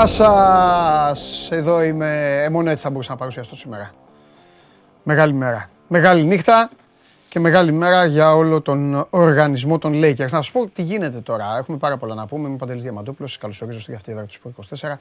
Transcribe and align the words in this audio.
Γεια 0.00 0.08
σας! 0.08 1.48
Εδώ 1.50 1.82
είμαι. 1.82 2.42
Ε, 2.44 2.48
μόνο 2.48 2.70
έτσι 2.70 2.82
θα 2.82 2.90
μπορούσα 2.90 3.10
να 3.10 3.16
παρουσιαστώ 3.16 3.56
σήμερα. 3.56 3.90
Μεγάλη 5.02 5.32
μέρα. 5.32 5.68
Μεγάλη 5.88 6.24
νύχτα 6.24 6.70
και 7.28 7.40
μεγάλη 7.40 7.72
μέρα 7.72 8.04
για 8.04 8.34
όλο 8.34 8.60
τον 8.60 9.06
οργανισμό 9.10 9.78
των 9.78 9.92
Lakers. 9.94 10.18
Να 10.18 10.28
σας 10.28 10.50
πω 10.50 10.66
τι 10.66 10.82
γίνεται 10.82 11.20
τώρα. 11.20 11.56
Έχουμε 11.58 11.78
πάρα 11.78 11.96
πολλά 11.96 12.14
να 12.14 12.26
πούμε. 12.26 12.46
Είμαι 12.46 12.54
ο 12.54 12.56
Παντελής 12.56 12.82
Διαμαντούπλος. 12.82 13.30
Σας 13.30 13.40
καλωσορίζω 13.40 13.80
στη 13.80 13.92
δεύτερη 13.92 14.26
του 14.26 14.32
Σπορ 14.32 14.52
24. 14.80 14.98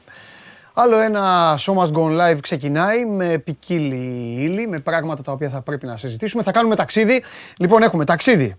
Άλλο 0.73 0.97
ένα 0.97 1.55
Show 1.59 1.73
Must 1.73 1.91
Go 1.91 2.19
Live 2.19 2.39
ξεκινάει 2.41 3.05
με 3.05 3.37
ποικίλη 3.37 4.35
ύλη, 4.39 4.67
με 4.67 4.79
πράγματα 4.79 5.21
τα 5.21 5.31
οποία 5.31 5.49
θα 5.49 5.61
πρέπει 5.61 5.85
να 5.85 5.97
συζητήσουμε. 5.97 6.43
Θα 6.43 6.51
κάνουμε 6.51 6.75
ταξίδι. 6.75 7.23
Λοιπόν, 7.57 7.83
έχουμε 7.83 8.05
ταξίδι. 8.05 8.55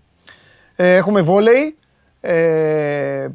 Ε, 0.75 0.95
έχουμε 0.95 1.21
βόλεϊ, 1.21 1.77
ε, 2.23 3.27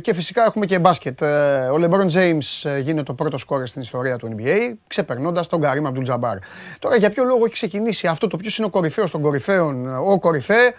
και 0.00 0.14
φυσικά 0.14 0.44
έχουμε 0.44 0.66
και 0.66 0.78
μπάσκετ. 0.78 1.22
Ε, 1.22 1.68
ο 1.72 1.76
LeBron 1.80 2.10
James 2.10 2.70
ε, 2.70 2.78
γίνεται 2.78 3.02
το 3.02 3.14
πρώτος 3.14 3.40
σκόρερ 3.40 3.66
στην 3.66 3.82
ιστορία 3.82 4.16
του 4.16 4.36
NBA, 4.36 4.72
ξεπερνώντας 4.86 5.46
τον 5.46 5.60
Kareem 5.64 5.92
Abdul-Jabbar. 5.92 6.36
Τώρα 6.78 6.96
για 6.96 7.10
ποιο 7.10 7.24
λόγο 7.24 7.44
έχει 7.44 7.52
ξεκινήσει 7.52 8.06
αυτό 8.06 8.26
το 8.26 8.36
ποιος 8.36 8.58
είναι 8.58 8.66
ο 8.66 8.70
κορυφαίος 8.70 9.10
των 9.10 9.20
κορυφαίων, 9.20 9.96
ο 9.96 10.18
κορυφαίο, 10.18 10.70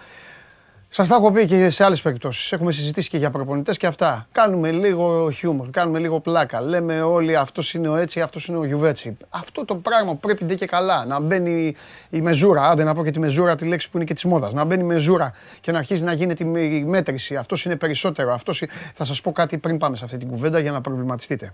Σας 0.96 1.08
τα 1.08 1.16
έχω 1.16 1.32
πει 1.32 1.46
και 1.46 1.70
σε 1.70 1.84
άλλες 1.84 2.02
περιπτώσεις. 2.02 2.52
Έχουμε 2.52 2.72
συζητήσει 2.72 3.10
και 3.10 3.18
για 3.18 3.30
προπονητές 3.30 3.78
και 3.78 3.88
αυτά. 3.88 4.28
Κάνουμε 4.32 4.72
λίγο 4.72 5.32
χιούμορ, 5.32 5.70
κάνουμε 5.70 6.00
λίγο 6.00 6.20
πλάκα. 6.20 6.62
Λέμε 6.62 7.02
όλοι 7.02 7.38
αυτός 7.38 7.74
είναι 7.74 7.88
ο 7.88 7.96
έτσι, 7.96 8.22
αυτός 8.22 8.46
είναι 8.46 8.58
ο 8.58 8.64
Γιουβέτσι. 8.66 9.18
Αυτό 9.30 9.66
το 9.66 9.76
πράγμα 9.76 10.12
που 10.12 10.20
πρέπει 10.20 10.46
ντε 10.46 10.56
και 10.56 10.66
καλά. 10.66 11.06
Να 11.06 11.20
μπαίνει 11.20 11.76
η 12.10 12.22
μεζούρα, 12.22 12.70
άντε 12.70 12.84
να 12.84 12.94
πω 12.94 13.04
και 13.04 13.12
τη 13.12 13.20
μεζούρα, 13.20 13.56
τη 13.56 13.66
λέξη 13.66 13.90
που 13.90 13.98
είναι 13.98 14.06
και 14.06 14.14
της 14.14 14.24
μόδας. 14.24 14.54
Να 14.54 14.64
μπαίνει 14.64 14.82
η 14.82 14.86
μεζούρα 14.86 15.34
και 15.62 15.72
να 15.72 15.78
αρχίζει 15.78 16.04
να 16.04 16.14
γίνεται 16.14 16.44
η 16.44 16.84
μέτρηση. 16.84 17.36
Αυτός 17.36 17.66
είναι 17.66 17.76
περισσότερο. 17.76 18.34
Αυτός... 18.34 18.64
Θα 18.94 19.06
σας 19.06 19.22
πω 19.22 19.32
κάτι 19.32 19.58
πριν 19.58 19.78
πάμε 19.78 19.96
σε 19.96 20.06
αυτή 20.06 20.18
την 20.18 20.28
κουβέντα 20.28 20.60
για 20.60 20.72
να 20.72 20.82
προβληματιστείτε. 20.82 21.54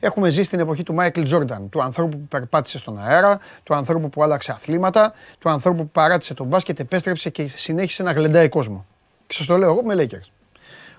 Έχουμε 0.00 0.28
ζήσει 0.28 0.42
στην 0.42 0.60
εποχή 0.60 0.82
του 0.82 0.94
Μάικλ 0.94 1.22
Τζόρνταν, 1.22 1.68
του 1.68 1.82
ανθρώπου 1.82 2.18
που 2.18 2.26
περπάτησε 2.26 2.78
στον 2.78 2.98
αέρα, 2.98 3.38
του 3.62 3.74
ανθρώπου 3.74 4.10
που 4.10 4.22
άλλαξε 4.22 4.52
αθλήματα, 4.52 5.12
του 5.38 5.50
ανθρώπου 5.50 5.82
που 5.82 5.90
παράτησε 5.90 6.34
τον 6.34 6.46
μπάσκετ, 6.46 6.78
επέστρεψε 6.78 7.30
και 7.30 7.46
συνέχισε 7.46 8.02
να 8.02 8.12
γλεντάει 8.12 8.48
κόσμο. 8.48 8.86
Και 9.26 9.34
σας 9.34 9.46
το 9.46 9.56
λέω 9.56 9.70
εγώ 9.70 9.82
με 9.82 9.94
Lakers. 9.98 10.30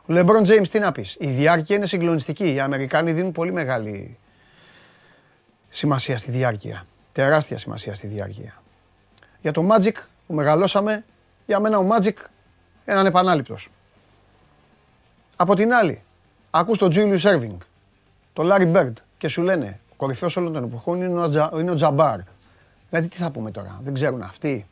Ο 0.01 0.05
LeBron 0.07 0.45
James 0.47 0.67
τι 0.71 0.79
να 0.79 0.91
πεις. 0.91 1.15
Η 1.19 1.27
διάρκεια 1.27 1.75
είναι 1.75 1.85
συγκλονιστική. 1.85 2.53
Οι 2.53 2.59
Αμερικάνοι 2.59 3.11
δίνουν 3.11 3.31
πολύ 3.31 3.51
μεγάλη 3.51 4.17
σημασία 5.69 6.17
στη 6.17 6.31
διάρκεια. 6.31 6.85
Τεράστια 7.11 7.57
σημασία 7.57 7.95
στη 7.95 8.07
διάρκεια. 8.07 8.61
Για 9.41 9.51
το 9.51 9.67
Magic 9.71 9.95
που 10.27 10.33
μεγαλώσαμε, 10.33 11.05
για 11.45 11.59
μένα 11.59 11.77
ο 11.77 11.87
Magic 11.91 12.13
έναν 12.85 13.05
επανάληπτος. 13.05 13.69
Από 15.35 15.55
την 15.55 15.73
άλλη, 15.73 16.01
ακούς 16.49 16.77
τον 16.77 16.91
Julius 16.93 17.21
Erving, 17.21 17.57
το 18.33 18.43
Larry 18.45 18.75
Bird 18.75 18.93
και 19.17 19.27
σου 19.27 19.41
λένε 19.41 19.79
ο 19.91 19.93
κορυφαίος 19.97 20.37
όλων 20.37 20.53
των 20.53 20.63
εποχών 20.63 21.01
είναι 21.01 21.19
ο, 21.19 21.59
είναι 21.59 21.71
ο 21.71 21.73
Τζαμπάρ. 21.73 22.19
Δηλαδή 22.89 23.07
τι 23.07 23.17
θα 23.17 23.31
πούμε 23.31 23.51
τώρα, 23.51 23.79
δεν 23.83 23.93
ξέρουν 23.93 24.21
αυτοί 24.21 24.65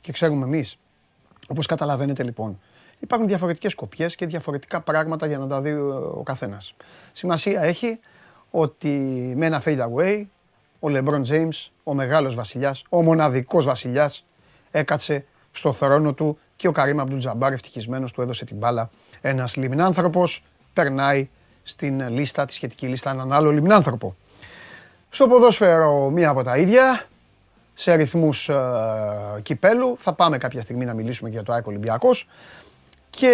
και 0.00 0.12
ξέρουμε 0.12 0.44
εμείς. 0.44 0.78
Όπως 1.48 1.66
καταλαβαίνετε 1.66 2.22
λοιπόν, 2.22 2.60
υπάρχουν 2.98 3.28
διαφορετικές 3.28 3.74
κοπιέ 3.74 4.06
και 4.06 4.26
διαφορετικά 4.26 4.80
πράγματα 4.80 5.26
για 5.26 5.38
να 5.38 5.46
τα 5.46 5.60
δει 5.60 5.72
ο 6.14 6.22
καθένας. 6.24 6.74
Σημασία 7.12 7.62
έχει 7.62 8.00
ότι 8.50 8.88
με 9.36 9.46
ένα 9.46 9.62
fade 9.64 9.78
away 9.78 10.24
ο 10.80 10.88
LeBron 10.88 11.22
James, 11.26 11.68
ο 11.82 11.94
μεγάλος 11.94 12.34
βασιλιάς, 12.34 12.84
ο 12.88 13.02
μοναδικός 13.02 13.64
βασιλιάς, 13.64 14.24
έκατσε 14.70 15.24
στο 15.52 15.72
θρόνο 15.72 16.12
του 16.12 16.38
και 16.56 16.68
ο 16.68 16.72
Καρύμ 16.72 17.00
Αμπτούλ 17.00 17.18
Τζαμπάρ 17.18 17.52
ευτυχισμένος 17.52 18.12
του 18.12 18.22
έδωσε 18.22 18.44
την 18.44 18.56
μπάλα. 18.56 18.90
Ένας 19.20 19.56
λιμνάνθρωπος 19.56 20.44
περνάει 20.72 21.28
στην 21.62 22.08
λίστα, 22.08 22.44
τη 22.44 22.52
σχετική 22.52 22.86
λίστα, 22.86 23.10
έναν 23.10 23.32
άλλο 23.32 23.50
λιμνάνθρωπο. 23.50 24.16
Στο 25.10 25.28
ποδόσφαιρο 25.28 26.10
μία 26.10 26.28
από 26.28 26.42
τα 26.42 26.56
ίδια, 26.56 27.06
σε 27.74 27.90
αριθμούς 27.90 28.48
ε, 28.48 28.56
κυπέλου. 29.42 29.96
Θα 29.98 30.12
πάμε 30.12 30.38
κάποια 30.38 30.60
στιγμή 30.60 30.84
να 30.84 30.94
μιλήσουμε 30.94 31.30
για 31.30 31.42
το 31.42 31.52
ΑΕΚ 31.52 31.66
Ολυμπιακός. 31.66 32.28
Και 33.10 33.28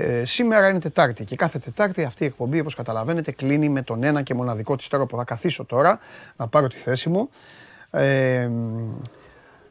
ε, 0.00 0.24
σήμερα 0.24 0.68
είναι 0.68 0.80
Τετάρτη 0.80 1.24
και 1.24 1.36
κάθε 1.36 1.58
Τετάρτη 1.58 2.04
αυτή 2.04 2.22
η 2.22 2.26
εκπομπή 2.26 2.60
όπως 2.60 2.74
καταλαβαίνετε 2.74 3.32
κλείνει 3.32 3.68
με 3.68 3.82
τον 3.82 4.02
ένα 4.02 4.22
και 4.22 4.34
μοναδικό 4.34 4.76
της 4.76 4.88
τρόπο. 4.88 5.16
Θα 5.16 5.24
καθίσω 5.24 5.64
τώρα 5.64 5.98
να 6.36 6.48
πάρω 6.48 6.68
τη 6.68 6.76
θέση 6.76 7.08
μου. 7.08 7.30
Ε, 7.90 8.50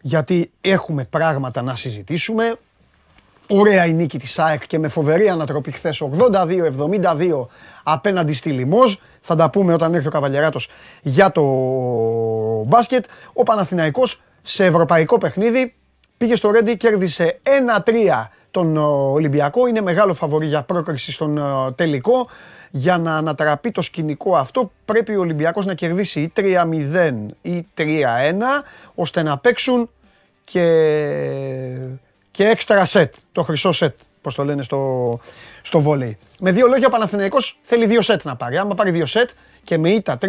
γιατί 0.01 0.51
έχουμε 0.61 1.03
πράγματα 1.03 1.61
να 1.61 1.75
συζητήσουμε. 1.75 2.57
Ωραία 3.50 3.85
η 3.85 3.94
νίκη 3.94 4.19
της 4.19 4.40
ΑΕΚ 4.40 4.68
και 4.68 4.80
με 4.80 4.88
φοβερή 4.88 5.30
ανατροπή 5.30 5.72
χθες 5.72 6.02
82-72 6.02 7.46
απέναντι 7.84 8.34
στη 8.34 8.50
Λιμόζ. 8.50 8.96
Θα 9.22 9.35
τα 9.35 9.50
πούμε 9.50 9.74
όταν 9.74 9.94
έρθει 9.94 10.08
ο 10.08 10.12
Καβαλιαράτος 10.12 10.69
για 11.02 11.31
το 11.31 11.44
μπάσκετ. 12.66 13.06
Ο 13.34 13.44
Παναθηναϊκός 13.44 14.22
σε 14.41 14.66
ευρωπαϊκό 14.66 15.18
παιχνίδι 15.18 15.74
πήγε 16.18 16.35
στο 16.35 16.52
Ρέντι, 16.52 16.78
κέρδισε 16.78 17.40
1-3 17.84 18.30
τον 18.52 18.78
Ολυμπιακό. 19.13 19.68
Είναι 19.68 19.81
μεγάλο 19.81 20.14
φαβορή 20.14 20.46
για 20.46 20.64
πρόκριση 20.64 21.12
στον 21.12 21.40
τελικό. 21.75 22.28
Για 22.72 22.97
να 22.97 23.16
ανατραπεί 23.16 23.72
το 23.72 23.81
σκηνικό 23.81 24.35
αυτό 24.35 24.72
πρέπει 24.85 25.16
ο 25.16 25.19
Ολυμπιακός 25.19 25.66
να 25.66 25.74
κερδίσει 25.74 26.19
ή 26.19 26.31
3-0 26.35 26.44
ή 27.41 27.68
3-1 27.78 27.84
ώστε 28.96 29.24
να 29.24 29.38
παίξουν 29.38 29.90
και 30.44 30.64
και 32.37 32.47
έξτρα 32.47 32.85
σετ, 32.85 33.13
το 33.31 33.43
χρυσό 33.43 33.71
σετ, 33.71 33.95
πώς 34.21 34.35
το 34.35 34.43
λένε 34.43 34.61
στο, 34.61 35.19
στο 35.61 35.79
βόλεϊ. 35.79 36.17
Με 36.39 36.51
δύο 36.51 36.67
λόγια, 36.67 36.87
ο 36.87 36.89
Παναθηναϊκός 36.89 37.59
θέλει 37.61 37.85
δύο 37.85 38.01
σετ 38.01 38.23
να 38.23 38.35
πάρει. 38.35 38.57
Άμα 38.57 38.75
πάρει 38.75 38.91
δύο 38.91 39.05
σετ 39.05 39.29
και 39.63 39.77
με 39.77 39.89
ήττα 39.89 40.17
3-2, 40.21 40.27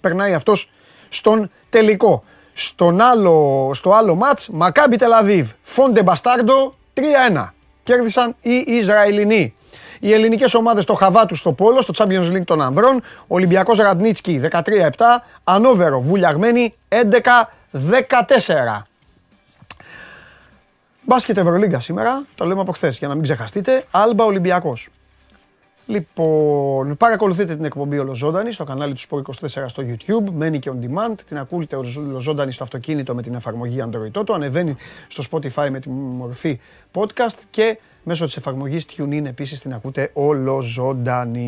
περνάει 0.00 0.34
αυτός 0.34 0.70
στον 1.08 1.50
τελικό. 1.70 2.24
Στον 2.52 3.00
άλλο, 3.00 3.70
στο 3.74 3.92
άλλο 3.92 4.14
μάτς, 4.14 4.48
Μακάμπι 4.48 4.96
Τελαβίβ, 4.96 5.50
Φόντε 5.62 6.02
Μπαστάρντο, 6.02 6.74
3-1. 6.94 7.54
Κέρδισαν 7.82 8.36
οι 8.40 8.64
Ισραηλινοί. 8.66 9.54
Οι 10.00 10.12
ελληνικές 10.12 10.54
ομάδες 10.54 10.84
το 10.84 10.94
Χαβάτου 10.94 11.34
στο 11.34 11.52
Πόλο, 11.52 11.82
στο 11.82 11.94
Champions 11.96 12.32
League 12.32 12.44
των 12.44 12.62
Ανδρών, 12.62 13.02
Ολυμπιακός 13.26 13.78
Ραντνίτσκι 13.78 14.40
13-7, 14.52 14.60
Ανόβερο 15.44 16.00
Βουλιαγμένη 16.00 16.74
11-14. 16.88 18.86
Μπάσκετ 21.08 21.36
Ευρωλίγκα 21.36 21.80
σήμερα, 21.80 22.24
το 22.34 22.44
λέμε 22.44 22.60
από 22.60 22.72
χθες 22.72 22.98
για 22.98 23.08
να 23.08 23.14
μην 23.14 23.22
ξεχαστείτε. 23.22 23.84
Άλμπα 23.90 24.24
Ολυμπιακός. 24.24 24.88
Λοιπόν, 25.86 26.96
παρακολουθείτε 26.96 27.56
την 27.56 27.64
εκπομπή 27.64 27.98
ολοζώντανη 27.98 28.52
στο 28.52 28.64
κανάλι 28.64 28.94
του 28.94 29.00
Sport 29.00 29.22
24 29.46 29.64
στο 29.66 29.82
YouTube. 29.86 30.30
Μένει 30.32 30.58
και 30.58 30.70
on 30.74 30.76
demand. 30.84 31.14
Την 31.26 31.38
ακούτε 31.38 31.76
ολοζώντανη 31.76 32.52
στο 32.52 32.64
αυτοκίνητο 32.64 33.14
με 33.14 33.22
την 33.22 33.34
εφαρμογή 33.34 33.84
Android 33.86 34.20
Auto. 34.20 34.34
Ανεβαίνει 34.34 34.76
στο 35.08 35.22
Spotify 35.30 35.68
με 35.70 35.80
τη 35.80 35.88
μορφή 35.88 36.60
podcast 36.92 37.38
και 37.50 37.78
μέσω 38.02 38.24
της 38.24 38.36
εφαρμογής 38.36 38.86
TuneIn 38.96 39.24
επίσης 39.24 39.60
την 39.60 39.74
ακούτε 39.74 40.10
ολοζώντανη. 40.12 41.46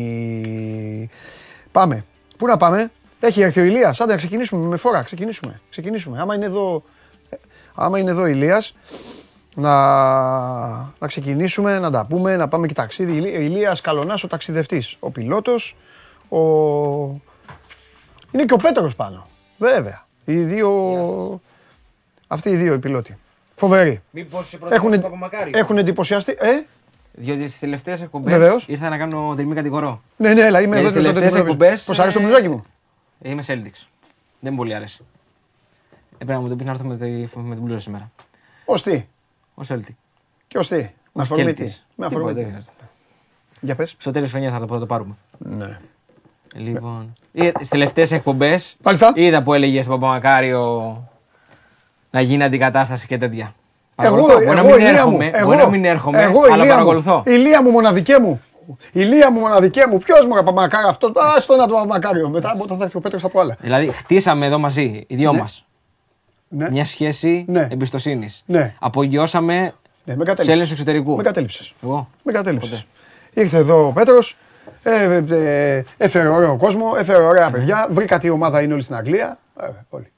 Πάμε. 1.71 2.05
Πού 2.37 2.45
να 2.45 2.57
πάμε; 2.57 2.91
Έχει 3.19 3.41
έρθει 3.41 3.59
ο 3.59 3.63
Ηλίας. 3.63 4.01
Άντε 4.01 4.11
να 4.11 4.17
ξεκινήσουμε 4.17 4.67
με 4.67 4.77
φορά. 4.77 5.03
Ξεκινήσουμε. 5.03 5.61
ξεκινήσουμε. 5.69 6.19
Άμα 6.19 6.35
είναι 6.35 6.45
εδώ, 6.45 6.83
ε, 7.29 7.35
άμα 7.75 7.99
είναι 7.99 8.11
εδώ 8.11 8.21
ο 8.21 8.27
Ηλίας, 8.27 8.73
να, 9.55 9.71
να 10.77 11.07
ξεκινήσουμε, 11.07 11.79
να 11.79 11.91
τα 11.91 12.05
πούμε, 12.05 12.35
να 12.35 12.47
πάμε 12.47 12.67
και 12.67 12.73
ταξίδι. 12.73 13.13
Ηλίας 13.13 13.81
Καλονάς, 13.81 14.23
ο 14.23 14.27
ταξιδευτής, 14.27 14.95
ο 14.99 15.11
πιλότος, 15.11 15.75
ο... 16.29 16.39
είναι 18.31 18.45
και 18.45 18.53
ο 18.53 18.57
Πέτρος 18.57 18.95
πάνω, 18.95 19.27
βέβαια. 19.57 20.05
Οι 20.25 20.43
δύο, 20.43 20.71
αυτοί 22.27 22.49
οι 22.49 22.55
δύο 22.55 22.73
οι 22.73 22.79
πιλότοι. 22.79 23.17
Φοβεροί. 23.55 24.01
Μήπως 24.11 24.57
έχουν, 24.69 25.03
έχουν 25.51 25.77
εντυπωσιαστεί, 25.77 26.35
ε; 26.39 26.63
Διότι 27.11 27.47
στις 27.47 27.59
τελευταίες 27.59 28.01
εκπομπές 28.01 28.65
ήρθα 28.67 28.89
να 28.89 28.97
κάνω 28.97 29.33
δερμή 29.35 29.55
κατηγορό. 29.55 30.01
Ναι, 30.17 30.33
ναι, 30.33 30.43
αλλά 30.43 30.61
είμαι 30.61 30.77
εδώ 30.77 30.89
στις 30.89 31.01
τελευταίες 31.01 31.35
εκπομπέ. 31.35 31.77
Πώ 31.85 32.01
άρεσε 32.01 32.17
το 32.17 32.23
μπλουζάκι 32.23 32.49
μου. 32.49 32.63
Είμαι 33.21 33.43
Celtics. 33.47 33.87
Δεν 34.39 34.51
μου 34.51 34.57
πολύ 34.57 34.73
άρεσε. 34.75 35.01
Έπρεπε 36.13 36.33
να 36.33 36.39
μου 36.39 36.49
το 36.49 36.55
πει 36.55 36.63
να 36.63 36.71
έρθω 36.71 36.85
με, 36.85 36.97
την 37.55 37.63
μπλούζα 37.63 37.79
σήμερα. 37.79 38.11
Ω 38.65 38.73
τι; 38.73 39.05
Ο 39.59 39.63
Σέλτι. 39.63 39.97
Και 40.47 40.57
ω 40.57 40.61
τι. 40.61 40.89
Με 41.11 41.21
αφορμή 41.21 41.53
τι. 41.53 41.75
Με 41.95 42.05
αφορμή 42.05 42.33
τι. 42.33 42.45
Για 43.61 43.75
πες. 43.75 43.95
Στο 43.97 44.11
τέλος 44.11 44.31
της 44.31 44.37
χρονιάς 44.37 44.53
θα 44.53 44.79
το 44.79 44.85
πάρουμε. 44.85 45.15
Ναι. 45.37 45.77
Λοιπόν. 46.55 47.13
Στις 47.55 47.69
τελευταίες 47.69 48.11
εκπομπές 48.11 48.77
Μάλιστα. 48.83 49.11
είδα 49.15 49.41
που 49.41 49.53
έλεγε 49.53 49.81
στον 49.81 49.99
Παπαμακάριο 49.99 51.03
να 52.09 52.21
γίνει 52.21 52.43
αντικατάσταση 52.43 53.07
και 53.07 53.17
τέτοια. 53.17 53.55
Εγώ, 53.95 54.15
μπορεί 54.15 54.43
εγώ, 54.43 54.53
να 54.53 54.63
μην 54.63 54.85
έρχομαι, 54.85 55.31
εγώ, 55.33 55.45
μπορεί 55.45 55.57
να 55.57 55.69
μην 55.69 55.85
έρχομαι, 55.85 56.21
εγώ, 56.21 56.41
αλλά 56.51 56.67
παρακολουθώ. 56.67 57.23
Η 57.25 57.31
Λία 57.31 57.63
μου 57.63 57.69
μοναδικέ 57.69 58.19
μου. 58.19 58.41
Η 58.91 59.01
Λία 59.01 59.31
μου 59.31 59.39
μοναδικέ 59.39 59.85
μου. 59.89 59.97
Ποιος 59.97 60.25
μου 60.25 60.33
Παπαμακάριο 60.33 60.87
αυτό. 60.87 61.07
Α 61.07 61.43
το 61.47 61.55
να 61.55 61.67
το 61.67 61.73
Παπαμακάριο. 61.73 62.29
Μετά 62.29 62.55
όταν 62.59 62.77
θα 62.77 62.83
έρθει 62.83 62.97
ο 62.97 62.99
Πέτρος 62.99 63.23
από 63.23 63.39
άλλα. 63.39 63.57
Δηλαδή 63.59 63.91
χτίσαμε 63.91 64.45
εδώ 64.45 64.59
μαζί 64.59 65.03
οι 65.07 65.15
δυο 65.15 65.31
ναι. 65.31 65.39
μας 65.39 65.63
ναι. 66.49 66.69
μια 66.71 66.85
σχέση 66.85 67.45
ναι. 67.47 67.67
εμπιστοσύνης. 67.71 68.43
Ναι. 68.45 68.73
Απογειώσαμε 68.79 69.73
ναι, 70.03 70.15
του 70.15 70.33
Έλληνε 70.37 70.65
του 70.65 70.71
εξωτερικού. 70.71 71.15
Με 71.15 71.23
κατέληψε. 71.23 71.71
Εγώ. 71.83 72.09
Με 72.23 72.31
κατέληψε. 72.31 72.85
Ήρθε 73.33 73.57
εδώ 73.57 73.87
ο 73.87 73.91
Πέτρος, 73.91 74.37
Ε, 74.83 75.23
ε, 75.29 75.75
ε, 75.75 75.83
έφερε 75.97 76.27
ωραίο 76.27 76.57
κόσμο, 76.57 76.93
έφερε 76.97 77.23
ωραία 77.23 77.51
παιδιά. 77.51 77.87
Βρήκα 77.89 78.19
τι 78.19 78.29
ομάδα 78.29 78.61
είναι 78.61 78.73
όλοι 78.73 78.81
στην 78.81 78.95
Αγγλία. 78.95 79.39
Ε, 79.61 79.67
όλοι. 79.89 80.11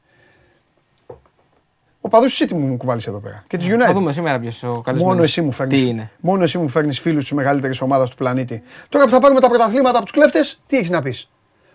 Ο 2.01 2.07
παδό 2.07 2.25
του 2.25 2.31
City 2.31 2.51
μου 2.51 2.77
κουβάλισε 2.77 3.10
εδώ 3.10 3.19
πέρα; 3.19 3.44
Και 3.48 3.57
της 3.57 3.68
United. 3.68 3.86
Θα 3.86 3.94
δούμε 3.94 4.12
σήμερα 4.12 4.39
ποιος 4.39 4.63
ο 4.63 4.72
καλεσμένος. 4.72 5.13
Μόνο 5.13 5.24
εσύ 5.24 5.42
μου 5.42 5.51
φέρνει. 5.51 5.74
Τι 5.74 5.88
είναι. 5.88 6.12
Μόνο 6.19 6.44
εσύ 6.44 6.57
μου 6.57 6.69
φέρνεις 6.69 7.00
φίλους 7.00 7.24
της 7.24 7.31
μεγαλύτερης 7.31 7.81
ομάδας 7.81 8.10
του 8.10 8.16
πλανήτη. 8.16 8.62
Τώρα 8.89 9.06
που 9.06 9.12
θα 9.12 9.19
πάρουμε 9.19 9.39
τα 9.39 9.48
πρωταθλήματα 9.48 9.95
από 9.95 10.06
τους 10.06 10.13
κλέφτες, 10.13 10.62
τι 10.68 10.77
έχεις 10.77 10.89
να 10.89 11.01
πεις; 11.01 11.30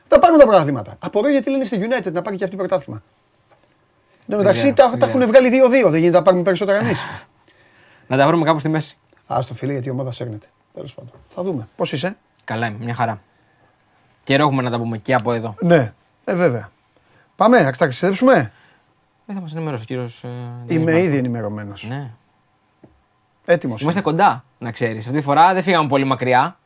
Θα 0.08 0.18
πάρουμε 0.18 0.38
τα 0.38 0.46
πρωταθλήματα. 0.46 0.96
Απορώ 0.98 1.28
γιατί 1.30 1.50
λένε 1.50 1.64
στη 1.64 1.78
United 1.80 2.12
να 2.12 2.22
πάρει 2.22 2.36
και 2.36 2.44
αυτή 2.44 2.56
πρωτάθλημα. 2.56 3.02
Εν 4.28 4.32
τω 4.32 4.36
μεταξύ 4.36 4.72
τα, 4.72 4.96
τα 4.98 5.06
έχουν 5.06 5.26
βγάλει 5.26 5.50
2-2. 5.86 5.90
Δεν 5.90 6.00
γίνεται 6.00 6.16
να 6.16 6.22
πάρουμε 6.22 6.42
περισσότερα 6.42 6.78
εμείς. 6.78 7.00
Να 8.06 8.16
τα 8.16 8.26
βρούμε 8.26 8.44
κάπου 8.44 8.58
στη 8.58 8.68
μέση. 8.68 8.96
Α 9.26 9.38
το 9.48 9.54
φίλε 9.54 9.72
γιατί 9.72 9.88
η 9.88 9.90
ομάδα 9.90 10.12
σέρνεται. 10.12 10.46
Τέλος 10.74 10.94
πάντων. 10.94 11.10
Θα 11.28 11.42
δούμε. 11.42 11.68
Πώς 11.76 11.92
είσαι; 11.92 12.16
Καλά 12.44 12.66
είμαι, 12.66 12.78
μια 12.84 12.94
χαρά. 12.94 13.20
Καιρό 14.24 14.42
έχουμε 14.46 14.62
να 14.62 14.70
τα 14.70 14.78
πούμε 14.78 14.98
και 14.98 15.14
από 15.14 15.32
εδώ. 15.32 15.54
Ναι, 15.60 15.92
ε, 16.24 16.34
βέβαια. 16.34 16.68
Πάμε, 17.36 17.62
θα 17.62 17.70
ταξιδέψουμε. 17.72 18.52
Δεν 19.26 19.36
θα 19.36 19.42
μας 19.42 19.52
ενημερώσει 19.54 19.82
ο 19.82 19.86
κύριος. 19.86 20.24
Είμαι 20.66 21.00
ήδη 21.00 21.16
ενημερωμένος. 21.16 21.86
Ναι. 21.88 22.10
Έτοιμος. 23.44 23.80
Είμαστε 23.82 24.00
κοντά, 24.00 24.44
να 24.58 24.72
ξέρεις. 24.72 25.06
Αυτή 25.06 25.18
τη 25.18 25.24
φορά 25.24 25.52
δεν 25.54 25.62
φύγαμε 25.62 25.88
πολύ 25.88 26.04
μακριά. 26.04 26.58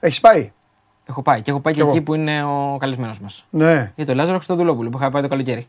Έχεις 0.00 0.20
πάει; 0.20 0.52
Έχω 1.06 1.22
πάει 1.22 1.42
και 1.42 1.50
έχω 1.50 1.60
πάει 1.60 1.72
και, 1.74 1.80
Κι 1.80 1.86
εγώ. 1.86 1.96
εκεί 1.96 2.04
που 2.04 2.14
είναι 2.14 2.44
ο 2.44 2.76
καλεσμένος 2.80 3.20
μας. 3.20 3.44
Ναι. 3.50 3.92
Για 3.96 4.06
το 4.06 4.14
Λάζαρο 4.14 4.36
Χρυστοδουλόπουλο 4.36 4.88
που 4.90 4.98
είχα 4.98 5.10
πάει 5.10 5.22
το 5.22 5.28
καλοκαίρι. 5.28 5.68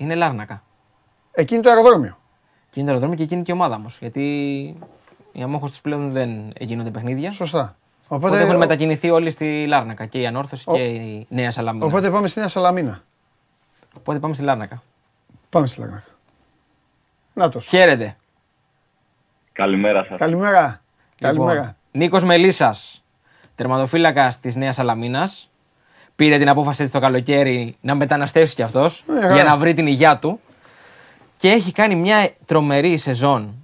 Είναι 0.00 0.14
Λάρνακα. 0.14 0.62
Εκεί 1.32 1.54
είναι 1.54 1.62
το 1.62 1.68
αεροδρόμιο. 1.70 2.18
Και 2.70 2.80
είναι 2.80 2.82
το 2.88 2.94
αεροδρόμιο 2.94 3.16
και 3.16 3.22
εκείνη 3.22 3.42
και 3.42 3.50
η 3.50 3.54
ομάδα 3.54 3.74
όμως. 3.74 3.98
Γιατί 3.98 4.22
οι 5.32 5.42
αμόχω 5.42 5.66
τους 5.68 5.80
πλέον 5.80 6.10
δεν 6.10 6.52
γίνονται 6.60 6.90
παιχνίδια. 6.90 7.30
Σωστά. 7.32 7.76
Οπότε 8.08 8.26
Οπότε, 8.26 8.40
έχουν 8.42 8.56
μετακινηθεί 8.56 9.10
όλοι 9.10 9.30
στη 9.30 9.66
Λάρνακα. 9.66 10.06
Και 10.06 10.20
η 10.20 10.26
Ανόρθωση 10.26 10.64
Ο- 10.66 10.74
και 10.74 10.84
η 10.84 11.26
Νέα 11.30 11.50
Σαλαμίνα. 11.50 11.84
οπότε 11.86 12.10
πάμε 12.10 12.28
στη 12.28 12.38
Νέα 12.38 12.48
Σαλαμίνα. 12.48 13.02
Οπότε 13.98 14.18
πάμε 14.18 14.34
στη 14.34 14.42
Λάρνακα. 14.42 14.82
Πάμε 15.50 15.66
στη 15.66 15.80
Λαγνάκα. 15.80 16.04
Νάτος. 17.34 17.66
Χαίρετε. 17.66 18.16
Καλημέρα 19.52 20.04
σας. 20.04 20.18
Καλημέρα. 20.18 20.80
Καλημέρα. 21.20 21.76
Νίκος 21.92 22.24
Μελίσσας, 22.24 23.04
τερματοφύλακας 23.54 24.40
της 24.40 24.56
Νέας 24.56 24.74
Σαλαμίνας. 24.74 25.49
Πήρε 26.20 26.38
την 26.38 26.48
απόφαση 26.48 26.80
έτσι 26.82 26.94
το 26.94 27.00
καλοκαίρι 27.00 27.76
να 27.80 27.94
μεταναστεύσει 27.94 28.54
κι 28.54 28.62
αυτός 28.62 29.04
Ε, 29.22 29.32
για 29.32 29.40
ε. 29.40 29.42
να 29.42 29.56
βρει 29.56 29.74
την 29.74 29.86
υγειά 29.86 30.18
του. 30.18 30.40
Και 31.36 31.48
έχει 31.50 31.72
κάνει 31.72 31.94
μια 31.94 32.30
τρομερή 32.44 32.96
σεζόν 32.96 33.54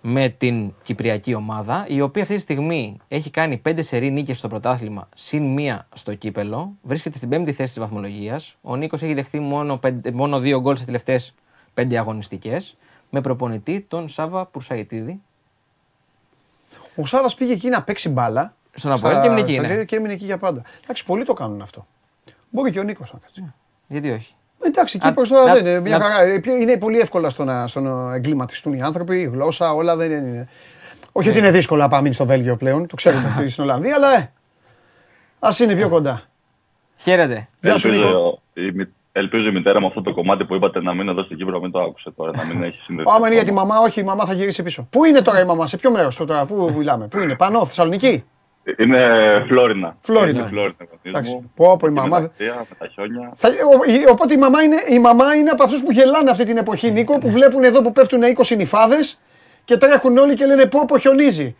με 0.00 0.28
την 0.28 0.72
Κυπριακή 0.82 1.34
ομάδα, 1.34 1.84
η 1.88 2.00
οποία 2.00 2.22
αυτή 2.22 2.34
τη 2.34 2.40
στιγμή 2.40 2.96
έχει 3.08 3.30
κάνει 3.30 3.56
πέντε 3.56 3.82
σερή 3.82 4.10
νίκες 4.10 4.38
στο 4.38 4.48
πρωτάθλημα, 4.48 5.08
συν 5.14 5.52
μία 5.52 5.86
στο 5.92 6.14
κύπελο. 6.14 6.72
Βρίσκεται 6.82 7.16
στην 7.16 7.28
πέμπτη 7.28 7.52
θέση 7.52 7.72
της 7.72 7.82
βαθμολογίας. 7.82 8.56
Ο 8.62 8.76
Νίκος 8.76 9.02
έχει 9.02 9.14
δεχτεί 9.14 9.40
μόνο, 9.40 9.76
πέντε- 9.76 10.14
μόνο 10.14 10.38
δύο 10.38 10.60
γκολ 10.60 10.74
στις 10.74 10.86
τελευταίες 10.86 11.34
πέντε 11.74 11.98
αγωνιστικές. 11.98 12.76
Με 13.10 13.20
προπονητή 13.20 13.80
τον 13.88 14.08
Σάβα 14.08 14.46
Πουρσαϊτίδη. 14.46 15.20
Ο 16.96 17.06
Σάβας 17.06 17.34
πήγε 17.34 17.52
εκεί 17.52 17.68
να 17.68 17.82
παίξει 17.82 18.08
μπάλα. 18.08 18.54
Στον 18.74 18.92
Αποέλ 18.92 19.20
και 19.20 19.26
έμεινε 19.26 19.40
εκεί, 19.40 19.52
στα- 19.54 19.62
ναι. 19.76 19.84
Και 19.84 19.96
έμεινε 19.96 20.12
εκεί 20.12 20.24
για 20.24 20.38
πάντα. 20.38 20.62
Εντάξει, 20.82 21.04
πολλοί 21.04 21.24
το 21.24 21.32
κάνουν 21.32 21.62
αυτό. 21.62 21.86
Μπορεί 22.50 22.70
και 22.72 22.78
ο 22.78 22.82
Νίκος 22.82 23.12
να 23.12 23.18
κάτσει. 23.18 23.52
Γιατί 23.86 24.10
όχι; 24.10 24.34
Εντάξει, 24.64 24.98
Α, 25.02 25.08
Κύπρος 25.08 25.28
τώρα 25.28 25.44
να- 25.44 25.52
δεν 25.54 25.66
είναι 25.66 25.80
μια 25.80 25.98
να- 25.98 26.04
χαρά. 26.04 26.22
Ε, 26.24 26.38
πιο- 26.38 26.56
Είναι 26.56 26.78
πολύ 26.78 26.98
εύκολα 26.98 27.30
στο 27.30 27.44
να, 27.44 27.66
στο 27.66 27.80
να 27.80 28.14
εγκληματιστούν 28.14 28.72
οι 28.72 28.82
άνθρωποι, 28.82 29.16
η 29.20 29.24
γλώσσα, 29.24 29.72
όλα 29.72 29.96
δεν 29.96 30.10
είναι. 30.10 30.48
Όχι 31.12 31.28
ότι 31.28 31.38
είναι 31.38 31.50
δύσκολο 31.50 31.82
να 31.82 31.88
πάμε 31.88 32.12
στο 32.12 32.26
Βέλγιο 32.26 32.56
πλέον, 32.56 32.86
το 32.86 32.94
ξέρουμε 32.96 33.22
στην 33.48 33.62
Ολλανδία, 33.64 33.94
αλλά 33.94 34.16
ε, 34.16 34.30
ας 35.38 35.58
είναι 35.60 35.74
πιο 35.74 35.88
κοντά. 35.88 36.22
Χαίρετε. 36.96 37.48
Γεια 37.60 37.78
σου, 37.78 37.88
Νίκο. 37.88 38.02
Ελπίζω, 38.02 38.40
η, 38.54 38.70
μη- 38.72 38.88
ελπίζω 39.12 39.48
η 39.48 39.52
μητέρα 39.52 39.80
μου 39.80 39.86
αυτό 39.86 40.02
το 40.02 40.14
κομμάτι 40.14 40.44
που 40.44 40.54
είπατε 40.54 40.82
να 40.82 40.94
μείνω 40.94 41.10
εδώ 41.10 41.22
στην 41.22 41.36
Κύπρο, 41.36 41.60
μην 41.60 41.70
το 41.70 41.78
άκουσε 41.80 42.10
τώρα, 42.16 42.30
να 42.36 42.44
μην 42.44 42.62
έχει 42.62 42.80
συνδεθεί. 42.82 43.10
Άμα 43.14 43.26
είναι 43.26 43.34
για 43.36 43.44
τη 43.44 43.52
μαμά, 43.52 43.78
όχι, 43.78 44.00
η 44.00 44.02
μαμά 44.04 44.24
θα 44.24 44.32
γυρίσει 44.32 44.62
πίσω. 44.62 44.86
Πού 44.90 45.04
είναι 45.04 45.20
τώρα 45.20 45.40
η 45.40 45.44
μαμά, 45.44 45.66
σε 45.66 45.76
ποιο 45.76 45.90
μέρος 45.90 46.16
τώρα, 46.16 46.44
πού 46.46 46.74
μιλάμε, 46.76 47.08
πού 47.08 47.18
είναι, 47.18 47.34
πάνω, 47.36 47.64
Θεσσαλονίκη; 47.64 48.24
Είναι 48.76 49.44
Φλόρινα. 49.48 49.96
Φλόρινα. 50.00 50.38
Είναι 50.40 50.48
Φλόρινα, 50.48 50.76
γονείς 50.78 51.00
Εντάξει. 51.02 51.32
μου. 51.32 51.52
Πω, 51.54 51.76
πω, 51.76 51.86
η 51.86 51.90
Εκεί 51.90 52.00
μαμά- 52.00 52.20
Με 52.20 52.26
τα 52.26 52.32
αστεία, 52.32 52.54
με 52.70 52.76
τα 52.78 52.86
χιόνια. 52.86 53.32
Θα, 53.36 53.48
ο- 53.48 53.90
η- 53.90 54.08
οπότε 54.10 54.34
η 54.34 54.36
μαμά, 54.36 54.62
είναι, 54.62 54.76
η 54.88 54.98
μαμά 54.98 55.34
είναι 55.34 55.50
από 55.50 55.62
αυτούς 55.64 55.82
που 55.82 55.92
γελάνε 55.92 56.30
αυτή 56.30 56.44
την 56.44 56.56
εποχή, 56.56 56.90
Νίκο, 56.90 57.18
που 57.18 57.30
βλέπουν 57.30 57.64
εδώ 57.64 57.82
που 57.82 57.92
πέφτουν 57.92 58.22
20 58.22 58.56
νυφάδες 58.56 59.20
και 59.64 59.76
τρέχουν 59.76 60.18
όλοι 60.18 60.34
και 60.34 60.46
λένε 60.46 60.66
πω 60.66 60.84
πω 60.86 60.98
χιονίζει. 60.98 61.56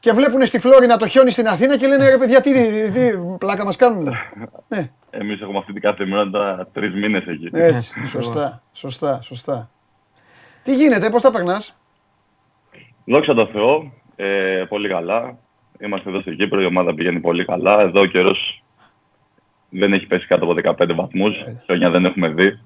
Και 0.00 0.12
βλέπουν 0.12 0.46
στη 0.46 0.58
Φλόρινα 0.58 0.96
το 0.96 1.06
χιόνι 1.06 1.30
στην 1.30 1.48
Αθήνα 1.48 1.76
και 1.76 1.86
λένε 1.86 2.08
ρε 2.08 2.18
παιδιά, 2.18 2.40
τι, 2.40 2.52
τι, 2.52 2.90
τι 2.90 3.18
πλάκα 3.38 3.64
μας 3.64 3.76
κάνουν. 3.76 4.08
Ναι, 4.68 4.90
Εμείς 5.10 5.40
έχουμε 5.40 5.58
αυτή 5.58 5.72
την 5.72 5.82
καθημερινότητα 5.82 6.68
τρεις 6.72 6.94
μήνες 6.94 7.26
εκεί. 7.26 7.48
έτσι. 7.52 8.06
σωστά, 8.06 8.62
σωστά, 8.72 9.20
σωστά. 9.22 9.70
Τι 10.62 10.74
γίνεται, 10.74 11.10
πώς 11.10 11.22
τα 11.22 11.30
περνάς; 11.30 11.76
Δόξα 13.04 13.34
τω 13.34 13.46
Θεώ, 13.46 13.92
ε, 14.16 14.64
πολύ 14.68 14.88
καλά. 14.88 15.36
Είμαστε 15.84 16.08
εδώ 16.08 16.20
στην 16.20 16.36
Κύπρο, 16.36 16.60
η 16.60 16.64
ομάδα 16.64 16.94
πηγαίνει 16.94 17.20
πολύ 17.20 17.44
καλά. 17.44 17.80
Εδώ 17.80 18.00
ο 18.00 18.06
καιρός 18.06 18.62
δεν 19.70 19.92
έχει 19.92 20.06
πέσει 20.06 20.26
κάτω 20.26 20.44
από 20.44 20.54
15 20.84 20.94
βαθμούς. 20.94 21.44
Χιόνια 21.64 21.90
δεν 21.90 22.04
έχουμε 22.04 22.28
δει. 22.28 22.58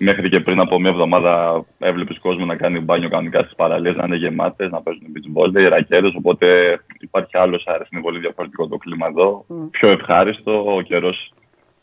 Μέχρι 0.00 0.28
και 0.28 0.40
πριν 0.40 0.60
από 0.60 0.80
μια 0.80 0.90
εβδομάδα 0.90 1.64
έβλεπες 1.78 2.18
κόσμο 2.18 2.44
να 2.44 2.56
κάνει 2.56 2.80
μπάνιο 2.80 3.08
κανονικά 3.08 3.42
στις 3.42 3.54
παραλίες, 3.54 3.96
να 3.96 4.04
είναι 4.06 4.16
γεμάτες, 4.16 4.70
να 4.70 4.82
παίζουν 4.82 5.06
beach 5.14 5.38
volley, 5.38 5.68
ρακέτες. 5.68 6.14
Οπότε 6.14 6.78
υπάρχει 7.00 7.36
άλλο 7.36 7.60
αέρα, 7.64 7.86
είναι 7.90 8.02
πολύ 8.02 8.18
διαφορετικό 8.18 8.68
το 8.68 8.76
κλίμα 8.76 9.06
εδώ. 9.06 9.44
Πιο 9.70 9.88
ευχάριστο. 9.88 10.74
Ο 10.74 10.80
καιρός 10.80 11.32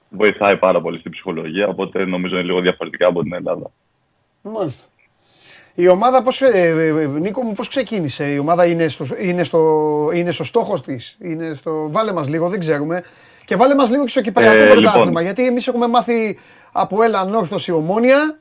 βοηθάει 0.09 0.57
πάρα 0.57 0.81
πολύ 0.81 0.99
στην 0.99 1.11
ψυχολογία. 1.11 1.67
Οπότε 1.67 2.05
νομίζω 2.05 2.35
είναι 2.35 2.45
λίγο 2.45 2.59
διαφορετικά 2.59 3.07
από 3.07 3.23
την 3.23 3.33
Ελλάδα. 3.33 3.71
Μάλιστα. 4.41 4.89
Η 5.75 5.87
ομάδα 5.87 6.23
πώς, 6.23 6.41
ε, 6.41 6.47
ε, 6.53 6.87
ε, 6.87 7.07
Νίκο 7.07 7.41
μου, 7.41 7.53
πώς 7.53 7.67
ξεκίνησε; 7.67 8.31
Η 8.33 8.37
ομάδα 8.37 8.65
είναι 8.65 8.87
στο, 8.87 9.05
είναι 9.21 9.43
στο, 9.43 9.59
είναι 10.13 10.31
στο 10.31 10.43
στόχος 10.43 10.81
της; 10.81 11.17
Είναι 11.21 11.53
στο, 11.53 11.87
βάλε 11.91 12.13
μας 12.13 12.29
λίγο, 12.29 12.49
δεν 12.49 12.59
ξέρουμε. 12.59 13.03
Και 13.45 13.55
βάλε 13.55 13.75
μας 13.75 13.89
λίγο 13.89 14.03
και 14.03 14.09
στο 14.09 14.21
Κυπριακό 14.21 14.61
Ε, 14.63 14.67
πρωτάθλημα. 14.67 15.05
λοιπόν. 15.05 15.23
Γιατί 15.23 15.45
εμείς 15.45 15.67
έχουμε 15.67 15.87
μάθει 15.87 16.37
από 16.71 17.03
έλα 17.03 17.19
ανόρθωση 17.19 17.71
ομόνια. 17.71 18.37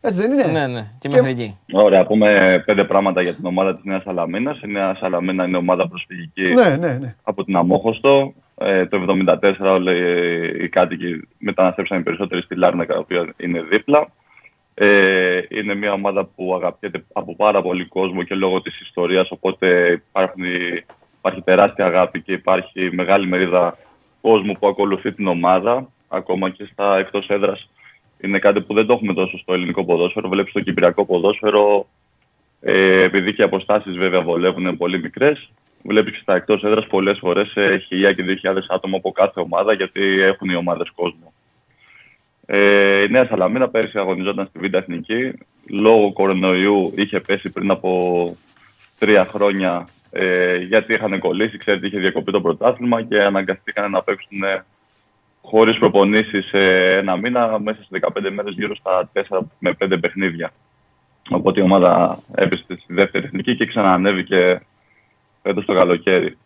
Έτσι 0.00 0.20
δεν 0.20 0.32
είναι; 0.32 0.46
Ναι, 0.46 0.66
ναι, 0.66 0.90
και 0.98 1.08
μέχρι 1.08 1.30
εκεί. 1.30 1.58
Ωραία, 1.72 2.04
πούμε 2.06 2.62
πέντε 2.66 2.84
πράγματα 2.84 3.22
για 3.22 3.34
την 3.34 3.46
ομάδα 3.46 3.74
της 3.74 3.84
Νέας 3.84 4.02
Σαλαμίνας. 4.02 4.60
Η 4.62 4.66
Νέα 4.66 4.94
Σαλαμίνα 4.94 5.44
είναι 5.44 5.56
ομάδα 5.56 5.88
προσφυγική 5.88 6.42
Ναι, 6.42 6.76
ναι, 6.76 6.92
ναι. 6.92 7.14
από 7.22 7.44
την 7.44 7.56
Αμόχωστο. 7.56 8.34
Ε, 8.58 8.86
το 8.86 8.98
1974 8.98 9.54
όλοι 9.60 9.94
οι 10.64 10.68
κάτοικοι 10.68 11.28
μεταναστεύσαν 11.38 11.98
οι 11.98 12.02
περισσότεροι 12.02 12.42
στη 12.42 12.54
Λάρνακα, 12.54 12.94
η 12.94 12.98
οποία 12.98 13.32
είναι 13.36 13.60
δίπλα. 13.60 14.08
Ε, 14.74 15.40
είναι 15.48 15.74
μια 15.74 15.92
ομάδα 15.92 16.24
που 16.24 16.54
αγαπιέται 16.54 17.04
από 17.12 17.36
πάρα 17.36 17.62
πολύ 17.62 17.84
κόσμο 17.84 18.22
και 18.22 18.34
λόγω 18.34 18.62
της 18.62 18.80
ιστορίας, 18.80 19.30
οπότε 19.30 19.90
υπάρχουν, 19.90 20.44
υπάρχει 21.18 21.42
τεράστια 21.42 21.86
αγάπη 21.86 22.22
και 22.22 22.32
υπάρχει 22.32 22.90
μεγάλη 22.92 23.26
μερίδα 23.26 23.78
κόσμου 24.20 24.52
που 24.52 24.68
ακολουθεί 24.68 25.12
την 25.12 25.26
ομάδα, 25.26 25.88
ακόμα 26.08 26.50
και 26.50 26.68
στα 26.72 26.98
εκτός 26.98 27.28
έδρας. 27.28 27.68
Είναι 28.20 28.38
κάτι 28.38 28.60
που 28.60 28.74
δεν 28.74 28.86
το 28.86 28.92
έχουμε 28.92 29.14
τόσο 29.14 29.38
στο 29.38 29.52
ελληνικό 29.52 29.84
ποδόσφαιρο. 29.84 30.28
Βλέπεις 30.28 30.52
το 30.52 30.60
κυπριακό 30.60 31.04
ποδόσφαιρο, 31.04 31.86
ε, 32.60 33.02
επειδή 33.02 33.34
και 33.34 33.42
οι 33.42 33.44
αποστάσεις 33.44 33.96
βέβαια 33.96 34.20
βολεύουν 34.20 34.62
είναι 34.62 34.76
πολύ 34.76 35.00
μικρές. 35.00 35.50
Βλέπεις 35.82 36.12
και 36.12 36.20
στα 36.22 36.34
εκτός 36.34 36.64
έδρας 36.64 36.86
πολλές 36.86 37.18
φορές 37.18 37.56
ε, 37.56 37.78
χιλιά 37.78 38.12
και 38.12 38.22
δύο 38.22 38.34
χιλιάδες 38.34 38.66
άτομα 38.68 38.96
από 38.96 39.12
κάθε 39.12 39.40
ομάδα, 39.40 39.72
γιατί 39.72 40.20
έχουν 40.20 40.48
οι 40.48 40.54
ομάδες 40.54 40.90
κόσμο. 40.90 41.32
Ε, 42.46 43.02
η 43.02 43.08
Νέα 43.08 43.26
Σαλαμίνα 43.26 43.68
πέρυσι 43.68 43.98
αγωνιζόταν 43.98 44.46
στη 44.46 44.58
Β' 44.58 44.74
Εθνική. 44.74 45.32
Λόγω 45.68 46.12
κορονοϊού 46.12 46.92
είχε 46.96 47.20
πέσει 47.20 47.50
πριν 47.50 47.70
από 47.70 48.36
τρία 48.98 49.24
χρόνια 49.24 49.88
ε, 50.10 50.56
γιατί 50.56 50.94
είχαν 50.94 51.18
κολλήσει. 51.18 51.58
Ξέρετε, 51.58 51.86
είχε 51.86 51.98
διακοπεί 51.98 52.32
το 52.32 52.40
πρωτάθλημα 52.40 53.02
και 53.02 53.22
αναγκαστήκαν 53.22 53.90
να 53.90 54.02
παίξουν 54.02 54.42
ε, 54.42 54.64
χωρίς 55.42 55.78
προπονήσεις 55.78 56.46
σε 56.46 56.58
ένα 56.96 57.16
μήνα, 57.16 57.58
μέσα 57.58 57.82
σε 57.82 58.00
15 58.00 58.30
μέρες 58.32 58.54
γύρω 58.54 58.74
στα 58.74 59.10
4 59.12 59.38
με 59.58 59.76
5 59.84 59.96
παιχνίδια. 60.00 60.52
Οπότε 61.30 61.60
η 61.60 61.62
ομάδα 61.62 62.18
έπεσε 62.34 62.64
στη 62.64 62.94
δεύτερη 62.94 63.24
εθνική 63.24 63.56
και 63.56 63.66
ξανανέβηκε 63.66 64.60
φέτος 65.42 65.64
το 65.64 65.74
καλοκαίρι. 65.74 66.36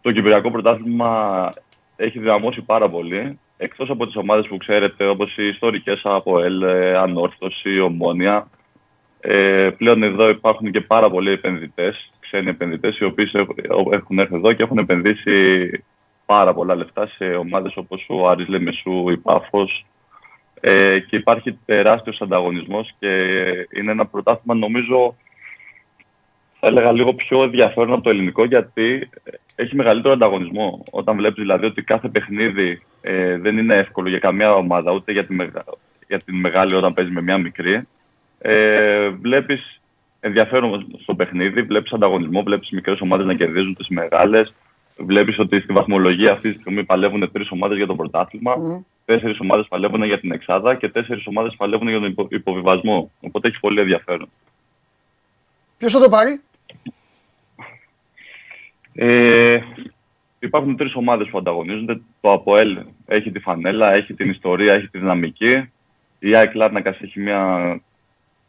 Το 0.00 0.12
Κυπριακό 0.12 0.50
πρωτάθλημα 0.50 1.48
έχει 1.96 2.18
δυναμώσει 2.18 2.60
πάρα 2.60 2.88
πολύ. 2.88 3.38
Εκτός 3.58 3.90
από 3.90 4.06
τις 4.06 4.16
ομάδες 4.16 4.46
που 4.46 4.56
ξέρετε, 4.56 5.06
όπως 5.06 5.36
οι 5.36 5.46
ιστορικές 5.46 6.00
από 6.04 6.40
ΕΛ, 6.40 6.62
ε, 6.62 6.96
Ανόρθωση, 6.96 7.80
Ομόνια, 7.80 8.50
ε, 9.20 9.70
πλέον 9.76 10.02
εδώ 10.02 10.26
υπάρχουν 10.28 10.70
και 10.70 10.80
πάρα 10.80 11.10
πολλοί 11.10 11.30
επενδυτές, 11.30 12.10
ξένοι 12.20 12.48
επενδυτές, 12.48 12.98
οι 12.98 13.04
οποίοι 13.04 13.26
σε- 13.26 13.46
έχουν 13.92 14.18
έρθει 14.18 14.34
εδώ 14.36 14.52
και 14.52 14.62
έχουν 14.62 14.78
επενδύσει 14.78 15.70
πάρα 16.26 16.54
πολλά 16.54 16.74
λεφτά 16.74 17.06
σε 17.06 17.24
ομάδες 17.24 17.76
όπως 17.76 18.06
ο 18.08 18.28
Άρης 18.28 18.48
Λεμεσού, 18.48 19.08
η 19.10 19.16
Πάφος, 19.16 19.84
ε, 20.60 20.98
και 20.98 21.16
υπάρχει 21.16 21.58
τεράστιος 21.64 22.20
ανταγωνισμός 22.20 22.90
και 22.98 23.08
είναι 23.74 23.90
ένα 23.90 24.06
πρωτάθλημα 24.06 24.54
νομίζω 24.54 25.16
θα 26.66 26.72
έλεγα 26.72 26.92
λίγο 26.92 27.14
πιο 27.14 27.42
ενδιαφέρον 27.42 27.92
από 27.92 28.02
το 28.02 28.10
ελληνικό 28.10 28.44
γιατί 28.44 29.08
έχει 29.54 29.76
μεγαλύτερο 29.76 30.14
ανταγωνισμό. 30.14 30.82
Όταν 30.90 31.16
βλέπεις 31.16 31.42
δηλαδή 31.42 31.66
ότι 31.66 31.82
κάθε 31.82 32.08
παιχνίδι 32.08 32.82
ε, 33.00 33.38
δεν 33.38 33.58
είναι 33.58 33.74
εύκολο 33.74 34.08
για 34.08 34.18
καμία 34.18 34.54
ομάδα, 34.54 34.92
ούτε 34.92 35.12
για 35.12 35.26
τη, 35.26 35.34
μεγα... 35.34 35.64
για 36.08 36.18
τη 36.18 36.32
μεγάλη 36.32 36.74
όταν 36.74 36.94
παίζεις 36.94 37.14
με 37.14 37.22
μια 37.22 37.38
μικρή. 37.38 37.86
Ε, 38.38 39.08
βλέπεις 39.08 39.80
ενδιαφέρον 40.20 40.86
στο 41.02 41.14
παιχνίδι, 41.14 41.62
βλέπεις 41.62 41.92
ανταγωνισμό, 41.92 42.42
βλέπεις 42.42 42.70
μικρές 42.70 43.00
ομάδες 43.00 43.26
να 43.26 43.34
κερδίζουν 43.34 43.74
τις 43.74 43.88
μεγάλες. 43.88 44.54
Βλέπεις 44.96 45.38
ότι 45.38 45.60
στη 45.60 45.72
βαθμολογία 45.72 46.32
αυτή 46.32 46.52
τη 46.52 46.60
στιγμή 46.60 46.84
παλεύουν 46.84 47.32
τρεις 47.32 47.50
ομάδες 47.50 47.76
για 47.76 47.86
το 47.86 47.94
πρωτάθλημα, 47.94 48.54
mm. 48.54 48.84
τέσσερις 49.04 49.40
ομάδες 49.40 49.66
παλεύουν 49.68 50.04
για 50.04 50.20
την 50.20 50.32
Εξάδα 50.32 50.74
και 50.74 50.88
τέσσερις 50.88 51.26
ομάδες 51.26 51.54
παλεύουν 51.56 51.88
για 51.88 52.00
τον 52.00 52.28
υποβιβασμό. 52.28 53.10
Οπότε 53.20 53.48
έχεις 53.48 53.60
πολύ 53.60 53.80
ενδιαφέρον. 53.80 54.28
Ποιος 55.78 55.92
θα 55.92 56.00
το 56.00 56.08
πάρει, 56.08 56.40
ε, 58.96 59.58
υπάρχουν 60.38 60.76
τρεις 60.76 60.94
ομάδες 60.94 61.28
που 61.28 61.38
ανταγωνίζονται. 61.38 62.00
Το 62.20 62.32
ΑΠΟΕΛ 62.32 62.78
έχει 63.06 63.30
τη 63.30 63.38
φανέλα, 63.38 63.92
έχει 63.92 64.14
την 64.14 64.30
ιστορία, 64.30 64.74
έχει 64.74 64.88
τη 64.88 64.98
δυναμική. 64.98 65.70
Η 66.18 66.36
ΑΕΚ 66.36 66.54
Λάρνακας 66.54 67.00
έχει 67.00 67.20
μια 67.20 67.80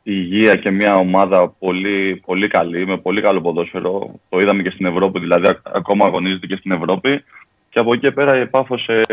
υγεία 0.04 0.56
και 0.56 0.72
μια 0.72 0.94
ομάδα 0.94 1.50
πολύ, 1.60 2.22
πολύ 2.26 2.48
καλή, 2.48 2.86
με 2.86 2.98
πολύ 2.98 3.22
καλό 3.22 3.42
ποδόσφαιρο. 3.42 4.20
Το 4.30 4.40
είδαμε 4.40 4.62
και 4.62 4.70
στην 4.70 4.86
Ευρώπη, 4.86 5.20
δηλαδή 5.20 5.48
ακόμα 5.64 6.06
αγωνίζεται 6.06 6.48
και 6.48 6.56
στην 6.56 6.72
Ευρώπη. 6.72 7.24
Και 7.70 7.80
από 7.80 7.94
εκεί 7.94 8.12
πέρα 8.12 8.42
η 8.42 8.48
Πάφος 8.48 8.88
ε, 8.88 9.04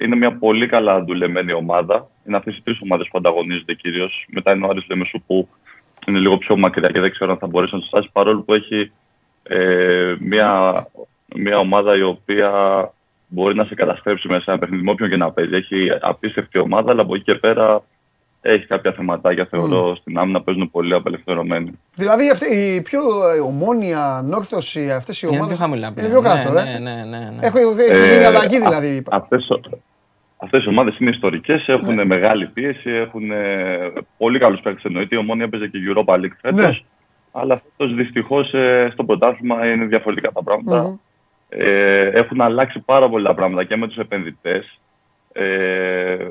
είναι 0.00 0.16
μια 0.16 0.32
πολύ 0.32 0.66
καλά 0.66 1.04
δουλεμένη 1.04 1.52
ομάδα. 1.52 2.08
Είναι 2.26 2.36
αυτές 2.36 2.56
οι 2.56 2.62
τρεις 2.62 2.80
ομάδες 2.82 3.08
που 3.10 3.18
ανταγωνίζονται 3.18 3.74
κυρίως. 3.74 4.24
Μετά 4.28 4.54
είναι 4.54 4.66
ο 4.66 4.68
Άρης 4.68 4.86
Λεμεσού 4.88 5.22
που 5.26 5.48
είναι 6.06 6.18
λίγο 6.18 6.38
πιο 6.38 6.56
μακριά 6.56 6.88
και 6.88 7.00
δεν 7.00 7.10
ξέρω 7.10 7.32
αν 7.32 7.38
θα 7.38 7.46
μπορέσει 7.46 7.74
να 7.74 7.80
τους 7.80 7.88
φτάσει 7.88 8.08
παρόλο 8.12 8.40
που 8.40 8.54
έχει 8.54 8.92
ε, 9.42 10.14
μια, 10.18 10.72
μια 11.36 11.58
ομάδα 11.58 11.96
η 11.96 12.02
οποία 12.02 12.50
μπορεί 13.28 13.54
να 13.54 13.64
σε 13.64 13.74
καταστρέψει 13.74 14.28
μέσα 14.28 14.42
σε 14.42 14.50
ένα 14.50 14.58
παιχνίδι 14.58 14.82
με 14.82 14.90
όποιον 14.90 15.08
και 15.08 15.16
να 15.16 15.30
παίζει. 15.32 15.54
Έχει 15.54 15.88
απίστευτη 16.00 16.58
ομάδα, 16.58 16.90
αλλά 16.90 17.02
από 17.02 17.14
εκεί 17.14 17.24
και 17.24 17.34
πέρα 17.34 17.82
έχει 18.42 18.66
κάποια 18.66 18.92
θεματάκια, 18.92 19.46
θεωρώ, 19.50 19.90
mm. 19.90 19.96
στην 19.96 20.18
άμυνα 20.18 20.42
παίζουν 20.42 20.70
πολύ 20.70 20.94
απελευθερωμένοι. 20.94 21.78
Δηλαδή 21.94 22.30
αυτή, 22.30 22.54
η 22.54 22.82
πιο 22.82 23.00
ομόνια, 23.46 24.22
νόρθωση, 24.24 24.90
αυτές 24.90 25.22
οι 25.22 25.26
ομάδες. 25.26 25.58
Είναι 25.58 25.92
πιο 25.92 26.08
πιο 26.08 26.20
κάτω, 26.20 26.52
ναι, 26.52 26.62
ναι, 26.62 26.78
ναι, 26.78 27.04
ναι, 27.04 27.18
ναι. 27.18 27.46
Έχει, 27.46 27.58
έχει 27.58 28.12
γίνει 28.12 28.22
ε, 28.22 28.26
αλλαγή 28.26 28.58
δηλαδή. 28.58 29.02
Αυτές 30.36 30.64
οι 30.64 30.68
ομάδες 30.68 30.98
είναι 30.98 31.10
ιστορικές, 31.10 31.68
έχουν 31.68 31.94
ναι. 31.94 32.04
μεγάλη 32.04 32.46
πίεση, 32.46 32.90
έχουν 32.90 33.30
πολύ 34.16 34.38
καλούς 34.38 34.60
παίκτες 34.60 34.84
εννοείται. 34.84 35.14
Η 35.14 35.18
ομόνια 35.18 35.48
παίζει 35.48 35.70
και 35.70 35.78
Europa 35.88 36.14
League 36.14 36.36
φέτος. 36.40 36.84
Ναι. 37.32 37.42
Αλλά 37.42 37.62
φέτο 37.62 37.94
δυστυχώς 37.94 38.54
ε, 38.54 38.88
στο 38.92 39.04
πρωτάθλημα 39.04 39.66
είναι 39.66 39.84
διαφορετικά 39.84 40.32
τα 40.32 40.42
πραγματα 40.42 40.98
Ε, 41.48 42.06
έχουν 42.06 42.40
αλλάξει 42.40 42.78
πάρα 42.78 43.08
πολλά 43.08 43.34
πράγματα 43.34 43.64
και 43.64 43.76
με 43.76 43.86
τους 43.86 43.96
επενδυτές. 43.96 44.78
Ε, 45.32 46.28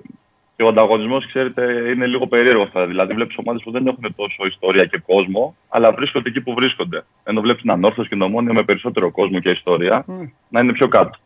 και 0.56 0.64
ο 0.64 0.68
ανταγωνισμός, 0.68 1.28
ξέρετε, 1.28 1.64
είναι 1.64 2.06
λίγο 2.06 2.28
περίεργο 2.28 2.62
αυτά. 2.62 2.86
Δηλαδή, 2.86 3.14
βλέπεις 3.14 3.38
ομάδες 3.38 3.62
που 3.64 3.72
δεν 3.72 3.88
έχουν 3.88 4.16
τόσο 4.16 4.46
ιστορία 4.46 4.86
και 4.86 4.98
κόσμο, 4.98 5.56
αλλά 5.70 5.92
βρίσκονται 5.92 6.30
εκεί 6.30 6.42
που 6.42 6.54
βρίσκονται. 6.54 7.04
Ενώ 7.24 7.42
βλέπεις 7.42 7.62
την 7.62 7.72
ανόρθωση 7.72 8.10
και 8.10 8.16
την 8.16 8.24
ομόνια 8.24 8.54
με 8.54 8.64
περισσότερο 8.64 9.12
κόσμο 9.12 9.40
και 9.40 9.50
ιστορία 9.50 10.06
να 10.50 10.60
είναι 10.60 10.74
πιο 10.74 10.88
κάτω. 10.88 11.20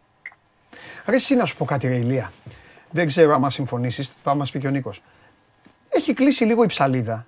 Ρε, 1.07 1.15
εσύ 1.15 1.35
να 1.35 1.45
σου 1.45 1.57
πω 1.57 1.65
κάτι, 1.65 1.87
Ρε 1.87 2.29
Δεν 2.91 3.07
ξέρω 3.07 3.33
αν 3.33 3.51
συμφωνήσεις, 3.51 4.13
θα 4.23 4.35
μας 4.35 4.51
πει 4.51 4.59
και 4.59 4.67
ο 4.67 4.69
Νίκος. 4.69 5.01
Έχει 5.89 6.13
κλείσει 6.13 6.45
λίγο 6.45 6.63
η 6.63 6.67
ψαλίδα 6.67 7.25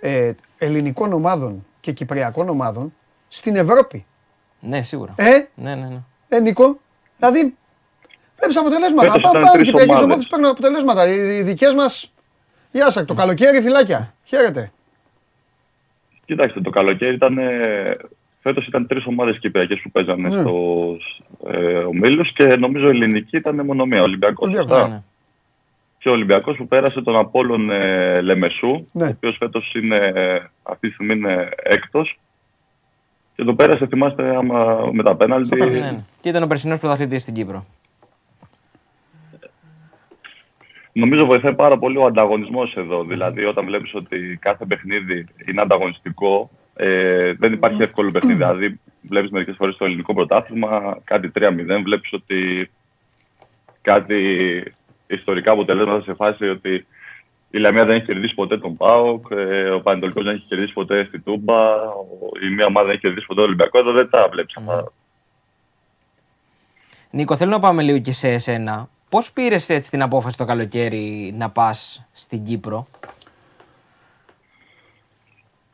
ε, 0.00 0.32
ελληνικών 0.58 1.12
ομάδων 1.12 1.66
και 1.80 1.92
κυπριακών 1.92 2.48
ομάδων 2.48 2.94
στην 3.28 3.56
Ευρώπη. 3.56 4.06
Ναι, 4.60 4.82
σίγουρα. 4.82 5.14
Ε, 5.16 5.48
ναι, 5.54 5.74
ναι, 5.74 5.86
ναι. 5.86 6.02
Ε, 6.28 6.40
Νίκο, 6.40 6.78
δηλαδή 7.16 7.54
βλέπεις 8.36 8.56
αποτελέσματα. 8.56 9.20
Πάμε, 9.20 9.38
οι 9.58 9.62
κυπριακέ 9.62 10.02
ομάδες 10.02 10.26
παίρνουν 10.26 10.50
αποτελέσματα. 10.50 11.08
Οι 11.08 11.42
δικές 11.42 11.74
μας. 11.74 12.12
Γεια 12.70 12.90
σας, 12.90 13.04
το 13.04 13.14
καλοκαίρι 13.14 13.60
φυλάκια. 13.60 14.14
Χαίρετε. 14.24 14.72
Κοιτάξτε, 16.24 16.60
το 16.60 16.70
καλοκαίρι 16.70 17.14
ήταν. 17.14 17.38
Φέτος 18.42 18.66
ήταν 18.66 18.86
τρεις 18.86 19.06
ομάδες 19.06 19.38
κυπριακές 19.38 19.80
που 19.82 19.90
παίζανε 19.90 20.28
ναι. 20.28 20.40
στο 20.40 20.96
ε, 21.46 21.78
ομίλου 21.78 22.24
και 22.34 22.44
νομίζω 22.44 22.86
η 22.86 22.90
ελληνική 22.90 23.36
ήταν 23.36 23.64
μόνο 23.64 23.84
μία. 23.84 24.02
Ολυμπιακός. 24.02 24.50
Ναι, 24.52 24.86
ναι 24.86 25.02
και 26.06 26.12
ο 26.12 26.14
Ολυμπιακός 26.14 26.56
που 26.56 26.66
πέρασε 26.66 27.02
τον 27.02 27.16
Απόλλων 27.16 27.70
ε, 27.70 28.20
Λεμεσού, 28.20 28.86
ναι. 28.92 29.04
ο 29.04 29.08
οποίος 29.08 29.36
φέτος 29.38 29.74
είναι, 29.74 29.96
αυτή 30.62 30.88
τη 30.88 30.94
στιγμή 30.94 31.14
είναι 31.14 31.48
έκτος. 31.56 32.18
Και 33.34 33.44
το 33.44 33.54
πέρασε, 33.54 33.86
θυμάστε, 33.86 34.36
άμα, 34.36 34.90
με 34.92 35.02
τα 35.02 35.16
πέναλτι. 35.16 35.58
Ναι, 35.58 35.64
ναι. 35.64 36.04
Και 36.20 36.28
ήταν 36.28 36.42
ο 36.42 36.46
περσινός 36.46 36.78
πρωταθλητής 36.78 37.22
στην 37.22 37.34
Κύπρο. 37.34 37.66
Νομίζω 40.92 41.26
βοηθάει 41.26 41.54
πάρα 41.54 41.78
πολύ 41.78 41.98
ο 41.98 42.04
ανταγωνισμός 42.04 42.76
εδώ. 42.76 43.04
Δηλαδή, 43.04 43.44
όταν 43.44 43.64
βλέπεις 43.64 43.94
ότι 43.94 44.38
κάθε 44.40 44.64
παιχνίδι 44.64 45.26
είναι 45.46 45.60
ανταγωνιστικό, 45.60 46.50
ε, 46.76 47.32
δεν 47.32 47.52
υπάρχει 47.52 47.82
εύκολο 47.82 48.10
παιχνίδι. 48.12 48.36
Δηλαδή, 48.36 48.80
βλέπεις 49.02 49.30
μερικές 49.30 49.56
φορές 49.56 49.76
το 49.76 49.84
ελληνικό 49.84 50.14
πρωτάθλημα, 50.14 50.98
κάτι 51.04 51.30
3-0, 51.34 51.82
βλέπεις 51.82 52.12
ότι 52.12 52.70
κάτι 53.82 54.22
ιστορικά 55.06 55.52
αποτελέσματα 55.52 56.02
σε 56.02 56.14
φάση 56.14 56.48
ότι 56.48 56.86
η 57.50 57.58
Λαμία 57.58 57.84
δεν 57.84 57.96
έχει 57.96 58.04
κερδίσει 58.04 58.34
ποτέ 58.34 58.58
τον 58.58 58.76
Πάοκ, 58.76 59.26
ε, 59.30 59.70
ο 59.70 59.80
Πανετολικός 59.80 60.24
δεν 60.24 60.34
έχει 60.34 60.44
κερδίσει 60.48 60.72
ποτέ 60.72 61.04
στην 61.04 61.22
Τούμπα, 61.24 61.74
η 62.42 62.54
μία 62.54 62.66
ομάδα 62.66 62.86
δεν 62.86 62.94
έχει 62.94 63.00
κερδίσει 63.00 63.26
ποτέ 63.26 63.40
τον 63.40 63.48
Ολυμπιακό. 63.48 63.78
Εδώ 63.78 63.92
δεν 63.92 64.10
τα 64.10 64.28
βλέπεις 64.32 64.56
αυτά. 64.56 64.92
Νίκο, 67.10 67.36
θέλω 67.36 67.50
να 67.50 67.58
πάμε 67.58 67.82
λίγο 67.82 67.98
και 67.98 68.12
σε 68.12 68.28
εσένα. 68.28 68.88
Πώς 69.08 69.32
πήρες 69.32 69.68
έτσι 69.68 69.90
την 69.90 70.02
απόφαση 70.02 70.36
το 70.36 70.44
καλοκαίρι 70.44 71.34
να 71.36 71.50
πας 71.50 72.06
στην 72.12 72.44
Κύπρο, 72.44 72.86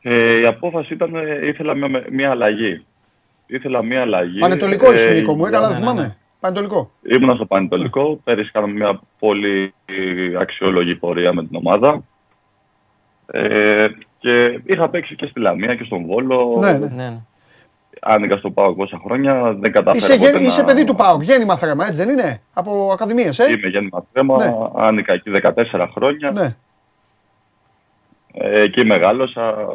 ε, 0.01 0.39
Η 0.39 0.45
απόφαση 0.45 0.93
ήταν, 0.93 1.15
ε, 1.15 1.47
ήθελα 1.47 1.73
μια, 1.73 2.03
μια 2.09 2.29
αλλαγή. 2.29 2.85
Ήθελα 3.45 3.83
μια 3.83 4.01
αλλαγή. 4.01 4.39
Πανετολικός 4.39 5.05
ε, 5.05 5.11
Νίκο 5.11 5.35
μου, 5.35 5.45
έκανα, 5.45 5.69
ναι, 5.69 5.75
θυμάμαι. 5.75 6.01
Ναι, 6.01 6.07
ναι. 6.07 6.15
Πανετολικό. 6.43 6.91
Ήμουν 7.01 7.35
στο 7.35 7.45
Πανετολικό. 7.45 8.19
Πέρυσι 8.23 8.51
κάναμε 8.51 8.73
μια 8.73 8.99
πολύ 9.19 9.73
αξιόλογη 10.39 10.95
πορεία 10.95 11.33
με 11.33 11.45
την 11.45 11.55
ομάδα. 11.55 12.03
Ε, 13.25 13.87
και 14.19 14.61
είχα 14.65 14.89
παίξει 14.89 15.15
και 15.15 15.25
στη 15.25 15.39
Λαμία 15.39 15.75
και 15.75 15.83
στον 15.83 16.05
Βόλο. 16.05 16.57
Ναι, 16.59 16.71
ναι. 16.71 16.87
ναι. 16.87 17.21
Άνοιγα 18.01 18.37
στο 18.37 18.51
ΠΑΟΚ 18.51 18.75
πόσα 18.77 19.01
χρόνια. 19.05 19.53
Δεν 19.53 19.71
κατάφερα 19.71 20.13
είσαι, 20.13 20.43
είσαι 20.43 20.61
να... 20.61 20.65
παιδί 20.67 20.83
του 20.83 20.95
ΠΑΟΚ, 20.95 21.23
γέννημα 21.23 21.57
θρέμα, 21.57 21.85
έτσι 21.85 21.97
δεν 21.97 22.09
είναι; 22.09 22.41
Από 22.53 22.89
ακαδημίε, 22.91 23.29
ε; 23.37 23.51
Είμαι 23.51 23.67
γέννημα 23.67 24.05
θρέμα. 24.11 24.37
Ναι. 24.37 24.53
Άνοιγα 24.75 25.13
εκεί 25.13 25.31
14 25.43 25.87
χρόνια. 25.93 26.31
Ναι. 26.31 26.55
Ε, 28.33 28.63
εκεί 28.63 28.85
μεγάλωσα. 28.85 29.73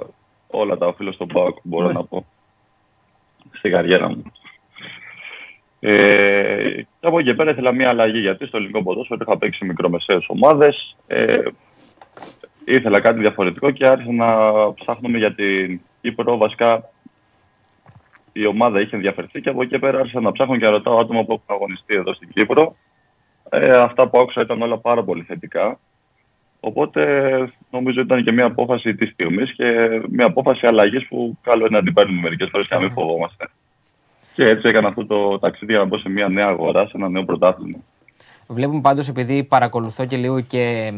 Όλα 0.51 0.77
τα 0.79 0.87
οφείλω 0.87 1.13
στον 1.13 1.27
ΠΑΟΚ, 1.27 1.57
μπορώ 1.63 1.87
ναι. 1.87 1.93
να 1.93 2.05
πω. 2.05 2.27
Στην 3.53 3.71
καριέρα 3.71 4.09
μου. 4.09 4.33
Ε, 5.81 6.83
και 6.83 7.07
από 7.07 7.19
εκεί 7.19 7.35
πέρα 7.35 7.51
ήθελα 7.51 7.73
μια 7.73 7.89
αλλαγή 7.89 8.19
γιατί 8.19 8.47
στο 8.47 8.57
ελληνικό 8.57 8.83
ποδόσφαιρο 8.83 9.21
είχα 9.23 9.39
παίξει 9.39 9.65
μικρομεσαίες 9.65 10.25
ομάδες. 10.29 10.97
Ε, 11.07 11.39
ήθελα 12.65 13.01
κάτι 13.01 13.19
διαφορετικό 13.19 13.71
και 13.71 13.87
άρχισα 13.87 14.13
να 14.13 14.27
ψάχνουμε 14.75 15.19
για 15.19 15.35
την 15.35 15.81
Κύπρο. 16.01 16.37
Βασικά 16.37 16.91
η 18.33 18.47
ομάδα 18.47 18.81
είχε 18.81 18.97
ενδιαφερθεί 18.97 19.41
και 19.41 19.49
από 19.49 19.63
εκεί 19.63 19.79
πέρα 19.79 19.99
άρχισα 19.99 20.21
να 20.21 20.33
ψάχνω 20.33 20.57
και 20.57 20.65
να 20.65 20.71
ρωτάω 20.71 20.99
άτομα 20.99 21.25
που 21.25 21.33
έχουν 21.33 21.57
αγωνιστεί 21.57 21.95
εδώ 21.95 22.15
στην 22.15 22.29
Κύπρο. 22.33 22.77
Ε, 23.51 23.71
αυτά 23.71 24.09
που 24.09 24.21
άκουσα 24.21 24.41
ήταν 24.41 24.63
όλα 24.63 24.79
πάρα 24.79 25.05
πολύ 25.05 25.23
θετικά. 25.23 25.79
Οπότε 26.61 27.03
νομίζω 27.71 28.01
ήταν 28.01 28.25
και 28.25 28.33
μια 28.33 28.45
απόφαση 28.45 28.95
της 28.95 29.11
στιγμής 29.11 29.55
και 29.55 30.01
μια 30.09 30.27
απόφαση 30.27 30.67
αλλαγής 30.67 31.09
που 31.09 31.39
καλό 31.43 31.67
είναι 31.67 31.79
να 31.79 31.85
την 31.85 31.93
παίρνουμε 31.93 32.21
μερικές 32.21 32.49
φορές 32.51 32.67
και 32.69 32.75
να 32.75 32.81
μην 32.81 32.91
φοβόμαστε. 32.91 33.49
Και 34.39 34.45
έτσι 34.45 34.69
έκανα 34.69 34.89
αυτό 34.89 35.07
το 35.07 35.39
ταξίδι 35.39 35.73
για 35.73 35.81
να 35.81 35.87
μπω 35.87 35.99
σε 35.99 36.09
μια 36.09 36.29
νέα 36.29 36.47
αγορά, 36.47 36.87
σε 36.87 36.93
ένα 36.95 37.09
νέο 37.09 37.25
πρωτάθλημα. 37.25 37.79
Βλέπουμε 38.47 38.81
πάντως, 38.81 39.09
επειδή 39.09 39.43
παρακολουθώ 39.43 40.05
και 40.05 40.17
λίγο 40.17 40.41
και 40.41 40.93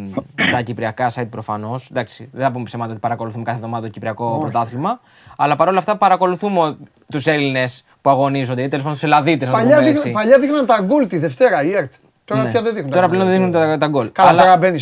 τα 0.51 0.63
κυπριακά 0.63 1.13
site 1.15 1.29
προφανώς. 1.31 1.89
Εντάξει, 1.91 2.29
δεν 2.33 2.43
θα 2.45 2.51
πούμε 2.51 2.65
ψέματα 2.65 2.91
ότι 2.91 3.01
παρακολουθούμε 3.01 3.45
κάθε 3.45 3.57
εβδομάδα 3.57 3.87
το 3.87 3.93
κυπριακό 3.93 4.27
Όχι. 4.27 4.41
πρωτάθλημα. 4.41 5.01
Αλλά 5.37 5.57
παρόλα 5.57 5.79
αυτά 5.79 5.97
παρακολουθούμε 5.97 6.77
τους 7.11 7.27
Έλληνες 7.27 7.85
που 8.01 8.11
αγωνίζονται 8.11 8.63
ή 8.63 8.69
τέλος 8.69 8.83
πάντων 8.85 8.93
τους 8.93 9.03
Ελλαδίτες. 9.03 9.51
Παλιά, 9.51 9.83
δείχνα, 9.83 10.13
παλιά 10.13 10.39
δείχναν 10.39 10.67
τα 10.67 10.81
γκολ 10.83 11.07
τη 11.07 11.19
Δευτέρα, 11.19 11.63
η 11.63 11.73
ΕΡΤ. 11.75 11.93
Τώρα 12.25 12.43
ναι. 12.43 12.51
πια 12.51 12.63
δεν 12.63 12.75
δείχνουν. 12.75 12.91
Τώρα 12.93 13.09
πλέον 13.09 13.25
δεν 13.25 13.33
δείχνουν 13.33 13.51
τα, 13.51 13.79
τα 13.79 13.87
γκολ. 13.87 14.13
Καλά, 14.13 14.29
αλλά, 14.29 14.43
τώρα 14.43 14.57
μπαίνεις 14.57 14.81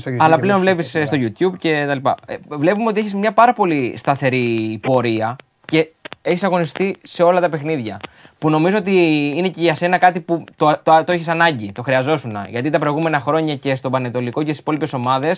στο 0.00 0.10
YouTube. 0.10 0.16
Αλλά 0.18 0.38
πλέον 0.38 0.60
βλέπεις 0.60 0.88
στο 0.88 1.16
YouTube 1.20 1.56
και 1.58 1.84
τα 1.86 1.94
λοιπά. 1.94 2.14
Ε, 2.26 2.36
βλέπουμε 2.48 2.88
ότι 2.88 3.00
έχεις 3.00 3.14
μια 3.14 3.32
πάρα 3.32 3.52
πολύ 3.52 3.94
σταθερή 3.96 4.78
πορεία 4.82 5.36
και 5.64 5.88
έχει 6.22 6.44
αγωνιστεί 6.44 6.96
σε 7.02 7.22
όλα 7.22 7.40
τα 7.40 7.48
παιχνίδια. 7.48 8.00
Που 8.38 8.50
νομίζω 8.50 8.76
ότι 8.76 8.92
είναι 9.36 9.48
και 9.48 9.60
για 9.60 9.74
σένα 9.74 9.98
κάτι 9.98 10.20
που 10.20 10.44
το, 10.56 10.80
το, 10.82 11.04
το 11.04 11.12
έχει 11.12 11.30
ανάγκη, 11.30 11.72
το 11.72 11.82
χρειαζόσουν. 11.82 12.36
Γιατί 12.48 12.70
τα 12.70 12.78
προηγούμενα 12.78 13.20
χρόνια 13.20 13.56
και 13.56 13.74
στον 13.74 13.90
Πανετολικό 13.90 14.42
και 14.42 14.52
στι 14.52 14.60
υπόλοιπε 14.60 14.86
ομάδε 14.92 15.36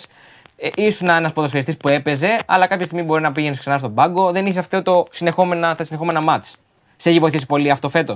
ε, 0.57 0.69
ήσουν 0.75 1.09
ένα 1.09 1.31
ποδοσφαιριστής 1.33 1.77
που 1.77 1.89
έπαιζε, 1.89 2.43
αλλά 2.47 2.67
κάποια 2.67 2.85
στιγμή 2.85 3.05
μπορεί 3.05 3.23
να 3.23 3.33
πήγαινε 3.33 3.57
ξανά 3.57 3.79
στον 3.79 3.95
πάγκο. 3.95 4.33
Δεν 4.33 4.47
είσαι 4.47 4.59
αυτό 4.59 4.83
το 4.83 5.07
συνεχόμενα, 5.11 5.75
τα 5.75 5.85
συνεχόμενα 5.85 6.21
μάτ. 6.21 6.45
Σε 6.97 7.11
έχει 7.11 7.19
βοηθήσει 7.19 7.47
πολύ 7.47 7.71
αυτό 7.71 7.89
φέτο. 7.89 8.15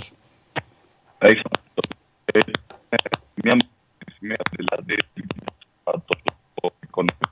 Έχεις 1.18 1.42
μια 3.34 3.56
σημεία 4.16 4.36
δηλαδή 4.50 4.96
τόσο 5.84 6.74
οικονομικό. 6.82 7.30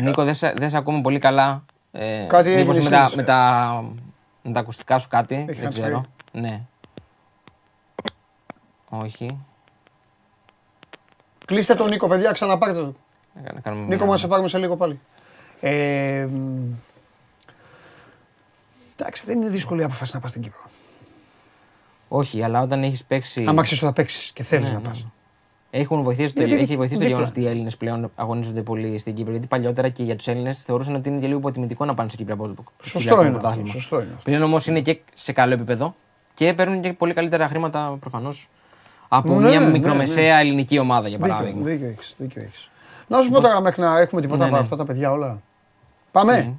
Νίκο, 0.00 0.24
δεν 0.24 0.34
σε, 0.34 0.52
δεν 0.56 0.70
σε 0.70 0.76
ακούμε 0.76 1.00
πολύ 1.00 1.18
καλά. 1.18 1.64
Ε, 1.92 2.24
Κάτι 2.28 2.50
μήπως 2.50 2.76
έγινε 2.76 2.90
με, 2.90 2.96
τα, 2.96 3.08
συνήθως, 3.08 3.14
με, 3.14 3.22
ε. 3.22 3.24
τα, 3.24 3.84
με 4.42 4.52
τα 4.52 4.60
ακουστικά 4.60 4.98
σου 4.98 5.08
κάτι, 5.08 5.46
Έχει 5.48 5.60
δεν 5.60 5.68
hands 5.68 5.72
ξέρω. 5.72 6.04
Ναι. 6.32 6.60
Όχι. 8.88 9.38
Κλείστε 11.44 11.74
τον 11.74 11.88
Νίκο, 11.88 12.08
παιδιά, 12.08 12.32
ξαναπάρτε 12.32 12.74
τον. 12.74 12.96
Να 13.54 13.60
κάνουμε 13.60 13.82
Νίκο, 13.86 13.96
μια- 13.96 14.06
μας 14.06 14.20
σε 14.20 14.26
πάρουμε 14.26 14.48
σε 14.48 14.58
λίγο 14.58 14.76
πάλι. 14.76 15.00
Ε, 15.60 16.26
μ, 16.30 16.72
εντάξει, 18.96 19.26
δεν 19.26 19.40
είναι 19.40 19.50
δύσκολη 19.50 19.80
η 19.80 19.84
απόφαση 19.84 20.14
να 20.14 20.20
πας 20.20 20.30
στην 20.30 20.42
Κύπρο. 20.42 20.60
Όχι, 22.08 22.42
αλλά 22.42 22.60
όταν 22.60 22.82
έχεις 22.82 23.04
παίξει. 23.04 23.44
Άμα 23.48 23.62
ξέρεις 23.62 23.82
ότι 23.82 23.92
θα 23.94 24.00
παίξεις 24.02 24.32
και 24.32 24.42
θέλεις 24.42 24.68
Ναι, 24.72 24.78
να 24.78 24.88
ναι. 24.88 25.04
Πα. 25.72 25.78
Έχουν 25.78 26.02
βοηθήσει 26.02 26.34
το, 26.34 26.42
Γιατί 26.42 26.62
έχει 26.62 26.76
βοηθήσει 26.76 27.00
το 27.00 27.06
δίπλα. 27.06 27.06
γεγονός 27.08 27.28
ότι 27.28 27.40
οι 27.40 27.46
Έλληνες 27.46 27.76
πλέον 27.76 28.10
αγωνίζονται 28.14 28.62
πολύ 28.62 28.98
στην 28.98 29.14
Κύπρο. 29.14 29.30
Γιατί 29.32 29.46
παλιότερα 29.46 29.88
και 29.88 30.02
για 30.02 30.16
τους 30.16 30.28
Έλληνες 30.28 30.62
θεωρούσαν 30.62 30.94
ότι 30.94 31.08
είναι 31.08 31.18
και 31.20 31.26
λίγο 31.26 31.38
υποτιμητικό 31.38 31.84
να 31.84 31.94
πάνε 31.94 32.08
στο 32.08 32.18
Κυπριακό 32.18 32.44
στο 32.46 32.64
Σωστό 32.82 32.98
Κυπριακό 32.98 33.20
είναι. 33.20 33.28
αυτό, 33.30 33.40
πρωτάθλημα. 33.40 33.72
Σωστό 33.72 33.96
είναι. 33.96 34.08
αυτό. 34.10 34.22
Πλέον 34.24 34.42
όμως 34.42 34.66
είναι 34.66 34.80
και 34.80 34.98
σε 35.14 35.32
καλό 35.32 35.52
επίπεδο 35.52 35.94
και 36.34 36.52
παίρνουν 36.54 36.80
και 36.80 36.92
πολύ 36.92 37.12
καλύτερα 37.14 37.48
χρήματα 37.48 37.96
προφανώς 38.00 38.48
από 39.08 39.40
Ναι, 39.40 39.48
μια 39.48 39.60
ναι, 39.60 39.68
μικρομεσαία 39.70 40.36
ελληνική 40.38 40.78
ομάδα 40.78 41.08
για 41.08 41.18
Δίκιο, 41.18 41.32
παράδειγμα. 41.32 41.62
δίκιο 41.64 41.86
έχεις, 41.86 42.14
δίκιο 42.18 42.42
έχεις. 42.42 42.70
Να 43.06 43.22
σου 43.22 43.30
πω 43.30 43.40
τώρα 43.40 43.60
μέχρι 43.60 43.82
να 43.82 43.98
έχουμε 44.00 44.20
τίποτα 44.20 44.38
Ναι, 44.38 44.44
από 44.44 44.54
ναι. 44.54 44.60
αυτά 44.62 44.76
τα 44.76 44.84
παιδιά 44.84 45.10
όλα. 45.12 45.40
Πάμε. 46.12 46.36
Ναι. 46.36 46.54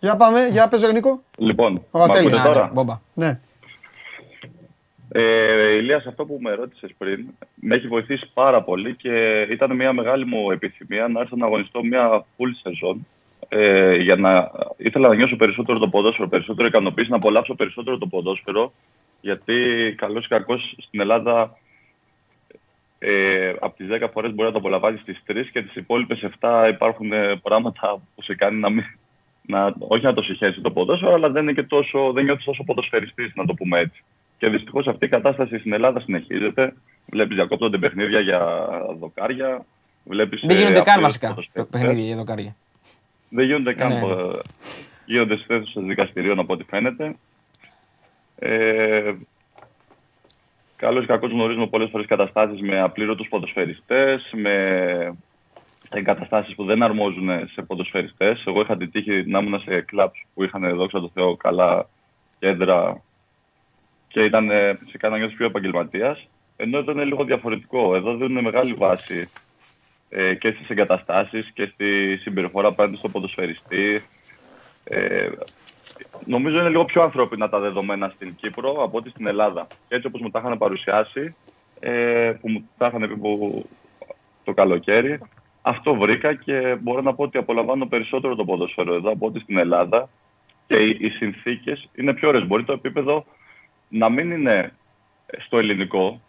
Για 0.00 0.16
πάμε, 0.16 0.40
για 0.50 0.68
πες 0.68 0.82
ρε 0.82 0.92
Νίκο. 0.92 1.22
Λοιπόν, 1.36 1.82
Ωραία, 1.90 2.06
μ' 2.06 2.10
τέλεια. 2.10 2.28
ακούτε 2.28 2.40
Α, 2.40 2.48
ναι, 2.48 2.54
τώρα. 2.54 2.70
μπόμπα. 2.74 3.00
Ναι. 3.14 3.40
Ε, 5.16 5.76
Ηλίας, 5.76 6.06
αυτό 6.06 6.24
που 6.24 6.38
με 6.40 6.54
ρώτησες 6.54 6.94
πριν 6.98 7.26
με 7.54 7.74
έχει 7.74 7.86
βοηθήσει 7.86 8.30
πάρα 8.34 8.62
πολύ 8.62 8.94
και 8.94 9.46
ήταν 9.50 9.74
μια 9.74 9.92
μεγάλη 9.92 10.24
μου 10.24 10.50
επιθυμία 10.50 11.08
να 11.08 11.20
έρθω 11.20 11.36
να 11.36 11.46
αγωνιστώ 11.46 11.84
μια 11.84 12.24
full 12.36 12.50
σεζόν. 12.62 13.06
Ε, 13.48 13.96
για 13.96 14.16
να 14.16 14.50
ήθελα 14.76 15.08
να 15.08 15.14
νιώσω 15.14 15.36
περισσότερο 15.36 15.78
το 15.78 15.88
ποδόσφαιρο, 15.88 16.28
περισσότερο 16.28 16.66
ικανοποίηση, 16.66 17.10
να 17.10 17.16
απολαύσω 17.16 17.54
περισσότερο 17.54 17.98
το 17.98 18.06
ποδόσφαιρο. 18.06 18.72
Γιατί 19.20 19.54
καλός 19.96 20.24
ή 20.24 20.28
κακός 20.28 20.74
στην 20.78 21.00
Ελλάδα 21.00 21.58
ε, 22.98 23.52
από 23.60 23.76
τις 23.76 23.86
10 23.90 24.08
φορές 24.12 24.34
μπορεί 24.34 24.46
να 24.46 24.52
το 24.52 24.58
απολαμβάνεις 24.58 25.04
τι 25.04 25.16
3 25.26 25.44
και 25.52 25.62
τις 25.62 25.74
υπόλοιπες 25.74 26.26
7 26.40 26.68
υπάρχουν 26.70 27.12
ε, 27.12 27.36
πράγματα 27.42 28.02
που 28.14 28.22
σε 28.22 28.34
κάνει 28.34 28.58
να 28.58 28.70
μην. 28.70 28.84
Να, 29.46 29.74
όχι 29.78 30.04
να 30.04 30.14
το 30.14 30.22
συγχαίρει 30.22 30.60
το 30.60 30.70
ποδόσφαιρο, 30.70 31.14
αλλά 31.14 31.28
δεν, 31.30 31.42
είναι 31.42 31.52
και 31.52 31.62
τόσο, 31.62 32.12
δεν 32.12 32.24
νιώθεις 32.24 32.44
τόσο 32.44 32.64
ποδοσφαιριστής, 32.64 33.32
να 33.34 33.44
το 33.44 33.54
πούμε 33.54 33.78
έτσι. 33.78 34.04
Και 34.44 34.50
δυστυχώς 34.50 34.86
αυτή 34.86 35.04
η 35.04 35.08
κατάσταση 35.08 35.58
στην 35.58 35.72
Ελλάδα 35.72 36.00
συνεχίζεται. 36.00 36.74
Βλέπεις 37.06 37.34
διακόπτονται 37.36 37.78
παιχνίδια 37.78 38.20
για 38.20 38.40
δοκάρια. 38.98 39.64
Βλέπεις, 40.04 40.40
Δεν 40.46 40.56
ε, 40.56 40.58
γίνονται 40.58 40.80
καν 40.80 40.88
απλούς 40.88 41.02
βασικά 41.02 41.28
ποδοσφαιριστές. 41.28 41.80
παιχνίδια 41.80 42.04
για 42.04 42.16
δοκάρια. 42.16 42.56
Δεν 43.28 43.44
γίνονται 43.44 43.74
καν. 43.74 43.88
Ναι. 43.92 43.98
ε, 43.98 44.38
Γίνονται 45.06 45.36
στι 45.36 45.44
θέσεις 45.46 45.72
των 45.72 45.86
δικαστηρίων 45.86 46.38
από 46.38 46.52
ό,τι 46.52 46.64
φαίνεται. 46.64 47.16
Ε, 48.38 49.12
Καλός 50.76 51.04
ή 51.04 51.06
κακός 51.06 51.30
γνωρίζουμε 51.30 51.66
πολλές 51.66 51.90
φορές 51.90 52.06
καταστάσεις 52.06 52.60
με 52.60 52.80
απλήρωτους 52.80 53.28
ποδοσφαιριστές, 53.28 54.30
με 54.36 55.16
εγκαταστάσεις 55.90 56.54
που 56.54 56.64
δεν 56.64 56.82
αρμόζουν 56.82 57.48
σε 57.52 57.62
ποδοσφαιριστές. 57.62 58.44
Εγώ 58.46 58.60
είχα 58.60 58.76
την 58.76 58.90
τύχη 58.90 59.24
να 59.26 59.38
ήμουν 59.38 59.60
σε 59.60 59.80
κλαμπς 59.80 60.24
που 60.34 60.44
είχαν 60.44 60.76
δόξα 60.76 61.00
τω 61.00 61.10
Θεώ 61.14 61.36
καλά 61.36 61.88
κέντρα 62.38 63.02
και 64.14 64.24
ήταν 64.24 64.50
ε, 64.50 64.78
φυσικά 64.84 65.08
να 65.08 65.18
νιώθει 65.18 65.34
πιο 65.34 65.46
επαγγελματίας. 65.46 66.28
Ενώ 66.56 66.78
εδώ 66.78 66.92
είναι 66.92 67.04
λίγο 67.04 67.24
διαφορετικό. 67.24 67.94
Εδώ 67.94 68.16
δίνουν 68.16 68.44
μεγάλη 68.44 68.72
βάση 68.72 69.28
ε, 70.08 70.34
και 70.34 70.50
στις 70.50 70.68
εγκαταστάσεις 70.68 71.50
και 71.54 71.66
στη 71.66 72.16
συμπεριφορά 72.16 72.68
απέναντι 72.68 72.96
στο 72.96 73.08
ποδοσφαιριστή. 73.08 74.02
Ε, 74.84 75.28
νομίζω 76.24 76.58
είναι 76.58 76.68
λίγο 76.68 76.84
πιο 76.84 77.02
ανθρώπινα 77.02 77.48
τα 77.48 77.58
δεδομένα 77.58 78.12
στην 78.14 78.34
Κύπρο 78.34 78.82
από 78.82 78.98
ότι 78.98 79.10
στην 79.10 79.26
Ελλάδα. 79.26 79.66
Και 79.88 79.94
έτσι 79.94 80.06
όπως 80.06 80.20
μου 80.20 80.30
τα 80.30 80.38
είχαν 80.38 80.58
παρουσιάσει, 80.58 81.34
ε, 81.80 82.32
που 82.40 82.50
μου 82.50 82.68
τα 82.78 82.86
είχαν 82.86 83.00
πει 83.08 83.16
που, 83.16 83.64
το 84.44 84.52
καλοκαίρι, 84.52 85.18
αυτό 85.62 85.94
βρήκα 85.94 86.34
και 86.34 86.76
μπορώ 86.80 87.00
να 87.00 87.14
πω 87.14 87.22
ότι 87.22 87.38
απολαμβάνω 87.38 87.86
περισσότερο 87.86 88.34
το 88.34 88.44
ποδόσφαιρο 88.44 88.94
εδώ 88.94 89.10
από 89.10 89.26
ότι 89.26 89.40
στην 89.40 89.58
Ελλάδα 89.58 90.08
και 90.66 90.76
οι, 90.76 90.96
οι 91.00 91.08
συνθήκες 91.08 91.88
είναι 91.94 92.14
πιο 92.14 92.28
ωραίες. 92.28 92.46
Μπορεί 92.46 92.64
το 92.64 92.72
επίπεδο 92.72 93.24
να 93.94 94.08
μην 94.08 94.30
είναι 94.30 94.72
στο 95.46 95.58
ελληνικό, 95.58 96.20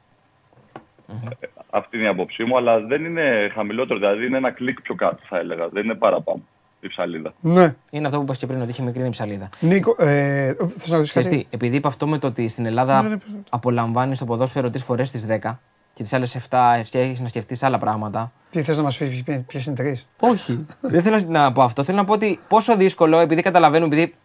ε, 1.07 1.47
αυτή 1.69 1.97
είναι 1.97 2.05
η 2.05 2.09
άποψή 2.09 2.43
μου, 2.43 2.57
αλλά 2.57 2.79
δεν 2.79 3.05
είναι 3.05 3.51
χαμηλότερο, 3.53 3.99
δηλαδή 3.99 4.25
είναι 4.25 4.37
ένα 4.37 4.51
κλικ 4.51 4.81
πιο 4.81 4.95
κάτω 4.95 5.19
θα 5.29 5.37
έλεγα, 5.37 5.67
δεν 5.69 5.83
είναι 5.83 5.95
παραπάνω 5.95 6.41
η 6.79 6.87
ψαλίδα. 6.87 7.33
Ναι. 7.41 7.75
Είναι 7.89 8.05
αυτό 8.05 8.17
που 8.17 8.23
είπα 8.23 8.35
και 8.35 8.45
πριν, 8.47 8.61
ότι 8.61 8.69
είχε 8.69 8.81
μικρή 8.81 9.05
η 9.05 9.09
ψαλίδα. 9.09 9.49
Νίκο, 9.59 9.95
ε, 9.97 10.53
θες 10.77 10.89
να 10.89 10.97
ρωτήσεις 10.97 11.09
Ξέρεις 11.09 11.29
κάτι; 11.29 11.29
τι, 11.29 11.47
επειδή 11.49 11.75
είπα 11.75 11.87
αυτό 11.87 12.07
με 12.07 12.17
το 12.17 12.27
ότι 12.27 12.47
στην 12.47 12.65
Ελλάδα 12.65 13.19
απολαμβάνεις 13.49 14.19
το 14.19 14.25
ποδόσφαιρο 14.25 14.69
τρεις 14.69 14.83
φορές 14.83 15.09
στις 15.09 15.25
10 15.25 15.59
και 15.93 16.03
τις 16.03 16.13
άλλες 16.13 16.37
7 16.49 16.85
έχεις 16.91 17.19
να 17.19 17.27
σκεφτείς 17.27 17.63
άλλα 17.63 17.77
πράγματα. 17.77 18.31
Τι 18.49 18.61
θες 18.61 18.77
να 18.77 18.83
μας 18.83 18.97
πεις, 18.97 19.23
ποιες 19.47 19.65
είναι 19.65 19.75
τρεις; 19.75 20.07
Όχι. 20.19 20.65
Δεν 20.81 21.01
θέλω 21.01 21.21
να 21.27 21.51
πω 21.51 21.61
αυτό. 21.61 21.83
Θέλω 21.83 21.97
να 21.97 22.03
πω 22.03 22.13
ότι 22.13 22.39
πόσο 22.47 22.75
δύσκολο, 22.75 23.19
επειδή 23.19 23.41
καταλαβαίνω, 23.41 23.85
επειδή 23.85 24.15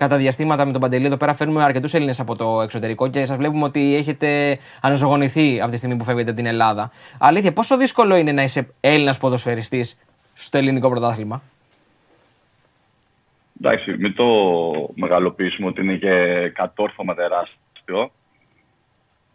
κατά 0.00 0.16
διαστήματα 0.16 0.64
με 0.66 0.72
τον 0.72 0.80
Παντελή 0.80 1.06
εδώ 1.06 1.16
πέρα 1.16 1.34
φέρνουμε 1.34 1.62
αρκετούς 1.62 1.94
Έλληνες 1.94 2.20
από 2.20 2.36
το 2.36 2.62
εξωτερικό 2.62 3.10
και 3.10 3.24
σας 3.24 3.36
βλέπουμε 3.36 3.64
ότι 3.64 3.94
έχετε 3.94 4.58
αναζωογονηθεί 4.82 5.60
από 5.60 5.70
τη 5.70 5.76
στιγμή 5.76 5.96
που 5.96 6.04
φεύγετε 6.04 6.30
από 6.30 6.38
την 6.38 6.48
Ελλάδα. 6.48 6.90
Αλήθεια, 7.18 7.52
πόσο 7.52 7.76
δύσκολο 7.76 8.16
είναι 8.16 8.32
να 8.32 8.42
είσαι 8.42 8.68
Έλληνας 8.80 9.18
ποδοσφαιριστής 9.18 9.98
στο 10.34 10.58
ελληνικό 10.58 10.88
πρωτάθλημα; 10.88 11.42
Εντάξει, 13.60 13.96
μην 13.98 14.14
το 14.14 14.26
μεγαλοποιήσουμε 14.94 15.68
ότι 15.68 15.80
είναι 15.80 15.96
και 15.96 16.48
κατόρθωμα 16.54 17.14
τεράστιο. 17.14 18.10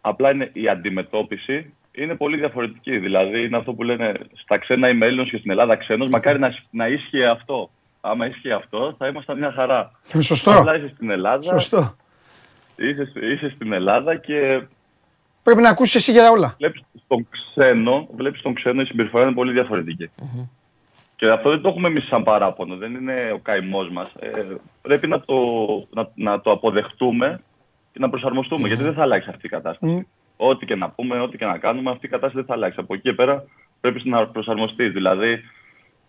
Απλά 0.02 0.32
είναι 0.32 0.50
η 0.54 0.70
αντιμετώπιση 0.70 1.74
είναι 1.92 2.16
πολύ 2.16 2.38
διαφορετική. 2.38 2.98
Δηλαδή 2.98 3.44
είναι 3.46 3.58
αυτό 3.58 3.74
που 3.74 3.84
λένε 3.84 4.14
στα 4.34 4.58
ξένα 4.58 4.90
είμαι 4.90 5.06
Έλληνος 5.06 5.30
και 5.30 5.38
στην 5.38 5.52
Ελλάδα 5.52 5.76
ξένος. 5.76 6.10
Μακάρι 6.10 6.40
να, 6.40 6.56
να 6.70 6.88
ίσχυε 6.88 7.28
αυτό. 7.28 7.70
Άμα 8.10 8.26
ίσχυε 8.28 8.54
αυτό 8.54 8.96
θα 8.98 9.08
ήμασταν 9.08 9.38
μια 9.38 9.52
χαρά. 9.52 9.92
Ε, 10.14 10.22
Σωστό. 10.22 10.52
Απλά 10.52 10.76
είσαι 10.78 10.92
στην 10.96 11.10
Ελλάδα, 11.10 11.42
Σωστό. 11.44 11.96
είσαι, 12.76 13.12
είσαι 13.16 13.50
στην 13.56 13.74
Ελλάδα 13.74 14.16
και 14.16 14.62
Πρέπει 15.44 15.62
να 15.62 15.70
ακούσεις 15.70 15.96
εσύ 15.96 16.12
για 16.12 16.30
όλα. 16.32 16.56
βλέπεις 16.58 16.82
τον 17.08 17.28
ξένο, 17.30 18.08
βλέπεις 18.16 18.42
τον 18.42 18.54
ξένο 18.54 18.82
η 18.82 18.86
συμπεριφορά 18.86 19.24
είναι 19.24 19.34
πολύ 19.34 19.52
διαφορετική. 19.52 20.10
Και 21.16 21.30
αυτό 21.30 21.50
δεν 21.50 21.62
το 21.62 21.70
έχουμε 21.70 21.88
εμείς 21.88 22.08
σαν 22.08 22.24
παράπονο, 22.24 22.76
δεν 22.76 22.94
είναι 22.94 23.32
ο 23.34 23.38
καημός 23.40 23.90
μας. 23.90 24.12
Ε, 24.20 24.30
πρέπει 24.82 25.08
να 25.08 25.20
το, 25.22 25.36
να, 25.90 26.10
να 26.16 26.42
το 26.42 26.52
αποδεχτούμε 26.52 27.42
και 27.92 28.00
να 28.00 28.10
προσαρμοστούμε, 28.10 28.68
γιατί 28.68 28.84
δεν 28.84 28.94
θα 28.94 29.02
αλλάξει 29.02 29.30
αυτή 29.30 29.46
η 29.46 29.50
κατάσταση. 29.50 30.08
Ό,τι 30.38 30.66
και 30.66 30.76
να 30.76 30.90
πούμε, 30.90 31.20
ό,τι 31.20 31.38
και 31.38 31.46
να 31.46 31.58
κάνουμε, 31.58 31.92
αυτή 31.92 32.06
η 32.06 32.10
κατάσταση 32.10 32.36
δεν 32.36 32.46
θα 32.46 32.54
αλλάξει. 32.54 32.80
Από 32.80 32.94
εκεί 32.94 33.04
και 33.04 33.14
πέρα 33.14 33.44
πρέπει 33.82 34.10
να 34.10 34.28
προσαρμοστείς. 34.28 34.92
Δηλαδή, 34.92 35.42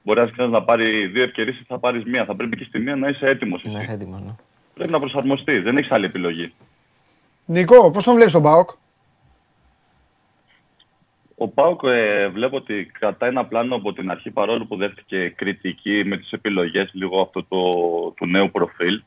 μπορεί 0.06 0.20
ένας 0.20 0.32
ξένος 0.32 0.50
να 0.50 0.62
πάρει 0.62 1.06
δύο 1.06 1.22
ευκαιρίες 1.22 1.58
ή 1.58 1.64
θα 1.66 1.78
πάρεις 1.78 2.04
μία. 2.04 2.24
Θα 2.24 2.34
πρέπει 2.34 2.56
και 2.56 2.64
στη 2.64 2.78
μία 2.78 2.96
να 2.96 3.08
είσαι 3.08 3.26
έτοιμος. 3.28 3.62
Να 3.64 3.80
είσαι 3.80 3.92
έτοιμος, 3.92 4.20
ναι. 4.20 4.34
Πρέπει 4.74 4.92
να 4.92 4.98
προσαρμοστεί, 4.98 5.58
δεν 5.58 5.76
έχεις 5.76 5.90
άλλη 5.90 6.04
επιλογή. 6.04 6.52
Νικό, 7.44 7.90
πώς 7.90 8.04
τον 8.04 8.14
βλέπεις 8.14 8.32
τον 8.32 8.42
ΠΑΟΚ. 8.42 8.70
Ο 11.38 11.48
Πάουκ 11.48 11.80
ε, 11.84 12.28
βλέπω 12.28 12.56
ότι 12.56 12.90
κρατάει 12.98 13.30
ένα 13.30 13.44
πλάνο 13.44 13.74
από 13.74 13.92
την 13.92 14.10
αρχή 14.10 14.30
παρόλο 14.30 14.64
που 14.64 14.76
δέχτηκε 14.76 15.28
κριτική 15.28 16.02
με 16.04 16.16
τις 16.16 16.32
επιλογές 16.32 16.90
λίγο 16.92 17.20
αυτό 17.20 17.44
το, 17.44 17.58
του 18.16 18.26
νέου 18.26 18.50
προφίλ. 18.50 19.02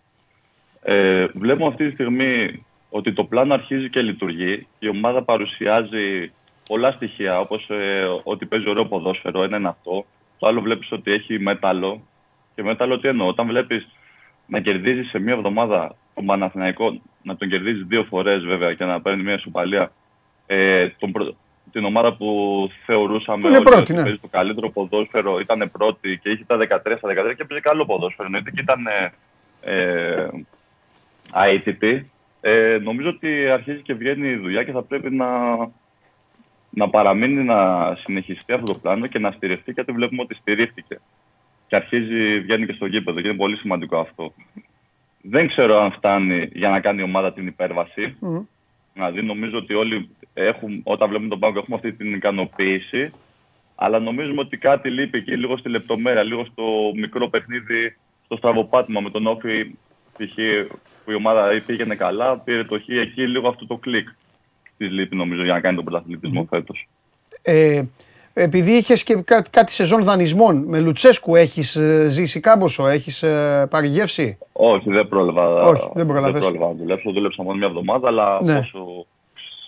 Ε, 0.81 1.25
βλέπουμε 1.25 1.67
αυτή 1.67 1.85
τη 1.87 1.93
στιγμή 1.93 2.65
ότι 2.89 3.13
το 3.13 3.23
πλάνο 3.23 3.53
αρχίζει 3.53 3.89
και 3.89 4.01
λειτουργεί. 4.01 4.67
Η 4.79 4.89
ομάδα 4.89 5.23
παρουσιάζει 5.23 6.31
πολλά 6.67 6.91
στοιχεία 6.91 7.39
όπως 7.39 7.69
ε, 7.69 8.05
ότι 8.23 8.45
παίζει 8.45 8.69
ωραίο 8.69 8.85
ποδόσφαιρο, 8.85 9.43
ένα 9.43 9.57
είναι 9.57 9.67
αυτό. 9.67 10.05
Το 10.39 10.47
άλλο 10.47 10.61
βλέπεις 10.61 10.91
ότι 10.91 11.11
έχει 11.11 11.39
μέταλλο. 11.39 12.01
Και 12.55 12.63
μέταλλο 12.63 12.99
τι 12.99 13.07
εννοώ, 13.07 13.27
όταν 13.27 13.47
βλέπεις 13.47 13.87
να 14.45 14.59
κερδίζεις 14.59 15.09
σε 15.09 15.19
μία 15.19 15.33
εβδομάδα 15.33 15.95
τον 16.15 16.25
Παναθηναϊκό, 16.25 17.01
να 17.23 17.35
τον 17.35 17.49
κερδίζεις 17.49 17.85
δύο 17.87 18.03
φορές 18.03 18.45
βέβαια 18.45 18.73
και 18.73 18.85
να 18.85 19.01
παίρνει 19.01 19.23
μία 19.23 19.39
σουπαλία 19.39 19.91
ε, 20.47 20.87
τον, 20.99 21.11
προ- 21.11 21.35
την 21.71 21.85
ομάδα 21.85 22.13
που 22.13 22.27
θεωρούσαμε 22.85 23.41
Που 23.41 23.47
είναι 23.47 23.55
όλοι 23.55 23.65
πρώτη, 23.65 23.81
ότι 23.81 23.93
ναι. 23.93 24.03
παίζει 24.03 24.17
το 24.17 24.27
καλύτερο 24.27 24.69
ποδόσφαιρο, 24.69 25.39
ήταν 25.39 25.69
πρώτη 25.71 26.19
και 26.23 26.31
είχε 26.31 26.43
τα 26.47 26.57
13 26.57 26.67
στα 26.97 27.09
13 27.09 27.35
και 27.37 27.45
παίζει 27.45 27.63
καλό 27.63 27.85
ποδόσφαιρο. 27.85 28.25
Εννοείται 28.25 28.51
και 28.51 28.61
ήταν 28.61 28.87
ε, 28.87 29.11
ε, 29.61 30.29
αίτητη. 31.45 32.11
Ε, 32.41 32.77
νομίζω 32.83 33.09
ότι 33.09 33.49
αρχίζει 33.49 33.81
και 33.81 33.93
βγαίνει 33.93 34.27
η 34.29 34.35
δουλειά 34.35 34.63
και 34.63 34.71
θα 34.71 34.81
πρέπει 34.81 35.11
να, 35.11 35.27
να 36.69 36.89
παραμείνει 36.89 37.43
να 37.43 37.57
συνεχιστεί 38.03 38.53
αυτό 38.53 38.73
το 38.73 38.79
πλάνο 38.79 39.07
και 39.07 39.19
να 39.19 39.31
στηριχτεί 39.31 39.71
γιατί 39.71 39.91
βλέπουμε 39.91 40.21
ότι 40.21 40.35
στηρίχτηκε. 40.35 40.99
Και 41.67 41.75
αρχίζει, 41.75 42.39
βγαίνει 42.39 42.65
και 42.65 42.73
στο 42.73 42.85
γήπεδο 42.85 43.21
και 43.21 43.27
είναι 43.27 43.37
πολύ 43.37 43.57
σημαντικό 43.57 43.97
αυτό. 43.97 44.33
Δεν 45.21 45.47
ξέρω 45.47 45.81
αν 45.81 45.91
φτάνει 45.91 46.49
για 46.53 46.69
να 46.69 46.79
κάνει 46.79 46.99
η 46.99 47.03
ομάδα 47.03 47.33
την 47.33 47.47
υπέρβαση. 47.47 48.15
Μμ. 48.19 48.39
Δηλαδή, 48.93 49.21
νομίζω 49.21 49.57
ότι 49.57 49.73
όλοι 49.73 50.09
έχουν, 50.33 50.81
όταν 50.83 51.09
βλέπουμε 51.09 51.29
τον 51.29 51.39
πάγκο 51.39 51.59
έχουμε 51.59 51.75
αυτή 51.75 51.93
την 51.93 52.13
ικανοποίηση. 52.13 53.11
Αλλά 53.75 53.99
νομίζουμε 53.99 54.41
ότι 54.41 54.57
κάτι 54.57 54.89
λείπει 54.89 55.17
εκεί, 55.17 55.37
λίγο 55.37 55.57
στη 55.57 55.69
λεπτομέρεια, 55.69 56.23
λίγο 56.23 56.45
στο 56.45 56.63
μικρό 56.95 57.27
παιχνίδι, 57.27 57.95
στο 58.25 58.35
στραβοπάτημα 58.35 59.01
με 59.01 59.09
τον 59.09 59.27
Όφη. 59.27 59.75
π.χ. 60.17 60.35
που 61.05 61.11
η 61.11 61.15
ομάδα 61.15 61.61
πήγαινε 61.65 61.95
καλά, 61.95 62.41
πήρε 62.43 62.63
το 62.63 62.79
χ 62.79 62.87
εκεί, 62.87 63.27
λίγο 63.27 63.47
αυτό 63.47 63.65
το 63.65 63.75
κλικ 63.75 64.07
τη 64.79 64.85
λείπει 64.85 65.15
νομίζω 65.15 65.43
για 65.43 65.53
να 65.53 65.59
κάνει 65.59 65.75
τον 65.75 65.85
πρωταθλητισμό 65.85 66.45
φέτος. 66.49 66.87
Ε, 67.41 67.83
επειδή 68.33 68.71
είχες 68.71 69.03
και 69.03 69.15
κά- 69.25 69.49
κάτι 69.49 69.71
σεζόν 69.71 70.03
δανεισμών 70.03 70.63
με 70.67 70.79
Λουτσέσκου, 70.79 71.35
έχεις 71.35 71.77
ζήσει 72.07 72.39
κάμποσο, 72.39 72.87
έχεις 72.87 73.19
πάρει 73.69 73.87
γεύση. 73.87 74.37
Όχι, 74.51 74.89
δεν 74.89 75.07
πρόλαβα. 75.07 75.61
Όχι, 75.63 75.89
δεν 75.93 76.07
πρόλαβες. 76.07 76.41
πρόλαβα 76.45 76.65
να 76.67 76.73
δουλέψω. 76.73 77.11
Δούλεψα 77.11 77.43
μόνο 77.43 77.57
μια 77.57 77.67
εβδομάδα, 77.67 78.07
αλλά 78.07 78.39
Ναι. 78.43 78.51
από 78.57 78.59
όσο 78.59 79.05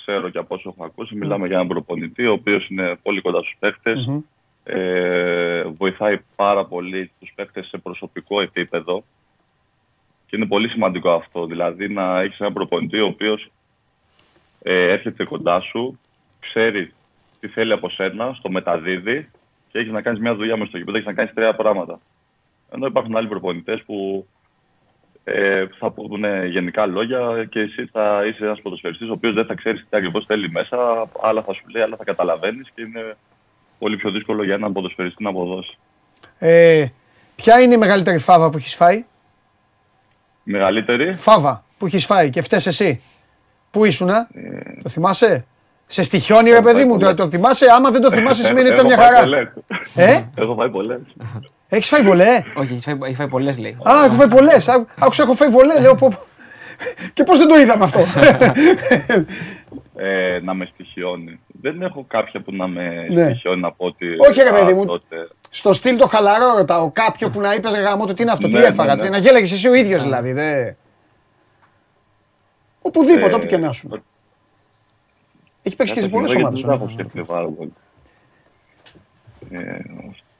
ξέρω 0.05 0.29
και 0.29 0.37
από 0.37 0.55
όσο 0.55 0.69
έχω 0.75 0.85
ακούσει, 0.85 1.15
μιλάμε 1.15 1.47
για 1.47 1.55
έναν 1.55 1.67
προπονητή, 1.67 2.25
ο 2.27 2.31
οποίος 2.31 2.69
είναι 2.69 2.97
πολύ 3.03 3.21
κοντά 3.21 3.37
στους 3.39 3.55
παίχτε. 3.59 3.93
Μμμ. 4.07 4.19
Ε, 4.63 5.63
βοηθάει 5.77 6.17
πάρα 6.35 6.65
πολύ 6.65 7.11
τους 7.19 7.31
παίχτε 7.35 7.63
σε 7.63 7.77
προσωπικό 7.77 8.41
επίπεδο. 8.41 9.03
Και 10.25 10.35
είναι 10.35 10.45
πολύ 10.45 10.67
σημαντικό 10.69 11.11
αυτό. 11.11 11.45
Δηλαδή 11.45 11.87
να 11.89 12.21
έχεις 12.21 12.39
έναν 12.39 12.53
προπονητή 12.53 12.99
ο 12.99 13.05
οποίος 13.05 13.51
ε, 14.63 14.91
έρχεται 14.91 15.23
κοντά 15.23 15.59
σου, 15.59 15.99
ξέρεις 16.39 16.93
τι 17.39 17.47
θέλει 17.47 17.71
από 17.71 17.89
σένα, 17.89 18.33
στο 18.33 18.49
μεταδίδει 18.49 19.29
και 19.71 19.79
έχεις 19.79 19.91
να 19.91 20.01
κάνεις 20.01 20.19
μια 20.19 20.35
δουλειά 20.35 20.57
μες 20.57 20.67
στο 20.67 20.77
γήπεδο, 20.77 20.97
έχεις 20.97 21.09
να 21.09 21.13
κάνεις 21.13 21.33
τρία 21.33 21.55
πράγματα. 21.55 21.99
Ενώ 22.71 22.85
υπάρχουν 22.85 23.17
άλλοι 23.17 23.27
προπονητές 23.27 23.83
που 23.85 24.27
ε, 25.23 25.65
θα 25.79 25.91
πούνε 25.91 26.45
γενικά 26.45 26.85
λόγια 26.85 27.47
και 27.49 27.59
εσύ 27.59 27.85
θα 27.91 28.25
είσαι 28.25 28.43
ένας 28.43 28.61
ποδοσφαιριστής 28.61 29.09
ο 29.09 29.11
οποίος 29.11 29.33
δεν 29.33 29.45
θα 29.45 29.53
ξέρεις 29.53 29.79
τι 29.79 29.97
ακριβώς 29.97 30.25
θέλει 30.25 30.49
μέσα, 30.49 31.07
άλλα 31.21 31.41
θα 31.41 31.53
σου 31.53 31.63
λέει, 31.67 31.81
άλλα 31.81 31.95
θα 31.95 32.03
καταλαβαίνεις 32.03 32.69
και 32.75 32.81
είναι 32.81 33.17
πολύ 33.79 33.97
πιο 33.97 34.11
δύσκολο 34.11 34.43
για 34.43 34.53
έναν 34.53 34.73
ποδοσφαιριστή 34.73 35.23
να 35.23 35.29
αποδώσει. 35.29 35.77
Ε, 36.39 36.85
ποια 37.35 37.61
είναι 37.61 37.73
η 37.73 37.77
μεγαλύτερη 37.77 38.17
φάβα 38.17 38.49
που 38.49 38.57
έχεις 38.57 38.75
φάει, 38.75 39.05
Μεγαλύτερη, 40.43 41.13
Φάβα 41.13 41.63
που 41.77 41.85
έχεις 41.85 42.05
φάει 42.05 42.29
και 42.29 42.41
φταίει 42.41 42.59
εσύ; 42.65 43.01
Πού 43.71 43.85
ήσουνα, 43.85 44.27
Ε, 44.33 44.81
το 44.83 44.89
θυμάσαι; 44.89 45.45
Σε 45.85 46.03
στοιχιώνει 46.03 46.51
ρε 46.51 46.61
παιδί 46.61 46.83
μου, 46.83 46.91
το, 46.91 46.97
πολλές. 46.99 47.15
το 47.15 47.27
θυμάσαι; 47.27 47.65
Άμα 47.75 47.89
δεν 47.91 48.01
το 48.01 48.11
θυμάσαι 48.11 48.43
σημαίνει 48.43 48.67
ότι 48.69 48.79
ήταν 48.79 48.85
Έχω 48.85 48.95
μια 48.95 49.05
φάει 49.05 49.13
χαρά. 49.15 49.23
πολλές. 49.23 49.47
Ε; 49.95 50.29
Έχω 50.35 50.55
φάει 50.55 50.69
πολλές. 50.69 50.99
Έχεις 51.67 51.87
φάει 51.87 52.01
βολέ; 52.01 52.43
Όχι, 52.55 52.73
έχει 52.73 52.81
φάει, 52.81 52.97
έχει 53.03 53.15
φάει 53.15 53.27
πολλές 53.27 53.57
λέει. 53.57 53.77
Α, 53.83 53.91
έχω 54.05 54.13
φάει 54.15 54.27
πολλές. 54.27 54.67
Άκουσα, 54.99 55.23
έχω 55.23 55.33
φάει 55.33 55.49
βολέ. 55.49 55.79
Λέω 55.79 55.95
πω. 55.95 56.07
πω. 56.07 56.17
Και 57.13 57.23
πώς 57.23 57.37
δεν 57.37 57.47
το 57.47 57.55
είδαμε 57.59 57.83
αυτό; 57.83 57.99
ε, 59.95 60.39
να 60.43 60.53
με 60.53 60.69
στοιχειώνει. 60.73 61.39
Δεν 61.61 61.81
έχω 61.81 62.05
κάποια 62.07 62.41
που 62.41 62.51
να 62.55 62.67
με 62.67 63.05
Ναι. 63.09 63.23
στοιχειώνει 63.23 63.61
να 63.61 63.71
πω 63.71 63.85
ότι. 63.85 64.05
Όχι, 64.29 64.41
ρε 64.41 64.49
«Α, 64.49 64.53
παιδί 64.53 64.73
μου. 64.73 64.85
τότε». 64.85 65.15
Στο 65.49 65.73
στυλ 65.73 65.95
το 65.97 66.07
χαλαρό 66.07 66.57
ρωτάω. 66.57 66.91
Κάποιο 66.91 67.29
που 67.29 67.39
να 67.39 67.53
είπες 67.53 67.73
γάμο 67.75 68.05
το 68.05 68.13
τι 68.13 68.21
είναι 68.21 68.31
αυτό, 68.31 68.47
τι 68.47 68.57
Ναι, 68.57 68.63
έφαγα. 68.63 68.95
ναι, 68.95 69.01
ναι. 69.03 69.09
Να 69.09 69.17
γέλαγες 69.17 69.51
εσύ 69.51 69.67
ο 69.67 69.73
ίδιος 69.73 70.01
δηλαδή. 70.01 70.31
Δε. 70.31 70.71
Οπουδήποτε, 72.81 73.31
Ε, 73.31 73.35
όπου 73.35 73.45
και 73.45 73.57
να 73.57 73.71
σου. 73.71 74.03
Έχει 75.61 75.75
παίξει 75.75 75.93
και 75.93 75.99
σε 75.99 76.05
Ε, 76.05 76.09
πολλές 76.09 76.29
γιατί 76.33 76.41
ομάδες. 76.43 76.59
Δεν 76.61 76.69
τα 76.69 76.75
έχω 76.75 76.87
σκεφτεί 76.87 77.21
πάρα 77.21 77.47
πολύ. 77.47 77.73
Ε, 79.51 79.79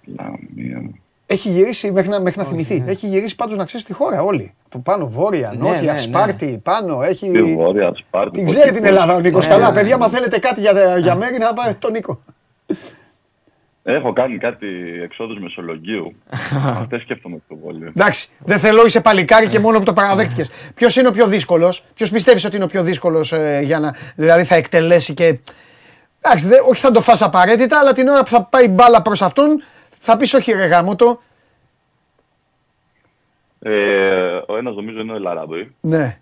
Λαμία. 0.05 0.89
Έχει 1.25 1.49
γυρίσει 1.49 1.91
μέχρι 1.91 2.09
να, 2.09 2.19
μέχρι 2.19 2.39
να 2.39 2.45
θυμηθεί. 2.45 2.83
Έχει 2.87 3.07
γυρίσει 3.07 3.35
πάντως 3.35 3.57
να 3.57 3.65
ξέρεις 3.65 3.85
τη 3.85 3.93
χώρα 3.93 4.21
όλη. 4.21 4.53
Από 4.65 4.79
πάνω, 4.79 5.07
βόρεια, 5.07 5.49
Ναι, 5.51 5.57
νότια, 5.69 5.81
ναι, 5.81 5.91
ναι. 5.91 5.97
Σπάρτη, 5.97 6.59
πάνω. 6.63 7.01
Έχει... 7.01 7.31
Τη 7.31 7.53
Βόρεια 7.53 7.93
Σπάρτη. 7.95 8.37
Την 8.37 8.45
ξέρει 8.45 8.71
την 8.71 8.85
Ελλάδα 8.85 9.15
ο 9.15 9.19
Νίκος. 9.19 9.45
Ναι, 9.47 9.51
Καλά, 9.53 9.69
ναι, 9.69 9.75
παιδιά, 9.75 9.95
ναι. 9.97 10.01
μα 10.01 10.09
θέλετε 10.09 10.39
κάτι 10.39 10.59
για, 10.61 10.97
για 10.97 11.15
μέρη 11.15 11.37
να 11.37 11.53
πάει 11.53 11.73
τον 11.73 11.91
Νίκο. 11.91 12.19
Έχω 13.83 14.13
κάνει 14.13 14.37
κάτι 14.37 14.67
εξόδους 15.03 15.39
Μεσολογγίου. 15.39 16.15
Αυτές 16.81 17.01
σκέφτομαι 17.01 17.37
πιο 17.47 17.55
πολύ. 17.55 17.85
Εντάξει, 17.87 18.29
δεν 18.39 18.59
θέλω, 18.59 18.85
είσαι 18.85 19.01
παλικάρι 19.01 19.47
και 19.47 19.59
μόνο 19.59 19.77
που 19.77 19.83
το 19.85 19.93
παραδέχτηκες. 19.93 20.51
Ποιος 20.75 20.95
είναι 20.95 21.07
ο 21.07 21.11
πιο 21.11 21.27
δύσκολος, 21.27 21.83
ποιος 21.93 22.09
πιστεύεις 22.09 22.45
ότι 22.45 22.55
είναι 22.55 22.65
ο 22.65 22.67
πιο 22.67 22.83
δύσκολος 22.83 23.33
για 23.63 23.79
να. 23.79 23.95
Δηλαδή 24.15 24.43
θα 24.43 24.55
εκτελέσει 24.55 25.13
και. 25.13 25.39
Εντάξει, 26.21 26.47
δε, 26.47 26.55
όχι 26.69 26.81
θα 26.81 26.91
το 26.91 27.01
φας 27.01 27.21
απαραίτητα, 27.21 27.79
αλλά 27.79 27.93
την 27.93 28.07
ώρα 28.07 28.23
που 28.23 28.29
θα 28.29 28.43
πάει 28.43 28.67
μπάλα 28.67 29.01
προς 29.01 29.21
αυτόν 29.21 29.63
θα 29.99 30.17
πεις 30.17 30.33
όχι 30.33 30.51
ρε 30.51 30.65
γάμο 30.65 30.95
το. 30.95 31.21
Ε, 33.59 34.41
ο 34.47 34.57
ένας 34.57 34.75
νομίζω 34.75 34.99
είναι 34.99 35.11
ο 35.11 35.15
Ελαραμπή, 35.15 35.75
Ναι, 35.81 36.17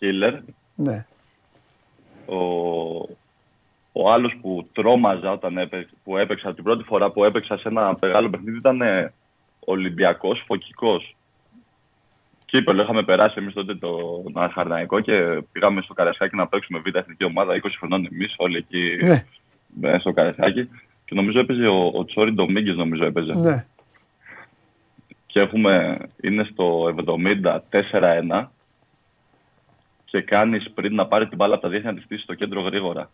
killer. 0.00 0.38
ναι. 0.74 1.06
Ο, 2.26 2.36
ο 3.96 4.12
άλλος 4.12 4.36
που 4.40 4.68
τρόμαζα 4.72 5.30
όταν 5.32 5.58
έπαιξα, 5.58 5.94
που 6.04 6.16
έπαιξα 6.16 6.54
την 6.54 6.64
πρώτη 6.64 6.82
φορά 6.84 7.10
που 7.10 7.24
έπαιξα 7.24 7.56
σε 7.58 7.68
ένα 7.68 7.96
μεγάλο 8.00 8.30
παιχνίδι 8.30 8.56
ήταν 8.56 8.80
ε, 8.80 9.12
Ολυμπιακός 9.64 10.42
Φωκικός. 10.46 11.16
Κύπελο 12.46 12.82
είχαμε 12.82 13.02
περάσει 13.02 13.34
εμείς 13.38 13.54
τότε 13.54 13.74
το 13.74 13.98
Χαρναϊκό 14.52 15.00
και 15.00 15.42
πήγαμε 15.52 15.80
στο 15.82 15.94
Καρασιάκι 15.94 16.36
να 16.36 16.46
παίξουμε 16.46 16.78
β' 16.78 16.96
εθνική 16.96 17.24
ομάδα, 17.24 17.60
20 17.62 17.68
χρονών 17.78 18.08
εμείς 18.12 18.34
όλοι 18.36 18.56
εκεί 18.56 18.96
Ναι. 19.04 19.24
ε, 19.90 19.98
στο 19.98 20.12
Καρασιάκι. 20.12 20.68
Και 21.04 21.14
νομίζω 21.14 21.38
έπαιζε 21.38 21.66
ο, 21.66 21.86
ο 21.94 22.04
Τσόρι 22.04 22.32
Ντομίγκης 22.32 22.76
νομίζω 22.76 23.04
έπαιζε. 23.04 23.32
ναι. 23.34 23.66
και 25.26 25.40
έχουμε, 25.40 25.98
είναι 26.22 26.44
στο 26.52 26.94
70-4-1 28.30 28.46
και 30.04 30.20
κάνει 30.20 30.60
πριν 30.70 30.94
να 30.94 31.06
πάρει 31.06 31.28
την 31.28 31.36
μπάλα 31.36 31.54
από 31.54 31.62
τα 31.62 31.68
δίχτυα 31.68 31.90
να 31.90 31.96
τη 31.96 32.02
στήσει 32.04 32.22
στο 32.22 32.34
κέντρο 32.34 32.60
γρήγορα. 32.60 33.10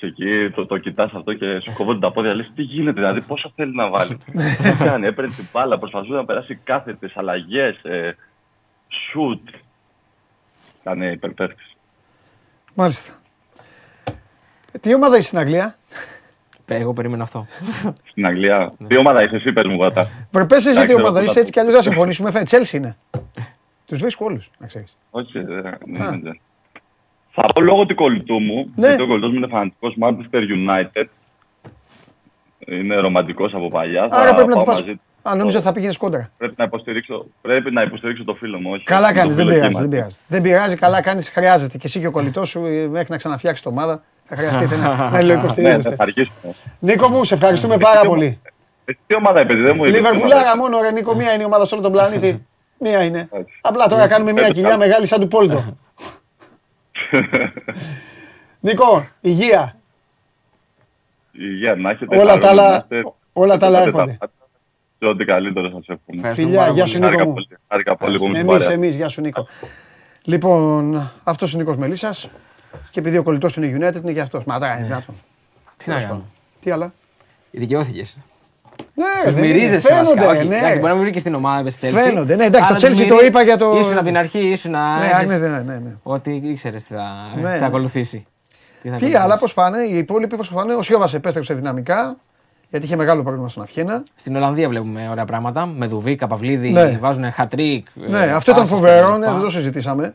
Και 0.00 0.06
εκεί 0.06 0.50
το, 0.54 0.66
το 0.66 0.78
κοιτάς 0.78 1.12
αυτό 1.14 1.34
και 1.34 1.60
σου 1.60 1.72
κόβονται 1.72 1.98
τα 1.98 2.12
πόδια. 2.12 2.34
Λες 2.34 2.50
τι 2.54 2.62
γίνεται, 2.62 3.00
δηλαδή 3.00 3.20
πόσο 3.20 3.52
θέλει 3.54 3.74
να 3.74 3.88
βάλει. 3.88 4.18
τι 4.62 4.84
κάνει, 4.84 5.06
έπαιρνε 5.06 5.34
την 5.34 5.44
μπάλα, 5.52 5.78
προσπαθούσε 5.78 6.12
να 6.12 6.24
περάσει 6.24 6.60
κάθετε, 6.64 7.10
αλλαγές, 7.14 7.84
ε, 7.84 8.16
σουτ. 8.88 9.48
Κάνε 10.84 11.10
υπερπέφτη. 11.10 11.62
Μάλιστα. 12.74 13.12
Ε, 14.72 14.78
Τι 14.78 14.94
ομάδα 14.94 15.16
είσαι 15.16 15.26
στην 15.26 15.38
Αγγλία, 15.38 15.76
Εγώ 16.66 16.92
περίμενα 16.92 17.22
αυτό. 17.22 17.46
Στην 18.10 18.26
Αγγλία. 18.26 18.72
Τι 18.86 18.98
ομάδα 18.98 19.24
είσαι, 19.24 19.36
εσύ, 19.36 19.52
πες 19.52 19.66
μου, 19.66 19.76
Βατά. 19.76 20.08
Βρε 20.32 20.44
πες 20.44 20.66
εσύ 20.66 20.76
τι 20.76 20.82
Εντάξει, 20.82 20.94
ομάδα 20.94 21.12
δεν 21.12 21.24
είσαι, 21.24 21.34
θα 21.34 21.40
έτσι 21.40 21.52
κι 21.52 21.58
αλλιώς 21.58 21.74
θα 21.74 21.82
συμφωνήσουμε. 21.82 22.30
Φαίνεται, 22.30 22.58
Chelsea 22.58 22.72
είναι. 22.72 22.96
Τους 23.86 24.00
βρίσκω 24.00 24.24
όλους, 24.24 24.50
να 24.58 24.66
ξέρεις. 24.66 24.96
Όχι, 25.10 25.40
δεν 25.40 25.78
ναι, 25.86 26.10
ναι. 26.22 26.30
Θα 27.32 27.46
πω 27.54 27.60
λόγω 27.60 27.86
του 27.86 27.94
κολλητού 27.94 28.38
μου, 28.40 28.72
Ναι. 28.76 28.86
γιατί 28.86 29.02
ο 29.02 29.06
κολλητός 29.06 29.30
μου 29.30 29.36
είναι 29.36 29.46
φανατικός 29.46 29.96
Manchester 30.00 30.40
United. 30.40 31.04
Είναι 32.66 32.96
ρομαντικός 32.96 33.54
από 33.54 33.68
παλιά. 33.68 34.08
Άρα 34.10 34.28
θα 34.28 34.34
πρέπει 34.34 34.48
να 34.48 34.54
πάω 34.54 34.64
του 34.64 34.70
πας. 34.70 34.80
μαζί 34.80 34.92
του. 34.94 35.00
Α, 35.22 35.34
νόμιζα 35.34 35.56
ότι 35.56 35.66
θα 35.66 35.72
πήγαινε 35.72 35.92
κόντρα. 35.98 36.30
Πρέπει 36.38 36.54
να, 36.56 36.64
υποστηρίξω, 36.64 37.26
πρέπει 37.42 37.70
να 37.70 37.82
υποστηρίξω 37.82 38.24
το 38.24 38.34
φίλο 38.34 38.58
μου, 38.60 38.70
όχι. 38.72 38.84
Καλά 38.84 39.08
το 39.08 39.14
κάνεις, 39.14 39.36
δεν 39.36 39.44
φίλο 39.46 39.56
πειράζει, 39.56 39.68
κύμα. 39.74 39.80
δεν 39.88 39.90
πειράζει. 39.98 40.18
Δεν 40.28 40.42
πειράζει, 40.42 40.76
καλά 40.76 41.02
κάνεις, 41.02 41.30
χρειάζεται. 41.30 41.76
Και 41.78 41.86
εσύ 41.86 42.00
και 42.00 42.06
ο 42.06 42.10
κολλητός 42.10 42.48
σου 42.48 42.64
ε, 42.66 42.86
μέχρι 42.88 43.06
να 43.10 43.16
ξαναφτιάξει 43.16 43.62
το 43.62 43.68
ομάδα 43.68 44.02
θα 44.24 44.36
χρειαστείτε 44.36 44.76
να, 44.76 44.88
να 44.96 45.04
Ναι, 45.04 45.10
θα 45.10 45.18
υλοϊποστηρίζεστε. 45.20 45.94
αρχίσουμε. 45.98 46.54
Νίκο 46.78 47.08
μου, 47.08 47.24
σε 47.24 47.34
ευχαριστούμε 47.34 47.76
πάρα 47.76 48.00
πολύ. 48.00 48.38
Ε, 48.84 48.92
Τι 49.06 49.14
ομάδα 49.14 49.40
έπαιζες, 49.40 49.62
δεν 49.64 49.76
μου 49.76 49.84
είπες. 49.84 49.96
Λιβερπουλάρα 49.96 50.56
μόνο, 50.56 50.80
ρε 50.80 50.90
Νίκο, 50.90 51.14
μία 51.14 51.32
είναι 51.32 51.42
η 51.42 51.46
ομάδα 51.46 51.64
σε 51.64 51.74
όλο 51.74 51.82
τον 51.82 51.92
πλανήτη. 51.92 52.46
Μία 52.84 53.04
είναι. 53.04 53.28
Έτσι. 53.32 53.52
Απλά 53.60 53.86
τώρα 53.86 54.08
κάνουμε 54.08 54.32
μία 54.32 54.48
κοιλιά 54.48 54.76
μεγάλη 54.76 55.06
σαν 55.06 55.20
του 55.20 55.28
Πόλτο. 55.28 55.64
Νίκο, 58.60 59.08
υγεία. 59.20 59.76
Υγεία 61.32 61.74
να 61.74 61.90
έχετε. 61.90 62.16
Όλα 62.18 62.30
χαρούμενοι 62.38 62.40
τα 62.40 62.48
άλλα- 62.62 62.70
να 62.88 62.96
είστε. 62.96 63.12
όλα 63.32 63.58
τα 63.58 63.66
άλλα 63.66 63.78
Πάτε 63.78 63.88
έρχονται. 63.90 64.12
πάτε. 64.18 64.32
Και 64.98 65.06
ό,τι 65.06 65.24
καλύτερο 65.24 65.66
σας 65.70 65.78
εύχομαι. 65.86 66.16
Ευχαριστούμε 66.16 66.46
Φιλιά, 66.48 66.58
πάρα 66.60 66.72
γεια 66.72 66.82
πολύ. 66.82 66.92
σου 66.94 66.98
Νίκο 66.98 67.06
Χάρηκα 67.10 67.24
μου. 67.26 67.32
πολύ. 67.32 67.46
Χάρηκα 67.68 67.96
πολύ 67.96 68.18
που 68.18 68.24
ήμουν 68.24 68.36
στην 68.36 68.48
Εμείς, 68.48 68.62
παρέα. 68.62 68.76
εμείς, 68.76 68.96
γεια 68.96 69.08
σου 69.08 69.20
Νίκο. 69.20 69.46
Λοιπόν, 70.22 71.10
αυτός 71.24 71.54
ο 71.54 71.56
Νίκος 71.58 71.76
Μελισσάς 71.76 72.28
και 72.90 73.00
επειδή 73.00 73.16
ο 73.18 73.22
κολλητός 73.22 73.52
του 73.52 73.62
είναι 73.62 73.88
United 73.88 74.02
είναι 74.02 74.12
και 74.12 74.20
αυτός. 74.20 74.44
Μα 74.44 74.58
τώρα 74.58 74.76
είναι 74.76 74.86
δυνατόν. 74.86 75.14
Τι 75.76 75.90
να 75.90 76.00
κάνω. 76.02 76.24
Τι 76.60 76.70
άλλα; 76.70 76.92
Δικαιώθηκε. 77.50 78.04
Ναι, 78.94 79.04
Τους 79.22 79.34
δεν 79.34 79.44
είναι. 79.44 79.52
μυρίζεσαι 79.54 79.80
Φαίνονται, 79.88 80.08
βασικά. 80.14 80.28
Όχι, 80.28 80.46
ναι. 80.46 80.56
εντάξει, 80.56 80.78
μπορεί 80.78 80.88
να 80.88 80.94
μην 80.94 81.02
βρει 81.02 81.12
και 81.12 81.18
στην 81.18 81.34
ομάδα 81.34 81.62
με 81.62 81.70
τη 81.70 81.76
Chelsea. 81.80 81.90
Φαίνονται, 81.92 82.36
ναι, 82.36 82.44
εντάξει, 82.44 82.68
Αλλά 82.70 82.80
το 82.80 82.86
τους 82.86 82.98
Chelsea 82.98 83.06
το 83.08 83.14
μυρί- 83.14 83.28
είπα 83.28 83.42
για 83.42 83.56
το- 83.56 83.76
Ήσουν 83.78 83.96
από 83.96 84.04
την 84.04 84.16
αρχή, 84.16 84.38
ήσουν 84.38 84.70
να. 84.70 84.98
Ναι, 84.98 85.08
ξέρεις 85.08 85.28
ναι, 85.28 85.36
ναι, 85.48 85.58
ναι, 85.62 85.78
ναι. 85.78 85.94
Ότι 86.02 86.40
ήξερες 86.44 86.84
τι 86.84 86.94
θα, 86.94 87.02
Ναι. 87.42 87.52
τι 87.52 87.58
θα 87.58 87.66
ακολουθήσει. 87.66 88.26
θα 88.26 88.82
Τι 88.82 88.88
ακολουθήσει. 88.88 89.16
άλλα, 89.16 89.38
πώς 89.38 89.54
πάνε, 89.54 89.78
οι 89.82 89.96
υπόλοιποι 89.98 90.36
πώς 90.36 90.52
πάνε. 90.52 90.74
Ο 90.74 90.82
Σιώβας 90.82 91.14
επέστρεψε 91.14 91.54
δυναμικά, 91.54 92.16
γιατί 92.70 92.86
είχε 92.86 92.96
μεγάλο 92.96 93.22
πρόβλημα 93.22 93.48
στον 93.48 93.62
Αυχένα. 93.62 94.04
Στην 94.14 94.36
Ολλανδία 94.36 94.68
βλέπουμε 94.68 95.08
ωραία 95.10 95.24
πράγματα. 95.24 95.66
Με 95.66 95.86
Δουβίκα, 95.86 96.26
Παυλίδη, 96.26 96.70
Ναι. 96.70 96.98
βάζουν 97.00 97.32
χατρίκ. 97.32 97.86
Ναι, 97.94 98.18
αυτό 98.18 98.50
ήταν 98.50 98.66
φοβερό, 98.66 99.16
ναι, 99.16 99.26
δεν 99.30 99.40
το 99.40 99.50
συζητήσαμε. 99.50 100.14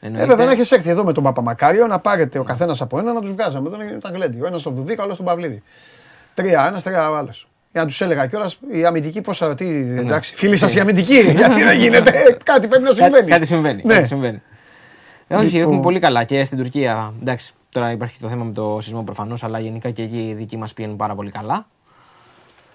Εννοείται. 0.00 0.24
Έπρεπε 0.24 0.44
να 0.44 0.52
έχεις 0.52 0.70
έρθει 0.72 0.90
εδώ 0.90 1.04
με 1.04 1.12
τον 1.12 1.22
Παπαμακάριο 1.22 1.86
να 1.86 1.98
πάρετε 1.98 2.38
ο 2.38 2.42
καθένας 2.42 2.80
από 2.80 2.98
ένα 2.98 3.12
να 3.12 3.20
τους 3.20 3.30
βγάζαμε. 3.32 3.68
Εδώ 3.68 3.76
ήταν 3.96 4.12
γλέντι. 4.14 4.40
Ο 4.42 4.46
ένας 4.46 4.60
στον 4.60 4.74
Δουβίκα, 4.74 5.00
ο 5.00 5.04
άλλος 5.04 5.14
στον 5.14 5.26
Παυλίδη. 5.26 5.62
Τρία 6.34 6.64
ένας, 6.68 6.82
τρία 6.82 7.10
ο 7.10 7.16
άλλος. 7.16 7.48
Για 7.72 7.80
να 7.80 7.86
τους 7.86 8.00
έλεγα 8.00 8.26
κιόλας 8.26 8.58
η 8.72 8.84
αμυντική 8.84 9.20
πόσα. 9.20 9.54
Τι, 9.54 9.66
εντάξει, 9.98 10.34
φίλοι 10.34 10.56
σα 10.56 10.70
η 10.70 10.80
αμυντική, 10.80 11.20
γιατί 11.20 11.62
δεν 11.62 11.78
γίνεται. 11.78 12.36
Κάτι 12.42 12.68
πρέπει 12.68 12.82
να 12.82 12.88
Κάτι, 12.88 13.02
συμβαίνει. 13.02 13.30
κάτι 13.30 13.46
συμβαίνει. 13.46 13.82
Ναι. 13.84 13.94
Κάτι 13.94 14.06
συμβαίνει. 14.06 14.42
Ε, 15.28 15.34
όχι, 15.36 15.44
Λοιπόν. 15.44 15.60
έχουμε 15.60 15.80
πολύ 15.80 15.98
καλά 16.00 16.24
και 16.24 16.44
στην 16.44 16.58
Τουρκία. 16.58 17.12
Εντάξει, 17.20 17.52
τώρα 17.70 17.90
υπάρχει 17.90 18.20
το 18.20 18.28
θέμα 18.28 18.44
με 18.44 18.52
το 18.52 18.78
σεισμό 18.80 19.02
προφανώς, 19.02 19.44
αλλά 19.44 19.58
γενικά 19.58 19.90
και 19.90 20.02
εκεί 20.02 20.28
οι 20.28 20.34
δικοί 20.34 20.56
μας 20.56 20.72
πηγαίνουν 20.72 20.96
πάρα 20.96 21.14
πολύ 21.14 21.30
καλά. 21.30 21.66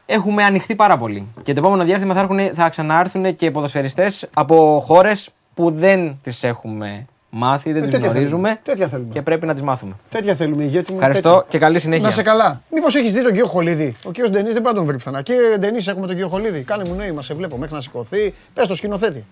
Έχουμε 0.05 0.43
ανοιχτεί 0.43 0.75
πάρα 0.75 0.97
πολύ. 0.97 1.27
Και 1.43 1.53
το 1.53 1.59
επόμενο 1.59 1.83
διάστημα 1.83 2.13
θα, 2.13 2.19
έρχουν, 2.19 2.39
θα 2.53 2.69
ξανάρθουν 2.69 3.35
και 3.35 3.51
ποδοσφαιριστές 3.51 4.27
από 4.33 4.83
χώρες 4.85 5.29
που 5.53 5.71
δεν 5.71 6.17
τις 6.23 6.43
έχουμε 6.43 7.05
μάθει, 7.37 7.71
δεν 7.71 7.81
Ε, 7.81 7.85
τις 7.85 7.91
τέτοια 7.91 8.09
γνωρίζουμε 8.09 8.47
θέλουμε. 8.47 8.59
Τέτοια 8.63 8.87
θέλουμε. 8.87 9.13
και 9.13 9.21
πρέπει 9.21 9.45
να 9.45 9.53
τις 9.53 9.61
μάθουμε. 9.61 9.93
Τέτοια 10.09 10.35
θέλουμε, 10.35 10.63
ηγέτη 10.63 10.91
μου. 10.91 10.97
Ευχαριστώ 10.97 11.29
τέτοια. 11.29 11.45
και 11.49 11.57
καλή 11.57 11.79
συνέχεια. 11.79 12.07
Να 12.07 12.13
σε 12.13 12.21
καλά. 12.21 12.61
Μήπως 12.71 12.95
έχεις 12.95 13.11
δει 13.11 13.21
τον 13.21 13.31
κύριο 13.31 13.47
Χολίδη; 13.47 13.95
Ο 14.05 14.11
κύριος 14.11 14.29
Ντενής 14.31 14.53
δεν 14.53 14.61
πάει 14.61 14.71
να 14.71 14.77
τον 14.77 14.87
βρει 14.87 14.97
πουθενά. 14.97 15.21
Κύριε 15.21 15.57
Ντενής, 15.57 15.87
έχουμε 15.87 16.05
τον 16.05 16.15
κύριο 16.15 16.29
Χολίδη. 16.29 16.61
Κάνε 16.61 16.83
μου 16.87 16.93
νόημα, 16.95 17.21
σε 17.21 17.33
βλέπω 17.33 17.57
μέχρι 17.57 17.75
να 17.75 17.81
σηκωθεί. 17.81 18.33
Πες 18.53 18.67
το 18.67 18.75
σκηνοθέτη. 18.75 19.25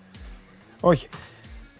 Όχι. 0.80 1.08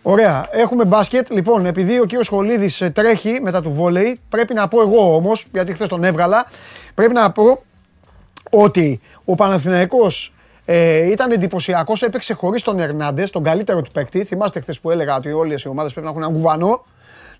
Ωραία. 0.02 0.46
Έχουμε 0.50 0.84
μπάσκετ. 0.84 1.30
Λοιπόν, 1.30 1.66
επειδή 1.66 2.00
ο 2.00 2.04
κύριος 2.04 2.28
Χολίδης 2.28 2.82
τρέχει 2.92 3.38
μετά 3.42 3.62
του 3.62 3.70
βόλεϊ, 3.72 4.18
πρέπει 4.28 4.54
να 4.54 4.68
πω 4.68 4.80
εγώ 4.80 5.14
όμως, 5.14 5.46
γιατί 5.52 5.72
χθες 5.72 5.88
τον 5.88 6.04
έβγαλα, 6.04 6.46
πρέπει 6.94 7.12
να 7.12 7.30
πω 7.32 7.62
ότι 8.50 9.00
ο 9.24 9.34
Παναθηναϊκός 9.34 10.33
ε, 10.64 11.10
ήταν 11.10 11.30
εντυπωσιακός, 11.30 12.02
έπαιξε 12.02 12.34
χωρίς 12.34 12.62
τον 12.62 12.78
Ερνάντε, 12.78 13.26
τον 13.26 13.42
καλύτερο 13.42 13.82
του 13.82 13.90
παίκτη. 13.90 14.24
Θυμάστε 14.24 14.60
χθες 14.60 14.80
που 14.80 14.90
έλεγα 14.90 15.16
ότι 15.16 15.32
όλες 15.32 15.62
οι 15.62 15.68
ομάδες 15.68 15.92
πρέπει 15.92 16.06
να 16.06 16.12
έχουν 16.12 16.22
έναν 16.22 16.34
κουβανό. 16.34 16.84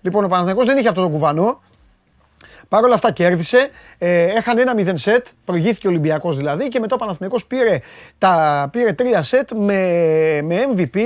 Λοιπόν, 0.01 0.23
ο 0.23 0.27
Παναθηναϊκός 0.27 0.65
δεν 0.65 0.77
είχε 0.77 0.87
αυτό 0.87 1.01
τον 1.01 1.11
κουβανό. 1.11 1.61
Παρ' 2.67 2.83
όλα 2.83 2.93
αυτά 2.93 3.11
κέρδισε. 3.11 3.69
Ε, 3.97 4.23
έχανε 4.23 4.61
ένα 4.61 4.73
0 4.77 4.91
σετ, 4.95 5.27
προηγήθηκε 5.45 5.87
ο 5.87 5.89
Ολυμπιακός 5.89 6.37
δηλαδή 6.37 6.67
και 6.67 6.79
μετά 6.79 6.95
ο 6.95 6.97
Παναθηναϊκός 6.97 7.45
πήρε, 7.45 7.79
τα, 8.17 8.67
πήρε 8.71 8.93
τρία 8.93 9.23
σετ 9.23 9.51
με, 9.51 9.81
με 10.43 10.57
MVP. 10.75 10.97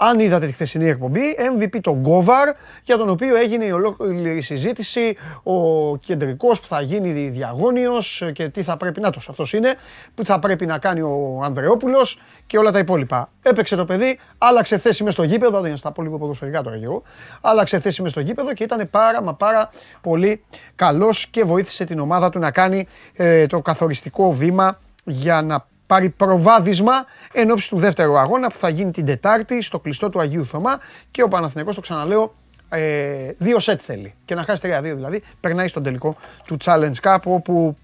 Αν 0.00 0.18
είδατε 0.20 0.46
τη 0.46 0.52
χθεσινή 0.52 0.88
εκπομπή, 0.88 1.20
MVP 1.56 1.80
τον 1.80 1.94
Γκόβαρ, 1.94 2.48
για 2.84 2.96
τον 2.96 3.08
οποίο 3.08 3.36
έγινε 3.36 3.64
η 3.64 3.70
ολόκληρη 3.70 4.40
συζήτηση, 4.40 5.16
ο 5.42 5.96
κεντρικός 5.96 6.60
που 6.60 6.66
θα 6.66 6.80
γίνει 6.80 7.28
διαγώνιος 7.28 8.22
και 8.32 8.48
τι 8.48 8.62
θα 8.62 8.76
πρέπει, 8.76 9.00
να 9.00 9.08
αυτός 9.08 9.52
είναι, 9.52 9.74
που 10.14 10.24
θα 10.24 10.38
πρέπει 10.38 10.66
να 10.66 10.78
κάνει 10.78 11.00
ο 11.00 11.40
Ανδρεόπουλος 11.42 12.20
και 12.46 12.58
όλα 12.58 12.70
τα 12.70 12.78
υπόλοιπα. 12.78 13.30
Έπαιξε 13.42 13.76
το 13.76 13.84
παιδί, 13.84 14.18
άλλαξε 14.38 14.78
θέση 14.78 15.04
μες 15.04 15.12
στο 15.12 15.22
γήπεδο, 15.22 15.60
δεν 15.60 15.78
θα 15.78 15.92
πω 15.92 16.02
λίγο 16.02 16.18
ποδοσφαιρικά 16.18 16.62
τώρα 16.62 16.78
και 16.78 16.84
εγώ, 16.84 17.02
άλλαξε 17.40 17.78
θέση 17.78 18.02
μες 18.02 18.10
στο 18.10 18.20
γήπεδο 18.20 18.52
και 18.52 18.64
ήταν 18.64 18.90
πάρα 18.90 19.22
μα 19.22 19.34
πάρα 19.34 19.70
πολύ 20.00 20.44
καλός 20.74 21.26
και 21.26 21.44
βοήθησε 21.44 21.84
την 21.84 21.98
ομάδα 21.98 22.28
του 22.30 22.38
να 22.38 22.50
κάνει 22.50 22.86
ε, 23.12 23.46
το 23.46 23.60
καθοριστικό 23.60 24.32
βήμα 24.32 24.78
για 25.04 25.42
να 25.42 25.66
πάρει 25.88 26.08
προβάδισμα 26.08 26.92
εν 27.32 27.50
ώψη 27.50 27.68
του 27.68 27.78
δεύτερου 27.78 28.18
αγώνα 28.18 28.48
που 28.48 28.58
θα 28.58 28.68
γίνει 28.68 28.90
την 28.90 29.06
Τετάρτη 29.06 29.62
στο 29.62 29.78
κλειστό 29.78 30.08
του 30.08 30.20
Αγίου 30.20 30.46
Θωμά 30.46 30.80
και 31.10 31.22
ο 31.22 31.28
Παναθηναϊκός, 31.28 31.74
το 31.74 31.80
ξαναλέω, 31.80 32.34
ε, 32.68 33.30
δύο 33.38 33.58
σετ 33.58 33.80
θέλει. 33.84 34.14
Και 34.24 34.34
να 34.34 34.42
χάσει 34.42 34.60
3-2 34.64 34.80
δηλαδή, 34.82 35.22
περνάει 35.40 35.68
στον 35.68 35.82
τελικό 35.82 36.16
του 36.44 36.56
Challenge 36.64 36.94
Cup 37.02 37.18
όπου 37.24 37.76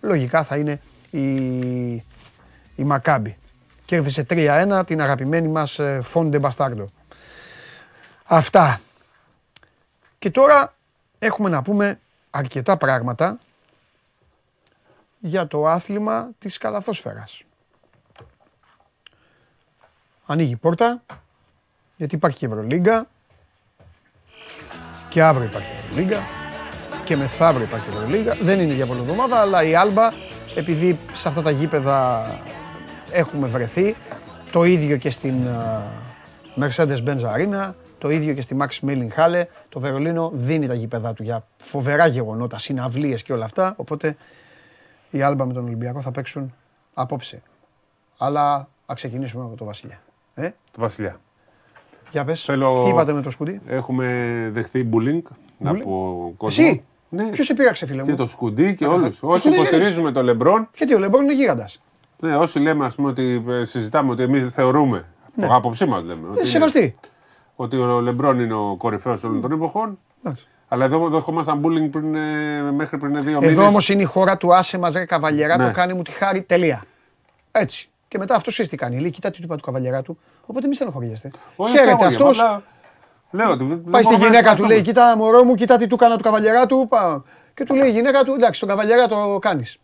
λογικά 0.00 0.42
θα 0.42 0.56
είναι 0.56 0.80
η, 1.10 1.26
η 2.76 2.84
Μακάμπη. 2.84 3.36
Κέρδισε 3.84 4.26
3-1 4.30 4.82
την 4.86 5.00
αγαπημένη 5.00 5.48
μας 5.48 5.78
ε, 5.78 6.00
Φόντε 6.02 6.38
Μπαστάρντο. 6.38 6.88
Αυτά. 8.24 8.80
Και 10.18 10.30
τώρα 10.30 10.74
έχουμε 11.18 11.48
να 11.48 11.62
πούμε 11.62 12.00
αρκετά 12.30 12.76
πράγματα 12.76 13.38
για 15.20 15.46
το 15.46 15.66
άθλημα 15.66 16.30
της 16.38 16.58
καλαθόσφαιρας. 16.58 17.42
Ανοίγει 20.26 20.52
η 20.52 20.56
πόρτα, 20.56 21.02
γιατί 21.96 22.14
υπάρχει 22.14 22.38
και 22.38 22.46
Ευρωλίγκα 22.46 23.06
και 25.08 25.22
αύριο 25.22 25.46
υπάρχει 25.46 25.70
Ευρωλίγκα 25.82 26.20
και 27.04 27.16
μεθαύριο 27.16 27.64
υπάρχει 27.64 27.88
Ευρωλίγκα. 27.88 28.34
Δεν 28.34 28.60
είναι 28.60 28.74
για 28.74 28.86
πολλή 28.86 29.00
εβδομάδα, 29.00 29.40
αλλά 29.40 29.62
η 29.62 29.74
Άλμπα, 29.74 30.10
επειδή 30.54 30.98
σε 31.14 31.28
αυτά 31.28 31.42
τα 31.42 31.50
γήπεδα 31.50 32.26
έχουμε 33.12 33.46
βρεθεί, 33.46 33.96
το 34.52 34.64
ίδιο 34.64 34.96
και 34.96 35.10
στην 35.10 35.48
α, 35.48 35.82
Mercedes-Benz 36.56 37.20
Arena, 37.20 37.72
το 37.98 38.10
ίδιο 38.10 38.34
και 38.34 38.40
στη 38.40 38.56
Max 38.60 38.88
Milling 38.88 39.08
Halle, 39.16 39.42
το 39.68 39.80
Βερολίνο 39.80 40.30
δίνει 40.34 40.66
τα 40.66 40.74
γήπεδά 40.74 41.12
του 41.12 41.22
για 41.22 41.46
φοβερά 41.58 42.06
γεγονότα, 42.06 42.58
συναυλίες 42.58 43.22
και 43.22 43.32
όλα 43.32 43.44
αυτά, 43.44 43.74
οπότε 43.76 44.16
η 45.10 45.22
Άλμπα 45.22 45.46
με 45.46 45.52
τον 45.52 45.64
Ολυμπιακό 45.64 46.00
θα 46.00 46.10
παίξουν 46.10 46.54
απόψε. 46.94 47.42
Αλλά 48.18 48.68
ας 48.86 48.94
ξεκινήσουμε 48.94 49.44
από 49.44 49.56
το 49.56 49.64
Βασιλιά. 49.64 50.00
Ε, 50.34 50.48
Το 50.72 50.80
Βασιλιά. 50.80 51.20
για 52.10 52.24
πες, 52.24 52.44
Θέλω- 52.44 52.78
τι 52.82 52.88
είπατε 52.88 53.12
με 53.12 53.22
το 53.22 53.30
σκουντί; 53.30 53.60
Έχουμε 53.66 54.06
δεχθεί 54.52 54.88
bullying 54.92 55.20
Bullying? 55.22 55.22
από 55.78 56.34
κόσμο. 56.36 56.64
Εσύ, 56.66 56.82
Ναι. 57.08 57.24
ποιος 57.30 57.46
σε 57.46 57.54
πήραξε 57.54 57.86
φίλε 57.86 58.02
Και 58.02 58.10
μου; 58.10 58.16
το 58.16 58.26
σκουντί 58.26 58.74
και 58.74 58.84
Α, 58.84 58.88
όλους. 58.88 59.18
θα- 59.18 59.28
Όσοι 59.28 59.40
σκουντί, 59.40 59.56
υποστηρίζουμε 59.56 60.12
τον 60.12 60.24
Λεμπρόν, 60.24 60.68
Γιατί 60.76 60.94
ο 60.94 60.98
Λεμπρόν 60.98 61.22
είναι 61.22 61.34
γίγαντας. 61.34 61.82
ναι, 62.20 62.36
όσοι 62.36 62.58
λέμε 62.58 62.84
ας 62.84 62.94
πούμε, 62.94 63.08
ότι 63.08 63.44
ε, 63.48 63.64
συζητάμε 63.64 64.10
ότι 64.10 64.22
εμείς 64.22 64.52
θεωρούμε. 64.52 65.04
Ναι. 65.34 65.44
Από 65.46 65.54
άποψή 65.54 65.86
μας 65.86 66.02
λέμε. 66.02 66.26
Ε, 66.26 66.30
Ότι, 66.30 66.38
είναι- 66.38 66.48
σεβαστή. 66.48 66.94
ότι 67.56 67.76
ο 67.76 68.00
Λεμπρόν 68.00 68.40
είναι 68.40 68.54
ο 68.54 68.74
κορυφαίος 68.78 69.24
όλων 69.24 69.40
των 69.40 69.52
εποχών. 69.52 69.98
Εντάξει. 70.72 70.94
Αλλά 70.94 71.04
εδώ 71.04 71.08
δεχόμασταν 71.08 71.60
bullying 71.64 71.90
πριν, 71.90 72.14
ε, 72.14 72.62
μέχρι 72.72 72.98
πριν 72.98 73.22
δύο 73.22 73.38
μήνες. 73.40 73.50
Εδώ 73.56 73.66
όμως 73.66 73.88
είναι 73.88 74.02
η 74.02 74.04
χώρα 74.04 74.36
του 74.36 74.54
άσε 74.54 74.78
μας 74.78 74.94
ρε 74.94 75.04
καβαλιερά, 75.04 75.56
Ναι. 75.56 75.66
το 75.66 75.72
κάνει 75.72 75.94
μου 75.94 76.02
τη 76.02 76.10
χάρη, 76.10 76.42
τελεία. 76.42 76.84
Έτσι. 77.52 77.88
Και 78.08 78.18
μετά 78.18 78.34
αυτός 78.34 78.52
ξέρεις 78.52 78.70
τι 78.70 78.76
κάνει. 78.76 79.00
Λέει, 79.00 79.10
κοιτά 79.10 79.30
τι 79.30 79.36
του 79.36 79.42
είπα 79.44 79.56
του 79.56 79.62
καβαλιερά 79.64 80.02
του. 80.02 80.18
Οπότε 80.46 80.66
μη 80.68 80.74
στενοχωριέστε. 80.74 81.30
Χαίρεται 81.70 82.04
αυτός. 82.06 82.38
Λέω 83.30 83.50
ότι. 83.50 83.64
δεν 83.64 83.82
Πάει 83.90 84.02
στη 84.02 84.12
μπορούμε 84.12 84.16
να 84.18 84.24
γυναίκα 84.26 84.40
του, 84.40 84.46
συμπαθούμε. 84.56 84.68
λέει: 84.74 84.82
Κοίτα, 84.82 85.16
μωρό 85.16 85.44
μου, 85.44 85.54
κοιτά 85.54 85.76
τι 85.76 85.86
του 85.86 85.94
έκανα 85.94 86.16
του 86.16 86.22
καβαλιερά 86.22 86.66
του. 86.66 86.86
Πάω. 86.88 87.22
Και 87.54 87.64
του 87.64 87.74
λέει 87.74 87.88
η 87.88 87.92
γυναίκα 87.92 88.24
του: 88.24 88.32
Εντάξει, 88.34 88.60
τον 88.60 88.68
καβαλιερά 88.68 89.08
το 89.08 89.38
κάνεις. 89.40 89.78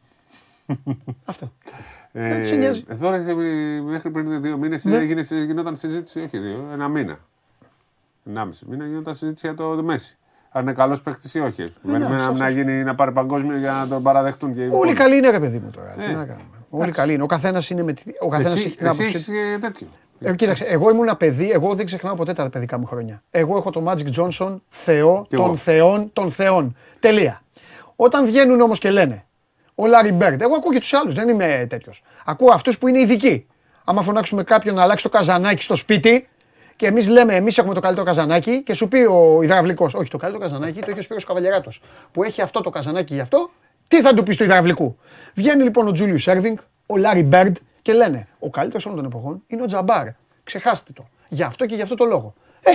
Αυτό. 1.25 1.53
Ε, 2.13 2.29
Δεν 2.29 2.45
σε 2.45 2.55
νοιάζει. 2.55 2.85
εδώ 2.89 3.11
ρε, 3.11 3.35
μέχρι 3.83 4.11
πριν 4.11 4.41
δύο 4.43 4.57
μήνες 4.59 4.85
Ναι. 4.85 4.99
γινόταν 5.45 5.77
συζήτηση, 5.77 6.21
όχι 6.21 6.39
δύο, 6.39 6.69
ένα 6.73 6.89
μήνα. 6.89 7.19
Ενάμιση 8.29 8.65
μήνα 8.69 8.87
γινόταν 8.87 9.15
συζήτηση 9.15 9.47
για 9.47 9.57
το 9.57 9.83
Μέση. 9.83 10.19
Αν 10.57 10.63
είναι 10.63 10.73
καλός 10.73 11.03
παίχτη 11.03 11.39
ή 11.39 11.41
όχι. 11.41 11.65
Περιμέναμε 11.83 12.23
αυτός. 12.23 12.39
να, 12.39 12.49
γίνει, 12.49 12.83
να 12.85 12.95
πάρει 12.95 13.13
παγκόσμιο 13.13 13.57
για 13.59 13.73
να 13.73 13.89
τον 13.89 14.03
παραδεχτούν. 14.03 14.53
Και 14.55 14.61
οι 14.61 14.63
Όλοι 14.63 14.73
υπόλοιποι. 14.73 14.95
καλοί 14.97 15.17
είναι, 15.17 15.31
ρε 15.31 15.41
παιδί 15.41 15.59
μου 15.59 15.71
τώρα. 15.71 15.91
Τι 15.99 16.05
Ε, 16.05 16.07
να 16.07 16.25
κάνουμε. 16.25 16.45
Όλοι 16.71 16.93
καλοί 16.93 17.13
είναι. 17.13 17.23
Ο 17.23 17.27
καθένας 17.27 17.71
είναι 17.71 17.83
με 17.83 17.93
τη... 17.93 18.03
Ο 18.21 18.29
καθένας 18.29 18.53
Εσύ, 18.55 18.67
έχει 18.67 18.77
την 18.77 18.87
εσύ 18.87 19.03
άποψή 19.03 19.17
έχεις 19.17 19.27
του. 19.27 19.33
ε, 19.55 19.59
τέτοιο. 19.59 19.87
Ε, 20.21 20.35
κοίταξε, 20.35 20.65
εγώ 20.65 20.91
ήμουν 20.91 21.03
ένα 21.03 21.17
παιδί, 21.17 21.51
εγώ 21.51 21.75
δεν 21.75 21.87
ξεχνάω 21.87 22.15
ποτέ 22.15 22.33
τα 22.33 22.51
παιδικά 22.51 22.79
μου 22.79 22.87
χρόνια. 22.87 23.23
Εγώ 23.31 23.57
έχω 23.57 23.71
τον 23.71 23.85
Magic 23.89 24.21
Johnson, 24.21 24.57
Θεό 24.69 25.27
Κι 25.29 25.37
των 25.37 25.45
εγώ. 25.45 25.57
Θεών 25.57 26.11
των 26.13 26.31
Θεών. 26.31 26.77
Τελεία. 27.01 27.43
Όταν 27.97 28.27
βγαίνουν 28.27 28.61
όμως 28.61 28.79
και 28.79 28.91
λένε, 28.91 29.25
ο 29.75 29.83
Larry 29.85 30.13
Bird, 30.23 30.41
εγώ 30.41 30.55
ακούω 30.55 30.73
και 30.73 30.79
τους 30.81 30.93
άλλους, 30.93 31.15
δεν 31.15 31.29
είμαι 31.29 31.67
τέτοιος. 31.69 32.03
Ακούω 32.25 32.51
αυτούς 32.53 32.79
που 32.79 32.89
είναι 32.89 33.01
ειδικοί. 33.01 33.47
Άμα 33.85 34.03
φωνάξουμε 34.03 34.43
κάποιον 34.43 34.75
να 34.75 34.83
αλλάξει 34.83 35.03
το 35.05 35.09
καζανάκι 35.11 35.63
στο 35.63 35.75
σπίτι 35.75 36.29
και 36.77 36.87
εμείς 36.87 37.09
λέμε, 37.09 37.35
εμείς 37.35 37.59
έχουμε 37.59 37.75
το 37.75 37.81
καλύτερο 37.81 38.07
καζανάκι 38.07 38.63
και 38.63 38.75
σου 38.75 38.89
πει 38.89 38.97
ο 38.99 39.39
υδραυλικός, 39.43 39.95
Όχι, 39.95 40.11
το 40.11 40.17
καλύτερο 40.19 40.43
καζανάκι 40.45 40.81
το 40.81 40.91
έχει 40.91 40.99
ο 40.99 41.03
Σπύρος 41.03 41.25
Καβαλιαράτος 41.25 41.83
που 42.13 42.23
έχει 42.23 42.43
αυτό 42.43 42.61
το 42.61 42.71
καζανάκι 42.71 43.15
γι' 43.15 43.21
αυτό, 43.21 43.51
τι 43.89 44.01
θα 44.01 44.15
του 44.15 44.23
πεις 44.23 44.35
στο 44.35 44.45
υδραυλικού; 44.45 44.97
Βγαίνει 45.35 45.63
λοιπόν 45.63 45.89
ο 45.89 45.93
Τζούλιου 45.93 46.19
Σέρβινγκ, 46.19 46.57
ο 46.87 46.95
Larry 47.05 47.29
Bird 47.33 47.53
και 47.83 47.93
λένε, 47.93 48.29
Ο 48.39 48.51
καλύτερος 48.51 48.85
όλων 48.87 48.97
των 48.97 49.07
εποχών 49.07 49.43
είναι 49.47 49.63
ο 49.63 49.67
Τζαμπάρ. 49.67 50.07
Ξεχάστε 50.45 50.93
το. 50.93 51.07
Γι' 51.29 51.43
αυτό 51.43 51.67
και 51.67 51.75
γι' 51.75 51.83
αυτό 51.83 51.95
το 51.95 52.05
λόγο. 52.05 52.35
Ε, 52.61 52.73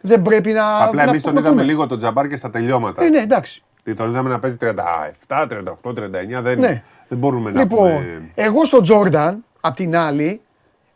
δεν 0.00 0.22
πρέπει 0.22 0.52
να. 0.52 0.82
Απλά 0.84 1.04
να 1.04 1.10
εμείς 1.10 1.22
τον 1.22 1.34
να 1.34 1.40
είδαμε 1.40 1.54
πούμε. 1.54 1.66
λίγο 1.70 1.86
τον 1.86 1.98
Τζαμπάρ 1.98 2.26
και 2.28 2.36
στα 2.36 2.50
τελειώματα. 2.50 3.04
Ε, 3.04 3.08
ναι, 3.08 3.18
εντάξει. 3.18 3.62
Τι, 3.82 3.94
Τον 3.94 4.08
είδαμε 4.10 4.28
να 4.28 4.38
παίζει 4.38 4.56
37, 4.60 5.46
38, 5.82 5.92
39. 5.94 6.42
Δεν, 6.42 6.58
Ναι. 6.58 6.82
δεν 7.08 7.18
μπορούμε 7.18 7.50
να 7.50 7.60
Λοιπόν, 7.60 7.78
πούμε. 7.78 8.30
εγώ 8.34 8.64
στον 8.64 8.82
Τζόρνταν, 8.82 9.44
απ' 9.60 9.74
την 9.76 9.96
άλλη, 9.96 10.40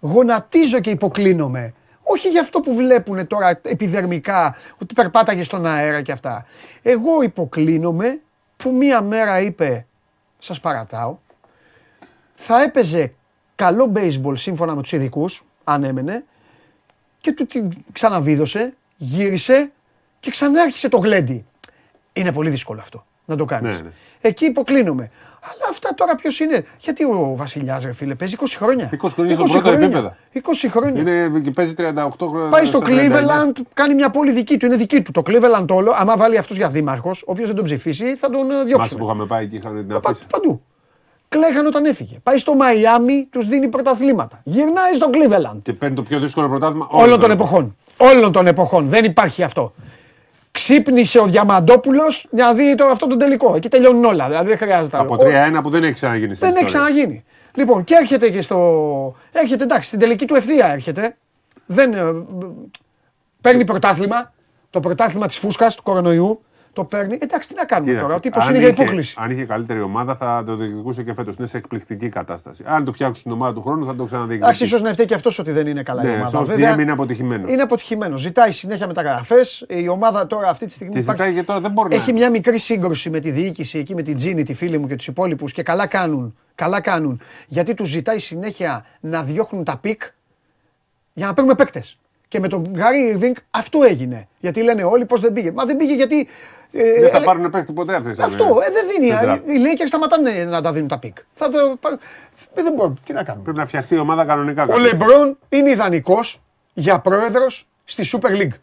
γονατίζω 0.01 0.81
και 0.81 0.91
υποκλίνομαι. 0.91 1.73
Όχι 2.11 2.29
για 2.29 2.41
αυτό 2.41 2.61
που 2.61 2.75
βλέπουν 2.75 3.27
τώρα 3.27 3.61
επιδερμικά, 3.63 4.57
ότι 4.79 4.95
περπάταγε 4.95 5.43
στον 5.43 5.67
αέρα 5.67 6.03
και 6.03 6.13
αυτά. 6.13 6.47
Εγώ 6.83 7.23
υποκλίνομαι 7.23 8.21
που 8.57 8.73
μία 8.73 9.03
μέρα 9.03 9.41
είπε, 9.41 9.87
σας 10.39 10.61
παρατάω, 10.61 11.19
θα 12.35 12.63
έπαιζε 12.63 13.13
καλό 13.55 13.93
baseball 13.95 14.33
σύμφωνα 14.39 14.75
με 14.75 14.83
τους 14.83 14.93
ειδικούς, 14.93 15.45
αν 15.65 15.85
έμενε, 15.85 16.25
και 17.21 17.33
του 17.33 17.47
την 17.47 17.71
ξαναβίδωσε, 17.93 18.75
γύρισε 18.97 19.73
και 20.21 20.31
ξανάρχισε 20.31 20.89
το 20.89 20.99
γλέντι. 20.99 21.47
Είναι 22.13 22.33
πολύ 22.33 22.51
δύσκολο 22.51 22.81
αυτό. 22.81 23.07
Να 23.29 23.37
το 23.37 23.45
κάνεις. 23.45 23.77
Ναι, 23.77 23.83
ναι. 23.83 23.89
Εκεί 24.21 24.45
υποκλίνομαι. 24.45 25.11
Αλλά 25.41 25.71
αυτά 25.71 25.95
τώρα 25.95 26.15
ποιος 26.15 26.41
είναι; 26.41 26.65
Γιατί 26.79 27.05
ο 27.05 27.33
Βασιλιάς, 27.37 27.85
ρε 27.85 27.93
φίλε, 27.93 28.15
παίζει 28.15 28.37
20 28.41 28.45
χρόνια. 28.57 28.91
20 29.03 29.09
χρόνια 29.13 29.35
στο 29.35 29.45
πρώτο 29.45 29.71
επίπεδο. 29.71 30.15
20 30.35 30.39
χρόνια. 30.71 31.01
Είναι, 31.01 31.41
και 31.41 31.51
παίζει 31.51 31.75
38 31.79 31.83
χρόνια. 32.29 32.49
Πάει 32.49 32.65
στο 32.67 32.79
39. 32.79 32.89
Cleveland, 32.89 33.53
κάνει 33.75 33.95
μια 33.95 34.11
πόλη 34.11 34.33
δική 34.33 34.57
του. 34.57 34.67
Είναι 34.67 34.77
δική 34.77 35.03
του. 35.03 35.11
Το 35.13 35.23
Cleveland 35.27 35.67
όλο, 35.71 35.93
άμα 35.97 36.17
βάλει 36.17 36.39
αυτός 36.39 36.57
για 36.57 36.69
δήμαρχος, 36.69 37.23
όποιο 37.27 37.47
δεν 37.47 37.55
τον 37.55 37.65
ψηφίσει, 37.65 38.17
θα 38.17 38.31
τον 38.31 38.41
ε, 38.41 38.45
Μάστε 38.45 38.65
διώξουν. 38.65 38.99
που 38.99 39.05
είχαμε 39.05 39.25
πάει 39.27 39.47
και 39.47 39.57
είχαν 39.57 39.77
την 39.77 39.89
Πα- 39.89 40.01
αφήση. 40.05 40.27
Παντού. 40.31 40.61
Κλαίγανε 41.29 41.69
όταν 41.69 41.85
έφυγε. 41.85 42.19
Πάει 42.23 42.39
στο 42.39 42.55
Μαϊάμι, 42.55 43.27
τους 43.31 43.47
δίνει 43.47 43.69
πρωταθλήματα. 43.69 44.41
Γυρνάει 44.45 44.95
στο 44.95 45.11
Cleveland. 45.13 45.59
Και 45.63 45.73
παίρνει 45.73 45.97
το 45.97 46.03
πιο 46.03 46.19
δύσκολο 46.21 46.49
πρωτάθλημα 46.49 46.87
Όλων 46.91 47.21
των 47.21 47.31
εποχών. 47.31 47.77
Όλων 47.97 48.33
των 48.33 48.47
εποχών. 48.47 48.89
Δεν 48.89 49.05
υπάρχει 49.05 49.43
αυτό. 49.43 49.73
Ξύπνησε 50.63 51.19
ο 51.19 51.25
Διαμαντόπουλος 51.27 52.27
να 52.31 52.53
δει 52.55 52.75
το, 52.75 52.85
αυτό 52.85 53.07
το 53.07 53.17
τελικό. 53.17 53.55
Εκεί 53.55 53.69
τελειώνουν 53.69 54.05
όλα. 54.05 54.27
Δηλαδή 54.27 54.49
δεν 54.49 54.59
χρειάζεται 54.59 54.97
άλλο. 54.97 55.05
Από 55.15 55.25
Ο- 55.25 55.27
3-1 55.59 55.63
που 55.63 55.71
δεν 55.71 55.85
έχει 55.85 55.93
ξαναγίνει 55.93 56.35
στην 56.35 56.47
Δεν 56.49 56.57
έχει 56.57 56.67
ιστορία. 56.67 56.87
ξαναγίνει. 56.91 57.25
Λοιπόν, 57.55 57.85
και 57.85 57.95
έρχεται 58.01 58.31
και 58.31 58.41
στο. 58.43 58.57
Έρχεται 59.33 59.65
εντάξει, 59.65 59.89
στην 59.89 59.99
τελική 60.01 60.25
του 60.27 60.35
ευθεία 60.35 60.67
έρχεται. 60.73 61.17
Δεν. 61.67 61.93
ε, 61.93 62.01
Παίρνει 63.41 63.65
πρωτάθλημα. 63.65 64.33
Το 64.71 64.81
πρωτάθλημα 64.81 65.27
της 65.27 65.37
φούσκας 65.39 65.75
του 65.75 65.83
κορονοϊού. 65.83 66.43
Το 66.79 66.85
παίρνει. 66.85 67.19
Εντάξει, 67.21 67.49
τι 67.49 67.55
να 67.55 67.65
κάνουμε 67.65 67.87
Κοίταξε, 67.91 68.07
τώρα. 68.07 68.19
Ο 68.19 68.21
τύπος 68.21 68.43
αν 68.45 68.49
είναι 68.51 68.59
για 68.59 68.69
είχε- 68.69 68.83
υπόκληση. 68.83 69.15
Αν 69.19 69.31
είχε 69.31 69.45
καλύτερη 69.45 69.81
ομάδα 69.81 70.15
θα 70.15 70.43
το 70.47 70.55
διεκδικούσε 70.55 71.03
και 71.03 71.15
φέτος. 71.15 71.37
Είναι 71.37 71.47
σε 71.47 71.57
εκπληκτική 71.57 72.09
κατάσταση. 72.09 72.65
Αν 72.67 72.85
το 72.85 72.93
φτιάξουν 72.93 73.23
την 73.23 73.33
ομάδα 73.33 73.53
του 73.53 73.61
χρόνου 73.63 73.79
θα 73.81 73.87
το 73.87 73.93
Εντάξει, 73.93 74.15
ξαναδιεκδικήσει. 74.15 74.65
ίσως 74.65 74.83
να 74.83 74.93
φταίει 74.93 75.07
και 75.07 75.15
αυτός 75.15 75.39
ότι 75.39 75.51
δεν 75.51 75.67
είναι 75.67 75.83
καλά 75.83 76.03
η 76.03 76.07
Ναι, 76.07 76.13
ομάδα. 76.13 76.29
στο 76.29 76.45
Βέβαια, 76.45 76.75
GM 76.75 76.79
είναι 76.81 76.93
αποτυχημένος. 76.93 77.51
είναι 77.51 77.63
αποτυχημένος. 77.63 78.21
Ζητάει 78.21 78.53
συνέχεια 78.53 78.87
μεταγραφές. 78.87 79.65
Η 79.69 79.89
ομάδα 79.89 80.27
τώρα 80.27 80.49
αυτή 80.49 80.67
τη 80.67 80.73
στιγμή. 80.73 80.93
Και 80.93 80.99
υπάρχει- 80.99 81.21
ζητάει 81.23 81.37
και 81.37 81.43
τώρα 81.47 81.61
δεν 81.61 81.71
μπορεί 81.71 81.95
Έχει 81.97 82.11
να. 82.13 82.19
μια 82.19 82.31
μικρή 82.31 82.59
σύγκρουση 82.59 83.11
με 83.11 83.21
τη 83.21 83.31
διοίκηση 83.31 83.79
εκεί, 83.79 83.95
με 83.95 84.03
την 84.03 84.17
Τζίνη, 84.17 84.43
τη 84.43 84.55
φίλη 84.55 84.79
μου 84.79 84.87
και 84.87 84.97
τους 84.97 85.07
υπόλοιπους 85.07 85.53
και 85.53 85.63
καλά 85.63 85.87
κάνουν. 85.87 86.37
Καλά 86.55 86.81
κάνουν. 86.81 87.21
Γιατί 87.49 87.75
τους 87.75 87.89
ζητάει 87.89 88.19
συνέχεια 88.19 88.85
να 89.01 89.23
διώχνουν 89.23 89.65
τα 89.65 89.77
pick 89.77 90.03
για 91.13 91.27
να 91.27 91.35
παίρνουμε 91.35 91.55
παίκτες. 91.57 91.99
Και 92.29 92.41
με 92.41 92.49
τον 92.49 92.65
Κάιρι 92.71 92.99
Ίρβινγκ 93.09 93.35
αυτό 93.51 93.83
έγινε. 93.83 94.29
Γιατί 94.41 94.63
λένε 94.63 94.85
όλοι 94.85 95.05
πώ 95.05 95.17
δεν 95.17 95.33
πήγε. 95.33 95.53
Μα 95.53 95.65
δεν 95.65 95.77
πήγε 95.77 95.95
γιατί. 95.95 96.29
Ε, 96.73 97.01
Δεν 97.01 97.11
θα 97.11 97.17
ε, 97.17 97.21
πάρουν 97.25 97.51
παίκτη 97.51 97.73
ποτέ 97.73 97.95
αυτέ 97.95 98.11
Αυτό, 98.11 98.45
ε, 98.45 98.71
δεν 98.73 98.85
δίνει. 98.89 99.11
Δεν 99.13 99.21
τραβ- 99.21 99.49
Οι 99.49 99.53
Lakers 99.65 99.87
σταματάνε 99.87 100.45
να 100.45 100.61
τα 100.63 100.73
δίνουν 100.73 100.89
τα 100.89 100.99
pick. 100.99 101.17
Θα 101.33 101.49
το, 101.49 101.77
πα- 101.81 101.99
ε, 102.55 102.63
δεν 102.63 102.73
μπορούμε. 102.73 102.95
Τι 103.05 103.13
να 103.13 103.23
κάνουμε; 103.23 103.45
Πρέπει 103.45 103.59
να 103.59 103.67
φτιαχτεί 103.67 103.95
η 103.95 103.99
ομάδα 103.99 104.25
κανονικά. 104.25 104.63
Ο 104.63 104.67
κάποια 104.67 104.85
στιγμή. 104.87 105.05
Λεμπρόν 105.07 105.39
είναι 105.49 105.71
ιδανικός 105.71 106.41
για 106.75 106.99
πρόεδρος 106.99 107.67
στη 107.85 108.05
Super 108.13 108.31
League. 108.31 108.57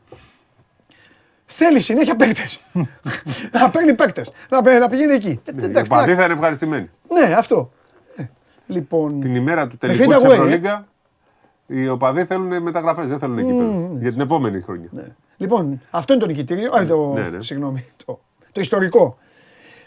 Θέλει 1.45 1.79
συνέχεια 1.79 2.15
παίκτες. 2.15 2.59
να 3.51 3.69
παίρνει 3.69 3.93
παίκτες. 3.95 4.31
Να, 4.49 4.61
παι- 4.61 4.79
να 4.79 4.87
πηγαίνει 4.89 5.13
εκεί. 5.13 5.41
Ε, 5.45 5.51
Ναι, 5.51 5.61
Οι 5.61 5.65
εντάξει, 5.65 5.91
οπαδοί 5.91 6.11
τι 6.11 6.17
θα 6.17 6.23
είναι 6.23 6.33
ευχαριστημένοι. 6.33 6.89
να- 7.09 7.27
Ναι, 7.27 7.33
αυτό. 7.35 7.71
Ε, 8.15 8.23
Λοιπόν. 8.67 9.19
Την 9.19 9.35
ημέρα 9.35 9.67
του 9.67 9.77
Με 9.81 9.87
τελικού 9.87 10.11
fade 10.11 10.15
της 10.15 10.23
away, 10.25 10.29
ε. 10.29 10.33
Ευρωλίγκα 10.33 10.87
οι 11.67 11.87
οπαδοί 11.89 12.25
θέλουν 12.25 12.61
μεταγραφές, 12.61 13.07
δεν 13.07 13.19
θέλουν 13.19 13.37
εκεί 13.37 13.97
Για 14.01 14.11
την 14.11 14.21
επόμενη 14.21 14.61
χρονιά. 14.61 14.89
Ναι. 15.37 15.45
Λοιπόν, 15.47 15.81
αυτό 15.91 16.13
είναι 16.13 16.21
το 16.21 16.27
νικητήριο. 16.27 16.73
Α, 16.75 16.85
το, 16.85 17.13
Ναι, 17.13 17.29
ναι. 17.29 17.41
Συγγνώμη. 17.41 17.85
Το, 18.05 18.19
το 18.51 18.61
ιστορικό. 18.61 19.17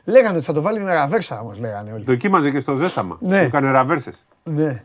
Λέγανε 0.04 0.36
ότι 0.36 0.46
θα 0.46 0.52
το 0.52 0.62
βάλει 0.62 0.80
με 0.80 0.92
ραβέρσα 0.94 1.40
όμως, 1.40 1.58
λέγανε 1.58 1.92
όλοι. 1.92 2.04
Το 2.04 2.12
εκείμαζε 2.12 2.50
και 2.50 2.58
στο 2.58 2.76
ζέσταμα. 2.76 3.16
Ναι. 3.20 3.38
Του 3.40 3.44
έκανε 3.44 3.70
ραβέρσες. 3.70 4.24
Ναι. 4.44 4.82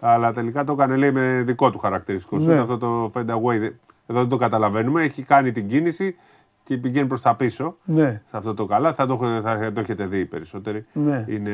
Αλλά 0.00 0.32
τελικά 0.32 0.64
το 0.64 0.72
έκανε 0.72 0.96
λέει 0.96 1.12
με 1.12 1.42
δικό 1.46 1.70
του 1.70 1.78
χαρακτηριστικό. 1.78 2.36
Ναι. 2.36 2.54
Ναι. 2.54 2.60
Αυτό 2.60 2.78
το 2.78 3.10
fade 3.14 3.30
away. 3.30 3.58
δε- 3.58 3.70
Εδώ 4.06 4.18
δεν 4.20 4.28
το 4.28 4.36
καταλαβαίνουμε. 4.36 5.02
Έχει 5.02 5.22
κάνει 5.22 5.52
την 5.52 5.68
κίνηση 5.68 6.16
και 6.62 6.76
πηγαίνει 6.76 7.06
προς 7.06 7.20
τα 7.20 7.34
πίσω. 7.34 7.76
Ναι. 7.84 8.10
Σε 8.30 8.36
αυτό 8.36 8.54
το 8.54 8.64
καλά. 8.64 8.92
Θα 8.94 9.06
το, 9.06 9.16
θα 9.42 9.72
το 9.74 9.80
έχετε 9.80 10.06
δει 10.06 10.18
οι 10.18 10.24
περισσότεροι. 10.26 10.86
Ναι. 10.92 11.24
Είναι... 11.28 11.52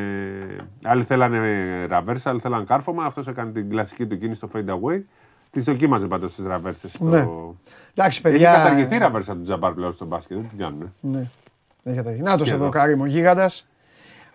Άλλοι 0.84 1.02
θέλανε 1.02 1.38
ραβέρσα, 1.86 2.30
άλλοι 2.30 2.40
θέλανε 2.40 2.64
κάρφωμα. 2.64 3.04
Αυτός 3.04 3.28
έκανε 3.28 3.50
την 3.52 3.68
κλασική 3.68 4.06
του 4.06 4.16
κίνηση 4.16 4.38
στο 4.38 4.48
fade 4.54 4.68
away. 4.70 5.02
Τη 5.50 5.60
δοκίμαζε 5.60 6.06
πάντως 6.06 6.34
τις 6.34 6.44
ραβέρσες. 6.46 7.00
Ναι. 7.00 7.20
Στο... 7.20 7.56
Εντάξει, 7.94 8.20
Έχει 8.24 8.32
παιδιά. 8.32 8.52
καταργηθεί 8.52 8.94
η 8.94 8.98
ραβέρσα 8.98 9.34
του 9.34 9.42
Τζαμπάρ 9.42 9.72
πλέον 9.72 9.92
στο 9.92 10.04
μπάσκετ. 10.04 10.36
Δεν 10.36 10.48
την 10.48 10.58
κάνουν. 10.58 10.94
Ναι. 11.00 11.26
Δεν 11.82 11.96
καταργεί. 11.96 12.20
Νάτος 12.22 12.46
Και 12.48 12.52
εδώ, 12.52 12.62
εδώ. 12.62 12.72
Κάριμο 12.72 13.06
Γίγαντας, 13.06 13.66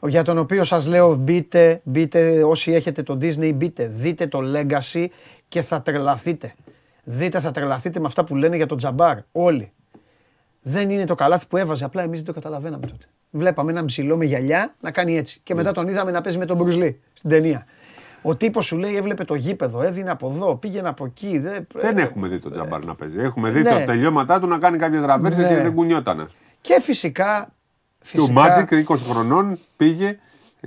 για 0.02 0.24
τον 0.24 0.38
οποίο 0.38 0.64
σας 0.64 0.88
λέω 0.88 1.16
μπείτε, 1.16 1.82
μπείτε 1.84 2.44
όσοι 2.44 2.72
έχετε 2.72 3.04
το 3.04 3.18
Disney 3.22 3.54
μπείτε, 3.56 3.88
δείτε 3.88 4.28
το 4.28 4.40
Legacy 4.56 5.06
και 5.48 5.62
θα 5.62 5.82
τρελαθείτε. 5.82 6.54
Δείτε, 7.04 7.40
θα 7.40 7.52
τρελαθείτε 7.52 8.00
με 8.00 8.06
αυτά 8.06 8.24
που 8.24 8.36
λένε 8.36 8.56
για 8.56 8.66
τον 8.66 8.78
Τζαμπάρ, 8.78 9.18
όλοι. 9.32 9.72
Δεν 10.62 10.90
είναι 10.90 11.06
το 11.06 11.16
καλάθι 11.16 11.48
που 11.48 11.58
έβαζε, 11.58 11.86
απλά 11.86 12.02
εμείς 12.04 12.18
δεν 12.18 12.26
το 12.26 12.34
καταλαβαίναμε 12.34 12.86
τότε. 12.86 13.06
Βλέπαμε 13.32 13.72
έναν 13.72 13.86
ψηλό 13.86 14.18
με 14.18 14.26
γυαλιά 14.26 14.76
να 14.82 14.92
κάνει 14.92 15.18
έτσι 15.18 15.40
και 15.44 15.56
μετά 15.56 15.72
τον 15.72 15.88
είδαμε 15.88 16.12
να 16.12 16.22
παίζει 16.22 16.38
με 16.38 16.46
τον 16.46 16.58
Μπρουσλί 16.58 17.00
στην 17.14 17.30
ταινία. 17.30 17.66
Ο 18.22 18.36
τύπος 18.36 18.66
σου 18.66 18.78
λέει 18.78 18.96
έβλεπε 18.96 19.24
το 19.24 19.36
γήπεδο, 19.36 19.82
έδινε 19.82 20.12
από 20.12 20.30
εδώ, 20.30 20.56
πήγαινε 20.56 20.90
από 20.90 21.06
εκεί. 21.06 21.40
Δεν, 21.40 21.68
Δεν 21.74 21.98
έχουμε 21.98 22.28
δει 22.28 22.40
τον 22.40 22.52
Τζαμπάρ 22.52 22.86
να 22.86 22.96
παίζει. 22.96 23.20
Έχουμε 23.20 23.50
δει 23.50 23.62
ναι. 23.62 23.70
τα 23.70 23.84
τελειώματά 23.84 24.40
του 24.40 24.48
να 24.48 24.58
κάνει 24.58 24.78
κάποιες 24.78 25.04
ραβέρσε 25.04 25.42
Ναι. 25.42 25.48
και 25.48 25.56
δεν 25.56 25.74
κουνιόταν. 25.74 26.28
Και 26.62 26.80
φυσικά... 26.82 27.54
Και 28.12 28.20
ο 28.20 28.24
φυσικά 28.24 28.42
Μάτζικ 28.42 28.90
20 28.90 28.96
χρονών 29.10 29.58
πήγε 29.78 30.18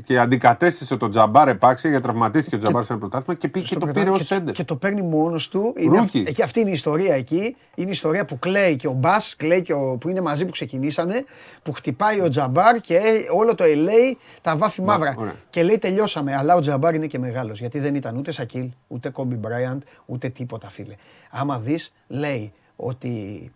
και 0.05 0.19
αντικατέστησε 0.19 0.97
τον 0.97 1.11
Τζαμπάρ 1.11 1.49
επάξια 1.49 1.91
γιατί 1.91 2.05
τραυματίστηκε 2.07 2.55
ο 2.57 2.59
Τζαμπάρ 2.59 2.85
σε 2.85 2.93
ένα 2.93 3.01
πρωτάθλημα 3.01 3.39
και 3.39 3.49
πήγε 3.49 3.65
και 3.67 3.71
στο 3.75 3.79
το 3.81 3.87
πήρε 3.87 4.05
πρωτάθλημα 4.05 4.15
ως 4.23 4.29
και, 4.29 4.35
σέντερ. 4.35 4.55
και 4.55 4.65
το 4.65 4.77
παίρνει 4.77 5.03
μόνος 5.03 5.49
του. 5.49 5.75
Είναι, 5.77 5.99
αυ- 5.99 6.15
Rookie. 6.17 6.33
και 6.33 6.43
αυτή 6.43 6.61
είναι 6.61 6.71
η 6.71 6.73
ιστορία 6.73 7.15
εκεί. 7.15 7.57
Είναι 7.75 7.89
η 7.89 7.93
ιστορία 7.93 8.25
που 8.25 8.39
κλαίει 8.39 8.77
και 8.77 8.89
ο 8.89 8.93
Μπα, 8.93 9.17
κλαίει 9.37 9.63
και 9.63 9.73
ο, 9.73 9.97
που 9.97 10.09
είναι 10.09 10.21
μαζί 10.21 10.45
που 10.45 10.51
ξεκινήσανε, 10.51 11.25
που 11.63 11.73
χτυπάει 11.73 12.21
ο 12.21 12.29
Τζαμπάρ 12.29 12.81
και 12.81 12.95
ε, 12.97 13.01
όλο 13.35 13.55
το 13.55 13.65
LA 13.67 14.17
τα 14.43 14.57
βάφει 14.57 14.83
μαύρα. 14.83 15.15
ωραία. 15.19 15.35
Και 15.51 15.63
λέει 15.63 15.79
τελειώσαμε. 15.79 16.35
Αλλά 16.37 16.55
ο 16.55 16.61
Τζαμπάρ 16.61 16.95
είναι 16.95 17.07
και 17.07 17.19
μεγάλος. 17.19 17.59
Γιατί 17.61 17.79
δεν 17.79 17.95
ήταν 17.95 18.17
ούτε 18.17 18.33
Σακίλ, 18.33 18.69
ούτε 18.89 19.09
Κόμπι 19.11 19.35
Μπράιαντ, 19.35 19.83
ούτε 20.07 20.29
τίποτα 20.29 20.69
φίλε. 20.69 20.95
Άμα 21.31 21.59
δεις, 21.59 21.93
λέει 22.09 22.53
ότι 22.77 23.51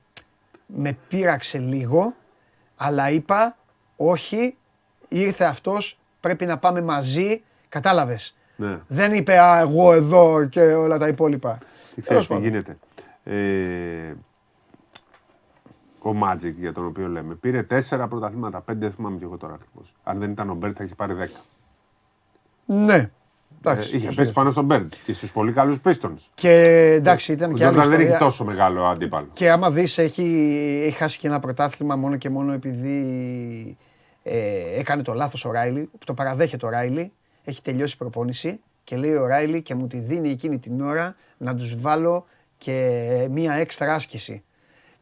με 0.67 0.97
πείραξε 1.09 1.59
λίγο, 1.59 2.15
αλλά 2.77 3.11
είπα 3.11 3.57
όχι, 3.97 4.57
ήρθε 5.09 5.45
αυτός, 5.45 5.99
πρέπει 6.27 6.47
να 6.47 6.59
πάμε 6.59 6.83
μαζί, 6.83 7.43
κατάλαβες. 7.69 8.37
Ναι. 8.57 8.79
Δεν 8.87 9.13
είπε 9.13 9.39
α, 9.39 9.59
εγώ 9.59 9.93
εδώ 9.93 10.45
και 10.45 10.61
όλα 10.61 10.99
τα 10.99 11.09
υπόλοιπα. 11.09 11.59
Και 11.95 12.03
Τέλος 12.03 12.05
ξέρεις 12.05 12.27
τι 12.27 12.33
πάντων. 12.33 12.45
γίνεται. 12.45 12.79
Ε, 13.25 14.15
ο 15.99 16.13
Μάτζικ 16.15 16.59
για 16.59 16.73
τον 16.73 16.87
οποίο 16.87 17.09
λέμε 17.09 17.35
πήρε 17.35 17.63
τέσσερα 17.63 18.09
πρωταθλήματα, 18.09 18.61
πέντε 18.61 18.79
δεν 18.79 18.91
θυμάμαι 18.91 19.19
και 19.19 19.25
εγώ 19.25 19.37
τώρα 19.37 19.55
ακριβώς. 19.55 19.95
Αν 20.05 20.19
δεν 20.19 20.31
ήταν 20.31 20.51
ο 20.51 20.55
Μπέρντ 20.55 20.75
θα 20.77 20.83
έχει 20.83 20.95
πάρει 20.95 21.13
δέκα. 21.15 21.39
Ναι. 22.67 23.11
Εντάξει, 23.59 23.91
Ε, 23.93 23.97
είχε 23.97 24.07
σωστό. 24.07 24.21
πέσει 24.23 24.33
πάνω 24.33 24.51
στον 24.51 24.65
Μπέρντ 24.65 24.93
και 25.05 25.13
στους 25.13 25.33
πολύ 25.33 25.53
καλούς 25.53 25.81
πίστων. 25.81 26.15
Και 26.35 26.51
εντάξει, 26.99 27.33
ήταν 27.33 27.51
Ο 27.53 27.55
και 27.55 27.65
άλλη 27.65 27.73
Τζόρνταν 27.73 27.91
δεν 27.97 28.01
έχει 28.01 28.13
ιστορία. 28.13 28.27
τόσο 28.29 28.45
μεγάλο 28.45 28.87
αντίπαλο. 28.87 29.29
Και 29.33 29.51
άμα 29.51 29.71
δεις, 29.71 29.99
έχει, 29.99 30.23
έχει 30.87 30.97
χάσει 30.97 31.19
και 31.19 31.27
ένα 31.27 31.41
πρωτάθλημα 31.41 31.97
μόνο 31.97 32.17
και 32.17 32.31
μόνο 32.31 32.53
επειδή 32.53 33.77
ε, 34.29 34.79
έκανε 34.79 35.03
το 35.03 35.13
λάθος 35.15 35.45
ο 35.45 35.51
Ράιλι. 35.51 35.91
Το 36.07 36.15
παραδέχεται 36.15 36.67
ο 36.67 36.69
Ράιλι. 36.69 37.13
Έχει 37.45 37.63
τελειώσει 37.63 37.95
η 37.95 37.97
προπόνηση 37.99 38.61
και 38.85 38.97
λέει 38.97 39.15
ο 39.15 39.27
Ράιλι 39.27 39.63
και 39.63 39.75
μου 39.75 39.87
τη 39.87 39.99
δίνει 39.99 40.31
εκείνη 40.31 40.59
την 40.59 40.81
ώρα 40.81 41.17
να 41.37 41.55
τους 41.55 41.81
βάλω 41.81 42.27
και 42.59 43.29
μία 43.31 43.53
έξτρα 43.55 43.95
άσκηση. 43.95 44.43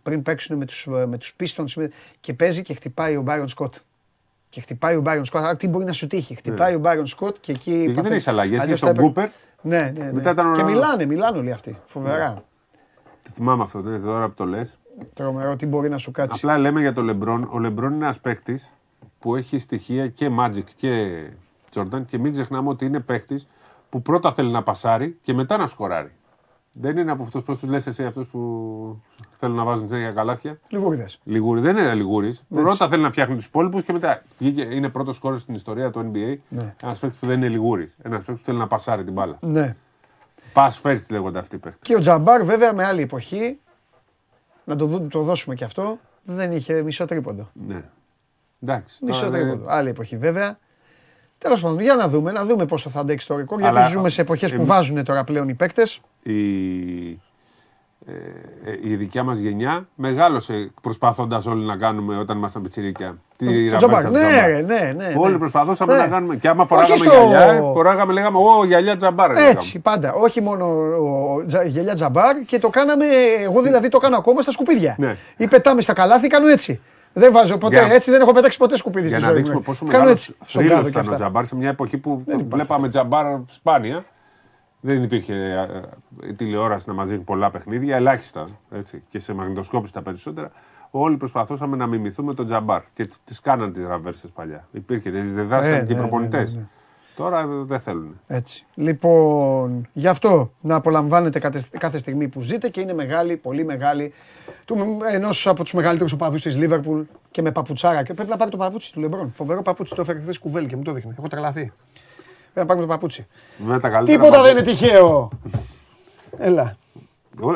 Πριν 0.03 0.23
παίξουν 0.23 0.57
με 0.57 0.65
τους, 0.65 0.87
με 0.87 1.19
τους 1.19 1.35
Pistons 1.41 1.73
με- 1.77 1.91
και 2.21 2.35
παίζει 2.35 2.63
και 2.63 2.75
χτυπάει 2.75 3.17
ο 3.17 3.23
Μπάιον 3.23 3.49
Σκοτ. 3.49 3.75
Και 4.49 4.61
χτυπάει 4.61 4.97
ο 4.97 5.01
Μπάιον 5.01 5.25
Σκοτ. 5.25 5.43
Άρα 5.43 5.57
τι 5.57 5.69
μπορεί 5.69 5.85
να 5.85 5.93
σου 5.93 6.07
τύχει. 6.07 6.35
Χτυπάει 6.35 6.75
ο 6.75 6.79
Μπάιον 6.79 7.07
Σκοτ 7.07 7.37
και 7.41 7.53
εκεί. 7.53 7.85
δεν 7.85 7.95
παθαίνει- 7.95 8.13
έχεις 8.15 8.29
αλλαγές, 8.29 8.61
Αλλιώς 8.61 8.83
έχεις 8.83 8.89
θα 8.89 8.95
τον 8.95 9.05
έπρεπε- 9.05 9.31
Κούπερ. 9.61 9.81
Ναι, 9.81 9.91
ναι, 9.99 10.05
ναι. 10.05 10.13
Μετά 10.13 10.31
ήταν 10.31 10.53
ο- 10.53 10.57
Και 10.57 10.63
μιλάνε, 10.63 11.05
μιλάνε 11.07 11.39
όλοι 11.39 11.53
αυτοί. 11.53 11.79
Φοβερά. 11.85 12.45
Το 13.23 13.31
θυμάμαι 13.35 13.63
αυτό, 13.63 13.81
ναι, 13.81 13.99
τώρα 13.99 14.29
που 14.29 14.35
το 14.35 14.45
λες. 14.45 14.79
Τρομερό, 15.15 15.57
τι 15.57 15.67
μπορεί 15.67 15.89
να 15.89 15.99
σου 15.99 16.11
κάτσει. 16.11 16.39
Απλά 16.43 16.59
λέμε 16.59 16.81
για 16.81 16.93
τον 16.93 17.05
Λεμπρόν. 17.05 17.49
Ο 17.53 17.59
Λεμπρόν 17.59 17.93
είναι 17.93 18.05
ένας 18.05 18.21
παίχτη 18.21 18.59
που 19.25 19.37
έχει 19.37 19.59
στοιχεία 19.59 20.09
και 20.09 20.31
Magic 20.39 20.65
και 20.77 21.23
Jordan 21.75 22.05
και 22.07 22.19
μην 22.19 22.33
ξεχνάμε 22.33 22.69
ότι 22.69 22.85
είναι 22.85 23.01
παίχτης 23.01 23.47
που 23.89 24.03
πρώτα 24.03 24.33
θέλει 24.33 24.51
να 24.51 24.63
πασάρει 24.63 25.19
και 25.23 25.35
μετά 25.35 25.57
να 25.57 25.67
σκοράρει. 25.67 26.11
Δεν 26.73 26.97
είναι 26.97 27.11
από 27.11 27.23
αυτούς 27.23 27.43
πώς 27.43 27.59
τους 27.59 27.71
λες 27.71 27.87
εσύ, 27.87 28.05
αυτούς 28.05 28.27
που 28.29 28.41
θέλουν 29.33 29.57
να 29.57 29.65
βάζουν 29.65 29.87
συνέχεια 29.87 30.11
καλάθια; 30.11 30.59
Λιγούριδες. 30.69 31.19
Λιγούρι, 31.25 31.61
δεν 31.61 31.77
είναι 31.77 31.95
λιγούρις. 31.95 32.43
Πρώτα 32.49 32.89
θέλει 32.89 33.03
να 33.03 33.11
φτιάχνει 33.11 33.35
τους 33.35 33.45
υπόλοιπους 33.45 33.85
και 33.85 33.93
μετά 33.93 34.23
βγήκε, 34.39 34.63
είναι 34.63 34.89
πρώτος 34.89 35.17
σκόρ 35.17 35.39
στην 35.39 35.55
ιστορία 35.55 35.91
του 35.91 36.11
NBA. 36.13 36.37
Ναι. 36.49 36.75
Ένας 36.83 36.99
παίκτης 36.99 37.19
που 37.19 37.27
δεν 37.27 37.37
είναι 37.37 37.49
λιγούρις. 37.49 37.97
Ένας 38.03 38.19
παίκτης 38.25 38.39
που 38.41 38.45
θέλει 38.47 38.59
να 38.59 38.67
πασάρει 38.67 39.05
την 39.05 39.13
μπάλα. 39.13 39.37
Ναι. 39.41 39.77
Pass 40.55 40.71
first 40.83 41.07
λέγονται 41.11 41.39
αυτοί 41.39 41.57
οι 41.57 41.59
παίκτες. 41.59 41.89
Και 41.89 41.95
ο 41.95 41.99
Τζαμπάρ 41.99 42.45
βέβαια 42.45 42.73
με 42.75 42.85
άλλη 42.85 43.03
εποχή, 43.03 43.59
να 44.65 44.77
το, 44.77 44.87
δω- 44.87 45.09
το 45.09 45.23
δώσουμε 45.23 45.55
και 45.55 45.65
αυτό, 45.65 45.99
δεν 46.25 46.53
είχε 46.53 46.83
μισό 46.83 47.05
τρίποντο. 47.05 47.49
Ναι. 47.67 47.83
Εντάξει. 48.69 49.05
Μισό 49.05 49.19
τώρα 49.19 49.31
δεν- 49.31 49.41
τρίποντο. 49.41 49.65
Άλλη 49.71 49.89
εποχή 49.89 50.17
βέβαια. 50.17 50.59
Τέλος 51.39 51.61
πάντων, 51.61 51.81
για 51.81 51.95
να 51.95 52.09
δούμε, 52.09 52.33
να 52.33 52.45
δούμε 52.45 52.65
πόσο 52.67 52.91
θα 52.91 53.01
αντέξει 53.01 53.27
το 53.27 53.37
ρεκόρ. 53.37 53.61
Γιατί 53.61 53.77
Αλλά, 53.79 53.89
ζούμε 53.89 54.09
σε 54.09 54.21
εποχές 54.21 54.51
που 54.51 54.57
εμ- 54.61 54.67
βάζουν 54.67 55.05
τώρα 55.05 55.25
πλέον 55.25 55.49
οι 55.49 55.55
παίκτες. 55.55 56.01
η, 56.23 57.11
ε, 58.07 58.13
ε, 58.71 58.79
η 58.83 58.95
δικιά 58.97 59.23
μας 59.23 59.39
γενιά 59.39 59.89
μεγάλωσε 59.95 60.71
προσπαθώντας 60.83 61.47
όλοι 61.47 61.65
να 61.67 61.77
κάνουμε 61.77 62.17
όταν 62.19 62.37
ήμασταν 62.37 62.63
πιτσιρίκια. 62.63 63.17
Τη 63.37 63.45
Το 63.47 63.53
ραβέρσα 63.53 63.77
Τζαμπάρ. 63.77 64.05
του 64.05 64.11
Ναι, 64.11 64.19
Τζαμπάρ. 64.19 64.47
ρε, 64.49 64.61
ναι, 64.61 64.93
ναι. 64.97 65.15
Όλοι 65.17 65.33
ναι. 65.33 65.39
προσπαθούσαμε 65.39 65.93
Ναι. 65.93 65.99
να 65.99 66.09
κάνουμε. 66.09 66.37
Και 66.37 66.49
άμα 66.49 66.63
Όχι 66.63 66.69
φοράγαμε 66.75 66.97
στο- 66.97 67.27
γυαλιά, 67.29 67.61
φοράγαμε, 67.63 68.13
λέγαμε 68.13 68.39
Ω, 68.39 68.65
γυαλιά 68.65 68.97
τζαμπάρ. 68.97 69.29
λέγαμε. 69.33 69.49
Έτσι, 69.51 69.79
πάντα. 69.79 70.13
Όχι 70.13 70.41
μόνο 70.41 70.65
ο, 70.67 71.45
τζα- 71.47 71.65
γελιά 71.65 71.95
τζαμπάρ 71.95 72.37
και 72.47 72.59
το 72.59 72.69
κάναμε. 72.69 73.05
Εγώ 73.43 73.63
δηλαδή 73.63 73.89
το 73.89 73.99
κάνω 73.99 74.17
ακόμα 74.17 74.43
στα 74.43 74.51
σκουπίδια. 74.51 74.95
Ναι. 74.99 75.17
Ή 75.37 75.47
πετάμε 75.49 75.81
στα 75.81 75.93
καλάθι, 75.93 76.27
κάνω 76.27 76.47
έτσι. 76.47 76.81
Δεν 77.17 77.33
βάζω 77.33 77.59
ποτέ 77.59 77.85
Για- 77.85 77.95
έτσι, 77.95 78.11
δεν 78.11 78.21
έχω 78.21 78.33
πετάξει 78.33 78.59
ποτέ 78.59 78.77
σκουπίδι 78.77 79.07
Για 79.09 79.17
στη 79.17 79.25
να 79.27 79.31
ζωή 79.31 79.37
δείξουμε 79.37 79.59
μου. 79.59 79.65
πόσο 79.65 79.85
Κάνω 79.87 79.93
μεγάλος 79.99 80.13
έτσι. 80.21 80.35
Στον 80.41 80.61
θρύλος 80.63 80.77
κάδο 80.77 80.83
και 80.83 80.89
ήταν 80.91 81.03
ο 81.03 81.05
αυτά. 81.13 81.15
Τζαμπάρ 81.25 81.45
σε 81.45 81.57
μια 81.57 81.69
εποχή 81.69 81.99
που 81.99 82.23
υπάρχει. 82.27 82.47
βλέπαμε 82.51 82.89
Τζαμπάρ 82.89 83.39
σπάνια. 83.47 84.05
Δεν 84.81 85.03
υπήρχε 85.03 85.35
ε, 85.35 85.53
ε, 86.27 86.29
η 86.29 86.35
τηλεόραση 86.35 86.89
να 86.89 86.95
μας 86.95 87.09
δίνει 87.09 87.21
πολλά 87.23 87.51
παιχνίδια, 87.51 87.97
ελάχιστα 87.97 88.45
έτσι, 88.71 89.03
και 89.09 89.19
σε 89.19 89.35
μαγνητοσκόπηση 89.35 89.93
τα 89.93 90.03
περισσότερα. 90.03 90.51
Όλοι 90.91 91.17
προσπαθούσαμε 91.17 91.77
να 91.77 91.87
μιμηθούμε 91.87 92.35
τον 92.35 92.47
Τζαμπάρ 92.47 92.83
και 92.93 93.09
τις 93.25 93.41
κάναν 93.41 93.73
τις 93.73 93.85
ραβέρσες 93.85 94.31
παλιά. 94.31 94.69
Υπήρχε, 94.73 95.11
τις 95.11 95.35
διδάσκαν 95.35 95.75
Ε, 95.75 95.83
και 95.83 95.93
οι 95.93 95.95
ναι, 95.97 96.03
ναι, 96.03 96.09
προπονητές. 96.09 96.59
Ναι, 97.19 97.25
ναι. 97.25 97.31
Τώρα 97.31 97.41
ε, 97.41 97.47
δεν 97.65 97.79
θέλουν. 97.81 98.21
Έτσι. 98.27 98.65
Λοιπόν, 98.75 99.89
γι' 99.93 100.07
αυτό 100.09 100.51
να 100.61 100.75
απολαμβάνετε 100.75 101.39
κάθε, 101.39 101.63
κάθε 101.79 101.99
στιγμή 101.99 102.29
που 102.29 102.41
ζείτε 102.41 102.69
και 102.69 102.81
είναι 102.81 102.95
μεγάλη, 102.95 103.37
πολύ 103.37 103.65
μεγάλη. 103.65 104.13
Ενός 105.13 105.47
από 105.47 105.63
τους 105.63 105.73
μεγαλύτερους 105.73 106.13
οπαδούς 106.13 106.43
της 106.43 106.57
Λίβερπουλ 106.57 107.01
και 107.31 107.43
με 107.43 107.53
παπουτσάρα. 107.53 108.03
Και 108.03 108.13
πρέπει 108.15 108.31
να 108.31 108.37
πάρει 108.37 108.51
το 108.51 108.57
παπούτσι 108.57 108.93
του 108.93 109.01
Λεμπρόν. 109.01 109.33
Φοβερό 109.35 109.63
παπούτσι. 109.63 109.95
Το 109.95 110.01
έφερε 110.01 110.21
χθες 110.21 110.39
κουβέλι 110.39 110.67
και 110.67 110.77
μου 110.77 110.83
το 110.83 110.93
δείχνει. 110.93 111.15
Έχω 111.19 111.29
τρελαθεί. 111.29 111.73
Πρέπει 111.73 111.73
να 112.55 112.67
πάρουμε 112.67 112.87
το 112.87 112.93
παπούτσι. 112.93 113.27
Βέβαια 113.59 113.81
τα 113.81 113.89
καλύτερα 113.89 114.19
Τίποτα 114.23 114.43
δεν 114.43 114.55
παπούτσια. 114.55 114.89
είναι 114.89 114.97
τυχαίο. 114.97 115.29
Έλα. 116.39 116.77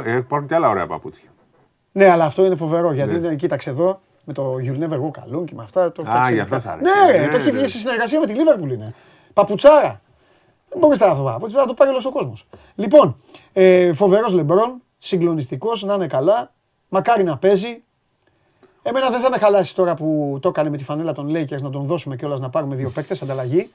Ε, 0.04 0.16
Υπάρχουν 0.16 0.48
και 0.48 0.54
άλλα 0.54 0.68
ωραία 0.68 0.86
παπούτσια. 0.86 1.28
Ναι, 1.92 2.10
αλλά 2.10 2.24
αυτό 2.24 2.44
είναι 2.44 2.54
φοβερό 2.54 2.92
γιατί 2.92 3.12
Ναι. 3.12 3.26
είναι, 3.26 3.34
κοίταξε 3.34 3.70
εδώ 3.70 4.00
με 4.24 4.32
το 4.32 4.54
You'll 4.62 4.82
Never 4.82 4.96
Walk 4.96 5.36
Alone 5.38 5.44
και 5.44 5.54
με 5.54 5.62
αυτά. 5.62 5.92
Το 5.92 6.02
Α, 6.02 6.10
φτιάξε 6.10 6.32
γι' 6.32 6.40
αυτό 6.40 6.54
ειδικά. 6.56 6.70
σ' 6.70 6.72
αρέσει. 6.72 6.90
Ναι, 7.06 7.12
ρε, 7.12 7.24
Ναι, 7.26 7.28
το 7.32 7.36
έχει 7.36 7.50
ναι. 7.52 7.58
βγει 7.58 7.68
σε 7.68 7.78
συνεργασία 7.78 8.20
με 8.20 8.26
τη 8.26 8.32
Liverpool 8.36 8.72
είναι. 8.72 8.94
Παπουτσάρα. 9.32 10.00
Δεν 10.68 10.78
μπορείς 10.78 10.98
να 11.00 11.06
αυτό 11.06 11.22
το 11.22 11.28
παπούτσι, 11.28 11.56
να 11.56 11.66
το 11.66 11.74
πάρει 11.74 11.90
όλος 11.90 12.04
ο 12.04 12.10
κόσμος. 12.10 12.46
Λοιπόν, 12.74 13.16
ε, 13.52 13.92
φοβερός 13.92 14.32
Λεμπρόν, 14.32 14.82
συγκλονιστικός, 14.98 15.82
να 15.82 15.94
είναι 15.94 16.06
καλά. 16.06 16.52
Μακάρι 16.88 17.22
να 17.24 17.36
παίζει. 17.38 17.82
Εμένα 18.82 19.10
δεν 19.10 19.20
θα 19.20 19.30
με 19.30 19.38
χαλάσει 19.38 19.74
τώρα 19.74 19.94
που 19.94 20.38
το 20.42 20.48
έκανε 20.48 20.70
με 20.70 20.76
τη 20.76 20.84
φανέλα 20.84 21.12
των 21.12 21.30
Lakers 21.30 21.60
να 21.62 21.70
τον 21.70 21.84
δώσουμε 21.86 22.16
κιόλας 22.16 22.40
να 22.40 22.50
πάρουμε 22.50 22.74
δύο 22.74 22.90
παίκτες 22.94 23.22
ανταλλαγή. 23.22 23.70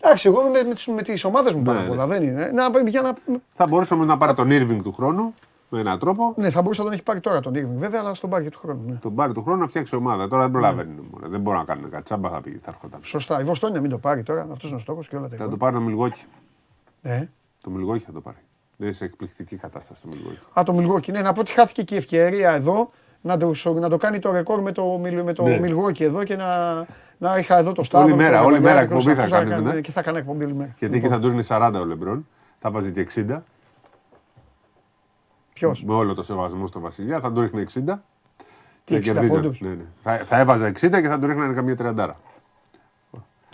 Εντάξει, 0.00 0.28
εγώ 0.28 0.42
με, 0.42 0.62
με, 0.62 0.74
τις- 0.74 0.86
με 0.86 1.02
τις 1.02 1.24
ομάδες 1.24 1.54
μου 1.54 1.62
πάρα 1.62 1.80
ναι. 1.80 1.86
πολλά. 1.86 2.06
Δεν 2.06 2.22
είναι. 2.22 2.50
Να, 2.50 2.80
για 2.88 3.02
να, 3.02 3.12
Θα 3.50 3.66
μπορούσαμε 3.66 4.04
να 4.04 4.16
πάρει 4.16 4.34
τον 4.34 4.48
Irving 4.50 4.82
του 4.82 4.92
χρόνου 4.92 5.34
με 5.74 5.80
έναν 5.80 5.98
τρόπο. 5.98 6.32
ναι, 6.36 6.50
θα 6.50 6.62
μπορούσε 6.62 6.80
να 6.80 6.86
τον 6.86 6.94
έχει 6.94 7.02
πάρει 7.02 7.20
τώρα 7.20 7.40
τον 7.40 7.52
Irving 7.56 7.76
βέβαια, 7.78 8.00
αλλά 8.00 8.14
στον 8.14 8.30
πάρει 8.30 8.44
και 8.44 8.50
του 8.50 8.58
χρόνου. 8.58 8.82
Ναι. 8.88 8.94
Τον 8.94 9.14
πάρει 9.14 9.32
του 9.32 9.42
χρόνου 9.42 9.58
να 9.60 9.66
φτιάξει 9.66 9.96
ομάδα. 9.96 10.28
Τώρα 10.28 10.42
δεν 10.42 10.50
προλαβαίνει. 10.50 10.94
μωρέ. 11.12 11.28
Δεν 11.28 11.40
μπορεί 11.40 11.56
να 11.56 11.64
κάνουν 11.64 11.90
κάτι. 11.90 12.02
Τσάμπα 12.04 12.28
θα 12.30 12.40
πήγε, 12.40 12.56
θα 12.62 12.70
έρχονταν. 12.70 13.00
Σωστά. 13.02 13.40
Η 13.40 13.44
Βοστόνη 13.44 13.74
να 13.74 13.80
μην 13.80 13.90
το 13.90 13.98
πάρει 13.98 14.22
τώρα. 14.22 14.46
Αυτός 14.52 14.68
είναι 14.70 14.74
ο 14.78 14.78
στόχος 14.82 15.08
και 15.08 15.16
όλα 15.16 15.28
τα 15.28 15.30
Θα 15.30 15.36
το 15.36 15.42
υπόλοιπα. 15.44 15.64
πάρει 15.66 15.76
το 15.76 15.82
Μιλγόκι. 15.90 16.22
Ε. 17.02 17.24
Το 17.62 17.70
Μιλγόκι 17.70 18.04
θα 18.04 18.12
το 18.12 18.20
πάρει. 18.20 18.36
Δεν 18.76 18.86
είναι 18.86 18.96
σε 18.96 19.04
εκπληκτική 19.04 19.56
κατάσταση 19.56 20.02
το 20.02 20.08
Μιλγόκι. 20.10 20.38
Α, 20.58 20.62
το 20.62 20.72
Μιλγόκι. 20.72 21.12
Ναι, 21.12 21.20
να 21.20 21.32
πω 21.32 21.40
ότι 21.40 21.52
χάθηκε 21.52 21.82
και 21.82 21.94
η 21.94 21.98
ευκαιρία 21.98 22.50
εδώ 22.50 22.90
να 23.20 23.36
το, 23.36 23.50
να 23.74 23.88
το 23.88 23.96
κάνει 23.96 24.18
το 24.18 24.32
ρεκόρ 24.32 24.62
με 24.62 24.72
το, 24.72 24.98
Μιλ- 24.98 25.24
με 25.24 25.32
το 25.32 25.42
Ναι. 25.42 25.58
Μιλγόκι 25.58 26.04
εδώ 26.04 26.24
και 26.24 26.36
να, 26.36 26.74
να 27.18 27.38
είχα 27.38 27.58
εδώ 27.58 27.72
το 27.72 27.82
Σταύρο. 27.82 28.06
Όλη 28.06 28.16
μέρα, 28.16 28.36
τον 28.38 28.46
όλη 28.46 28.60
μέρα 28.60 28.74
Καβαλιάρη, 28.86 28.98
εκπομπή 28.98 29.14
θα 29.30 29.36
αυτούς 29.36 29.50
κάνουμε, 29.50 29.72
ναι. 29.74 29.80
Και 29.80 29.90
θα 29.90 30.02
κάνω 30.02 30.18
εκπομπή 30.18 30.44
όλη 30.44 30.54
μέρα. 30.54 30.74
Γιατί 30.78 30.96
εκεί 30.96 31.08
θα 31.08 31.18
του 31.20 31.28
είναι 31.28 31.42
40 31.48 31.72
ο 31.80 31.84
Λεμπρόν. 31.84 32.26
Θα 32.58 32.70
βάζει 32.70 32.90
και 32.92 33.06
60. 33.14 33.38
Ποιος; 35.54 35.84
Με 35.84 35.94
όλο 35.94 36.14
το 36.14 36.22
σεβασμό 36.22 36.66
στο 36.66 36.80
Βασιλιά 36.80 37.20
θα 37.20 37.32
του 37.32 37.40
ρίχνει 37.40 37.62
60. 37.62 38.02
Τι, 38.84 38.94
Θα 38.94 39.00
60 39.00 39.02
κερδίζανε. 39.02 39.40
πόντους; 39.40 39.60
Ναι, 39.60 39.68
ναι. 39.68 39.84
Θα, 40.02 40.16
θα 40.16 40.38
έβαζε 40.38 40.66
60 40.66 40.72
και 41.00 41.08
θα 41.08 41.18
του 41.18 41.26
ρίχνανε 41.26 41.54
καμία 41.54 41.74
30. 41.78 42.10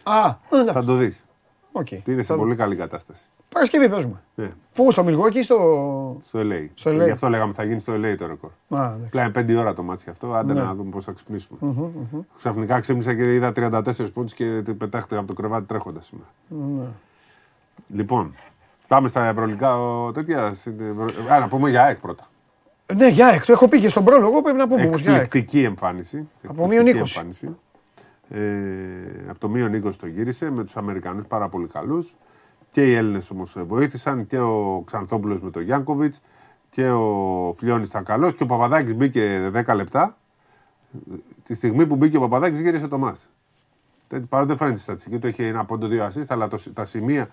Α, 0.03 0.37
ναι, 0.65 0.73
Θα 0.73 0.85
το 0.85 0.95
δεις. 0.97 1.25
οκ. 1.73 1.91
Είναι 1.91 2.23
σε 2.23 2.33
Θα- 2.33 2.37
πολύ 2.39 2.55
καλή 2.55 2.77
κατάσταση. 2.77 3.23
Παρασκευή 3.49 3.89
παίζουμε. 3.89 4.23
Ναι. 4.35 4.53
Πού, 4.75 4.91
στο 4.91 5.05
Μιλγουόκι 5.05 5.39
ή 5.39 5.43
στο. 5.43 5.57
Στο 6.23 6.39
LA. 6.43 6.69
Στο 6.75 6.91
LA. 6.91 7.05
Γι' 7.05 7.11
αυτό 7.11 7.29
λέγαμε 7.29 7.53
θα 7.53 7.65
γίνει 7.65 7.79
στο 7.81 7.93
LA 7.95 8.15
το 8.19 8.27
ρεκόρ. 8.27 8.51
Α, 8.69 8.97
ναι. 9.01 9.07
Απλά 9.07 9.23
είναι 9.23 9.31
5 9.31 9.57
ώρα 9.59 9.75
το 9.75 9.83
ματς 9.83 10.11
αυτό. 10.11 10.35
Άντε 10.35 10.53
Ναι. 10.53 10.61
να 10.63 10.75
δούμε 10.75 10.91
πώς 10.91 11.05
θα 11.05 11.13
ξυπνήσουμε. 11.13 11.59
Ξαφνικά 12.37 12.81
ξύπνησα 12.81 13.15
και 13.15 13.35
είδα 13.35 13.53
34 13.57 14.13
πόντους 14.13 14.35
και 14.35 14.45
πετάχτηκα 14.79 15.19
από 15.19 15.27
το 15.27 15.33
κρεβάτι 15.35 15.67
τρέχοντας 15.67 16.07
σήμερα. 16.07 16.29
Ναι. 16.49 16.87
Λοιπόν, 17.89 18.35
πάμε 18.91 19.09
στα 19.09 19.25
ευρωλιγκά 19.27 19.79
ο, 19.81 20.13
τέτοια. 20.13 20.53
στην 20.53 20.81
Ευρω- 20.81 21.33
Α, 21.33 21.39
να 21.39 21.49
πούμε 21.49 21.71
για 21.71 21.83
ΑΕΚ 21.83 21.99
πρώτα. 21.99 22.25
Ναι, 22.95 23.09
για 23.09 23.27
εκ, 23.29 23.45
το 23.45 23.53
έχω 23.53 23.69
πει 23.69 23.81
και 23.81 23.89
στον 23.89 24.05
πρόλογο, 24.05 24.43
πρέπει 24.43 24.59
να 24.59 24.69
πούμε 24.69 24.85
όμως 24.87 25.01
για 25.01 25.15
εκ. 25.15 25.23
Εκπληκτική 25.23 25.63
εμφάνιση. 25.65 26.29
Από 26.49 26.67
μείον 26.67 26.87
Εκπληκτική 26.87 27.19
20. 27.19 27.23
εμφάνιση. 27.23 27.57
Ε, 28.29 29.29
από 29.31 29.39
το 29.39 29.49
μείον 29.49 29.75
20 29.87 29.91
το 29.99 30.07
γύρισε 30.07 30.51
με 30.51 30.65
τους 30.65 30.77
Αμερικανούς 30.77 31.27
πάρα 31.27 31.49
πολύ 31.49 31.67
καλούς. 31.67 32.17
Και 32.71 32.91
οι 32.91 32.95
Έλληνες 32.95 33.31
όμως 33.31 33.57
βοήθησαν 33.67 34.27
και 34.27 34.39
ο 34.39 34.83
Ξανθόπουλος 34.87 35.41
με 35.41 35.51
τον 35.51 35.63
Γιάνκοβιτς 35.63 36.21
και 36.71 36.91
ο 36.91 37.53
Φλιώνης 37.57 37.87
ήταν 37.89 38.05
καλός 38.05 38.35
και 38.35 38.43
ο 38.43 38.47
Παπαδάκης 38.47 38.95
μπήκε 38.95 39.51
10 39.55 39.75
λεπτά. 39.75 40.17
Τη 41.43 41.55
στιγμή 41.55 41.87
που 41.87 41.97
μπήκε 41.97 42.17
ο 42.17 42.21
Παπαδάκης 42.21 42.61
γύρισε 42.61 42.89
το 42.89 42.99
μάτς. 42.99 43.29
Δεν- 44.09 44.29
Παρότι 44.29 44.49
δεν 44.49 44.57
φαίνεται 44.57 44.77
στη 44.77 44.85
στατιστική 44.85 45.19
του, 45.19 45.27
έχει 45.27 45.43
ένα 45.43 45.65
πόντο 45.65 45.87
δύο 45.87 46.07
assist, 46.07 46.25
αλλά 46.29 46.49
το, 46.49 46.63
τα 46.73 46.85
σημεία, 46.85 47.29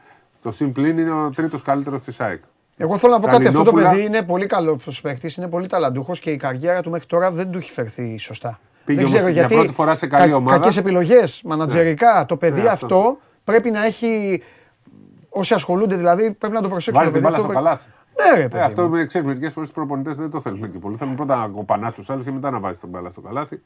το 0.47 0.53
συμπλήν 0.53 0.97
είναι 0.97 1.11
ο 1.11 1.29
τρίτος 1.35 1.61
καλύτερος 1.61 2.01
της 2.01 2.19
ΑΕΚ. 2.19 2.41
Εγώ 2.77 2.97
θέλω 2.97 3.13
να 3.13 3.19
πω 3.19 3.27
κάτι. 3.27 3.47
Αυτό 3.47 3.63
το 3.63 3.71
Καλινόπουλα. 3.71 3.89
παιδί 3.89 4.05
είναι 4.05 4.23
πολύ 4.23 4.45
καλός 4.45 5.01
παίκτης, 5.01 5.35
είναι 5.37 5.47
πολύ 5.47 5.67
ταλαντούχος 5.67 6.19
και 6.19 6.29
η 6.31 6.37
καριέρα 6.37 6.81
του 6.81 6.89
μέχρι 6.89 7.07
τώρα 7.07 7.31
δεν 7.31 7.51
του 7.51 7.57
έχει 7.57 7.71
φερθεί 7.71 8.17
σωστά. 8.17 8.59
Πήγε 8.85 8.99
δεν 8.99 9.07
όμως 9.07 9.17
ξέρω 9.19 9.31
για 9.31 9.41
γιατί. 9.41 9.55
πρώτη 9.55 9.73
φορά 9.73 9.95
σε 9.95 10.07
καλή 10.07 10.33
ομάδα. 10.33 10.57
Κακές 10.57 10.77
επιλογές, 10.77 11.41
μανατζερικά. 11.45 12.25
Το 12.27 12.37
παιδί 12.37 12.61
Ναι, 12.61 12.67
αυτό. 12.69 12.85
αυτό. 12.85 13.17
πρέπει 13.43 13.71
να 13.71 13.85
έχει. 13.85 14.41
Όσοι 15.29 15.53
ασχολούνται 15.53 15.95
δηλαδή 15.95 16.31
πρέπει 16.31 16.53
να 16.53 16.61
το 16.61 16.69
προσέξουν. 16.69 17.03
Βάζει 17.03 17.13
το 17.13 17.19
την 17.19 17.27
παιδί 17.29 17.41
μπάλα 17.43 17.47
στο 17.49 17.61
αυτό 17.61 17.71
πρέπει- 17.71 17.85
καλάθι. 18.17 18.33
Ναι, 18.35 18.39
ρε 18.39 18.45
Ε, 18.45 18.47
παιδί. 18.47 18.63
αυτό 18.63 18.81
μου. 18.81 18.89
με 18.89 19.05
ξέρεις, 19.05 19.27
μερικές 19.27 19.53
φορές 19.53 19.69
οι 19.69 19.73
προπονητές 19.73 20.15
δεν 20.15 20.29
το 20.29 20.41
θέλουν 20.41 20.71
και 20.71 20.79
πολύ. 20.79 20.95
Θέλουν 20.97 21.15
πρώτα 21.15 21.35
να 21.35 21.47
κοπανά 21.47 21.91
του 21.91 22.03
άλλους 22.07 22.23
και 22.25 22.31
μετά 22.31 22.49
να 22.51 22.59
βάζει 22.59 22.79
τον 22.79 22.89
μπάλα 22.89 23.09
στο 23.09 23.21
καλάθι. 23.21 23.61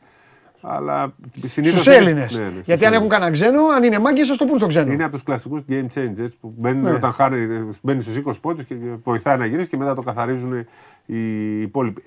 Αλλά 0.62 1.14
συνήθως. 1.46 1.80
Στους 1.82 1.94
Έλληνες. 1.94 2.38
Ναι, 2.38 2.44
ναι, 2.44 2.60
Γιατί 2.64 2.86
αν 2.86 2.94
έχουν 2.94 3.10
κανένα 3.10 3.32
ξένο, 3.32 3.62
αν 3.76 3.84
είναι 3.84 4.00
μάγκες, 4.00 4.30
ας 4.30 4.38
το 4.38 4.46
πούν 4.46 4.58
στο 4.58 4.68
ξένο. 4.68 4.92
Είναι 4.92 5.04
από 5.04 5.12
τους 5.12 5.24
κλασικούς 5.24 5.62
game 5.70 5.86
changers 5.94 6.30
που 6.42 6.54
μπαίνουν 6.58 6.84
Ναι. 6.84 6.92
όταν 6.92 7.12
χάνει, 7.12 7.70
μπαίνει 7.82 8.02
στους 8.02 8.16
20 8.16 8.32
πόντους 8.42 8.64
και 8.66 8.76
βοηθάει 9.04 9.38
να 9.38 9.46
γυρίσεις 9.46 9.70
και 9.70 9.78
μετά 9.78 9.94
το 9.96 10.02
καθαρίζουν 10.02 10.66
οι 11.06 11.62
υπόλοιποι. 11.62 12.04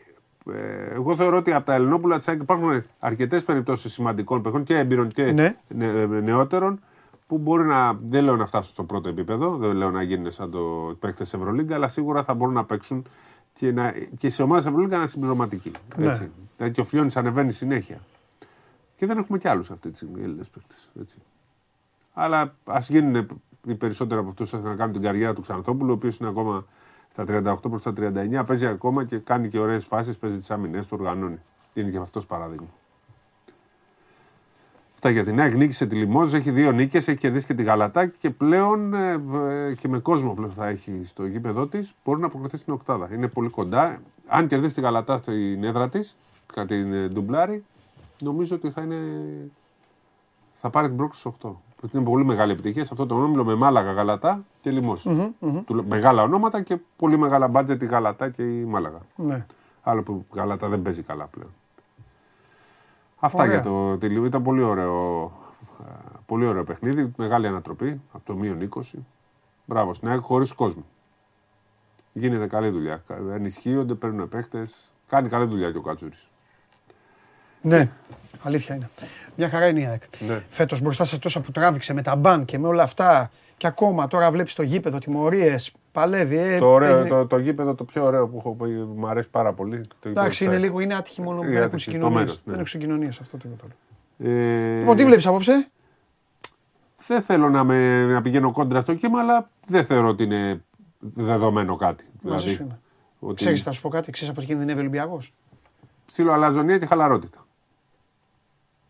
Ε, 0.53 0.95
εγώ 0.95 1.17
θεωρώ 1.17 1.37
ότι 1.37 1.53
από 1.53 1.65
τα 1.65 1.75
Ελληνόπουλα 1.75 2.19
της 2.19 2.29
ΑΕΚ 2.29 2.41
υπάρχουν 2.41 2.83
αρκετές 2.99 3.43
περιπτώσεις 3.45 3.93
σημαντικών 3.93 4.43
παιχών 4.43 4.63
και 4.65 4.77
έμπειρων 4.79 5.09
και 5.09 5.23
Ναι. 5.33 5.55
νε- 5.69 6.23
νεότερων 6.23 6.81
που 7.27 7.39
μπορεί 7.39 7.65
να. 7.65 7.99
Δεν 8.05 8.25
λέω 8.25 8.37
να 8.37 8.47
φτάσουν 8.47 8.73
στο 8.73 8.83
πρώτο 8.85 9.09
επίπεδο, 9.09 9.57
δεν 9.57 9.73
λέω 9.73 9.91
να 9.91 10.03
γίνουν 10.03 10.31
σαν 10.31 10.51
το 10.51 10.97
παίκτες 11.01 11.35
Ευρωλίγκα, 11.35 11.75
αλλά 11.75 11.89
σίγουρα 11.89 12.23
θα 12.23 12.35
μπορούν 12.35 12.55
να 12.55 12.65
παίξουν 12.65 13.05
και, 13.53 13.73
να, 13.73 13.95
και 14.19 14.31
σε 14.31 14.43
ομάδες 14.43 14.67
Ευρωλίγκα 14.67 14.93
να 14.93 14.99
είναι 14.99 15.07
συμπληρωματικοί. 15.07 15.71
Ναι. 15.97 16.07
Έτσι. 16.07 16.31
Δηλαδή 16.57 16.75
και 16.75 16.81
ο 16.81 16.85
Φλιώνη 16.85 17.11
ανεβαίνει 17.15 17.53
συνέχεια. 17.53 17.99
Και 18.97 19.07
δεν 19.07 19.19
έχουμε 19.19 19.39
κι 19.39 19.49
άλλους 19.49 19.71
αυτή 19.71 19.91
τη 19.91 19.97
στιγμή 19.97 20.23
Έλληνες 20.23 20.51
παίκτες. 20.51 20.93
Αλλά 22.13 22.55
ας 22.65 22.89
γίνουν 22.89 23.29
οι 23.67 23.75
περισσότεροι 23.75 24.21
από 24.21 24.29
αυτούς 24.29 24.53
να 24.53 24.75
κάνουν 24.75 24.93
την 24.93 25.03
καριέρα 25.03 25.35
του 25.35 25.41
Ξανθόπουλου, 25.41 25.91
ο 25.91 25.95
οποίος 25.95 26.17
είναι 26.17 26.29
ακόμα 26.29 26.65
στα 27.11 27.25
38 27.29 27.71
προς 27.71 27.83
τα 27.83 27.93
39, 27.93 28.45
παίζει 28.47 28.67
ακόμα 28.67 29.05
και 29.05 29.19
κάνει 29.19 29.49
και 29.49 29.59
ωραίες 29.59 29.85
φάσεις, 29.85 30.19
παίζει 30.19 30.37
τις 30.39 30.51
άμυνες 30.51 30.87
του, 30.87 30.97
οργανώνει. 31.01 31.39
Είναι 31.75 31.91
και 31.91 31.99
αυτός 31.99 32.27
παράδειγμα. 32.27 32.67
Αυτά 34.95 35.11
για 35.11 35.25
την 35.25 35.41
ΑΕΚ 35.41 35.55
νίκησε 35.55 35.87
τη 35.87 35.97
Λιμόζ, 35.97 36.35
έχει 36.35 36.51
δύο 36.51 36.73
νίκες, 36.73 37.09
έχει 37.09 37.19
κερδίσει 37.19 37.47
και 37.47 37.55
τη 37.55 37.63
Γαλατά 37.63 38.07
και 38.07 38.31
πλέον 38.31 38.95
ε, 38.95 39.23
ε, 39.69 39.75
και 39.75 39.89
με 39.89 39.99
κόσμο 39.99 40.33
που 40.33 40.51
θα 40.53 40.67
έχει 40.67 41.01
στο 41.05 41.27
γήπεδο 41.27 41.67
της 41.67 41.95
μπορεί 42.05 42.21
να 42.21 42.27
αποκριθεί 42.27 42.57
στην 42.57 42.73
Οκτάδα. 42.73 43.09
Είναι 43.13 43.29
πολύ 43.29 43.49
κοντά. 43.49 44.01
Αν 44.27 44.47
κερδίσει 44.47 44.75
τη 44.75 44.81
Γαλατά 44.81 45.17
στην 45.17 45.65
έδρα 45.65 45.89
της, 45.89 46.17
κατά 46.47 46.67
την 46.67 46.93
ε, 46.93 47.09
ντουμπλάρι, 47.09 47.65
νομίζω 48.23 48.57
ότι 48.57 48.71
θα 48.71 48.83
είναι 48.83 48.97
θα 50.55 50.71
πάρει 50.71 50.87
την 50.87 50.97
πρόκληση 50.97 51.21
στους 51.21 51.35
8. 51.43 51.53
Που 51.77 51.91
είναι 51.93 52.05
πολύ 52.05 52.25
μεγάλη 52.25 52.53
επιτυχία 52.53 52.85
σε 52.85 52.89
αυτό 52.93 53.07
το 53.07 53.15
όμιλο 53.23 53.45
με 53.45 53.55
Μάλαγα, 53.55 53.93
Γαλατά 53.93 54.45
και 54.61 54.71
λιμος 54.71 55.07
Του- 55.67 55.85
Μεγάλα 55.89 56.23
ονόματα 56.23 56.63
και 56.63 56.79
πολύ 56.97 57.17
μεγάλα 57.17 57.49
μπάτζετ 57.49 57.83
η 57.83 57.87
Γαλατά 57.87 58.31
και 58.31 58.43
η 58.59 58.65
Μάλαγα. 58.65 58.99
Ναι. 59.17 59.47
Άλλο 59.83 60.03
που 60.03 60.13
η 60.33 60.37
Γαλατά 60.37 60.69
δεν 60.69 60.83
παίζει 60.83 61.03
καλά 61.03 61.27
πλέον. 61.27 61.51
Αυτά 63.19 63.43
Ωραία. 63.43 63.55
για 63.55 63.63
το 63.63 63.99
τελείο. 63.99 64.25
Ήταν 64.25 64.43
πολύ 64.43 64.63
ωραίο, 64.63 65.25
ε, 65.81 65.91
πολύ 66.27 66.47
ωραίο 66.47 66.65
παιχνίδι. 66.65 67.13
Μεγάλη 67.17 67.47
ανατροπή 67.47 68.01
από 68.13 68.25
το 68.25 68.35
μείον 68.35 68.61
20. 68.61 68.81
Μπράβο 69.65 69.95
στην 69.95 70.09
ΑΕΚ 70.09 70.21
χωρίς 70.23 70.53
κόσμο. 70.53 70.85
Γίνεται 72.13 72.47
καλή 72.47 72.69
δουλειά. 72.69 73.03
Ενισχύονται, 73.33 73.95
παίρνουν 73.95 74.29
παίχτε. 74.29 74.67
Κάνει 75.07 75.29
καλή 75.29 75.45
δουλειά 75.47 75.71
και 75.73 75.79
ο 75.79 75.81
Κατσούρης. 75.83 76.29
Ναι, 77.65 77.89
αλήθεια 78.43 78.75
είναι. 78.75 78.91
Μια 79.37 79.49
χαρά 79.49 79.67
είναι 79.69 79.81
η 79.81 79.85
ΑΕΚ. 79.87 80.03
Ναι. 80.29 80.43
Φέτος 80.49 80.81
μπροστά 80.81 81.05
σε 81.05 81.19
τόσα 81.19 81.41
που 81.41 81.53
τράβηξε 81.53 81.93
με 81.93 82.03
τα 82.03 82.17
μπαν 82.17 82.45
και 82.45 82.59
με 82.59 82.67
όλα 82.69 82.83
αυτά 82.83 83.31
και 83.57 83.67
ακόμα 83.67 84.07
τώρα 84.07 84.31
βλέπεις 84.31 84.55
το 84.55 84.63
γήπεδο, 84.63 84.99
τιμωρίες. 84.99 85.73
Παλεύει. 85.93 86.37
Ε, 86.37 86.59
Το, 86.59 86.67
ωραίο, 86.67 86.91
έγινε- 86.95 87.09
το, 87.09 87.27
το 87.27 87.39
γήπεδο 87.39 87.75
το 87.75 87.85
πιο 87.85 88.05
ωραίο 88.05 88.29
που 88.29 88.37
έχω 88.39 88.55
πει, 88.55 88.69
μου 88.69 89.07
αρέσει 89.09 89.29
πάρα 89.31 89.53
πολύ. 89.53 89.77
Το 89.81 89.87
γήπεδο 90.03 90.21
Εντάξει, 90.21 90.39
του 90.39 90.45
είναι 90.45 90.53
ΣΑΕΚ. 90.53 90.65
λίγο 90.67 90.81
είναι 90.81 90.95
άτυχη 90.95 91.23
μόνο 91.23 91.37
που 91.39 91.45
Είναι 91.45 91.53
δεν 91.55 91.63
έχουν 91.63 91.75
άτυχη, 91.75 91.85
το 91.85 91.91
συγκοινωνίες. 91.91 92.25
μέρος, 92.25 92.37
ναι. 92.37 92.43
Δεν 92.45 92.55
έχουν 92.55 92.67
συγκοινωνίες 92.67 93.19
αυτό 93.21 93.37
τίποτα 93.37 93.65
άλλο. 93.65 94.31
Ε, 94.33 94.79
Λοιπόν, 94.79 94.97
τι 94.97 95.05
βλέπεις 95.05 95.27
απόψε; 95.27 95.69
Δεν 97.07 97.23
θέλω 97.23 97.49
να, 97.51 97.65
με, 97.65 98.05
να 98.07 98.23
πηγαίνω 98.23 98.51
κόντρα 98.51 98.81
στο 98.81 98.95
κύμα, 98.95 99.19
αλλά 99.21 99.51
δεν 99.67 99.85
θεωρώ 99.85 100.09
ότι 100.09 100.23
είναι 100.23 100.63
δεδομένο 100.99 101.77
κάτι. 101.77 102.05
Μαζί 102.23 102.49
σου 102.51 102.63
είμαι. 102.63 102.79
ότι 103.19 103.35
Ξέρεις, 103.35 103.63
θα 103.63 103.73
σου 103.73 103.81
πω 103.81 103.89
κάτι. 103.89 104.11
Ξέρεις 104.11 104.31
από 104.33 104.41
τι 104.41 104.47
κινδυνεύει 104.47 104.79
ο 104.79 104.81
Ολυμπιακός; 104.81 105.33
ψιλοαλαζονία 106.07 106.79
και 106.79 106.87
χαλαρότητα. 106.87 107.47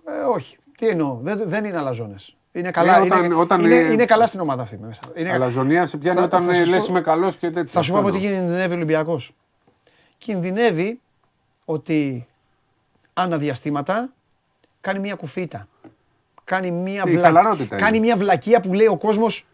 Ε, 0.07 0.23
όχι. 0.35 0.57
Τι 0.77 0.89
εννοώ. 0.89 1.19
Δεν, 1.23 1.43
δεν 1.49 1.65
είναι 1.65 1.79
αλαζόνες. 1.79 2.37
Είναι 2.53 2.71
καλά, 2.71 3.03
όταν- 3.03 3.25
είναι, 3.25 3.35
όταν 3.35 3.61
είναι, 3.61 3.75
είναι- 3.75 3.93
είναι 3.93 4.05
καλά 4.05 4.27
στην 4.27 4.41
ομάδα 4.41 4.63
αυτή 4.63 4.79
μέσα. 4.79 5.01
Είναι, 5.17 5.33
Αλαζονία 5.33 5.87
σε 5.87 5.97
πιάνει 5.97 6.19
Θα- 6.19 6.25
όταν 6.25 6.43
θα 6.45 6.51
ε, 6.53 6.55
σας 6.55 6.69
λες 6.69 6.79
πω- 6.79 6.89
είμαι 6.89 7.01
καλός 7.01 7.37
και 7.37 7.51
τέτοια. 7.51 7.71
Θα 7.73 7.83
σου 7.83 7.91
πω 7.93 7.97
Αυτό 7.99 8.09
από 8.11 8.19
τι 8.19 8.27
εννοώ. 8.27 8.41
κινδυνεύει 8.41 8.73
ο 8.73 8.77
Ολυμπιακός. 8.77 9.35
Κινδυνεύει 10.19 11.01
ότι 11.65 12.27
αναδιαστήματα 13.15 14.09
κάνει 14.81 14.99
μια 14.99 15.15
κουφίτα. 15.15 15.69
Κάνει 16.45 16.71
μια, 16.71 17.03
Η 17.07 17.11
βλα... 17.11 17.21
χαλαρότητα 17.21 17.77
κάνει 17.77 17.97
είναι. 17.97 18.07
μια 18.07 18.17
βλακεία 18.17 18.61
που 18.61 18.73
λέει 18.75 18.87
ο 18.87 18.97
κόσμος. 18.97 19.47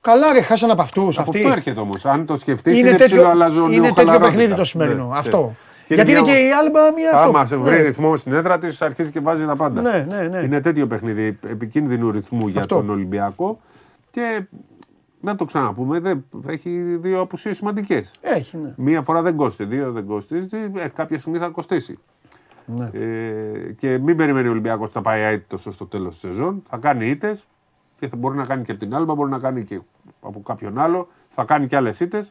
Καλά, 0.00 0.32
ρε, 0.32 0.42
χάσαν 0.42 0.70
από 0.70 0.82
αυτούς. 0.82 1.18
Από 1.18 1.30
αυτό 1.36 1.48
έρχεται 1.48 1.80
όμως. 1.80 2.04
Αν 2.06 2.26
το 2.26 2.36
σκεφτείς, 2.36 2.78
Είναι 2.78 2.88
είναι, 2.88 2.96
τέτοιο- 2.98 3.18
ψιλοαλαζονio 3.22 3.72
είναι 3.72 3.86
τέτοιο 3.86 3.94
χαλαρότητα. 3.94 4.18
παιχνίδι 4.30 4.54
το 4.54 4.64
σημερινό, 4.64 5.06
Ναι, 5.06 5.18
αυτό. 5.18 5.54
Ναι. 5.94 6.02
Γιατί 6.02 6.10
είναι 6.10 6.20
μια- 6.20 6.32
και 6.34 6.38
η 6.46 6.50
Άλμπα 6.52 6.92
μια 6.92 7.10
αυτό. 7.14 7.28
Άμα 7.28 7.46
σε 7.46 7.56
βρει 7.56 7.76
Ναι. 7.76 7.82
ρυθμό 7.82 8.16
στην 8.16 8.32
έδρα 8.32 8.58
της, 8.58 8.82
αρχίζει 8.82 9.10
και 9.10 9.20
βάζει 9.20 9.44
τα 9.46 9.56
πάντα. 9.56 9.80
Ναι, 9.80 10.06
ναι, 10.08 10.22
ναι. 10.22 10.38
Είναι 10.38 10.60
τέτοιο 10.60 10.86
παιχνίδι 10.86 11.38
επικίνδυνου 11.46 12.10
ρυθμού 12.10 12.48
για 12.48 12.60
Αυτό. 12.60 12.76
τον 12.76 12.90
Ολυμπιακό. 12.90 13.60
Και 14.10 14.46
να 15.20 15.34
το 15.36 15.44
ξαναπούμε, 15.44 16.00
δεν, 16.00 16.24
έχει 16.46 16.70
δύο 17.00 17.20
απουσίες 17.20 17.56
σημαντικές. 17.56 18.14
Έχει, 18.20 18.56
ναι. 18.56 18.74
Μία 18.76 19.02
φορά 19.02 19.22
δεν 19.22 19.36
κόστησε, 19.36 19.68
δύο 19.70 19.92
δεν 19.92 20.06
κοστίζει, 20.06 20.48
ε, 20.76 20.88
κάποια 20.88 21.18
στιγμή 21.18 21.38
θα 21.38 21.48
κοστίσει. 21.48 21.98
ναι. 22.66 22.90
Ε, 22.92 23.72
και 23.72 23.98
μην 23.98 24.16
περιμένει 24.16 24.48
ο 24.48 24.50
Ολυμπιακός 24.50 24.92
να 24.94 25.00
πάει 25.00 25.22
αίτητος 25.22 25.66
στο 25.70 25.86
τέλος 25.86 26.10
της 26.12 26.20
σεζόν. 26.20 26.62
Θα 26.68 26.76
κάνει 26.76 27.08
ήττε 27.08 27.36
και 27.98 28.08
θα 28.08 28.16
μπορεί 28.16 28.36
να 28.36 28.44
κάνει 28.44 28.62
και 28.64 28.70
από 28.70 28.80
την 28.80 28.94
Άλμπα, 28.94 29.14
μπορεί 29.14 29.30
να 29.30 29.38
κάνει 29.38 29.62
και 29.64 29.80
από 30.20 30.40
κάποιον 30.42 30.78
άλλο. 30.78 31.08
Θα 31.28 31.44
κάνει 31.44 31.66
και 31.66 31.76
άλλες 31.76 32.00
ήττε. 32.00 32.24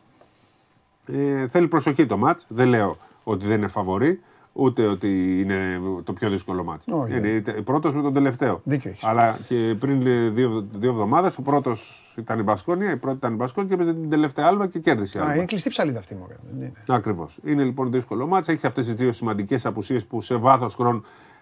Ε, 1.08 1.48
θέλει 1.48 1.68
προσοχή 1.68 2.06
το 2.06 2.18
μάτς. 2.18 2.46
Δεν 2.48 2.68
λέω 2.68 2.98
ότι 3.32 3.46
δεν 3.48 3.58
είναι 3.58 3.68
φαβορή, 3.68 4.20
ούτε 4.54 4.86
ότι 4.86 5.40
είναι 5.42 5.82
το 6.04 6.14
πιο 6.14 6.30
δύσκολο 6.30 6.64
μάτ. 6.64 6.82
Όχι. 6.92 7.18
Είναι 7.18 7.42
πρώτος 7.42 7.94
με 7.94 8.02
τον 8.02 8.14
τελευταίο. 8.14 8.62
Δίκιο 8.64 8.90
έχεις. 8.90 9.04
Αλλά 9.04 9.38
και 9.48 9.76
πριν 9.80 10.08
ε, 10.08 10.30
δύο, 10.30 10.68
δύο 10.72 10.90
εβδομάδες 10.90 11.38
ο 11.38 11.42
πρώτος 11.42 12.14
ήταν 12.18 12.40
η 12.40 12.44
Μπασκόνια, 12.44 12.92
η 12.92 12.98
πρώτη 12.98 13.18
ήταν 13.18 13.34
η 13.34 13.36
Μπασκόνια 13.36 13.70
και 13.70 13.82
έπαιζε 13.82 13.94
την 14.00 14.10
τελευταία 14.10 14.46
άλμπα 14.48 14.68
και 14.68 14.80
κέρδισε. 14.80 15.18
η 15.18 15.22
Α, 15.22 15.24
Άλμπα. 15.24 15.36
είναι 15.36 15.46
κλειστή 15.46 15.70
ψαλίδα 15.70 16.00
αυτή 16.00 16.16
μου. 16.16 16.28
δεν 16.28 16.56
είναι. 16.58 16.72
Ακριβώς. 16.88 17.40
Είναι 17.44 17.64
λοιπόν 17.64 17.92
δύσκολο 17.92 18.28
μάτς. 18.28 18.48
Έχει 18.48 18.68
αυτές 18.68 18.86
τις 18.86 18.94
δύο 18.94 19.12
σημαντικές 19.12 19.66
απουσίες 19.66 20.06
που 20.06 20.22
σε 20.22 20.36
βάθος 20.36 20.76
χρόνου 20.76 20.98
ε, 20.98 21.39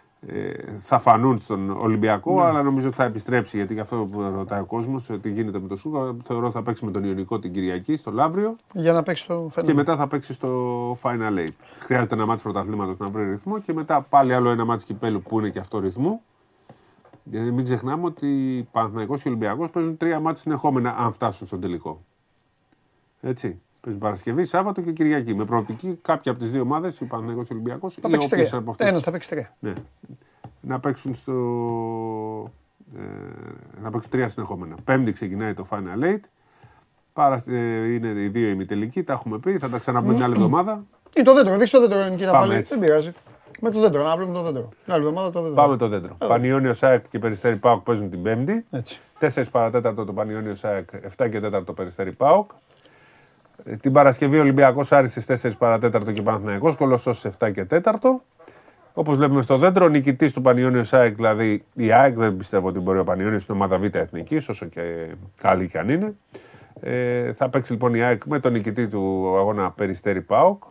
θα 0.80 1.00
φανούν 1.00 1.38
στον 1.38 1.70
Ολυμπιακό, 1.70 2.36
Ναι. 2.36 2.42
αλλά 2.48 2.64
νομίζω 2.64 2.88
ότι 2.88 2.96
θα 2.96 3.04
επιστρέψει. 3.04 3.58
Γιατί 3.58 3.74
και 3.74 3.80
αυτό 3.80 3.96
που 4.12 4.22
ρωτάει 4.22 4.60
ο 4.62 4.66
κόσμος, 4.66 5.10
τι 5.22 5.32
γίνεται 5.32 5.60
με 5.60 5.68
το 5.68 5.76
Σούκα, 5.76 6.16
θεωρώ 6.24 6.46
ότι 6.46 6.54
θα 6.56 6.62
παίξει 6.62 6.86
με 6.86 6.92
τον 6.92 7.04
Ιωνικό 7.04 7.40
την 7.40 7.54
Κυριακή 7.54 7.96
στο 7.96 8.12
Λαύριο 8.12 8.56
Για 8.74 8.94
να 8.94 9.04
παίξει 9.04 9.28
το 9.28 9.44
και 9.46 9.52
φαινόμενο. 9.52 9.78
μετά 9.78 9.96
θα 9.96 10.08
παίξει 10.08 10.34
στο 10.34 10.92
Final 11.02 11.38
Eight. 11.38 11.54
Χρειάζεται 11.80 12.16
ένα 12.16 12.26
μάτς 12.26 12.42
πρωταθλήματος 12.42 12.98
να 12.98 13.08
βρει 13.08 13.30
ρυθμό 13.30 13.60
και 13.60 13.74
μετά 13.74 14.02
πάλι 14.02 14.34
άλλο 14.34 14.50
ένα 14.50 14.66
μάτς 14.66 14.84
κυπέλου 14.84 15.22
που 15.22 15.40
είναι 15.40 15.50
και 15.50 15.60
αυτό 15.60 15.80
ρυθμού. 15.80 16.22
Γιατί 17.24 17.52
μην 17.52 17.64
ξεχνάμε 17.66 18.06
ότι 18.06 18.28
Παναθηναϊκός 18.72 19.22
και 19.22 19.28
Ολυμπιακός 19.28 19.70
παίζουν 19.70 19.98
τρία 19.98 20.20
μάτς 20.20 20.40
συνεχόμενα 20.40 20.96
αν 20.98 21.12
φτάσουν 21.12 21.48
στον 21.48 21.60
τελικό. 21.60 22.04
Έτσι. 23.22 23.62
Παίζουν 23.88 24.02
Παρασκευή, 24.06 24.44
Σάββατο 24.44 24.82
και 24.82 24.92
Κυριακή. 24.92 25.36
Με 25.36 25.46
προοπτική 25.46 26.00
κάποια 26.02 26.32
από 26.32 26.42
τις 26.42 26.52
δύο 26.52 26.62
ομάδες, 26.62 27.00
η 27.00 27.06
Παναθηναϊκός 27.06 27.48
και 27.48 27.54
ο 27.54 27.56
Ολυμπιακός 27.56 27.94
Θα 28.02 28.08
ή 28.08 28.12
παίξει 28.12 28.28
όποιες 28.32 28.48
τρία. 28.50 28.60
από 28.60 28.70
αυτές 28.70 28.88
Ένας 28.90 29.04
θα 29.04 29.12
παίξει 29.12 29.30
τρία. 29.30 29.56
ναι. 29.60 29.74
Να 30.62 30.80
παίξουν 30.80 31.14
στο. 31.14 31.34
Ε, 32.98 33.02
να 33.82 33.90
παίξουν 33.90 34.10
τρία 34.12 34.28
συνεχόμενα. 34.28 34.76
Πέμπτη 34.84 35.12
ξεκινάει 35.12 35.54
το 35.54 35.68
Final 35.70 36.04
Eight. 36.04 36.20
Πάρα, 37.14 37.44
ε, 37.48 37.94
είναι 37.94 38.08
οι 38.08 38.28
δύο 38.28 38.50
ημιτελικοί, 38.50 39.04
τα 39.04 39.14
έχουμε 39.14 39.38
πει. 39.40 39.58
Θα 39.58 39.70
τα 39.70 39.78
ξαναπούμε 39.78 40.14
την 40.14 40.24
άλλη 40.24 40.34
εβδομάδα. 40.34 40.84
Είναι 41.16 41.26
το 41.26 41.34
δέντρο, 41.34 41.58
δείξε 41.58 41.78
το 41.78 41.88
δέντρο 41.88 42.04
Νικήτα 42.10 42.32
Πάμε 42.32 42.46
πάλι. 42.48 42.56
έτσι. 42.60 42.74
Δεν 42.78 42.84
πειράζει. 42.86 43.14
Με 43.62 43.70
το 43.72 43.80
δέντρο, 43.80 44.04
να 44.04 44.16
βλέπουμε 44.16 44.38
το 44.38 44.44
δέντρο. 44.44 44.70
Την 44.84 44.94
άλλη 44.94 45.04
εβδομάδα 45.04 45.30
το 45.32 45.42
δέντρο. 45.42 45.56
Πάμε 45.56 45.78
το 45.78 45.88
δέντρο. 45.88 46.16
Πανιόνιο 46.28 46.74
ΣΑΕΚ 46.74 47.08
και 47.10 47.20
Περιστέρι 47.20 47.56
Πάοκ 47.58 47.84
παίζουν 47.84 48.10
την 48.10 48.22
Πέμπτη. 48.22 48.66
Έτσι. 48.72 49.00
4 49.20 49.44
παρατέταρτο 49.52 50.06
το 50.06 50.14
Πανιόνιο 50.14 50.56
ΣΑΕΚ, 50.56 50.90
7 51.18 51.30
και 51.30 51.40
4 51.44 51.64
το 51.66 51.74
Περιστέρι 51.74 52.12
Πάοκ. 52.12 52.52
Ε, 53.70 53.76
Την 53.76 53.92
Παρασκευή 53.92 54.40
Ολυμπιακός 54.40 54.92
Άρης 54.92 55.12
στις 55.12 55.26
4 55.26 55.58
παρατέταρτο 55.58 56.12
και 56.12 56.22
Παναθηναϊκός 56.22 56.76
Κολοσσός 56.76 57.18
στις 57.18 57.36
7 57.40 57.52
και 57.52 57.66
4. 57.66 58.22
Όπως 58.94 59.18
βλέπουμε 59.18 59.42
στο 59.42 59.58
δέντρο, 59.58 59.88
νικητής 59.88 60.34
του 60.34 60.42
Πανιόνιος 60.42 60.88
ΣΑΕΚ, 60.88 61.16
δηλαδή 61.16 61.66
η 61.74 61.92
ΑΕΚ, 61.92 62.16
δεν 62.16 62.38
πιστεύω 62.38 62.68
ότι 62.68 62.80
μπορεί 62.80 63.00
ο 63.00 63.04
Πανιόνιος 63.04 63.42
στην 63.42 63.56
ομάδα 63.56 63.78
Β 63.78 63.96
Εθνικής, 63.96 64.50
όσο 64.50 64.66
και 64.66 65.08
καλή 65.42 65.68
κι 65.68 65.78
αν 65.78 65.90
είναι. 65.90 66.16
Ε, 66.80 67.34
θα 67.34 67.50
παίξει 67.50 67.72
λοιπόν 67.72 67.94
η 67.94 68.04
ΑΕΚ 68.04 68.26
με 68.26 68.40
τον 68.40 68.52
νικητή 68.52 68.88
του 68.88 69.34
αγώνα 69.38 69.72
Περιστέρι 69.72 70.22
Πάοκ. 70.22 70.64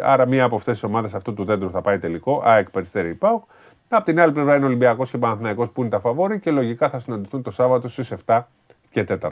Άρα 0.00 0.26
μία 0.26 0.44
από 0.44 0.56
αυτές 0.56 0.72
τις 0.72 0.82
ομάδες 0.82 1.14
αυτού 1.14 1.34
του 1.34 1.44
δέντρου 1.44 1.70
θα 1.70 1.80
πάει 1.80 1.98
τελικό. 1.98 2.42
ΑΕΚ 2.44 2.70
Περιστέρι 2.70 3.14
Πάοκ. 3.14 3.42
Απ' 3.88 4.04
την 4.04 4.20
άλλη 4.20 4.32
πλευρά 4.32 4.54
είναι 4.54 4.64
ο 4.64 4.68
Ολυμπιακός 4.68 5.10
και 5.10 5.18
Παναθηναϊκός 5.18 5.70
που 5.70 5.80
είναι 5.80 5.90
τα 5.90 6.00
φαβόροι 6.00 6.38
και 6.38 6.50
λογικά 6.50 6.88
θα 6.88 6.98
συναντηθούν 6.98 7.42
το 7.42 7.50
Σάββατο 7.50 7.88
στις 7.88 8.12
7 8.26 8.40
και 8.88 9.04
4 9.08 9.30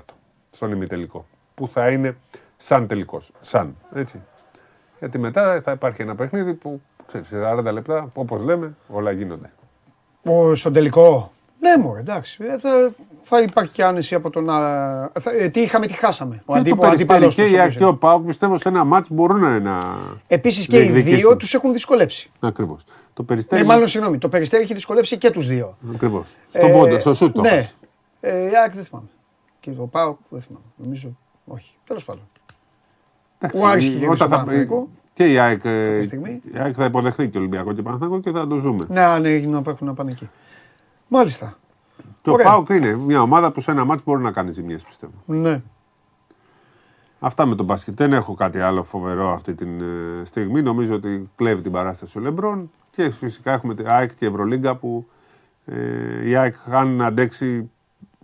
στον 0.50 0.70
ημιτελικό. 0.72 1.26
Που 1.54 1.68
θα 1.72 1.88
είναι 1.90 2.16
σαν 2.56 2.86
τελικός. 2.86 3.30
Σαν. 3.40 3.76
Έτσι. 3.94 4.20
Γιατί 4.98 5.18
μετά 5.18 5.60
θα 5.64 5.72
υπάρχει 5.72 6.02
ένα 6.02 6.14
παιχνίδι 6.14 6.54
που 6.54 6.80
ξέρεις, 7.06 7.28
σε 7.28 7.36
40 7.68 7.72
λεπτά, 7.72 8.08
όπως 8.14 8.42
λέμε, 8.42 8.76
όλα 8.88 9.10
γίνονται. 9.10 9.52
Ο, 10.22 10.54
στον 10.54 10.72
τελικό; 10.72 11.30
Ναι, 11.60 11.82
μωρέ, 11.82 12.00
εντάξει. 12.00 12.38
Ε, 12.44 12.58
θα, 12.58 12.92
θα 13.22 13.40
υπάρχει 13.40 13.72
και 13.72 13.84
άνεση 13.84 14.14
από 14.14 14.30
το 14.30 14.40
να. 14.40 14.54
Θα, 15.08 15.30
ε, 15.38 15.48
τι 15.48 15.60
είχαμε, 15.60 15.86
τι 15.86 15.92
χάσαμε. 15.92 16.42
Ο 16.44 16.52
και 16.52 16.58
αντίπο- 16.58 16.80
το 16.80 16.86
ο 16.86 16.88
Περιστέρι 16.90 17.12
αντίπαλος 17.16 17.34
και 17.34 17.42
τους, 17.42 17.50
η 17.52 17.54
ΑΕΚ 17.58 17.62
όπως 17.64 17.76
και 17.76 17.82
είναι. 17.84 17.92
ο 17.92 17.96
ΠΑΟΚ 17.96 18.26
πιστεύω 18.26 18.56
σε 18.58 18.68
ένα 18.68 18.84
μάτς 18.84 19.10
μπορούν 19.10 19.62
να. 19.62 19.80
Επίσης 20.26 20.66
και 20.66 20.76
οι 20.76 20.80
διεκδικήσουν. 20.80 21.18
δύο 21.18 21.36
τους 21.36 21.54
έχουν 21.54 21.72
δυσκολέψει. 21.72 22.30
Ακριβώς. 22.40 22.84
Το 23.14 23.22
Ε, 23.22 23.24
Περιστέρι. 23.24 23.64
μάλλον 23.64 23.88
συγγνώμη, 23.88 24.18
το 24.18 24.28
περιστέρι 24.28 24.62
έχει 24.62 24.74
δυσκολέψει 24.74 25.18
και 25.18 25.30
τους 25.30 25.46
δύο. 25.46 25.76
Ακριβώς. 25.94 26.34
Στον 26.52 26.72
πόντο, 26.72 26.98
στο 26.98 27.14
σούτ 27.14 27.34
το 27.34 27.40
Ναι. 27.40 27.48
έχασε. 27.48 27.74
Ε, 28.20 28.38
η 28.50 28.56
ΑΕΚ 28.56 28.74
δεν 28.74 28.84
θυμάμαι. 28.84 29.08
Και 29.60 29.70
το 29.70 29.82
ΠΑΟΚ 29.86 30.18
δεν 30.28 30.40
θυμάμαι. 30.40 30.64
Νομίζω 30.76 31.16
όχι. 31.46 31.76
Τέλος 31.86 32.04
πάντων. 32.04 32.22
Εντάξει, 33.38 33.62
Ο 33.62 33.66
Άρης 33.68 33.88
και 33.88 34.04
όταν 34.04 34.16
στο 34.16 34.28
θα- 34.28 34.36
Παναθηναϊκό. 34.36 34.88
Και 35.12 35.32
η 35.32 35.38
ΑΕΚ, 35.38 35.64
ε, 35.64 36.02
στιγμή. 36.04 36.40
η 36.54 36.58
ΑΕΚ 36.58 36.74
θα 36.76 36.84
υποδεχθεί 36.84 37.28
και 37.28 37.38
Ολυμπιακό 37.38 37.72
και 37.72 37.82
Παναθηναϊκό 37.82 38.20
και 38.20 38.30
θα 38.30 38.46
το 38.46 38.56
ζούμε. 38.56 38.84
Ναι, 38.88 39.00
αν 39.00 39.24
έγινε 39.24 39.60
να 39.60 39.70
έχουν 39.70 39.86
να 39.86 39.94
πάνε 39.94 40.10
εκεί. 40.10 40.28
Μάλιστα. 41.08 41.58
Και 42.22 42.30
ο 42.30 42.32
Ωραία. 42.32 42.46
ΠΑΟΚ 42.46 42.68
είναι 42.68 42.96
μια 42.96 43.22
ομάδα 43.22 43.52
που 43.52 43.60
σε 43.60 43.70
ένα 43.70 43.84
μάτς 43.84 44.02
μπορεί 44.04 44.22
να 44.22 44.30
κάνει 44.30 44.50
ζημιές, 44.50 44.84
πιστεύω. 44.84 45.12
Ναι. 45.26 45.62
Αυτά 47.18 47.46
με 47.46 47.54
τον 47.54 47.66
μπάσκετ. 47.66 47.94
Δεν 47.96 48.12
έχω 48.12 48.34
κάτι 48.34 48.60
άλλο 48.60 48.82
φοβερό 48.82 49.32
αυτή 49.32 49.54
τη 49.54 49.66
στιγμή. 50.22 50.62
Νομίζω 50.62 50.94
ότι 50.94 51.30
κλέβει 51.34 51.62
την 51.62 51.72
παράσταση 51.72 52.18
ο 52.18 52.20
Λεμπρόν 52.20 52.70
και 52.90 53.10
φυσικά 53.10 53.52
έχουμε 53.52 53.74
την 53.74 53.86
ΑΕΚ 53.88 54.14
και 54.14 54.24
η 54.24 54.28
Ευρωλίγκα 54.28 54.76
που 54.76 55.06
ε, 55.64 56.28
η 56.28 56.36
ΑΕΚ 56.36 56.54
αν 56.70 57.02
αντέξει 57.02 57.70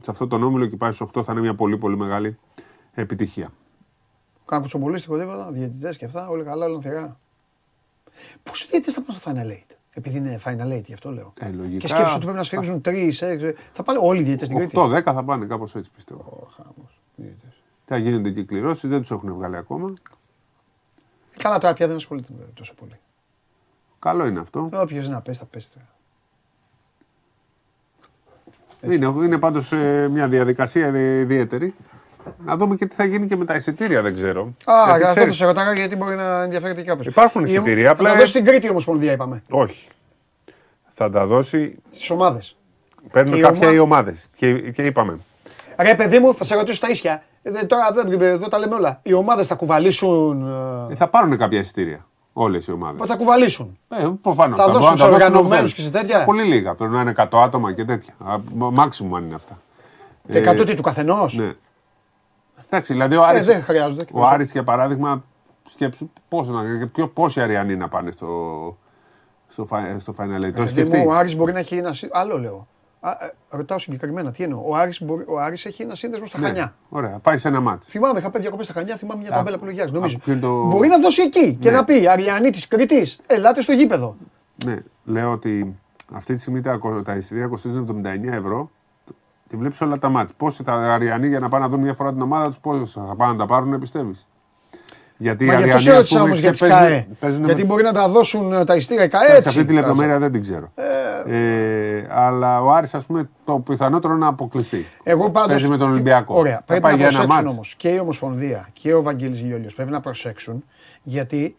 σε 0.03 0.11
αυτό 0.11 0.27
τον 0.27 0.43
όμιλο 0.43 0.67
και 0.67 0.77
πάει 0.77 0.93
στους 0.93 1.09
8 1.15 1.23
θα 1.25 1.33
είναι 1.33 1.41
μια 1.41 1.55
πολύ 1.55 1.77
πολύ 1.79 1.97
μεγάλη 1.97 2.39
επιτυχία. 2.95 3.53
Κάνα 4.47 4.63
κουτσομπολίστικο 4.63 5.19
τίποτα, 5.19 5.51
διαιτητές 5.51 5.97
και 5.97 6.05
αυτά, 6.05 6.29
όλα 6.29 6.45
καλά, 6.45 6.67
όλα 6.67 6.81
θερά. 6.81 7.19
Πόσοι 8.43 8.67
διαιτητές 8.71 8.95
θα 8.95 9.03
πάνε 9.03 9.19
στο 9.19 9.31
Final 9.31 9.51
Eight, 9.53 9.77
επειδή 9.95 10.17
είναι 10.17 10.41
Final 10.45 10.77
Eight, 10.79 10.85
γι' 10.85 10.93
αυτό 10.93 11.11
λέω. 11.11 11.33
Ε, 11.41 11.51
λογικά. 11.51 11.79
Και 11.79 11.89
σκέψου 11.89 12.15
ότι 12.15 12.23
πρέπει 12.23 12.37
να 12.37 12.43
σφίγγουν 12.43 12.81
τρεις, 12.81 13.23
θα 13.73 13.83
πάνε 13.83 13.99
όλοι 14.03 14.21
οι 14.21 14.23
διαιτητές 14.23 14.47
στην 14.47 14.59
Κρήτη. 14.59 14.77
8-10 14.79 15.03
θα 15.03 15.25
πάνε 15.25 15.47
κάπως 15.47 15.75
έτσι 15.75 15.91
πιστεύω. 15.91 16.21
Ω, 16.21 16.47
χαμός. 16.57 17.01
Διαιτητές. 17.17 17.63
Θα 17.85 17.97
γίνονται 17.97 18.31
και 18.31 18.43
κληρώσεις, 18.43 18.91
δεν 18.91 19.01
τους 19.01 19.11
έχουν 19.11 19.35
βγάλει 19.35 19.57
ακόμα. 19.57 19.95
Καλά, 21.37 21.59
τώρα 21.59 21.75
πια 21.75 21.87
δεν 21.87 21.97
ασχολείται 21.97 22.33
με 22.39 22.45
τόσο 22.55 22.75
πολύ. 22.75 22.99
Καλό 23.99 24.27
είναι 24.27 24.41
αυτό. 24.41 24.69
Όποιος 24.73 25.09
να 25.09 25.21
πέσει, 25.21 25.39
θα 25.39 25.45
πέσει 25.45 25.71
τώρα. 25.73 25.87
Είναι, 28.95 29.07
είναι 29.07 29.39
πάντως 29.39 29.73
μια 30.11 30.29
διαδικασία 30.29 30.87
ιδιαίτερη. 30.99 31.75
Να 32.45 32.57
δούμε 32.57 32.75
και 32.77 32.87
τι 32.87 32.95
θα 32.95 33.05
γίνει 33.05 33.27
και 33.27 33.37
με 33.37 33.45
τα 33.45 33.55
εισιτήρια, 33.55 34.03
δεν 34.03 34.15
ξέρω. 34.15 34.41
Α, 34.43 34.73
Γιατί 34.85 34.91
αυτό 34.93 35.05
θα 35.07 35.11
ξέρεις- 35.11 35.37
σε 35.37 35.45
ρωτάγα 35.45 35.73
γιατί 35.73 35.97
μπορεί 35.97 36.15
να 36.17 36.43
ενδιαφέρεται 36.43 36.83
κάποιος. 36.83 37.07
Υπάρχουν 37.07 37.45
εισιτήρια, 37.45 37.91
απλά- 37.91 38.09
Θα 38.09 38.15
τα 38.15 38.21
δώσει 38.21 38.31
στην 38.31 38.45
Κρήτη 38.45 38.71
όμως 38.71 38.85
Πονδία, 38.85 39.13
είπαμε. 39.13 39.43
Όχι. 39.51 39.87
Θα 40.89 41.11
τα 41.11 41.27
δώσει. 41.27 41.77
Στις 41.91 42.11
ομάδες. 42.11 42.57
Παίρνουν 43.13 43.33
Και 43.33 43.39
η 43.39 43.43
κάποια 43.43 43.67
ομα- 43.67 43.77
οι 43.77 43.79
ομάδες. 43.79 44.29
Και, 44.37 44.71
και 44.71 44.83
είπαμε. 44.83 45.19
Ρε 45.79 45.95
παιδί 45.95 46.19
μου, 46.19 46.35
θα 46.35 46.45
σε 46.45 46.55
ρωτήσω 46.55 46.81
τα 46.81 46.89
ίσια. 46.89 47.23
Ε, 47.43 47.51
δεν- 47.51 47.67
τώρα 47.67 47.91
δεν, 47.93 48.21
εδώ 48.21 48.49
τα 48.49 48.59
λέμε 48.59 48.75
όλα. 48.75 49.01
Οι 49.03 49.13
ομάδες 49.13 49.47
θα 49.47 49.55
κουβαλήσουν. 49.55 50.49
ε, 50.89 50.93
Ε, 50.93 50.95
Θα 50.97 51.09
πάρουν 51.09 51.37
κάποια 51.37 51.59
εισιτήρια. 51.59 52.07
Όλες 52.33 52.67
οι 52.67 52.73
ομάδες. 52.73 53.07
Θα 53.11 53.17
κουβαλήσουν; 53.17 53.79
Ε, 53.89 54.07
προφανώς. 54.23 54.57
Θα 54.57 54.65
μπορούν 54.65 54.81
δώσουν 54.81 54.91
να 54.91 54.97
σε 54.97 55.03
τα 55.05 55.11
δώσουν 55.11 55.15
οργανωμένους 55.15 55.59
όπως 55.59 55.75
και 55.75 55.83
σε 55.83 55.91
τέτοια; 55.91 56.25
Πολύ 56.25 56.43
λίγα. 56.43 56.75
Πρέπει 56.75 56.93
να 56.93 57.01
είναι 57.01 57.11
100 57.11 57.43
άτομα 57.43 57.73
και 57.73 57.85
τέτοια. 57.85 58.15
Μάξιμουμ 58.55 59.17
αν 59.17 59.25
είναι 59.25 59.35
αυτά. 59.35 59.59
Και 60.31 60.39
100 60.39 60.65
τι 60.67 60.75
του 60.75 60.83
καθενός; 60.83 61.35
Ναι. 61.35 61.53
Εντάξει, 62.71 62.93
δηλαδή 62.93 63.17
ο 63.17 63.25
Άρης, 63.25 63.49
Ε, 63.49 63.53
δεν 63.53 63.63
χρειάζονται. 63.63 64.05
ο 64.13 64.27
Άρης 64.27 64.53
για 64.53 64.63
παράδειγμα, 64.65 65.25
σκέψου 65.69 66.11
πόσο 66.29 66.53
να, 66.53 66.79
και 66.79 66.87
ποιο, 66.87 67.09
πόσοι 67.09 67.41
Αριανοί 67.41 67.77
να 67.77 67.89
πάνε 67.89 68.11
στο, 68.11 68.29
στο, 69.49 69.65
φα- 69.65 69.99
στο 69.99 70.15
Final 70.19 70.23
Eight. 70.37 70.41
Το 70.41 70.51
Δηλαδή, 70.51 70.67
σκεφτεί; 70.69 70.97
μου, 70.97 71.05
ο 71.09 71.13
Άρης 71.13 71.37
μπορεί 71.37 71.53
να 71.53 71.59
έχει 71.59 71.77
ένα. 71.77 71.93
σύ- 71.93 72.11
Άλλο 72.17 72.39
λέω. 72.39 72.67
Α, 73.01 73.11
ε, 73.11 73.33
ρωτάω 73.49 73.79
συγκεκριμένα 73.79 74.31
τι 74.31 74.43
εννοώ. 74.43 74.63
Ο 74.67 74.77
Άρης, 74.77 75.03
μπορεί, 75.03 75.25
ο 75.29 75.39
Άρης 75.41 75.65
έχει 75.67 75.83
ένα 75.83 75.95
σύνδεσμο 75.95 76.27
στα 76.27 76.39
Ναι, 76.39 76.47
Χανιά. 76.47 76.75
Ωραία, 76.89 77.19
πάει 77.23 77.39
σε 77.39 77.49
ένα 77.49 77.61
μάτς. 77.61 77.87
Θυμάμαι, 77.87 78.19
είχα 78.19 78.31
πάει 78.31 78.43
διακοπές 78.43 78.67
στα 78.67 78.75
Χανιά, 78.75 78.97
θυμάμαι 78.97 79.21
μια 79.21 79.31
ταμπέλα 79.31 79.59
που 79.59 79.65
λογιάζει. 79.65 79.93
Νομίζω. 79.93 80.19
ποιο 80.19 80.33
είναι 80.33 80.41
το- 80.41 80.65
Μπορεί 80.65 80.89
να 80.89 80.99
δώσει 80.99 81.23
εκεί 81.23 81.55
και 81.55 81.71
Ναι. 81.71 81.77
να 81.77 81.85
πει 81.85 82.09
Αριανή 82.09 82.51
της 82.51 82.69
Κρήτη, 82.69 83.07
ελάτε 83.27 83.61
στο 83.61 83.73
γήπεδο. 83.73 84.17
Ναι, 84.65 84.79
λέω 85.05 85.31
ότι 85.31 85.77
αυτή 86.13 86.35
τη 86.35 86.41
στιγμή 86.41 86.61
τα, 86.61 86.79
τα 87.05 87.15
εισιτήρια 87.17 87.47
κοστίζουν 87.47 88.05
79 88.05 88.33
ευρώ. 88.33 88.71
Και 89.51 89.57
βλέπεις 89.57 89.81
όλα 89.81 89.99
τα 89.99 90.09
μάτια. 90.09 90.35
Πόσοι 90.37 90.63
τα 90.63 90.73
Αριανοί 90.73 91.29
για 91.29 91.39
να 91.39 91.49
πάνε 91.49 91.65
να 91.65 91.71
δουν 91.71 91.81
μια 91.81 91.95
φορά 91.95 92.13
την 92.13 92.23
ομάδα 92.23 92.47
τους, 92.47 92.59
πόσοι 92.59 92.83
θα 92.87 93.15
πάνε 93.17 93.33
να 93.33 93.39
τα 93.39 93.47
πάρουν, 93.47 93.79
πιστεύεις; 93.79 94.27
Γιατί 95.17 95.45
Μα 95.45 95.53
οι 95.53 95.57
γι' 95.57 95.63
αυτό 95.63 95.75
Αριανοί 95.75 95.83
σε 95.83 95.91
ας 95.91 95.97
ρώτησα 95.97 96.15
πούμε, 96.17 96.29
όμως 96.29 96.41
για 96.41 96.53
τι 96.53 96.59
παίζουν- 96.59 96.79
ΚΑΕ. 96.79 97.07
παίζουν 97.21 97.45
Γιατί 97.45 97.61
με- 97.61 97.67
μπορεί 97.67 97.83
να 97.83 97.93
τα 97.93 98.09
δώσουν 98.09 98.53
ε, 98.53 98.65
τα 98.65 98.75
ειστήρια 98.77 99.05
οι 99.05 99.09
ΚΑΕ 99.09 99.27
σε 99.27 99.37
έτσι. 99.37 99.49
αυτή 99.49 99.65
τη 99.65 99.73
λεπτομέρεια 99.73 100.19
δεν 100.19 100.33
την 100.33 100.41
ξέρω. 100.41 100.73
Ε, 100.75 100.85
Ε, 101.27 102.07
αλλά 102.11 102.63
ο 102.63 102.71
Άρης, 102.73 102.95
ας 102.95 103.07
πούμε, 103.07 103.29
το 103.45 103.59
πιθανότερο 103.59 104.15
να 104.17 104.27
αποκλειστεί. 104.27 104.87
Εγώ 105.03 105.31
πάντως, 105.31 105.49
Παίζει 105.49 105.69
με 105.69 105.77
τον 105.77 105.91
Ολυμπιακό. 105.91 106.35
Ωραία. 106.39 106.57
Θα 106.57 106.63
Πρέπει 106.67 106.83
πάει 106.83 106.93
να 106.93 106.99
για 106.99 107.07
ένα 107.07 107.17
προσέξουν 107.17 107.43
μάτς. 107.45 107.53
όμως 107.57 107.75
και 107.75 107.89
η 107.89 107.99
Ομοσπονδία 107.99 108.69
και 108.73 108.95
ο 108.95 109.03
Βαγγέλης 109.03 109.43
Λιόλιος 109.43 109.75
πρέπει 109.75 109.91
να 109.91 110.01
προσέξουν 110.01 110.65
γιατί 111.03 111.57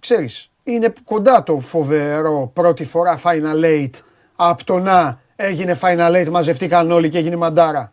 ξέρεις, 0.00 0.50
είναι 0.64 0.92
κοντά 1.04 1.42
το 1.42 1.60
φοβερό 1.60 2.50
πρώτη 2.52 2.84
φορά 2.84 3.20
Final 3.22 3.64
Eight 3.64 3.90
από 4.36 4.64
το 4.64 4.78
να 4.78 5.18
έγινε 5.36 5.78
Final 5.80 6.12
Eight, 6.24 6.28
μαζευτήκαν 6.30 6.90
όλοι 6.90 7.08
και 7.08 7.18
έγινε 7.18 7.36
μαντάρα. 7.36 7.92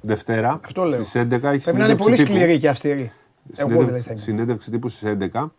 Δευτέρα 0.00 0.60
Αυτό 0.64 0.82
λέω. 0.84 1.02
στις 1.02 1.14
11 1.22 1.22
έχει 1.22 1.38
Πρέπει 1.40 1.42
να 1.42 1.50
είναι 1.50 1.60
συνέντευξη 1.62 2.02
πολύ 2.04 2.16
τύπου. 2.16 2.32
σκληρή 2.32 2.58
και 2.58 2.68
αυστηρή. 2.68 3.12
Εγώ 3.56 3.68
δηλαδή 3.68 3.84
Συνέντευξη, 3.84 4.02
θα 4.06 4.10
είμαι. 4.12 4.20
συνέντευξη 4.20 4.70
τύπου 4.70 4.88
στις 4.88 5.02
11. 5.32 5.52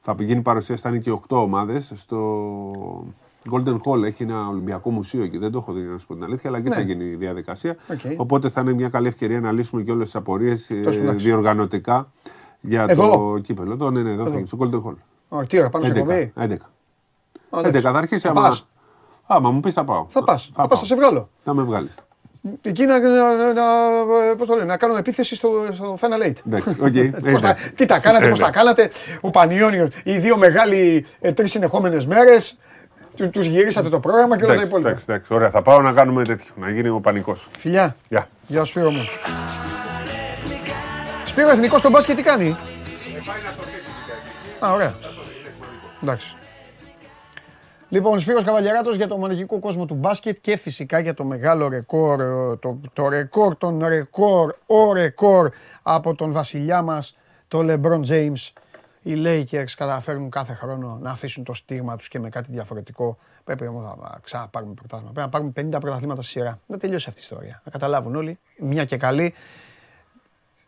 Θα 0.00 0.14
γίνει 0.18 0.40
παρουσίαση, 0.40 0.82
θα 0.82 0.88
είναι 0.88 0.98
και 0.98 1.10
8 1.10 1.36
ομάδες 1.42 1.92
στο 1.94 2.50
Golden 3.50 3.76
Hall. 3.84 4.02
Έχει 4.04 4.22
ένα 4.22 4.48
Ολυμπιακό 4.48 4.90
μουσείο 4.90 5.22
εκεί. 5.22 5.38
Δεν 5.38 5.50
το 5.50 5.58
έχω 5.58 5.72
δει 5.72 5.80
να 5.80 5.98
σου 5.98 6.06
πω 6.06 6.14
την 6.14 6.24
αλήθεια, 6.24 6.50
αλλά 6.50 6.58
εκεί 6.58 6.68
Ναι. 6.68 6.74
θα 6.74 6.80
γίνει 6.80 7.04
η 7.04 7.14
διαδικασία. 7.14 7.76
Οκ. 7.90 8.00
Οπότε 8.16 8.48
θα 8.48 8.60
είναι 8.60 8.72
μια 8.72 8.88
καλή 8.88 9.06
ευκαιρία 9.06 9.40
να 9.40 9.52
λύσουμε 9.52 9.82
και 9.82 9.90
όλες 9.90 10.04
τις 10.04 10.14
απορίες 10.14 10.70
ε, 10.70 10.74
Τόσο 10.74 11.00
εντάξει. 11.00 11.24
διοργανωτικά 11.26 12.12
για 12.60 12.84
Εδώ; 12.88 13.10
το 13.34 13.38
κύπελο. 13.38 13.72
Εδώ, 13.72 13.90
ναι, 13.90 14.02
ναι, 14.02 14.10
εδώ, 14.10 14.24
θα 14.26 14.34
γίνει, 14.34 14.46
στο 14.46 14.58
Golden 14.60 14.82
Hall. 14.88 14.94
Ω, 15.28 15.42
Τι 15.42 15.58
ώρα, 15.58 15.68
πάμε 15.70 15.84
σε 15.86 15.90
11. 15.92 15.96
εκπομπή; 15.96 16.32
11. 16.36 16.52
Α, 17.50 17.58
11 17.60 17.64
εντάξει. 17.68 17.80
θα 17.80 17.98
αρχίσει. 17.98 18.20
Θα 18.20 18.30
άμα- 18.30 18.40
πας. 18.48 18.66
Άμα 19.34 19.50
μου 19.50 19.60
πεις 19.60 19.72
θα 19.74 19.84
πάω. 19.84 20.06
Θα 20.08 20.24
πας. 20.24 20.50
Θα 20.54 20.60
πας, 20.60 20.68
πάω. 20.68 20.78
θα 20.78 20.84
σε 20.84 20.94
βγάλω. 20.94 21.28
Θα 21.44 21.54
με 21.54 21.62
βγάλεις. 21.62 21.94
Εκεί 22.62 22.84
να, 22.84 22.98
να, 22.98 23.34
να, 23.34 23.52
να, 23.52 23.62
πώς 24.36 24.46
το 24.46 24.54
λένε, 24.54 24.66
να 24.66 24.76
κάνουμε 24.76 24.98
επίθεση 24.98 25.34
στο, 25.34 25.50
στο 25.72 25.96
Final 26.00 26.26
Eight. 26.28 26.34
Εντάξει, 26.46 26.68
οκ. 26.80 27.20
Πώς 27.32 27.40
τα- 27.40 27.48
εντάξει. 27.48 27.72
τι 27.72 27.84
τα 27.86 27.98
κάνατε, 27.98 28.26
Ε, 28.26 28.28
πώς 28.28 28.38
ναι. 28.38 28.44
τα 28.44 28.50
κάνατε. 28.50 28.90
Ο 29.20 29.30
Πανιόνιος, 29.30 29.88
οι 30.04 30.18
δύο 30.18 30.36
μεγάλοι 30.36 31.06
ε, 31.20 31.32
τρεις 31.32 31.50
συνεχόμενες 31.50 32.06
μέρες. 32.06 32.58
Του, 33.16 33.30
τους 33.30 33.46
γυρίσατε 33.46 33.88
το 33.88 34.00
πρόγραμμα 34.00 34.36
και 34.36 34.44
όλα 34.44 34.46
τα 34.46 34.52
Εντάξει, 34.52 34.68
υπόλοιπα. 34.68 34.88
εντάξει, 34.88 35.06
εντάξει, 35.08 35.34
ωραία. 35.34 35.50
Θα 35.50 35.62
πάω 35.62 35.80
να 35.82 35.92
κάνουμε 35.92 36.24
τέτοιο. 36.24 36.52
Να 36.56 36.70
γίνει 36.70 36.88
ο 36.88 37.00
πανικός. 37.00 37.48
Φιλιά. 37.58 37.96
Γεια. 38.08 38.28
Γεια 38.46 38.64
σου 38.64 38.70
Σπύρο 38.70 38.90
μου. 38.90 39.04
Σπύρο 41.24 41.48
εθνικός 41.50 41.78
στο 41.80 41.90
μπάσκετ 41.90 42.16
τι 42.16 42.22
κάνει; 42.22 42.56
Α, 44.58 44.72
ωραία. 44.72 44.94
Εντάξει. 46.02 46.36
Λοιπόν, 47.92 48.20
Σπύρος 48.20 48.44
Καβαλιαράτος 48.44 48.96
για 48.96 49.08
το 49.08 49.16
μαγικό 49.16 49.58
κόσμο 49.58 49.86
του 49.86 49.94
μπάσκετ 49.94 50.38
και 50.40 50.56
φυσικά 50.56 50.98
για 50.98 51.14
το 51.14 51.24
μεγάλο 51.24 51.68
ρεκόρ, 51.68 52.20
ε, 52.20 52.56
το, 52.56 52.80
το 52.92 53.08
ρεκόρ 53.08 53.56
των 53.56 53.86
ρεκόρ, 53.86 54.54
ο 54.66 54.92
ρεκόρ 54.92 55.50
από 55.82 56.14
τον 56.14 56.32
βασιλιά 56.32 56.82
μας, 56.82 57.16
το 57.48 57.58
LeBron 57.62 58.06
James. 58.06 58.50
Οι 59.02 59.14
Lakers 59.16 59.70
καταφέρνουν 59.76 60.30
κάθε 60.30 60.52
χρόνο 60.52 60.98
να 61.02 61.10
αφήσουν 61.10 61.44
το 61.44 61.54
στίγμα 61.54 61.96
τους 61.96 62.08
και 62.08 62.18
με 62.18 62.28
κάτι 62.28 62.52
διαφορετικό. 62.52 63.18
Πρέπει 63.44 63.66
όμως 63.66 63.96
να 63.98 64.18
ξαναπάρουμε 64.22 64.74
πρωτάθλημα. 64.74 65.12
Πρέπει 65.12 65.26
να 65.26 65.52
πάρουμε 65.52 65.76
50 65.76 65.80
πρωταθλήματα 65.80 66.22
στη 66.22 66.30
σειρά. 66.30 66.58
Να 66.66 66.76
τελειώσει 66.76 67.06
αυτή 67.08 67.20
η 67.20 67.22
ιστορία. 67.24 67.60
Να 67.64 67.70
καταλάβουν 67.70 68.16
όλοι, 68.16 68.38
μια 68.58 68.84
και 68.84 68.96
καλή, 68.96 69.34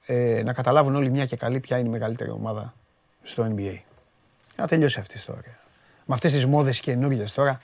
ε, 0.07 0.43
να 0.45 0.53
καταλάβουν 0.53 0.95
όλοι 0.95 1.11
μια 1.11 1.27
και 1.27 1.37
καλή 1.37 1.61
ποια 1.61 1.79
είναι 1.79 1.89
η 1.89 1.91
μεγαλύτερη 1.91 2.31
ομάδα 2.31 2.75
στο 3.23 3.55
NBA. 3.57 3.79
Να 4.57 4.67
τελειώσει 4.67 5.01
αυτή 5.01 5.15
η 5.15 5.19
ιστορία. 5.19 5.59
Με 6.05 6.15
αυτές 6.15 6.33
τις 6.33 6.47
μόδες 6.47 6.81
καινούργιες 6.81 7.33
τώρα. 7.33 7.61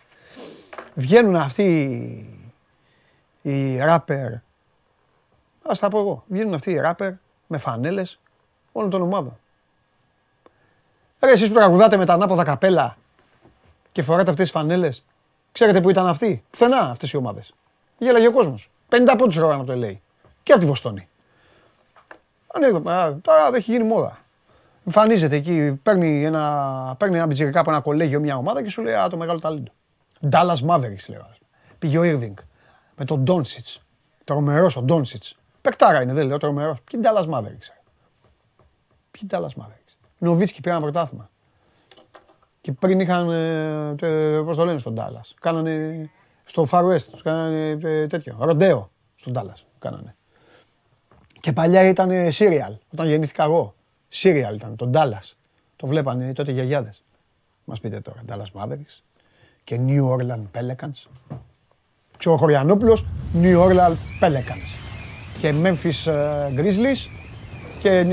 Βγαίνουν 0.94 1.36
αυτοί 1.36 1.62
οι, 3.42 3.74
οι 3.74 3.78
ράπερ. 3.78 4.32
Ας 5.66 5.78
τα 5.78 5.88
πω 5.88 5.98
εγώ. 5.98 6.24
Βγαίνουν 6.26 6.54
αυτοί 6.54 6.70
οι 6.70 6.78
ράπερ 6.78 7.12
με 7.46 7.58
φανέλες 7.58 8.20
όλων 8.72 8.90
των 8.90 9.02
ομάδων. 9.02 9.38
Ρε 11.20 11.30
εσείς 11.30 11.48
που 11.48 11.54
τραγουδάτε 11.54 11.96
με 11.96 12.04
τα 12.04 12.12
ανάποδα 12.12 12.44
καπέλα 12.44 12.96
και 13.92 14.02
φοράτε 14.02 14.30
αυτές 14.30 14.50
τις 14.50 14.60
φανέλες. 14.60 15.04
Ξέρετε 15.52 15.80
που 15.80 15.90
ήταν 15.90 16.06
αυτοί; 16.06 16.44
Πουθενά 16.50 16.78
αυτές 16.78 17.12
οι 17.12 17.16
ομάδες. 17.16 17.54
Γέλαγε 17.98 18.26
ο 18.26 18.32
κόσμος. 18.32 18.70
50 18.88 19.14
πόντους 19.18 19.36
ρωτάνε 19.36 19.60
από 19.62 19.72
το 19.72 19.72
LA. 19.72 19.96
Και 20.42 20.52
από 20.52 20.60
τη 20.60 20.66
Βοστόνη. 20.66 21.08
Ανοίγω, 22.46 22.90
α, 22.90 23.16
τώρα 23.22 23.56
έχει 23.56 23.72
γίνει 23.72 23.84
μόδα. 23.84 24.18
Εμφανίζεται 24.94 25.36
εκεί, 25.36 25.78
παίρνει 25.82 26.24
ένα, 26.24 26.94
παίρνει 26.98 27.16
ένα 27.16 27.26
μπιτζιρικά 27.26 27.60
από 27.60 27.70
ένα 27.70 27.80
κολέγιο 27.80 28.20
μια 28.20 28.36
ομάδα 28.36 28.62
και 28.62 28.70
σου 28.70 28.82
λέει 28.82 28.94
Α, 28.94 29.08
το 29.08 29.16
μεγάλο 29.16 29.38
ταλέντο. 29.38 29.72
Dallas 30.30 30.66
Mavericks 30.68 31.06
λέω. 31.08 31.20
ας 31.30 31.38
πούμε. 31.38 31.48
Πήγε 31.78 31.98
ο 31.98 32.02
Irving 32.02 32.34
με 32.96 33.04
τον 33.04 33.24
Doncic. 33.26 33.80
Τρομερός 34.24 34.76
ο 34.76 34.84
Doncic. 34.88 35.30
Παικτάρα 35.60 36.02
είναι, 36.02 36.12
δεν 36.12 36.26
λέω 36.26 36.38
τρομερός. 36.38 36.76
Ποιοι 36.90 37.00
είναι 37.04 37.08
Dallas 37.12 37.24
Mavericks. 37.38 37.66
ρε; 37.68 37.80
Ποιοι 39.10 39.20
είναι 39.22 39.30
Dallas 39.40 39.62
Mavericks; 39.62 39.94
Νοβίτσκι 40.18 40.60
πήρε 40.60 40.74
ένα 40.74 40.82
πρωτάθλημα. 40.82 41.30
Και 42.60 42.72
πριν 42.72 43.00
είχαν, 43.00 43.30
ε, 43.30 43.94
τε- 43.94 44.42
πώς 44.44 44.56
το 44.56 44.64
λένε 44.64 44.78
στον 44.78 44.94
Dallas; 44.98 45.30
Κάνανε 45.40 46.10
στο 46.44 46.66
Far 46.70 46.82
West, 46.84 47.18
κάνανε 47.22 47.78
ε, 47.82 48.06
τέτοιο, 48.06 48.36
ροντέο 48.40 48.90
στον 49.16 49.32
Dallas. 49.36 49.62
Κάνανε. 49.78 50.16
Και 51.40 51.52
παλιά 51.52 51.88
ήταν 51.88 52.10
ε, 52.10 52.28
serial, 52.38 52.74
όταν 52.92 53.06
γεννήθηκα 53.08 53.42
εγώ. 53.44 53.74
Serial 54.12 54.54
ήταν, 54.54 54.76
τον 54.76 54.90
Dallas. 54.94 55.32
Το 55.76 55.86
βλέπανε 55.86 56.32
τότε 56.32 56.50
οι 56.50 56.54
γιαγιάδες. 56.54 57.02
Μας 57.64 57.80
πείτε 57.80 58.00
τώρα, 58.00 58.22
Dallas 58.28 58.60
Mavericks 58.62 59.00
και 59.64 59.80
New 59.86 60.08
Orleans 60.10 60.58
Pelicans. 60.58 61.08
Ξέρω 62.18 62.34
ο 62.34 62.38
Χωριανόπουλος, 62.38 63.04
New 63.42 63.58
Orleans 63.66 63.96
Pelicans. 64.20 64.76
Και 65.40 65.54
Memphis 65.62 66.10
ε, 66.12 66.52
Grizzlies 66.56 67.08
και 67.80 67.90
ε, 67.98 68.04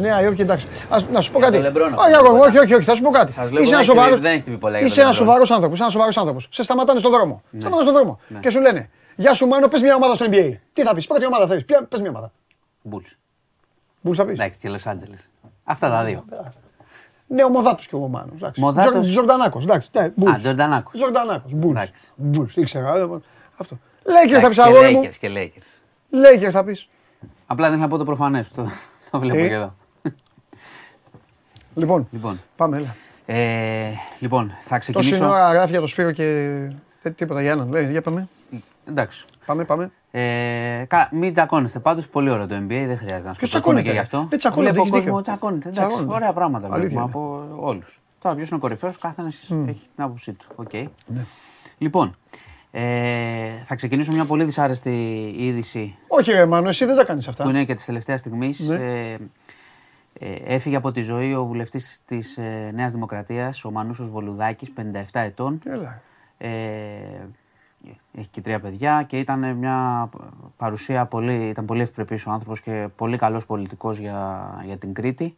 Νέα 0.00 0.22
Υόρκη, 0.22 0.40
εντάξει. 0.42 0.66
Ας, 0.88 1.06
να 1.12 1.20
σου 1.20 1.32
πω 1.32 1.38
Για 1.38 1.50
κάτι. 1.50 1.62
τον 1.62 1.72
LeBron, 1.72 1.96
όχι, 1.98 2.12
αυτό. 2.12 2.32
όχι, 2.32 2.48
όχι, 2.48 2.58
όχι, 2.58 2.74
όχι, 2.74 2.84
θα 2.84 2.94
σου 2.94 3.02
πω 3.02 3.10
κάτι. 3.10 3.32
Σας 3.32 3.50
λέω, 3.50 3.62
Είσαι 3.62 3.70
δεν 3.70 3.80
ένας 3.80 3.80
έχετε 3.80 3.92
σοβαρός, 3.98 4.16
πει- 4.16 4.22
δεν 4.22 4.32
έχετε 4.32 4.50
πει 4.50 4.56
πολλά 4.58 4.78
για 4.78 4.86
είσαι 4.86 4.94
τον 4.96 5.04
ένας 5.04 5.16
LeBron. 5.16 5.20
σοβαρός 5.24 5.50
άνθρωπος, 5.50 5.72
είσαι 5.74 5.82
ένας 5.82 5.92
σοβαρός 5.92 6.16
άνθρωπος. 6.16 6.46
Σε 6.50 6.62
σταματάνε 6.62 6.98
στον 6.98 7.10
δρόμο. 7.10 7.42
Σταματάνε 7.58 7.82
στον 7.82 7.94
δρόμο. 7.94 8.20
Και 8.40 8.50
σου 8.50 8.60
λένε, 8.60 8.90
Γεια 9.16 9.34
σου 9.34 9.46
Μάνο, 9.46 9.68
πες 9.68 9.80
μια 9.80 9.94
ομάδα 9.94 10.14
στο 10.14 10.26
NBA. 10.30 10.50
Τι 10.72 10.82
θα 10.82 10.94
πεις, 10.94 11.06
πρώτη 11.06 11.26
ομάδα 11.26 11.46
θέλεις, 11.46 11.64
ποια, 11.64 11.84
πες 11.88 12.00
μια 12.00 12.10
ομάδα. 12.10 12.32
Bulls. 12.90 13.16
Μπούς 14.02 14.16
θα 14.16 14.24
πεις. 14.24 14.32
Εντάξει, 14.32 14.58
και 14.58 14.68
Los 14.70 14.90
Angeles. 14.92 15.28
Αυτά 15.64 15.90
τα 15.90 16.04
δύο. 16.04 16.24
Ναι, 17.26 17.44
ο 17.44 17.48
Μοδάτος 17.48 17.86
και 17.86 17.96
ο 17.96 18.08
Μάνος. 18.08 18.34
εντάξει. 18.36 18.60
Μοδάτος. 18.60 18.90
Τζορ- 18.92 19.04
Ζορντανάκος, 19.06 19.64
εντάξει. 19.64 19.90
ναι, 19.92 20.12
Bulls. 20.20 20.30
Α, 20.34 20.38
Τζορντανάκος. 20.38 20.98
Ζορντανάκος, 20.98 21.52
Bulls. 21.62 21.68
Εντάξει. 21.70 22.02
Bulls, 22.32 22.54
ήξερα. 22.54 22.96
ε, 22.96 23.06
Αυτό. 23.56 23.78
Lakers 24.02 24.40
θα 24.40 24.48
πεις 24.48 24.58
Εντάξει, 24.58 24.60
αγόρι 24.60 24.94
μου. 24.94 25.00
και 25.02 25.08
Lakers 25.08 25.16
και 25.18 25.28
Lakers. 25.34 26.46
Lakers 26.46 26.50
θα 26.50 26.64
πεις. 26.64 26.88
Απλά 27.46 27.70
δεν 27.70 27.78
θα 27.78 27.88
πω 27.88 27.96
το 27.98 28.04
προφανές. 28.04 28.48
Το, 28.48 28.66
το 29.10 29.18
βλέπω 29.18 29.40
Τι; 29.42 29.48
και 29.48 29.54
εδώ. 29.54 29.74
Λοιπόν, 31.74 32.08
Λοιπόν, 32.10 32.40
πάμε, 32.56 32.76
έλα. 32.76 32.94
ε, 33.26 33.90
λοιπόν, 34.18 34.48
θα 34.58 34.76
Τόση 34.76 34.92
ξεκινήσω. 34.92 35.28
ώρα 35.28 35.52
γράφει 35.52 35.70
για 35.70 35.80
το 35.80 35.86
Σπύρο 35.86 36.10
και 36.12 36.24
ε, 37.02 37.10
τίποτα 37.10 37.42
για 37.42 37.50
έναν. 37.50 37.68
Λέει, 37.70 37.90
για 37.90 38.02
πάμε. 38.02 38.28
Εντάξει. 38.88 39.24
Πάμε, 39.46 39.64
πάμε. 39.64 39.90
Ε, 40.10 40.84
κα, 40.88 41.08
μην 41.12 41.32
τσακώνεστε. 41.32 41.78
Πάντως 41.78 42.08
πολύ 42.08 42.30
ωραίο 42.30 42.46
το 42.46 42.54
NBA, 42.56 42.68
δεν 42.68 42.98
χρειάζεται 42.98 43.28
να 43.28 43.34
Ποιος 43.34 43.48
σκοτωθούμε 43.48 43.48
τσακώνεται, 43.48 43.82
και 43.82 43.88
ρε; 43.88 43.94
γι' 43.94 43.98
αυτό. 44.00 44.26
Δεν 44.28 44.38
τσακώνονται, 44.38 44.70
Βλέπω 44.72 44.86
έχεις 44.86 44.92
κόσμο 45.04 45.16
δίκιο. 45.16 45.22
τσακώνεται. 45.22 45.68
Εντάξει, 45.68 45.86
Τσακώνονται. 45.88 46.14
ωραία 46.14 46.32
πράγματα 46.32 46.68
Αλήθεια 46.70 46.88
βλέπουμε 46.88 47.20
είναι. 47.20 47.44
από 47.54 47.66
όλους. 47.66 48.00
Τώρα 48.18 48.34
ποιος 48.34 48.48
είναι 48.48 48.56
ο 48.56 48.60
κορυφαίος, 48.60 48.98
κάθε 48.98 49.22
έχει 49.66 49.88
την 49.94 50.04
άποψή 50.04 50.32
του. 50.32 50.46
Οκ. 50.54 50.72
Ναι. 51.06 51.24
Λοιπόν, 51.78 52.16
ε, 52.70 53.48
θα 53.64 53.74
ξεκινήσω 53.74 54.12
μια 54.12 54.24
πολύ 54.24 54.44
δυσάρεστη 54.44 54.90
είδηση 55.38 55.96
Όχι, 56.08 56.32
ρε 56.32 56.46
Μάνο, 56.46 56.68
εσύ 56.68 56.84
δεν 56.84 56.96
τα 56.96 57.04
κάνεις 57.04 57.28
αυτά. 57.28 57.42
που 57.42 57.48
είναι 57.48 57.64
και 57.64 57.74
της 57.74 57.84
τελευταίας 57.84 58.20
στιγμής. 58.20 58.60
Ναι. 58.60 58.74
Ε, 58.74 59.16
ε, 60.18 60.34
έφυγε 60.44 60.76
από 60.76 60.92
τη 60.92 61.02
ζωή 61.02 61.34
ο 61.34 61.44
βουλευτής 61.44 62.00
της 62.04 62.36
ε, 62.36 62.70
Νέας 62.74 62.92
Δημοκρατίας, 62.92 63.64
ο 63.64 63.70
Μανούσος 63.70 64.08
Βολουδάκης, 64.10 64.68
57 64.76 65.20
ετών. 65.20 65.60
Έλα. 65.66 66.00
Ε, 66.38 66.48
έχει 68.12 68.28
και 68.28 68.40
τρία 68.40 68.60
παιδιά 68.60 69.02
και 69.02 69.18
ήταν 69.18 69.56
μια 69.56 70.08
παρουσία 70.56 71.06
πολύ, 71.06 71.48
ήταν 71.48 71.64
πολύ 71.64 71.80
ευπρεπής 71.80 72.26
ο 72.26 72.30
άνθρωπος 72.30 72.60
και 72.60 72.88
πολύ 72.96 73.16
καλός 73.16 73.46
πολιτικός 73.46 73.98
για, 73.98 74.50
για 74.64 74.76
την 74.76 74.92
Κρήτη. 74.94 75.36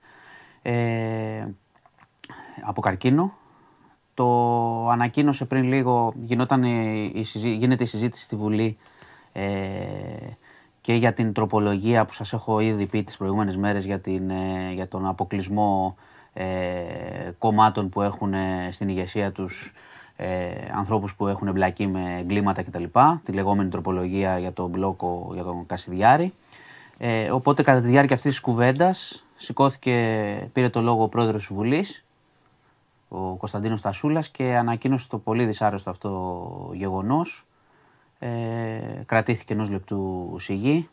Ε, 0.62 1.46
από 2.62 2.80
καρκίνο. 2.80 3.32
Το 4.14 4.88
ανακοίνωσε 4.88 5.44
πριν 5.44 5.64
λίγο, 5.64 6.12
γινόταν 6.16 6.62
η, 6.62 7.10
η 7.14 7.24
συζή- 7.24 7.58
γίνεται 7.58 7.82
η 7.82 7.86
συζήτηση 7.86 8.24
στη 8.24 8.36
Βουλή 8.36 8.76
ε, 9.32 9.44
και 10.80 10.94
για 10.94 11.12
την 11.12 11.32
τροπολογία 11.32 12.04
που 12.04 12.12
σας 12.12 12.32
έχω 12.32 12.60
ήδη 12.60 12.86
πει 12.86 13.02
τις 13.02 13.16
προηγούμενες 13.16 13.56
μέρες 13.56 13.84
για, 13.84 14.00
την, 14.00 14.30
ε, 14.30 14.72
για 14.72 14.88
τον 14.88 15.06
αποκλεισμό 15.06 15.96
ε, 16.32 16.44
κομμάτων 17.38 17.88
που 17.88 18.02
έχουν 18.02 18.34
ε, 18.34 18.68
στην 18.70 18.88
ηγεσία 18.88 19.32
τους 19.32 19.72
ε, 20.16 20.50
ανθρώπους 20.74 21.14
που 21.14 21.26
έχουν 21.26 21.48
εμπλακεί 21.48 21.86
με 21.86 22.16
εγκλήματα 22.18 22.62
κτλ. 22.62 22.84
Τη 23.22 23.32
λεγόμενη 23.32 23.68
τροπολογία 23.68 24.38
για 24.38 24.52
τον 24.52 24.70
μπλόκο 24.70 25.30
για 25.34 25.42
τον 25.42 25.66
Κασιδιάρη. 25.66 26.32
Ε, 26.98 27.30
οπότε 27.30 27.62
κατά 27.62 27.80
τη 27.80 27.88
διάρκεια 27.88 28.14
αυτής 28.14 28.30
της 28.30 28.40
κουβέντας 28.40 29.24
σηκώθηκε, 29.34 30.48
πήρε 30.52 30.68
το 30.68 30.82
λόγο 30.82 31.02
ο 31.02 31.08
πρόεδρος 31.08 31.46
της 31.46 31.56
Βουλής, 31.56 32.04
ο 33.08 33.36
Κωνσταντίνος 33.36 33.80
Τασούλας 33.80 34.28
και 34.30 34.56
ανακοίνωσε 34.56 35.08
το 35.08 35.18
πολύ 35.18 35.44
δυσάρεστο 35.44 35.90
αυτό 35.90 36.70
γεγονός. 36.74 37.46
Ε, 38.18 38.28
κρατήθηκε 39.06 39.52
ενός 39.52 39.70
λεπτού 39.70 40.30
σιγή 40.38 40.88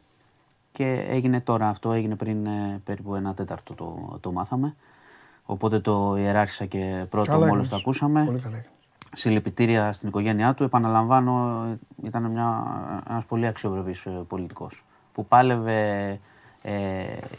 και 0.72 1.06
έγινε 1.08 1.42
τώρα 1.42 1.68
αυτό, 1.68 1.92
έγινε 1.92 2.16
πριν 2.16 2.46
ε, 2.46 2.82
περίπου 2.84 3.16
ένα 3.16 3.34
τέταρτο 3.34 3.74
το, 3.74 4.18
το 4.20 4.32
μάθαμε. 4.32 4.76
Οπότε 5.46 5.80
το 5.80 6.16
ιεράρχησα 6.18 6.66
και 6.66 7.06
πρώτο 7.10 7.32
Καλά 7.32 7.48
μόλις 7.48 7.70
το 7.70 7.76
έκανες. 7.76 7.82
ακούσαμε. 7.82 8.26
Πολύ 8.26 8.40
καλά 8.40 8.56
έκανες. 8.58 8.71
Συλληπιτήρια 9.14 9.92
στην 9.92 10.08
οικογένειά 10.08 10.54
του. 10.54 10.64
Επαναλαμβάνω, 10.64 11.66
ήταν 12.04 12.32
μια, 12.32 12.64
ένας 13.10 13.26
πολύ 13.26 13.48
αξιοπρεπής 13.48 14.06
ε, 14.06 14.10
πολιτικός 14.28 14.86
που 15.14 15.26
πάλευε 15.26 16.20
ε, 16.62 16.74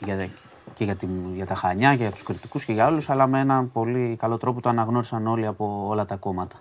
για, 0.05 0.29
και 0.75 0.85
για, 0.85 0.97
την, 0.97 1.11
για 1.35 1.47
τα 1.47 1.55
Χανιά 1.55 1.91
και 1.91 2.03
για 2.03 2.11
τους 2.11 2.23
κριτικούς 2.23 2.65
και 2.65 2.73
για 2.73 2.87
όλους, 2.87 3.11
αλλά 3.11 3.27
με 3.27 3.41
έναν 3.41 3.73
πολύ 3.73 4.17
καλό 4.19 4.39
τρόπο 4.39 4.61
το 4.61 4.69
αναγνώρισαν 4.69 5.27
όλοι 5.27 5.47
από 5.47 5.87
όλα 5.89 6.05
τα 6.05 6.17
κόμματα. 6.17 6.57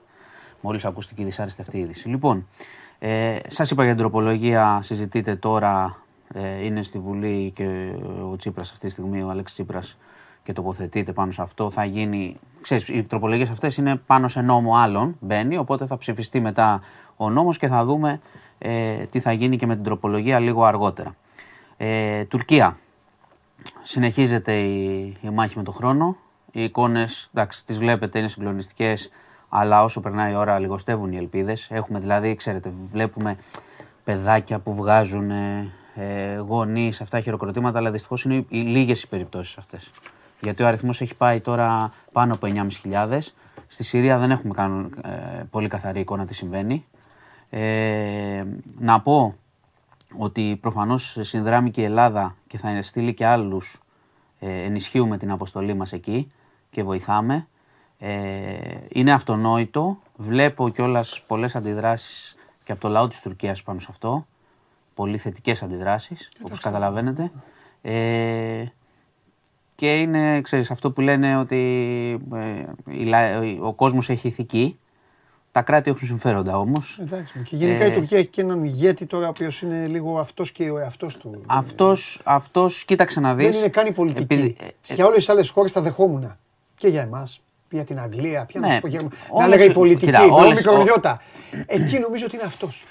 Μόλις 0.61 0.85
ακούστηκε 0.85 1.21
η 1.21 1.25
δυσάρεστη 1.25 1.61
αυτή 1.61 1.77
είδηση. 1.77 2.07
Λοιπόν, 2.07 2.47
ε, 2.99 3.37
σας 3.47 3.71
είπα 3.71 3.83
για 3.83 3.91
την 3.91 4.01
τροπολογία, 4.01 4.79
συζητείτε 4.81 5.35
τώρα, 5.35 5.97
ε, 6.33 6.65
είναι 6.65 6.83
στη 6.83 6.99
Βουλή 6.99 7.51
και 7.55 7.95
ο 8.31 8.35
Τσίπρας 8.35 8.71
αυτή 8.71 8.85
τη 8.85 8.91
στιγμή, 8.91 9.21
ο 9.21 9.29
Αλέξης 9.29 9.55
Τσίπρας, 9.55 9.97
και 10.43 10.53
τοποθετείται 10.53 11.13
πάνω 11.13 11.31
σε 11.31 11.41
αυτό, 11.41 11.69
θα 11.69 11.85
γίνει. 11.85 12.39
Ξέρεις, 12.61 12.87
οι 12.87 13.03
τροπολογίες 13.03 13.49
αυτές 13.49 13.77
είναι 13.77 13.95
πάνω 13.95 14.27
σε 14.27 14.41
νόμο 14.41 14.75
άλλων, 14.75 15.17
μπαίνει, 15.19 15.57
οπότε 15.57 15.85
θα 15.85 15.97
ψηφιστεί 15.97 16.39
μετά 16.39 16.81
ο 17.15 17.29
νόμος 17.29 17.57
και 17.57 17.67
θα 17.67 17.85
δούμε 17.85 18.21
ε, 18.57 19.05
τι 19.05 19.19
θα 19.19 19.31
γίνει 19.31 19.55
και 19.55 19.65
με 19.65 19.75
την 19.75 19.83
τροπολογία 19.83 20.39
λίγο 20.39 20.63
αργότερα. 20.63 21.15
Ε, 21.77 22.25
Τουρκία. 22.25 22.77
Συνεχίζεται 23.81 24.53
η, 24.53 25.01
η 25.21 25.29
μάχη 25.29 25.57
με 25.57 25.63
τον 25.63 25.73
χρόνο. 25.73 26.17
Οι 26.51 26.63
εικόνες, 26.63 27.29
εντάξει, 27.33 27.65
τις 27.65 27.77
βλέπετε, 27.77 28.19
είναι 28.19 28.27
συγκλονιστικές, 28.27 29.09
αλλά 29.49 29.83
όσο 29.83 29.99
περνάει 29.99 30.31
η 30.31 30.35
ώρα, 30.35 30.59
λιγοστεύουν 30.59 31.11
οι 31.11 31.17
ελπίδες. 31.17 31.67
Έχουμε 31.71 31.99
δηλαδή, 31.99 32.35
ξέρετε, 32.35 32.73
βλέπουμε 32.91 33.35
παιδάκια 34.03 34.59
που 34.59 34.75
βγάζουν 34.75 35.31
ε, 35.31 35.71
ε, 35.95 36.35
γονείς, 36.35 37.01
αυτά 37.01 37.19
χειροκροτήματα, 37.19 37.77
αλλά 37.77 37.91
δυστυχώς 37.91 38.23
είναι 38.23 38.45
οι 38.47 38.59
λίγες 38.59 39.03
οι 39.03 39.07
περιπτώσεις 39.07 39.57
αυτές. 39.57 39.91
Γιατί 40.41 40.63
ο 40.63 40.67
αριθμός 40.67 41.01
έχει 41.01 41.15
πάει 41.15 41.39
τώρα 41.39 41.93
πάνω 42.11 42.33
από 42.33 42.47
9.500. 42.83 43.19
Στη 43.67 43.83
Συρία 43.83 44.17
δεν 44.17 44.31
έχουμε 44.31 44.53
καν, 44.53 44.99
ε, 45.03 45.43
πολύ 45.49 45.67
καθαρή 45.67 45.99
εικόνα 45.99 46.25
τι 46.25 46.33
συμβαίνει. 46.33 46.85
Ε, 47.49 48.43
να 48.79 49.01
πω 49.01 49.35
ότι 50.17 50.57
προφανώς 50.61 51.17
συνδράμει 51.21 51.71
και 51.71 51.81
η 51.81 51.83
Ελλάδα 51.83 52.35
και 52.47 52.57
θα 52.57 52.81
στείλει 52.81 53.13
και 53.13 53.25
άλλους 53.25 53.81
ε, 54.39 54.61
ενισχύουμε 54.61 55.17
την 55.17 55.31
αποστολή 55.31 55.73
μας 55.73 55.93
εκεί 55.93 56.27
και 56.69 56.83
βοηθάμε. 56.83 57.47
Ε, 57.99 58.57
είναι 58.89 59.11
αυτονόητο. 59.11 59.99
Βλέπω 60.15 60.69
κιόλας 60.69 61.21
πολλές 61.27 61.55
αντιδράσεις 61.55 62.35
και 62.63 62.71
από 62.71 62.81
το 62.81 62.89
λαό 62.89 63.07
της 63.07 63.21
Τουρκίας 63.21 63.63
πάνω 63.63 63.79
σε 63.79 63.87
αυτό. 63.89 64.25
Πολύ 64.93 65.17
θετικές 65.17 65.63
αντιδράσεις, 65.63 66.31
όπως 66.43 66.59
καταλαβαίνετε. 66.59 67.31
Ε, 67.81 68.65
και 69.81 69.97
είναι, 69.97 70.41
ξέρεις, 70.41 70.71
αυτό 70.71 70.91
που 70.91 71.01
λένε 71.01 71.37
ότι 71.37 71.57
ε, 72.35 72.93
η 73.01 73.03
λα- 73.05 73.39
ο 73.61 73.73
κόσμος 73.73 74.09
έχει 74.09 74.27
ηθική. 74.27 74.79
Τα 75.51 75.61
κράτη 75.61 75.89
έχουν 75.89 76.07
συμφέροντα 76.07 76.57
όμως. 76.57 76.99
Εντάξει, 77.01 77.39
και 77.43 77.55
γενικά 77.55 77.83
Ε, 77.83 77.87
η 77.87 77.91
Τουρκία 77.91 78.17
έχει 78.17 78.27
και 78.27 78.41
έναν 78.41 78.63
ηγέτη 78.63 79.05
τώρα 79.05 79.25
ο 79.25 79.29
οποίος 79.29 79.61
είναι 79.61 79.87
λίγο 79.87 80.19
αυτός 80.19 80.51
και 80.51 80.69
ο 80.69 80.77
εαυτός 80.79 81.17
του. 81.17 81.41
Αυτός, 81.45 82.21
αυτός, 82.23 82.85
κοίταξε 82.85 83.19
να 83.19 83.33
δεις. 83.35 83.45
Δεν 83.49 83.57
είναι 83.59 83.67
καν 83.69 83.87
η 83.87 83.91
πολιτική. 83.91 84.33
επειδή- 84.33 84.57
ε, 84.89 84.93
Για 84.93 85.05
όλες 85.05 85.17
τις 85.17 85.29
άλλες 85.29 85.49
χώρες 85.49 85.71
τα 85.71 85.81
δεχόμουν. 85.81 86.37
Και 86.75 86.87
για 86.87 87.01
εμάς. 87.01 87.41
Για 87.69 87.83
την 87.83 87.99
Αγγλία. 87.99 88.45
Ποια 88.45 88.59
να 88.59 88.67
Ναι, 88.67 88.73
σου 88.73 88.79
πω, 88.81 88.87
για... 88.87 89.01
Να 89.01 89.09
όλες- 89.29 89.47
έλεγα 89.55 89.71
η 89.71 89.73
πολιτική. 89.73 90.05
κοίτα, 90.05 90.27
το 90.27 90.33
όλες- 90.35 90.65
μικρονιώτα. 90.65 91.21
Εκεί 91.65 91.99
νομίζω 91.99 92.25
ότι 92.25 92.35
είναι 92.35 92.45
αυτός. 92.45 92.83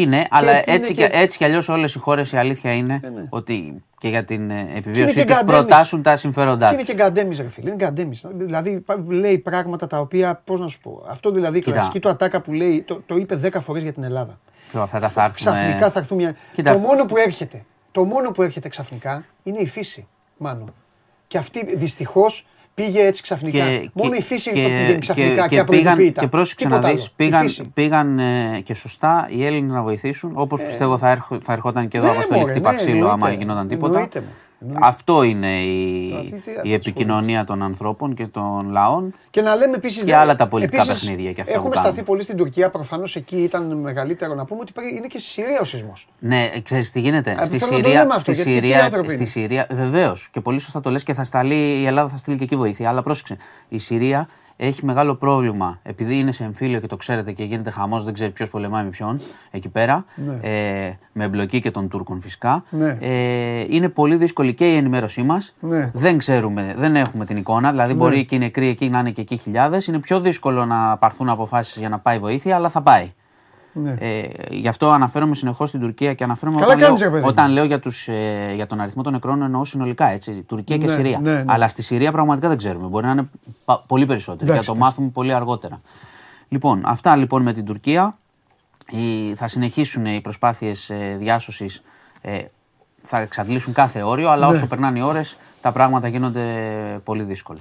Είναι, 0.00 0.26
αλλά 0.30 0.50
είναι 0.52 0.62
έτσι, 0.66 0.94
και- 0.94 1.06
και... 1.08 1.16
έτσι 1.18 1.38
κι 1.38 1.44
αλλιώς 1.44 1.68
όλες 1.68 1.94
οι 1.94 1.98
χώρες 1.98 2.32
η 2.32 2.36
αλήθεια 2.36 2.72
είναι 2.72 3.00
ναι. 3.14 3.26
ότι 3.28 3.82
και 3.98 4.08
για 4.08 4.24
την 4.24 4.50
ε, 4.50 4.62
και 4.72 4.78
επιβίωσή 4.78 5.14
τους 5.14 5.24
γκαντέμις. 5.24 5.52
προτάσουν 5.54 6.02
τα 6.02 6.16
συμφέροντά 6.16 6.66
Και 6.68 6.74
είναι 6.74 6.82
τους. 6.84 6.94
και 6.94 7.00
γκαντέμις, 7.02 7.38
ρε 7.38 7.48
φίλε. 7.48 7.70
Είναι 7.70 7.84
γκαντέμις. 7.84 8.26
Δηλαδή 8.34 8.80
πα- 8.80 9.04
λέει 9.08 9.38
πράγματα 9.38 9.86
τα 9.86 9.98
οποία. 10.00 10.40
Πώς 10.44 10.60
να 10.60 10.68
σου 10.68 10.80
πω. 10.80 11.04
Αυτό 11.08 11.30
δηλαδή 11.30 11.58
η 11.58 11.60
Κοίτα. 11.60 11.72
κλασική 11.76 11.98
του 12.00 12.08
ατάκα 12.08 12.40
που 12.40 12.52
λέει. 12.52 12.82
Το, 12.82 13.02
το 13.06 13.16
είπε 13.16 13.40
10 13.44 13.60
φορές 13.60 13.82
για 13.82 13.92
την 13.92 14.02
Ελλάδα. 14.02 14.38
Αυτά 14.72 14.98
τα 15.00 15.08
θα 15.08 15.24
έρθουν. 15.24 15.52
Ξαφνικά 15.52 15.90
θα 15.90 15.98
έρθουν 15.98 16.16
μια. 16.16 16.36
Κοίτα. 16.52 16.72
Το 16.72 16.78
μόνο 16.78 17.04
που 17.04 17.16
έρχεται. 17.16 17.64
Το 17.92 18.04
μόνο 18.04 18.30
που 18.30 18.42
έρχεται 18.42 18.68
ξαφνικά 18.68 19.24
είναι 19.42 19.58
η 19.58 19.66
φύση. 19.66 20.06
Μάλλον. 20.36 20.74
Και 21.26 21.38
αυτή 21.38 21.76
δυστυχώς 21.76 22.46
πήγε 22.74 23.06
έτσι 23.06 23.22
ξαφνικά. 23.22 23.64
Μόνο 23.92 24.14
η 24.14 24.22
φύση 24.22 24.48
το 24.50 24.54
πήγαινε 24.54 24.98
ξαφνικά 24.98 25.46
και, 25.48 25.56
και, 25.56 25.64
πήγαν, 25.64 25.82
απροειδοποίητα. 25.86 26.20
και 26.20 26.26
πρόσεξε 26.28 26.64
Τίποτα 26.66 26.80
να 26.82 26.88
άλλο. 26.88 26.96
δεις, 26.96 27.06
Η 27.06 27.10
πήγαν, 27.16 27.42
φύση. 27.46 27.62
πήγαν 27.74 28.18
ε, 28.18 28.60
και 28.64 28.74
σωστά 28.74 29.26
οι 29.30 29.46
Έλληνες 29.46 29.72
να 29.72 29.82
βοηθήσουν, 29.82 30.32
όπως 30.34 30.62
πιστεύω 30.62 30.98
θα, 30.98 31.10
έρχο, 31.10 31.38
θα 31.42 31.52
ερχόταν 31.52 31.88
και 31.88 31.96
εδώ 31.96 32.06
Ναι, 32.06 32.12
αποστολή 32.12 32.40
μωρέ, 32.40 32.52
χτύπα 32.52 32.70
ναι, 32.70 32.76
ξύλο 32.76 33.04
άμα 33.04 33.12
εννοείται. 33.14 33.36
γινόταν 33.36 33.68
τίποτα. 33.68 33.92
Εννοείται 33.92 34.20
μου. 34.20 34.26
Εννοείται. 34.26 34.43
Αυτό 34.80 35.22
είναι 35.22 35.62
η, 35.62 36.08
Τώρα, 36.10 36.22
τι- 36.22 36.28
τι 36.28 36.34
η 36.34 36.38
ασχολούμαστε. 36.38 36.74
επικοινωνία 36.74 37.44
των 37.44 37.62
ανθρώπων 37.62 38.14
και 38.14 38.26
των 38.26 38.70
λαών. 38.70 39.14
Και 39.30 39.40
να 39.40 39.54
λέμε 39.54 39.76
επίσης. 39.76 40.04
Και 40.04 40.16
άλλα 40.16 40.36
τα 40.36 40.48
πολιτικά 40.48 40.86
παιχνίδια 40.86 41.32
και 41.32 41.40
αυτά 41.40 41.52
που 41.52 41.58
Έχουμε 41.58 41.74
κάνουν. 41.74 41.90
σταθεί 41.92 42.06
πολύ 42.06 42.22
στην 42.22 42.36
Τουρκία. 42.36 42.70
Προφανώς 42.70 43.16
εκεί 43.16 43.36
ήταν 43.36 43.76
μεγαλύτερο 43.76 44.34
να 44.34 44.44
πούμε 44.44 44.60
ότι 44.60 44.70
υπάρχει- 44.70 44.96
είναι 44.96 45.06
και 45.06 45.18
στη 45.18 45.30
Συρία 45.30 45.58
ο 45.60 45.64
σεισμός. 45.64 46.08
Ναι, 46.18 46.50
ξέρεις 46.62 46.90
τι 46.92 47.00
γίνεται. 47.00 47.30
Α, 47.40 47.44
στη 47.44 47.58
θέλω 47.58 47.70
να 47.70 47.76
το 47.78 47.84
Συρία, 47.84 48.00
λέμε 48.00 48.14
αυτό, 48.14 48.32
στη 48.32 48.42
γιατί 48.42 48.50
και 48.50 48.66
οι 48.66 48.70
Συρία, 48.70 48.84
άνθρωποι 48.84 49.08
στη 49.08 49.16
είναι. 49.16 49.26
Συρία 49.26 49.66
βεβαίως. 49.70 50.28
Και 50.32 50.40
πολύ 50.40 50.58
σωστά 50.58 50.80
το 50.80 50.90
λες 50.90 51.02
και 51.02 51.14
θα 51.14 51.24
σταλεί, 51.24 51.80
η 51.80 51.86
Ελλάδα 51.86 52.08
θα 52.08 52.16
στείλει 52.16 52.36
και 52.36 52.44
εκεί 52.44 52.56
βοήθεια. 52.56 52.88
Αλλά 52.88 53.02
πρόσεξε, 53.02 53.36
η 53.68 53.78
Συρία 53.78 54.28
έχει 54.56 54.84
μεγάλο 54.84 55.14
πρόβλημα. 55.14 55.78
Επειδή 55.82 56.18
είναι 56.18 56.32
σε 56.32 56.44
εμφύλιο 56.44 56.80
και 56.80 56.86
το 56.86 56.96
ξέρετε 56.96 57.32
και 57.32 57.44
γίνεται 57.44 57.70
χαμός, 57.70 58.04
δεν 58.04 58.12
ξέρει 58.12 58.30
ποιος 58.30 58.48
πολεμάει 58.48 58.84
με 58.84 58.90
ποιον 58.90 59.20
εκεί 59.50 59.68
πέρα. 59.68 60.04
Ε, 60.40 60.92
με 61.12 61.24
εμπλοκή 61.24 61.60
και 61.60 61.70
των 61.70 61.88
Τούρκων 61.88 62.20
φυσικά. 62.20 62.64
Ναι. 62.70 62.96
Ε, 63.00 63.66
είναι 63.68 63.88
πολύ 63.88 64.16
δύσκολη 64.16 64.54
και 64.54 64.72
η 64.72 64.76
ενημέρωσή 64.76 65.22
μας. 65.22 65.54
Ναι. 65.60 65.90
Δεν 65.94 66.18
ξέρουμε, 66.18 66.74
δεν 66.76 66.96
έχουμε 66.96 67.24
την 67.24 67.36
εικόνα. 67.36 67.70
Δηλαδή, 67.70 67.94
μπορεί 67.94 68.24
και 68.24 68.34
οι 68.34 68.38
νεκροί 68.38 68.68
εκεί 68.68 68.88
να 68.88 68.98
είναι 68.98 69.10
και 69.10 69.20
εκεί 69.20 69.36
χιλιάδες. 69.36 69.86
Είναι 69.86 69.98
πιο 69.98 70.20
δύσκολο 70.20 70.64
να 70.64 70.96
πάρθουν 70.96 71.28
αποφάσεις 71.28 71.76
για 71.76 71.88
να 71.88 71.98
πάει 71.98 72.18
βοήθεια, 72.18 72.54
αλλά 72.54 72.68
θα 72.68 72.82
πάει. 72.82 73.12
Ναι. 73.76 73.94
Ε, 73.98 74.22
γι' 74.50 74.68
αυτό 74.68 74.90
αναφέρομαι 74.90 75.34
συνεχώς 75.34 75.68
στην 75.68 75.80
Τουρκία 75.80 76.14
και 76.14 76.24
αναφέρομαι 76.24 76.60
Καλά 76.60 76.72
όταν, 76.72 76.80
κάνεις, 76.84 76.98
ρε 77.00 77.04
λέω, 77.04 77.12
παιδί 77.14 77.24
μου. 77.24 77.30
όταν 77.32 77.50
λέω 77.52 77.64
για, 77.64 77.80
τους, 77.80 78.08
ε, 78.08 78.52
για 78.54 78.66
τον 78.66 78.80
αριθμό 78.80 79.02
των 79.02 79.12
νεκρών 79.12 79.42
εννοώ 79.42 79.64
συνολικά. 79.64 80.06
Έτσι, 80.10 80.42
Τουρκία 80.42 80.78
και 80.78 80.86
Ναι, 80.86 80.92
Συρία. 80.92 81.18
ναι, 81.22 81.32
ναι. 81.32 81.44
Αλλά 81.46 81.68
στη 81.68 81.82
Συρία 81.82 82.12
πραγματικά 82.12 82.48
δεν 82.48 82.56
ξέρουμε. 82.56 82.86
Μπορεί 82.86 83.06
να 83.06 83.12
είναι 83.12 83.28
πα- 83.64 83.84
πολύ 83.86 84.06
περισσότεροι. 84.06 84.50
Εντάξει, 84.50 84.66
Θα 84.66 84.72
το 84.72 84.78
μάθουμε 84.78 85.08
πολύ 85.08 85.32
αργότερα. 85.32 85.80
Λοιπόν, 86.48 86.82
αυτά 86.84 87.16
λοιπόν 87.16 87.42
με 87.42 87.52
την 87.52 87.64
Τουρκία. 87.64 88.14
Οι, 88.90 89.34
θα 89.34 89.48
συνεχίσουν 89.48 90.06
οι 90.06 90.20
προσπάθειες 90.20 90.90
ε, 90.90 91.16
διάσωσης. 91.18 91.82
Ε, 92.20 92.38
θα 93.02 93.18
εξαντλήσουν 93.20 93.72
κάθε 93.72 94.02
όριο, 94.02 94.30
αλλά 94.30 94.50
Ναι. 94.50 94.56
όσο 94.56 94.66
περνάνε 94.66 94.98
οι 94.98 95.02
ώρες 95.02 95.36
τα 95.60 95.72
πράγματα 95.72 96.08
γίνονται 96.08 96.42
πολύ 97.04 97.22
δύσκολα. 97.22 97.60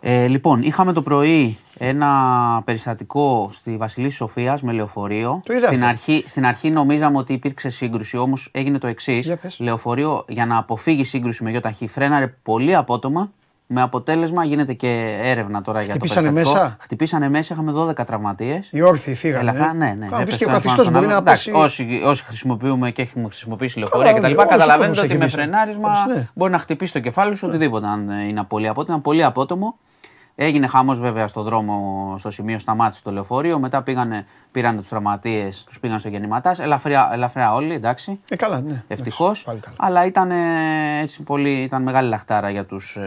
Ε, 0.00 0.26
λοιπόν, 0.26 0.62
είχαμε 0.62 0.92
το 0.92 1.02
πρωί 1.02 1.58
ένα 1.78 2.62
περιστατικό 2.64 3.48
στη 3.52 3.76
Βασιλής 3.76 4.14
Σοφίας 4.14 4.62
με 4.62 4.72
λεωφορείο. 4.72 5.42
Το 5.44 5.52
είδα 5.52 5.66
στην, 5.66 5.78
αυτό. 5.78 5.88
αρχή, 5.88 6.24
στην 6.26 6.46
αρχή 6.46 6.70
νομίζαμε 6.70 7.18
ότι 7.18 7.32
υπήρξε 7.32 7.70
σύγκρουση, 7.70 8.16
όμως 8.16 8.48
έγινε 8.52 8.78
το 8.78 8.86
εξής. 8.86 9.26
Για 9.26 9.36
πες. 9.36 9.58
Λεωφορείο 9.58 10.24
για 10.28 10.46
να 10.46 10.58
αποφύγει 10.58 11.04
σύγκρουση 11.04 11.44
με 11.44 11.50
ΙΟΤΑΧΗ 11.50 11.86
φρέναρε 11.86 12.26
πολύ 12.26 12.74
απότομα. 12.74 13.32
Με 13.68 13.80
αποτέλεσμα 13.80 14.44
γίνεται 14.44 14.72
και 14.72 15.18
έρευνα 15.22 15.62
τώρα 15.62 15.82
για 15.82 15.92
το 15.92 15.98
Χτυπήσανε 15.98 16.28
περιστατικό. 16.32 16.62
μέσα; 16.64 16.76
Χτυπήσανε 16.80 17.28
μέσα, 17.28 17.54
είχαμε 17.54 17.72
12 17.76 18.04
τραυματίες. 18.06 18.68
Οι 18.72 18.82
όρθιοι 18.82 19.14
φύγανε. 19.14 19.40
Ελαφρά, 19.40 19.70
ε. 19.70 19.72
ναι, 19.72 19.94
ναι. 19.98 20.06
Καλά, 20.06 20.22
πεις 20.24 20.34
Έπεσε 20.34 20.38
και 20.38 20.44
ο 20.44 20.46
το 20.46 20.52
ένα 20.52 20.62
καθιστό 20.62 20.82
πάνω 20.82 20.90
μπορεί 20.90 21.04
στο 21.04 21.10
να 21.10 21.16
άλλο. 21.16 21.22
πέσει. 21.24 21.50
Εντάξει, 21.50 21.82
όσοι, 21.82 22.02
όσοι 22.04 22.24
χρησιμοποιούμε 22.24 22.90
και 22.90 23.02
έχουμε 23.02 23.24
χρησιμοποιήσει 23.28 23.78
λεωφορεία 23.78 24.06
Καλά, 24.12 24.18
κτλ. 24.18 24.30
όλος 24.32 24.44
ο 24.44 24.48
Καταλαβαίνετε 24.48 24.86
κόσμος 24.88 24.98
ότι 24.98 25.08
έχει 25.08 25.18
με 25.18 25.24
μπει. 25.24 25.30
φρενάρισμα 25.30 25.88
Όπως, 26.02 26.14
ναι. 26.16 26.28
μπορεί 26.34 26.52
να 26.52 26.58
χτυπήσει 26.58 26.92
το 26.92 27.00
κεφάλι 27.00 27.34
σου 27.36 27.46
οτιδήποτε 27.48 27.86
αν 27.86 28.08
ε, 28.10 28.24
είναι 28.24 28.44
πολύ 28.44 28.68
απότομο. 28.68 28.88
Ήταν 28.98 29.02
πολύ 29.02 29.24
απότομο. 29.24 29.78
Έγινε 30.34 30.66
χαμός 30.66 30.98
βέβαια 31.00 31.26
στο 31.26 31.42
δρόμο, 31.42 32.14
στο 32.18 32.30
σημείο 32.30 32.58
σταμάτησε 32.58 33.02
το 33.02 33.12
λεωφορείο. 33.12 33.58
Μετά 33.58 33.82
πήγανε, 33.82 34.26
πήραν 34.50 34.76
τους 34.76 34.88
τραυματίες, 34.88 35.64
τους 35.64 35.80
πήγαν 35.80 35.98
στο 35.98 36.08
γεννηματάς. 36.08 36.58
Ελαφριά, 36.58 37.10
ελαφριά 37.12 37.54
όλοι, 37.54 37.74
εντάξει. 37.74 38.20
Ε, 38.28 38.36
καλά, 38.36 38.60
ναι. 38.60 38.82
Ευτυχώς. 38.88 39.26
Εντάξει, 39.28 39.44
πάλι 39.44 39.60
καλά. 39.60 39.76
Αλλά 39.78 40.06
ήταν, 40.06 40.30
ε, 40.30 40.34
έτσι 41.02 41.22
πολύ, 41.22 41.50
ήταν 41.50 41.82
μεγάλη 41.82 42.08
λαχτάρα 42.08 42.50
για 42.50 42.64
τους 42.64 42.98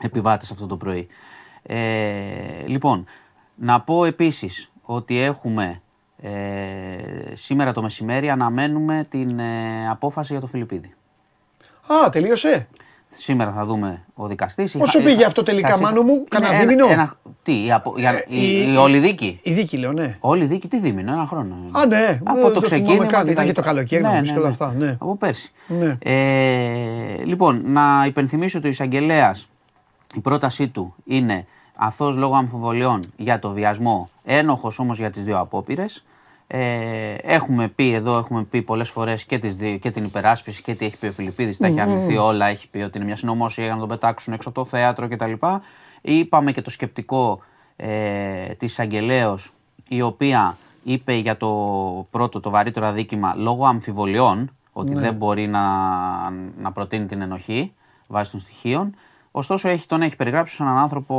ε, 0.00 0.06
επιβάτες 0.06 0.50
αυτό 0.50 0.66
το 0.66 0.76
πρωί. 0.76 1.06
Ε, 1.62 1.76
λοιπόν, 2.66 3.04
να 3.54 3.80
πω 3.80 4.04
επίσης 4.04 4.70
ότι 4.82 5.20
έχουμε 5.20 5.80
Ε, 6.22 7.34
σήμερα 7.34 7.72
το 7.72 7.82
μεσημέρι 7.82 8.30
αναμένουμε 8.30 9.06
την 9.08 9.38
ε, 9.38 9.88
απόφαση 9.90 10.32
για 10.32 10.40
το 10.40 10.46
Φιλιππίδη. 10.46 10.94
Α, 11.86 12.08
τελείωσε. 12.10 12.68
Σήμερα 13.10 13.52
θα 13.52 13.64
δούμε 13.64 14.04
ο 14.14 14.26
δικαστής. 14.26 14.76
Πόσο 14.76 15.02
πήγε 15.02 15.24
αυτό 15.24 15.42
τελικά, 15.42 15.80
Μάνο 15.80 16.02
μου, 16.02 16.24
κανένα 16.28 16.58
δίμηνο; 16.58 16.86
τι, 17.42 17.64
η, 17.64 17.72
απο, 17.72 17.94
για, 17.96 18.10
Ε, 18.10 18.24
η, 18.28 18.40
η- 18.40 18.72
η 18.72 18.76
όλη 18.76 18.98
δίκη; 18.98 19.40
Η 19.42 19.52
δίκη 19.52 19.76
λέω, 19.76 19.92
ναι. 19.92 20.16
Όλη 20.20 20.44
η 20.44 20.46
δίκη 20.46 20.68
τι 20.68 20.78
δίμηνο, 20.80 21.12
ένα 21.12 21.26
χρόνο. 21.26 21.54
Α, 21.72 21.86
ναι. 21.86 22.20
Από 22.24 22.38
Ε, 22.38 22.42
το 22.42 22.50
δεν 22.50 22.62
ξεκίνημα. 22.62 22.92
θυμάμαι 22.94 23.10
καν. 23.12 23.24
και 23.24 23.30
Ήταν 23.30 23.44
τα 23.44 23.44
και 23.44 23.52
το 23.52 23.60
λοιπά. 23.60 23.62
καλοκαίρι 23.62 24.02
νομίζω 24.02 24.32
και 24.32 24.38
όλα 24.38 24.48
αυτά. 24.48 24.74
Ναι. 24.78 24.96
Από 24.98 25.16
πέρσι. 25.16 25.50
Ναι. 25.66 25.96
Ε, 26.02 27.24
λοιπόν, 27.24 27.62
να 27.64 28.04
υπενθυμίσω 28.06 28.58
ότι 28.58 28.66
ο 28.66 28.70
εισαγγελέας 28.70 29.48
η 30.16 30.20
πρότασή 30.20 30.68
του 30.68 30.94
είναι 31.04 31.46
αθώος 31.74 32.16
λόγω 32.16 32.34
αμφιβολιών 32.34 33.02
για 33.16 33.38
το 33.38 33.50
βιασμό, 33.50 34.10
ένοχος 34.24 34.78
όμως 34.78 34.98
για 34.98 35.10
τις 35.10 35.24
δύο 35.24 35.38
απόπειρες. 35.38 36.04
Ε, 36.46 37.12
έχουμε 37.12 37.68
πει 37.68 37.92
εδώ, 37.92 38.18
έχουμε 38.18 38.44
πει 38.44 38.62
πολλές 38.62 38.90
φορές 38.90 39.24
και, 39.24 39.38
τις 39.38 39.56
δύο, 39.56 39.76
και 39.76 39.90
την 39.90 40.04
υπεράσπιση 40.04 40.62
και 40.62 40.74
τι 40.74 40.84
έχει 40.84 40.98
πει 40.98 41.06
ο 41.06 41.12
Φιλιππίδης, 41.12 41.56
τα 41.56 41.66
έχει 41.66 41.80
αρνηθεί 41.80 42.16
όλα, 42.16 42.46
έχει 42.46 42.68
πει 42.68 42.78
ότι 42.78 42.98
είναι 42.98 43.06
μια 43.06 43.16
συνωμόσια 43.16 43.64
για 43.64 43.72
να 43.72 43.78
τον 43.78 43.88
πετάξουν 43.88 44.32
έξω 44.32 44.48
από 44.48 44.58
το 44.58 44.64
θέατρο 44.64 45.08
κτλ. 45.08 45.32
Είπαμε 46.00 46.52
και 46.52 46.62
το 46.62 46.70
σκεπτικό 46.70 47.40
ε, 47.76 48.46
της 48.46 48.70
εισαγγελέως, 48.70 49.52
η 49.88 50.02
οποία 50.02 50.56
είπε 50.82 51.12
για 51.14 51.36
το 51.36 51.50
πρώτο, 52.10 52.40
το 52.40 52.50
βαρύτερο 52.50 52.86
αδίκημα, 52.86 53.34
λόγω 53.36 53.66
αμφιβολιών, 53.66 54.50
ότι 54.72 54.94
δεν 54.94 55.14
μπορεί 55.14 55.46
να, 55.46 55.60
να 56.58 56.72
προτείνει 56.72 57.06
την 57.06 57.20
ενοχή 57.20 57.72
βάσει 58.06 58.30
των 58.30 58.40
στοιχείων. 58.40 58.94
Ωστόσο, 59.38 59.68
έχει, 59.68 59.86
τον 59.86 60.02
έχει 60.02 60.16
περιγράψει 60.16 60.54
σαν 60.54 60.66
έναν 60.66 60.78
άνθρωπο 60.78 61.14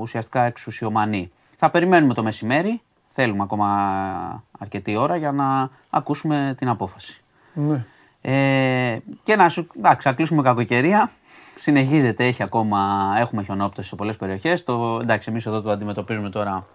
ουσιαστικά 0.00 0.42
εξουσιομανή. 0.42 1.30
Θα 1.56 1.70
περιμένουμε 1.70 2.14
το 2.14 2.22
μεσημέρι. 2.22 2.80
Θέλουμε 3.06 3.42
ακόμα 3.42 4.44
αρκετή 4.58 4.96
ώρα 4.96 5.16
για 5.16 5.32
να 5.32 5.70
ακούσουμε 5.90 6.54
την 6.58 6.68
απόφαση. 6.68 7.22
ναι. 7.52 7.84
Ε, 8.20 8.98
και 9.22 9.36
να 9.36 9.48
σου. 9.48 9.66
Εντάξει, 9.76 10.08
θα 10.08 10.14
κλείσουμε 10.14 10.42
κακοκαιρία. 10.42 11.10
Συνεχίζεται, 11.54 12.26
έχει 12.26 12.42
ακόμα, 12.42 13.12
έχουμε 13.18 13.42
χιονόπτωση 13.42 13.88
σε 13.88 13.96
πολλές 13.96 14.16
περιοχές. 14.16 14.64
Εντάξει, 15.00 15.30
εμείς 15.30 15.46
εδώ 15.46 15.60
το 15.60 15.70
αντιμετωπίζουμε 15.70 16.30
τώρα 16.30 16.66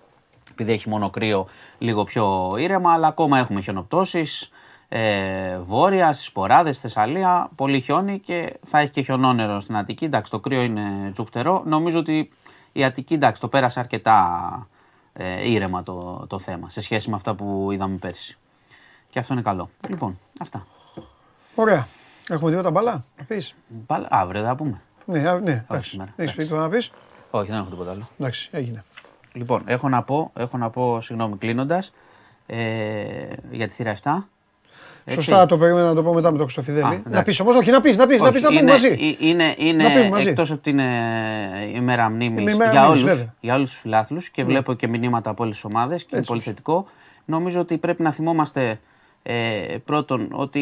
επειδή 0.52 0.72
έχει 0.72 0.90
μόνο 0.90 1.10
κρύο, 1.10 1.48
λίγο 1.78 2.04
πιο 2.04 2.56
ήρεμα, 2.58 2.94
αλλά 2.94 3.08
ακόμα 3.08 3.38
έχουμε 3.38 3.62
χιονοπτώσεις. 3.62 4.50
Ε, 4.90 5.58
βόρεια, 5.60 6.14
στις 6.14 6.32
Ποράδες, 6.32 6.78
στη 6.78 6.88
Θεσσαλία, 6.88 7.50
πολύ 7.56 7.80
χιόνι 7.80 8.20
και 8.20 8.60
θα 8.66 8.80
έχει 8.80 8.92
και 8.92 9.02
χιονόνερο 9.02 9.60
στην 9.60 9.76
Αττική. 9.76 10.06
Εντάξει, 10.06 10.32
το 10.32 10.40
κρύο 10.40 10.62
είναι 10.62 11.12
τσουχτερό. 11.14 11.64
Νομίζω 11.66 12.00
ότι 12.00 12.30
η 12.72 12.84
Αττική, 12.84 13.14
εντάξει, 13.14 13.42
το 13.42 13.48
πέρασε 13.48 13.80
αρκετά 13.80 14.68
ε, 15.14 15.50
ήρεμα 15.50 15.84
το, 15.84 16.26
το 16.28 16.40
θέμα 16.40 16.70
σε 16.70 16.82
σχέση 16.82 17.10
με 17.10 17.16
αυτά 17.16 17.36
που 17.36 17.70
είδαμε 17.72 17.98
πέρσι. 17.98 18.38
Και 19.10 19.20
αυτό 19.20 19.34
είναι 19.34 19.42
καλό. 19.42 19.70
Λοιπόν, 19.90 20.20
αυτά. 20.40 20.68
Ωραία. 21.56 21.88
Έχουμε 22.30 22.50
τίποτα 22.50 22.72
μπαλά. 22.72 23.04
να 23.18 23.24
πεις. 23.24 23.56
Πάλι, 23.86 24.06
αύριο 24.10 24.44
θα 24.44 24.56
πούμε. 24.56 24.82
Ναι, 25.06 25.30
α, 25.30 25.40
ναι. 25.40 25.64
Εντάξει. 25.70 25.90
σήμερα. 25.90 26.14
Έχεις 26.16 26.36
πει 26.36 26.42
Εντάξει. 26.42 26.48
τίποτα 26.48 26.62
να 26.62 26.70
πεις; 26.70 26.92
Όχι, 27.32 27.50
δεν 27.50 27.60
έχω 27.60 27.70
τίποτα 27.70 27.92
άλλο. 27.92 28.08
Εντάξει, 28.20 28.50
έγινε. 28.52 28.84
Λοιπόν, 29.34 29.64
έχω 29.66 29.90
να 29.90 30.04
πω, 30.04 30.32
έχω 30.36 30.58
να 30.58 30.70
πω 30.70 31.02
συγγνώμη, 31.02 31.38
κλείνοντας 31.38 31.94
ε, 32.46 33.28
για 33.52 33.68
τη 33.68 33.74
θύρα 33.74 33.96
7. 34.04 34.12
Έτσι. 35.10 35.22
Σωστά, 35.22 35.46
το 35.46 35.58
περίμενα 35.58 35.88
να 35.88 35.94
το 35.94 36.04
πω 36.04 36.14
μετά 36.14 36.32
με 36.32 36.38
τον 36.38 36.48
Α, 36.48 36.50
Χρυστοφιδέλη. 36.52 36.84
Να 36.84 36.94
εντάξει. 36.94 37.24
πεις 37.24 37.40
όμως, 37.40 37.56
όχι, 37.56 37.72
να 37.72 37.82
πεις, 37.82 37.98
να 37.98 38.08
πεις, 38.08 38.18
να 38.20 38.24
Όχι, 38.24 38.34
πεις, 38.34 38.42
να 38.42 38.48
πούμε 38.48 38.60
είναι, 38.62 38.72
μαζί. 38.72 38.88
ε- 38.88 39.28
Είναι, 39.28 39.54
είναι, 39.58 39.84
Να 39.84 39.90
πούμε 39.92 40.10
μαζί. 40.10 40.28
εκτός 40.30 40.52
ότι 40.52 40.70
είναι 40.70 40.84
η 41.76 41.80
μέρα 41.80 42.10
μνήμης 42.10 42.42
Είναι 42.42 42.52
η 42.52 42.56
μέρα 42.56 42.72
για, 42.72 42.82
μνήμης, 42.82 43.02
όλους, 43.04 43.16
βέβαια. 43.16 43.34
για 43.40 43.56
όλους 43.56 43.70
τους 43.70 43.80
φιλάθλους 43.80 44.30
και 44.30 44.44
βλέπω 44.44 44.74
και 44.74 44.88
μηνύματα 44.88 45.30
από 45.30 45.44
όλες 45.44 45.56
τις 45.56 45.66
ομάδες 45.66 46.02
και 46.02 46.08
είναι 46.10 46.18
Έτσι 46.18 46.30
πολύ 46.30 46.42
πως. 46.42 46.50
θετικό. 46.50 46.86
Νομίζω 47.26 47.60
ότι 47.60 47.78
πρέπει 47.78 48.02
να 48.04 48.12
θυμόμαστε 48.12 48.80
ε, 49.24 49.34
πρώτον 49.86 50.28
ότι 50.32 50.62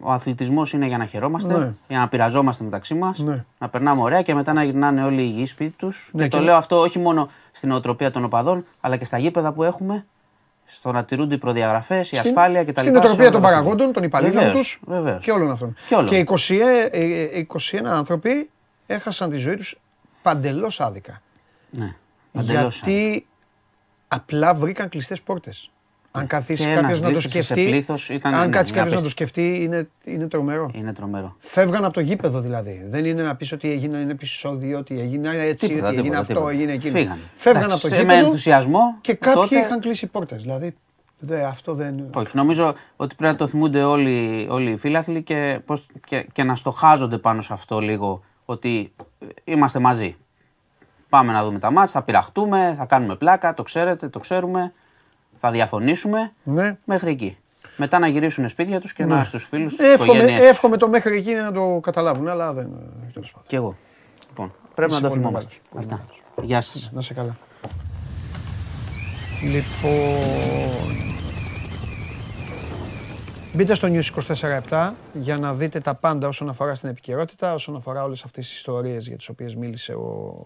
ο 0.00 0.10
αθλητισμός 0.10 0.72
είναι 0.72 0.86
για 0.86 0.98
να 0.98 1.04
χαιρόμαστε, 1.06 1.58
Ναι. 1.58 1.72
για 1.88 1.98
να 1.98 2.08
πειραζόμαστε 2.08 2.64
μεταξύ 2.64 2.94
μας, 2.94 3.18
Ναι. 3.18 3.44
να 3.58 3.68
περνάμε 3.68 4.02
ωραία 4.02 4.22
και 4.22 4.34
μετά 4.34 4.52
να 4.52 4.62
γυρνάνε 4.64 5.04
όλοι 5.04 5.22
υγιείς 5.22 5.50
σπίτι 5.50 5.74
τους. 5.76 6.10
Ναι, 6.12 6.22
και 6.22 6.28
το 6.28 6.36
και- 6.38 6.44
λέω 6.44 6.56
αυτό 6.56 6.80
όχι 6.80 6.98
μόνο 6.98 7.28
στην 7.52 7.70
οτροπία 7.72 8.10
των 8.10 8.24
οπαδών, 8.24 8.64
αλλά 8.80 8.96
και 8.96 9.04
στα 9.04 9.18
γήπεδα 9.18 9.52
που 9.52 9.62
έχουμε, 9.62 10.04
στο 10.74 10.92
να 10.92 11.04
τηρούνται 11.04 11.34
οι 11.34 11.38
προδιαγραφές, 11.38 12.10
η 12.12 12.16
Στην- 12.16 12.28
ασφάλεια 12.30 12.64
κτλ. 12.64 12.80
Στην 12.80 12.92
σε 12.92 12.98
οτροπία 12.98 13.22
όλα 13.22 13.30
των 13.32 13.42
τα 13.42 13.48
παραγόντων, 13.48 13.76
παιχνίδια. 13.76 13.92
των 13.94 14.02
υπαλλήλων 14.04 14.42
Βεβαίως, 14.42 14.60
τους 14.60 14.80
βεβαίως. 14.86 15.24
και 15.24 15.30
όλων 15.30 15.50
αυτών. 15.50 15.76
Και 15.88 15.94
όλων. 15.94 16.08
Και 16.08 16.16
20, 16.18 16.60
ε, 16.60 16.88
ε, 16.92 17.38
21 17.38 17.84
άνθρωποι 17.84 18.50
έχασαν 18.86 19.30
τη 19.30 19.36
ζωή 19.36 19.56
τους 19.56 19.78
παντελώς 20.22 20.80
άδικα. 20.80 21.22
Ναι, 21.70 21.94
παντελώς 22.32 22.74
Γιατί 22.82 23.26
απλά 24.08 24.54
βρήκαν 24.54 24.88
κλειστές 24.88 25.20
πόρτες. 25.22 25.70
Αν 26.14 26.26
καθίσει 26.26 26.62
Και 26.64 26.68
ένας 26.70 26.80
κάποιος 26.80 27.00
να 27.00 27.06
το 27.06 27.12
βρίσκεται 27.12 27.42
σε 27.44 27.52
σκεφτεί, 27.52 27.70
πλήθος, 27.70 28.08
ήταν, 28.08 28.34
αν 28.34 28.44
ναι, 28.48 28.56
κάτσει 28.56 28.72
μια 28.72 28.82
κάποιος 28.82 29.02
να 29.02 29.08
το 29.08 29.14
πίστη. 29.14 29.30
σκεφτεί, 29.32 29.62
είναι, 29.62 29.88
είναι 30.04 30.28
τρομερό. 30.28 30.70
Είναι 30.74 30.92
τρομερό. 30.92 31.36
Φεύγαν 31.38 31.84
από 31.84 31.92
το 31.94 32.00
γήπεδο 32.00 32.40
δηλαδή. 32.40 32.84
Δεν 32.88 33.04
είναι 33.04 33.22
να 33.22 33.36
πεις 33.36 33.52
ότι 33.52 33.70
έγινε 33.70 33.98
ένα 34.00 34.10
επεισόδιο, 34.10 34.78
ότι 34.78 35.00
έγινε 35.00 35.28
έτσι, 35.36 35.66
Τίποτα, 35.68 35.86
ότι 35.88 35.96
έγινε 35.96 36.02
τίποτα, 36.02 36.20
αυτό, 36.20 36.32
τίποτα. 36.34 36.50
έγινε 36.52 36.72
εκείνο. 36.72 36.96
Φύγανε. 36.96 37.20
Φεύγαν 37.34 37.62
Εντάξει, 37.64 37.86
από 37.86 37.94
το 37.94 38.00
σε- 38.00 38.04
με 38.04 38.12
γήπεδο 38.12 38.26
ενθουσιασμό, 38.26 38.96
και 39.00 39.14
κάποιοι 39.14 39.34
τότε- 39.34 39.64
είχαν 39.64 39.80
κλείσει 39.80 40.06
πόρτες. 40.06 40.42
Δηλαδή 40.42 40.74
δε, 41.18 41.42
αυτό 41.44 41.74
δεν. 41.74 42.10
Όχι, 42.14 42.36
νομίζω 42.36 42.74
ότι 42.96 43.14
πρέπει 43.14 43.32
να 43.32 43.38
το 43.38 43.46
θυμούνται 43.46 43.82
όλοι, 43.82 44.46
όλοι 44.50 44.70
οι 44.70 44.76
φίλαθλοι 44.76 45.22
και, 45.22 45.60
πώς, 45.66 45.86
και, 46.06 46.26
και 46.32 46.42
να 46.42 46.54
στοχάζονται 46.54 47.18
πάνω 47.18 47.42
σε 47.42 47.52
αυτό 47.52 47.78
λίγο. 47.80 48.22
Ότι 48.44 48.92
είμαστε 49.44 49.78
μαζί. 49.78 50.16
Πάμε 51.08 51.32
να 51.32 51.44
δούμε 51.44 51.58
τα 51.58 51.70
μάτια, 51.70 51.90
θα 51.92 52.02
πειραχτούμε, 52.02 52.74
θα 52.78 52.86
κάνουμε 52.86 53.14
πλάκα, 53.16 53.54
το 53.54 53.62
ξέρετε, 53.62 54.08
το 54.08 54.18
ξέρουμε. 54.18 54.72
Θα 55.44 55.50
διαφωνήσουμε 55.50 56.32
Ναι. 56.42 56.76
μέχρι 56.84 57.10
εκεί. 57.10 57.36
Μετά 57.76 57.98
να 57.98 58.06
γυρίσουν 58.06 58.48
σπίτια 58.48 58.80
τους 58.80 58.92
και 58.92 59.04
να 59.04 59.24
στους 59.24 59.44
φίλους, 59.44 59.72
στις 59.72 59.86
Εύχομαι, 59.92 60.12
οικογένειες 60.12 60.38
τους. 60.40 60.48
εύχομαι 60.48 60.76
το 60.76 60.88
μέχρι 60.88 61.16
εκεί 61.16 61.34
να 61.34 61.52
το 61.52 61.80
καταλάβουν, 61.82 62.28
αλλά 62.28 62.52
δεν. 62.52 62.68
Τέλος 63.12 63.30
πάντων. 63.30 63.46
Κι 63.48 63.54
εγώ. 63.54 63.76
Λοιπόν, 64.28 64.52
πρέπει 64.74 64.90
Είσαι 64.92 65.00
να 65.00 65.08
το 65.08 65.14
πολύ 65.14 65.20
θυμόμαστε. 65.26 65.54
μεγάλος, 65.72 65.86
πολύ 65.88 66.02
Αυτά. 66.34 66.42
Γεια 66.42 66.60
σας. 66.60 66.90
Να 66.92 67.00
σε 67.00 67.14
καλά. 67.14 67.36
Λοιπόν. 69.42 70.96
Μπείτε 73.54 73.74
στο 73.74 73.88
News 73.88 74.02
24-7 74.70 74.92
για 75.12 75.38
να 75.38 75.54
δείτε 75.54 75.80
τα 75.80 75.94
πάντα 75.94 76.28
όσον 76.28 76.48
αφορά 76.48 76.74
στην 76.74 76.88
επικαιρότητα, 76.88 77.54
όσον 77.54 77.76
αφορά 77.76 78.02
όλες 78.02 78.22
αυτές 78.24 78.46
τις 78.48 78.56
ιστορίες 78.56 79.06
για 79.06 79.16
τις 79.16 79.28
οποίες 79.28 79.54
μίλησε 79.54 79.92
ο, 79.92 80.36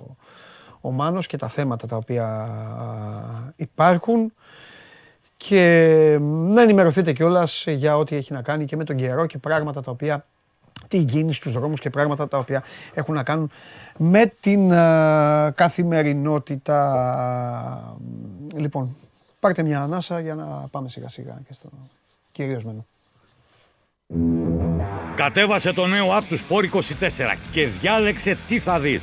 ο 0.80 0.90
Μάνος 0.90 1.26
και 1.26 1.36
τα 1.36 1.48
θέματα 1.48 1.86
τα 1.86 1.96
οποία 1.96 2.26
α, 2.26 3.52
υπάρχουν 3.56 4.32
και 5.36 6.18
να 6.20 6.62
ενημερωθείτε 6.62 7.12
κιόλας 7.12 7.64
για 7.68 7.96
ό,τι 7.96 8.16
έχει 8.16 8.32
να 8.32 8.42
κάνει 8.42 8.64
και 8.64 8.76
με 8.76 8.84
τον 8.84 8.96
καιρό 8.96 9.26
και 9.26 9.38
πράγματα 9.38 9.82
τα 9.82 9.90
οποία 9.90 10.24
την 10.88 11.06
κίνηση 11.06 11.38
στους 11.38 11.52
δρόμους 11.52 11.80
και 11.80 11.90
πράγματα 11.90 12.28
τα 12.28 12.38
οποία 12.38 12.62
έχουν 12.94 13.14
να 13.14 13.22
κάνουν 13.22 13.50
με 13.96 14.32
την 14.40 14.72
α, 14.72 15.52
καθημερινότητα. 15.54 17.96
Λοιπόν, 18.56 18.96
πάρτε 19.40 19.62
μια 19.62 19.82
ανάσα 19.82 20.20
για 20.20 20.34
να 20.34 20.44
πάμε 20.70 20.88
σιγά 20.88 21.08
σιγά 21.08 21.40
και 21.46 21.52
στο 21.52 21.68
κυρίως 22.32 22.64
μενού. 22.64 22.86
Κατέβασε 25.14 25.72
το 25.72 25.86
νέο 25.86 26.18
app 26.18 26.22
του 26.28 26.38
Sport 26.38 26.76
24 26.76 26.80
και 27.52 27.66
διάλεξε 27.66 28.38
τι 28.48 28.58
θα 28.58 28.78
δεις. 28.78 29.02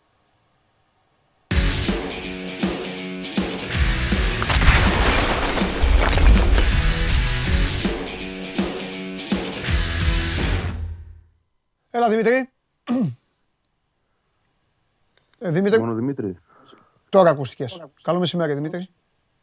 Έλα 12.01 12.09
Δημήτρη. 12.09 12.49
Ε, 15.39 15.49
Δημήτρη, 15.51 15.79
Μόνο 15.79 15.93
Δημήτρη. 15.93 16.37
τώρα 17.09 17.29
ακούστηκες. 17.29 17.81
Καλό 18.01 18.19
μεσημέρι 18.19 18.53
Δημήτρη. 18.53 18.87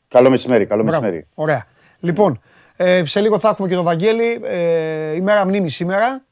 Καλό 0.09 0.31
μεσημέρι, 0.31 0.67
καλό 0.67 0.83
Μπράβο. 0.83 1.01
μεσημέρι. 1.01 1.27
Ωραία. 1.35 1.67
Λοιπόν, 2.01 2.41
ε, 2.77 3.05
σε 3.05 3.21
λίγο 3.21 3.39
θα 3.39 3.49
έχουμε 3.49 3.69
και 3.69 3.75
τον 3.75 3.85
Βαγγέλη. 3.85 4.41
Ε, 4.45 5.15
ημέρα 5.15 5.47
μνήμης 5.47 5.75
σήμερα. 5.75 6.25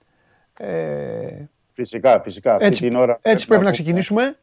Ε, 0.59 1.45
Φυσικά, 1.73 2.21
φυσικά. 2.21 2.55
Αυτή 2.55 2.67
έτσι 2.67 2.89
την 2.89 2.97
ώρα 2.97 3.19
έτσι 3.23 3.47
πρέπει 3.47 3.51
να 3.65 3.71
πούμε- 3.71 3.71
ξεκινήσουμε. 3.71 4.39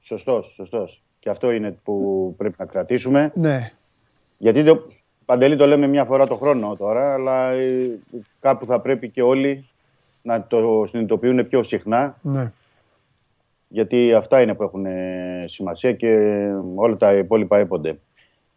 Σωστός, 0.00 0.52
σωστός. 0.54 1.02
Και 1.18 1.30
αυτό 1.30 1.50
είναι 1.50 1.70
που 1.82 2.34
πρέπει 2.36 2.54
να 2.58 2.64
κρατήσουμε. 2.66 3.32
Ναι. 3.34 3.72
Γιατί 4.38 4.64
το, 4.64 4.86
Παντελή 5.24 5.56
το 5.56 5.66
λέμε 5.66 5.86
μια 5.86 6.04
φορά 6.04 6.26
το 6.26 6.36
χρόνο 6.36 6.76
τώρα, 6.76 7.12
αλλά 7.12 7.50
ε, 7.50 7.98
κάπου 8.40 8.66
θα 8.66 8.80
πρέπει 8.80 9.08
και 9.10 9.22
όλοι 9.22 9.68
να 10.26 10.46
το 10.46 10.84
συνειδητοποιούν 10.88 11.48
πιο 11.48 11.62
συχνά, 11.62 12.16
Ναι. 12.22 12.52
γιατί 13.68 14.12
αυτά 14.14 14.40
είναι 14.40 14.54
που 14.54 14.62
έχουν 14.62 14.86
ε, 14.86 15.44
σημασία 15.48 15.92
και 15.92 16.16
όλα 16.74 16.96
τα 16.96 17.12
υπόλοιπα 17.12 17.58
έπονται. 17.58 17.98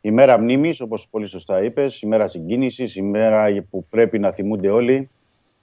Η 0.01 0.11
μέρα 0.11 0.39
μνήμης, 0.39 0.82
όπως 0.82 1.07
πολύ 1.09 1.28
σωστά 1.28 1.63
είπες, 1.63 2.01
η 2.01 2.07
μέρα 2.07 2.28
συγκίνησης, 2.28 2.95
η 2.95 3.01
μέρα 3.01 3.65
που 3.70 3.86
πρέπει 3.89 4.20
να 4.20 4.32
θυμούνται 4.32 4.70
όλοι, 4.70 5.09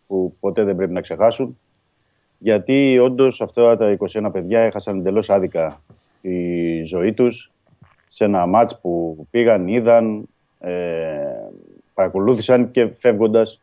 που 0.06 0.36
ποτέ 0.40 0.64
δεν 0.64 0.76
πρέπει 0.76 0.92
να 0.92 1.00
ξεχάσουν. 1.00 1.58
Γιατί 2.38 2.98
όντως 2.98 3.40
αυτά 3.40 3.76
τα 3.76 3.90
21 3.90 4.30
παιδιά 4.32 4.60
έχασαν 4.60 4.98
εντελώς 4.98 5.30
άδικα 5.30 5.80
τη 6.22 6.82
ζωή 6.82 7.12
τους 7.12 7.50
σε 8.06 8.24
ένα 8.24 8.46
μάτς 8.46 8.80
που 8.80 9.26
πήγαν, 9.30 9.68
είδαν, 9.68 10.28
ε, 10.60 10.72
παρακολούθησαν 11.94 12.70
και 12.70 12.86
φεύγοντας 12.98 13.60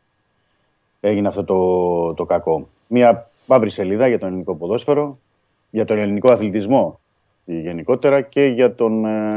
έγινε 1.04 1.28
αυτό 1.28 1.44
το, 1.44 2.14
το 2.14 2.24
κακό. 2.24 2.68
Μια 2.86 3.30
μαύρη 3.46 3.70
σελίδα 3.70 4.08
για 4.08 4.18
τον 4.18 4.28
ελληνικό 4.28 4.54
ποδόσφαιρο, 4.54 5.18
για 5.70 5.84
τον 5.84 5.98
ελληνικό 5.98 6.32
αθλητισμό 6.32 7.00
γενικότερα 7.44 8.20
και 8.20 8.44
για 8.44 8.74
τον 8.74 9.04
ε, 9.04 9.30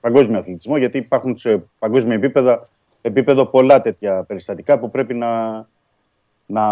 παγκόσμιο 0.00 0.38
αθλητισμό 0.38 0.76
γιατί 0.76 0.98
υπάρχουν 0.98 1.36
σε 1.36 1.64
παγκόσμιο 1.78 2.14
επίπεδο, 2.14 2.68
επίπεδο 3.02 3.46
πολλά 3.46 3.82
τέτοια 3.82 4.22
περιστατικά 4.22 4.78
που 4.78 4.90
πρέπει 4.90 5.14
να, 5.14 5.66
να 6.46 6.64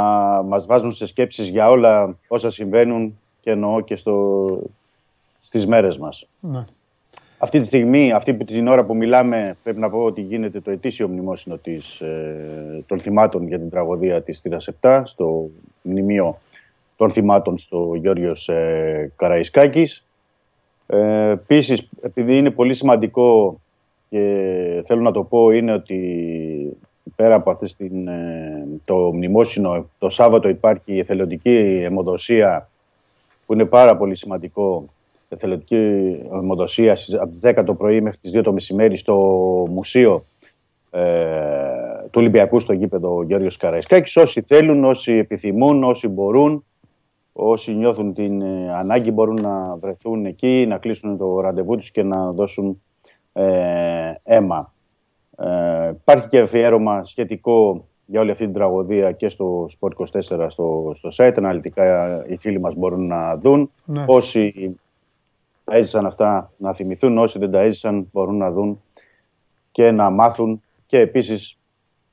μας 0.43 0.67
βάζουν 0.67 0.93
σε 0.93 1.07
σκέψεις 1.07 1.49
για 1.49 1.71
όλα 1.71 2.17
όσα 2.29 2.51
συμβαίνουν 2.51 3.19
και 3.41 3.51
εννοώ 3.51 3.81
και 3.81 3.97
στο, 3.97 4.47
στις 5.43 5.67
μέρες 5.67 5.99
μας. 5.99 6.29
ναι. 6.41 6.65
Αυτή 7.45 7.61
τη 7.61 7.67
στιγμή, 7.67 8.13
αυτή 8.13 8.35
που 8.35 8.45
την 8.45 8.69
ώρα 8.69 8.85
που 8.85 8.97
μιλάμε, 8.97 9.57
πρέπει 9.63 9.79
να 9.79 9.91
πω 9.91 10.05
ότι 10.05 10.21
γίνεται 10.21 10.61
το 10.61 10.71
ετήσιο 10.71 11.09
μνημόσυνο 11.09 11.57
της, 11.57 12.01
ε, 12.01 12.85
των 12.87 13.01
θυμάτων 13.01 13.47
για 13.47 13.59
την 13.59 13.71
τραγωδία 13.71 14.23
της 14.23 14.41
Θήρας 14.41 14.69
7 14.81 15.03
στο 15.05 15.51
μνημείο 15.83 16.39
των 16.97 17.13
θυμάτων 17.13 17.59
στο 17.59 17.95
Γιώργος 17.95 18.49
ε, 18.49 19.13
Καραϊσκάκης. 19.17 20.05
Ε, 20.87 21.31
Επίσης, 21.31 21.89
επειδή 22.01 22.37
είναι 22.37 22.51
πολύ 22.51 22.75
σημαντικό 22.75 23.61
και 24.09 24.83
θέλω 24.87 25.01
να 25.01 25.13
το 25.13 25.23
πω, 25.23 25.51
είναι 25.51 25.73
ότι 25.73 26.77
πέρα 27.17 27.35
από 27.35 27.51
αυτή 27.51 27.75
την, 27.77 28.09
ε, 28.09 28.67
το 28.85 29.13
μνημόσυνο, 29.13 29.87
το 29.99 30.09
Σάββατο 30.09 30.49
υπάρχει 30.49 30.93
η 30.93 30.99
εθελοντική 30.99 31.81
αιμοδοσία 31.85 32.69
που 33.47 33.53
είναι 33.53 33.65
πάρα 33.65 33.97
πολύ 33.97 34.17
σημαντικό 34.17 34.85
εθελοντική 35.33 35.77
αιμοδοσία 36.33 36.97
στις- 36.97 37.15
από 37.15 37.31
τις 37.31 37.41
10 37.41 37.65
το 37.65 37.75
πρωί 37.75 38.01
μέχρι 38.01 38.19
τις 38.19 38.31
2 38.33 38.43
το 38.43 38.53
μεσημέρι 38.53 38.97
στο 38.97 39.15
μουσείο 39.71 40.23
ε, 40.91 41.01
του 42.05 42.21
Ολυμπιακού 42.21 42.59
στο 42.61 42.73
γήπεδο 42.73 43.23
Γιώργος 43.23 43.57
Καραϊσκάκης. 43.57 44.17
Όσοι 44.17 44.43
θέλουν, 44.47 44.85
όσοι 44.85 45.13
επιθυμούν, 45.13 45.85
όσοι 45.85 46.09
μπορούν, 46.09 46.65
όσοι 47.33 47.75
νιώθουν 47.75 48.15
την 48.15 48.41
ε, 48.43 48.73
ανάγκη 48.75 49.11
μπορούν 49.11 49.39
να 49.43 49.77
βρεθούν 49.77 50.27
εκεί, 50.27 50.65
να 50.69 50.79
κλείσουν 50.79 51.17
το 51.19 51.41
ραντεβού 51.41 51.77
τους 51.77 51.91
και 51.91 52.03
να 52.03 52.31
δώσουν 52.33 52.83
ε, 53.33 54.13
αίμα. 54.23 54.73
Ε, 55.39 55.89
υπάρχει 55.89 56.29
και 56.29 56.39
αφιέρωμα 56.39 57.05
σχετικό 57.05 57.87
για 58.07 58.21
όλη 58.21 58.31
αυτή 58.31 58.45
την 58.45 58.53
τραγωδία 58.55 59.13
και 59.13 59.29
στο 59.29 59.69
Sport24 59.81 60.47
στο, 60.49 60.93
στο 60.95 61.09
site. 61.17 61.33
Αναλυτικά 61.37 62.25
οι 62.29 62.37
φίλοι 62.37 62.61
μας 62.61 62.75
μπορούν 62.75 63.07
να 63.07 63.37
δουν. 63.39 63.71
Ναι. 63.85 64.05
Όσοι 64.07 64.77
τα 65.65 65.77
έζησαν 65.77 66.07
αυτά 66.07 66.53
να 66.57 66.73
θυμηθούν, 66.75 67.19
όσοι 67.19 67.39
δεν 67.39 67.51
τα 67.51 67.61
έζησαν 67.61 68.09
μπορούν 68.13 68.37
να 68.37 68.51
δουν 68.53 68.83
και 69.71 69.91
να 69.91 70.11
μάθουν 70.11 70.63
και 70.87 70.99
επίσης 70.99 71.59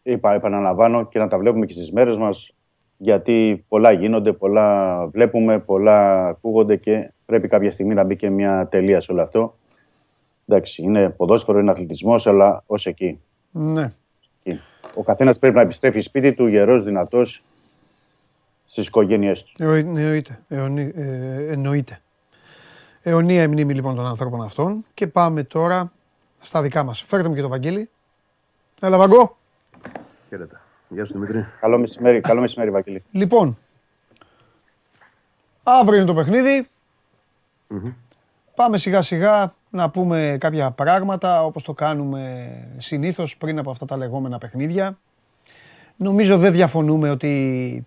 είπα, 0.03 0.33
επαναλαμβάνω 0.33 1.05
και 1.05 1.19
να 1.19 1.27
τα 1.27 1.37
βλέπουμε 1.37 1.65
και 1.65 1.73
στις 1.73 1.91
μέρες 1.91 2.17
μας 2.17 2.53
γιατί 2.97 3.65
πολλά 3.67 3.91
γίνονται, 3.91 4.33
πολλά 4.33 5.05
βλέπουμε, 5.07 5.59
πολλά 5.59 6.27
ακούγονται 6.27 6.75
και 6.75 7.11
πρέπει 7.25 7.47
κάποια 7.47 7.71
στιγμή 7.71 7.93
να 7.93 8.03
μπει 8.03 8.15
και 8.15 8.29
μια 8.29 8.67
τελεία 8.67 9.01
σε 9.01 9.11
όλο 9.11 9.21
αυτό. 9.21 9.55
Εντάξει, 10.47 10.81
είναι 10.81 11.09
ποδόσφαιρο, 11.09 11.59
είναι 11.59 11.71
αθλητισμός, 11.71 12.27
αλλά 12.27 12.63
ως 12.67 12.85
εκεί. 12.85 13.19
ναι. 13.51 13.91
εκεί. 14.43 14.59
Ο 14.95 15.03
καθένας 15.03 15.39
πρέπει 15.39 15.55
να 15.55 15.61
επιστρέφει 15.61 16.01
σπίτι 16.01 16.33
του 16.33 16.47
γερός, 16.47 16.83
δυνατός, 16.83 17.41
στις 18.65 18.87
οικογένειές 18.87 19.43
του. 19.43 19.63
Ε, 19.63 19.77
Εννοείται. 19.77 20.39
Αιωνί- 20.47 20.97
ε, 20.97 21.51
εννοείται. 21.51 22.01
Αιωνία 23.09 23.43
η 23.43 23.47
μνήμη 23.47 23.73
λοιπόν 23.73 23.95
των 23.95 24.05
ανθρώπων 24.05 24.41
αυτών 24.41 24.85
και 24.93 25.07
πάμε 25.07 25.43
τώρα 25.43 25.91
στα 26.39 26.61
δικά 26.61 26.83
μας. 26.83 27.01
Φέρτε 27.01 27.27
μου 27.27 27.35
και 27.35 27.41
το 27.41 27.47
Βαγγέλη. 27.47 27.89
Έλα 28.81 28.97
Βαγκό. 28.97 29.35
Χαίρετε. 30.29 30.61
Γεια 30.87 31.05
σου 31.05 31.13
Δημήτρη. 31.13 31.45
Καλό 31.59 31.77
μεσημέρι, 31.77 32.19
καλό 32.19 32.41
μεσημέρι 32.41 32.71
Βαγγέλη. 32.71 33.03
Λοιπόν, 33.11 33.57
αύριο 35.63 35.97
είναι 35.97 36.07
το 36.07 36.13
παιχνιδι 36.13 36.67
Πάμε 38.55 38.77
σιγά 38.77 39.01
σιγά 39.01 39.53
να 39.69 39.89
πούμε 39.89 40.37
κάποια 40.39 40.71
πράγματα 40.71 41.45
όπως 41.45 41.63
το 41.63 41.73
κάνουμε 41.73 42.51
συνήθως 42.77 43.37
πριν 43.37 43.59
από 43.59 43.71
αυτά 43.71 43.85
τα 43.85 43.97
λεγόμενα 43.97 44.37
παιχνίδια. 44.37 44.97
Νομίζω 45.95 46.37
δεν 46.37 46.51
διαφωνούμε 46.51 47.09
ότι 47.09 47.85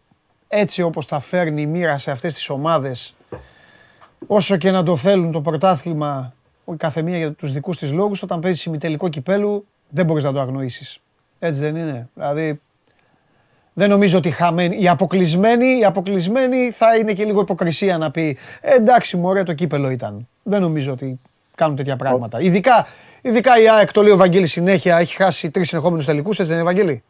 έτσι 0.49 0.83
όπως 0.83 1.07
τα 1.07 1.21
φέρνει 1.21 1.63
η 1.63 1.67
μοίρα 1.67 1.99
σε 1.99 2.11
αυτές 2.11 2.35
τις 2.35 2.49
ομάδες 2.49 3.15
όσο 4.27 4.57
και 4.57 4.71
να 4.71 4.83
το 4.83 4.97
θέλουν 4.97 5.33
το 5.33 5.41
πρωτάθλημα 5.41 6.35
η 6.73 6.77
καθεμία 6.77 7.17
για 7.17 7.33
τους 7.33 7.53
δικούς 7.53 7.77
της 7.77 7.93
λόγους 7.93 8.23
όταν 8.23 8.41
παίζεις 8.41 8.65
ημιτελικό 8.65 9.09
κυπέλου 9.09 9.67
δεν 9.89 10.07
μπορείς 10.07 10.25
να 10.25 10.33
το 10.33 10.41
αγνοήσεις. 10.41 11.01
Έτσι 11.39 11.61
δεν 11.61 11.77
είναι. 11.77 12.09
Δηλαδή 12.15 12.61
δεν 13.73 13.89
νομίζω 13.89 14.19
ότι 14.19 14.31
χαμένοι, 14.31 14.81
οι 14.81 14.89
αποκλεισμένοι, 14.89 15.79
οι 15.79 15.85
αποκλεισμένοι 15.85 16.71
θα 16.71 16.97
είναι 16.97 17.13
και 17.13 17.25
λίγο 17.25 17.41
υποκρισία 17.41 17.99
να 17.99 18.11
πει 18.11 18.37
«Ε, 18.61 18.75
εντάξει 18.75 19.17
μωρέ 19.17 19.43
το 19.43 19.53
κύπελο 19.53 19.91
ήταν. 19.91 20.29
Δεν 20.43 20.61
νομίζω 20.61 20.93
ότι 20.93 21.21
κάνουν 21.55 21.77
τέτοια 21.77 21.97
πράγματα. 21.97 22.41
Ειδικά, 22.41 22.87
ειδικά 23.23 23.61
η 23.63 23.69
ΑΕΚ, 23.69 23.93
το 23.93 24.03
λέει 24.03 24.13
ο 24.13 24.17
Βαγγέλης 24.17 24.53
συνέχεια, 24.53 24.99
έχει 24.99 25.17
χάσει 25.17 25.51
τρεις 25.51 25.69
συνεχόμενους 25.69 26.05
τελικούς, 26.05 26.39
έτσι 26.39 26.53
δεν 26.53 26.61
είναι 26.61 26.73
Βαγγέλη; 26.73 27.03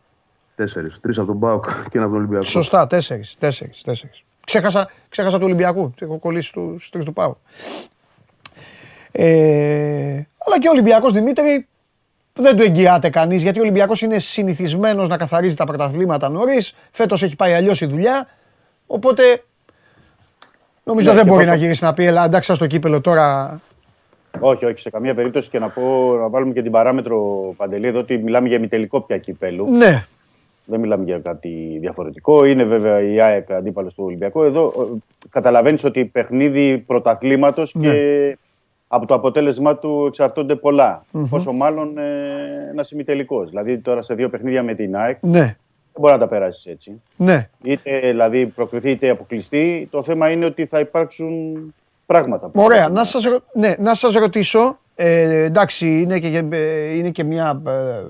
Τέσσερις. 0.54 0.98
Τρεις 1.00 1.18
από 1.18 1.26
τον 1.26 1.36
Μπάουκ 1.36 1.64
και 1.64 1.98
ένα 1.98 2.04
από 2.04 2.12
τον 2.12 2.22
Ολυμπιακό. 2.22 2.44
Σωστά, 2.44 2.86
τέσσερις, 2.86 3.36
τέσσερις, 3.38 3.82
τέσσερις. 3.82 4.24
Ξέχασα, 4.46 4.90
ξέχασα 5.08 5.36
του 5.38 5.44
Ολυμπιακού, 5.44 5.94
έχω 5.98 6.18
κολλήσει 6.18 6.52
τους 6.52 6.90
τρεις 6.90 7.04
του 7.04 7.12
Πάου. 7.12 7.36
Ε, 9.12 9.24
αλλά 10.46 10.58
και 10.60 10.68
ο 10.68 10.70
Ολυμπιακός 10.70 11.12
Δημήτρη 11.12 11.66
δεν 12.34 12.56
του 12.56 12.62
εγγυάται 12.62 13.10
κανείς 13.10 13.42
γιατί 13.42 13.58
ο 13.58 13.62
Ολυμπιακός 13.62 14.02
είναι 14.02 14.18
συνηθισμένος 14.18 15.08
να 15.08 15.16
καθαρίζει 15.16 15.54
τα 15.54 15.64
πρωταθλήματα 15.66 16.28
νωρίς. 16.28 16.74
Φέτος 16.90 17.22
έχει 17.22 17.36
πάει 17.36 17.52
αλλιώς 17.52 17.80
η 17.80 17.86
δουλειά. 17.86 18.26
Οπότε 18.86 19.44
νομίζω 20.84 21.08
Ναι, 21.10 21.14
δεν 21.16 21.24
και 21.24 21.30
μπορεί 21.30 21.42
εγώ- 21.42 21.52
να 21.52 21.56
γυρίσει 21.58 21.84
να 21.84 21.92
πει 21.92 22.04
Ελά, 22.04 22.24
εντάξει, 22.24 22.54
στο 22.54 22.66
κύπελο 22.66 23.00
τώρα. 23.00 23.60
Όχι, 24.40 24.64
όχι, 24.64 24.78
σε 24.78 24.90
καμία 24.90 25.14
περίπτωση 25.14 25.48
και 25.48 25.58
να 25.58 25.68
πω 25.68 26.14
να 26.20 26.28
βάλουμε 26.28 26.52
και 26.52 26.62
την 26.62 26.70
παράμετρο 26.70 27.18
Παντελή 27.56 27.86
εδώ 27.86 27.98
ότι 27.98 28.18
μιλάμε 28.18 28.48
για 28.48 28.56
ημιτελικό 28.56 29.00
πια 29.00 29.18
κυπέλου. 29.18 29.70
Ναι, 29.70 30.04
Δεν 30.64 30.80
μιλάμε 30.80 31.04
για 31.04 31.18
κάτι 31.18 31.76
διαφορετικό. 31.80 32.44
Είναι 32.44 32.64
βέβαια 32.64 33.00
η 33.00 33.20
ΑΕΚ 33.20 33.52
αντίπαλος 33.52 33.94
του 33.94 34.04
Ολυμπιακού. 34.06 34.42
Εδώ 34.42 34.72
καταλαβαίνεις 35.30 35.84
ότι 35.84 36.04
παιχνίδι 36.04 36.78
πρωταθλήματος 36.78 37.74
Ναι. 37.74 37.88
και 37.90 38.38
από 38.88 39.06
το 39.06 39.14
αποτέλεσμά 39.14 39.76
του 39.78 40.04
εξαρτώνται 40.08 40.54
πολλά. 40.54 41.04
Πόσο 41.30 41.52
μάλλον 41.52 41.98
ε, 41.98 42.02
ένας 42.70 42.90
ημιτελικός. 42.90 43.50
Δηλαδή 43.50 43.78
τώρα 43.78 44.02
σε 44.02 44.14
δύο 44.14 44.28
παιχνίδια 44.28 44.62
με 44.62 44.74
την 44.74 44.96
ΑΕΚ 44.96 45.16
ναι, 45.20 45.38
δεν 45.40 46.00
μπορεί 46.00 46.12
να 46.12 46.18
τα 46.18 46.28
περάσεις 46.28 46.66
έτσι. 46.66 47.02
ναι. 47.16 47.48
Είτε 47.64 48.00
δηλαδή 48.00 48.46
προκριθεί 48.46 48.90
είτε 48.90 49.08
αποκλειστεί. 49.10 49.88
Το 49.90 50.02
θέμα 50.02 50.30
είναι 50.30 50.44
ότι 50.44 50.66
θα 50.66 50.78
υπάρξουν 50.78 51.56
πράγματα. 52.06 52.50
Ωραία, 52.54 52.88
να 52.88 53.04
σας, 53.04 53.24
ρω- 53.24 53.42
ναι, 53.52 53.74
να 53.78 53.94
σας 53.94 54.14
ρωτήσω, 54.14 54.78
ε, 54.94 55.42
εντάξει, 55.44 56.00
είναι 56.00 56.18
και, 56.18 56.44
ε, 56.50 56.94
είναι, 56.96 57.10
και 57.10 57.24
μια, 57.24 57.62
ε, 57.66 58.02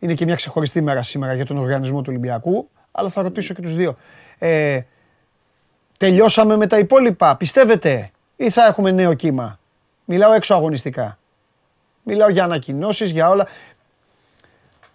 είναι 0.00 0.14
και 0.14 0.24
μια 0.24 0.34
ξεχωριστή 0.34 0.80
μέρα 0.80 1.02
σήμερα 1.02 1.34
για 1.34 1.46
τον 1.46 1.58
οργανισμό 1.58 1.98
του 1.98 2.06
Ολυμπιακού, 2.08 2.68
αλλά 2.92 3.08
θα 3.08 3.22
ρωτήσω 3.22 3.54
και 3.54 3.62
τους 3.62 3.74
δύο. 3.74 3.96
Ε, 4.38 4.80
τελειώσαμε 5.98 6.56
με 6.56 6.66
τα 6.66 6.78
υπόλοιπα, 6.78 7.36
πιστεύετε, 7.36 8.10
ή 8.36 8.50
θα 8.50 8.66
έχουμε 8.66 8.90
νέο 8.90 9.14
κύμα; 9.14 9.58
Μιλάω 10.04 10.32
έξω 10.32 10.54
αγωνιστικά. 10.54 11.18
Μιλάω 12.02 12.28
για 12.30 12.44
ανακοινώσεις, 12.44 13.10
για 13.10 13.28
όλα. 13.28 13.46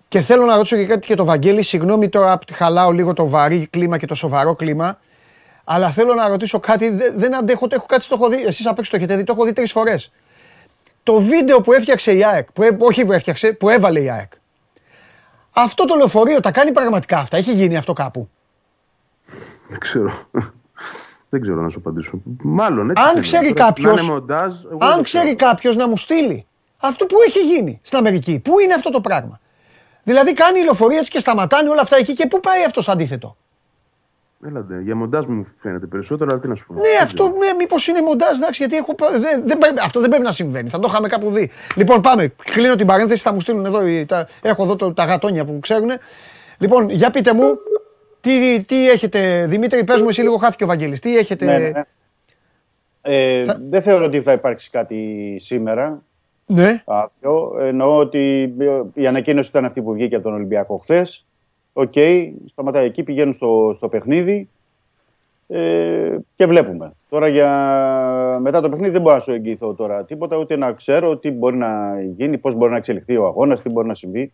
Και 0.08 0.22
θέλω 0.22 0.46
να 0.46 0.56
ρωτήσω 0.56 0.76
και 0.76 0.86
κάτι 0.86 1.08
και 1.08 1.16
το 1.16 1.26
Βαγγέλη, 1.26 1.62
συγγνώμη 1.62 2.10
τώρα 2.10 2.38
που 2.38 2.54
χαλάω 2.54 2.92
λίγο 2.92 3.14
το 3.14 3.28
βαρύ 3.28 3.68
κλίμα 3.68 3.98
και 3.98 4.06
το 4.06 4.16
σοβαρό 4.16 4.56
κλίμα. 4.56 5.00
Αλλά 5.64 5.90
θέλω 5.90 6.14
να 6.14 6.28
ρωτήσω 6.28 6.60
κάτι, 6.60 6.90
δε- 6.90 7.12
δεν 7.12 7.36
αντέχω, 7.36 7.68
έχω 7.70 7.86
κάτι 7.86 8.08
το 8.08 8.16
έχω 8.20 8.30
δει, 8.30 8.44
εσείς 8.46 8.66
απ' 8.66 8.78
έξω 8.80 8.92
το 8.92 8.98
έχετε 8.98 9.16
δει, 9.16 9.24
το 9.24 9.34
έχω 9.36 9.46
δει 9.46 9.54
τρεις 9.54 9.72
φορές. 9.72 10.12
Το 11.04 11.20
βίντεο 11.22 11.62
που 11.62 11.74
έφτιαξε 11.74 12.12
η 12.16 12.26
ΑΕΚ, 12.26 12.52
που, 12.52 12.64
έ- 12.64 12.82
όχι 12.82 13.06
που 13.06 13.12
έφτιαξε, 13.12 13.52
που 13.54 13.70
έβαλε 13.70 14.00
η 14.02 14.10
ΑΕΚ. 14.10 14.32
Αυτό 15.58 15.86
το 15.86 15.96
λεωφορείο 15.96 16.40
τα 16.40 16.52
κάνει 16.52 16.72
πραγματικά 16.72 17.18
αυτά, 17.18 17.38
έχει 17.38 17.54
γίνει 17.54 17.78
αυτό 17.78 17.94
κάπου. 17.94 18.30
Δεν 19.70 19.80
ξέρω. 19.80 20.12
δεν 21.30 21.42
ξέρω 21.42 21.62
να 21.62 21.70
σου 21.70 21.80
απαντήσω. 21.80 22.22
Μάλλον 22.42 22.90
έτσι. 22.90 23.04
Αν 23.04 23.12
είναι. 23.12 23.22
ξέρει 23.22 23.44
Πρέπει 23.44 23.60
κάποιος- 23.60 23.96
Να 23.96 24.02
είναι 24.02 24.12
μοντάζ. 24.12 24.54
εγώ 24.64 24.78
δεν 24.78 24.88
Αν 24.92 25.04
ξέρω. 25.04 25.24
ξέρει 25.24 25.36
κάποιος 25.36 25.76
να 25.76 25.88
μου 25.88 25.98
στείλει. 25.98 26.46
Αυτό 26.78 27.06
που 27.06 27.16
έχει 27.28 27.40
γίνει 27.40 27.80
στην 27.84 27.98
Αμερική. 27.98 28.40
Πού 28.40 28.60
είναι 28.60 28.74
αυτό 28.74 28.90
το 28.90 29.02
πράγμα. 29.02 29.40
Δηλαδή 30.04 30.34
κάνει 30.34 30.64
λεωφορεία 30.64 30.98
έτσι 31.00 31.12
και 31.12 31.20
σταματάνε 31.20 31.70
όλα 31.70 31.82
αυτά 31.82 31.98
εκεί 31.98 32.14
και 32.14 32.28
πού 32.28 32.40
πάει 32.40 32.64
αυτός 32.64 32.84
στο 32.84 32.92
αντίθετο. 32.92 33.38
Έλατε, 34.48 34.82
για 34.82 34.96
μοντάζ 34.96 35.26
μου 35.26 35.48
φαίνεται 35.58 35.86
περισσότερο, 35.86 36.30
αλλά 36.32 36.42
τι 36.42 36.48
να 36.48 36.56
σου 36.56 36.66
πω. 36.66 36.74
Ναι, 36.74 36.80
Δεν 36.82 37.02
αυτό 37.02 37.24
ξέρω. 37.30 37.38
ναι, 37.38 37.54
μήπως 37.58 37.88
είναι 37.88 38.02
μοντάζ, 38.02 38.38
εντάξει, 38.38 38.62
γιατί 38.64 38.76
έχω, 38.76 38.96
πα- 38.96 39.12
δεν, 39.12 39.44
δεν 39.46 39.58
πρέπει- 39.58 39.80
αυτό 39.84 40.00
δεν 40.00 40.10
πρέπει 40.10 40.24
να 40.26 40.32
συμβαίνει. 40.32 40.70
Θα 40.70 40.80
το 40.80 40.88
είχαμε 40.90 41.08
κάπου 41.08 41.30
δει. 41.32 41.50
Λοιπόν, 41.76 42.02
πάμε. 42.02 42.34
Κλείνω 42.44 42.76
την 42.76 42.86
παρένθεση, 42.88 43.22
θα 43.22 43.34
μου 43.34 43.40
στείλουν 43.40 43.66
εδώ. 43.66 43.88
οι- 43.88 44.06
Τα, 44.06 44.28
έχω 44.42 44.64
εδώ 44.64 44.76
το, 44.76 44.94
τα 44.94 45.04
γατόνια 45.06 45.46
που 45.46 45.60
ξέρουν. 45.62 45.90
Λοιπόν, 46.58 46.90
για 46.90 47.10
πείτε 47.12 47.34
μου, 47.34 47.58
τι, 48.22 48.64
τι 48.64 48.90
έχετε, 48.90 49.46
Δημήτρη, 49.46 49.84
πες 49.84 50.02
μου 50.02 50.10
εσύ 50.10 50.22
λίγο 50.22 50.38
χάθηκε 50.38 50.64
ο 50.64 50.68
Βαγγέλης. 50.68 51.00
Τι 51.00 51.18
έχετε. 51.18 51.46
Ναι, 51.46 51.58
ναι. 51.58 51.82
Ε, 53.02 53.44
Θα- 53.44 53.58
Δεν 53.70 53.82
θεωρώ 53.82 54.06
ότι 54.06 54.22
θα 54.22 54.32
υπάρξει 54.32 54.70
κάτι 54.70 54.98
σήμερα. 55.42 56.02
Ναι. 56.46 56.84
Αύριο. 56.86 57.58
Εννοώ 57.60 57.98
ότι 57.98 58.54
ε, 58.60 58.82
η 59.02 59.08
ανακοίνωση 59.08 59.50
ήταν 59.50 59.66
αυτή 59.66 59.82
που 59.82 59.94
βγήκε 59.94 60.16
από 60.16 60.24
τον 60.24 60.34
Ολυμπιακό 60.34 60.78
χθες. 60.78 61.26
Οκ, 61.78 61.94
σταματάει 62.46 62.86
εκεί, 62.86 63.04
πηγαίνουν 63.04 63.34
στο, 63.34 63.74
στο 63.78 63.88
παιχνίδι 63.88 64.50
ε, 65.48 66.18
και 66.36 66.46
βλέπουμε. 66.46 66.94
Τώρα 67.10 67.28
για 67.28 67.50
μετά 68.42 68.62
το 68.62 68.70
παιχνίδι 68.70 68.92
δεν 68.92 69.02
μπορώ 69.02 69.16
να 69.16 69.22
σου 69.22 69.32
εγγυηθώ 69.32 69.74
τώρα 69.74 70.06
τίποτα, 70.06 70.38
ούτε 70.38 70.56
να 70.56 70.72
ξέρω 70.72 71.18
τι 71.18 71.32
μπορεί 71.32 71.58
να 71.58 72.02
γίνει, 72.02 72.38
πώς 72.38 72.56
μπορεί 72.56 72.72
να 72.72 72.78
εξελιχθεί 72.78 73.18
ο 73.18 73.26
αγώνας, 73.26 73.62
τι 73.62 73.72
μπορεί 73.72 73.88
να 73.88 73.96
συμβεί. 73.96 74.34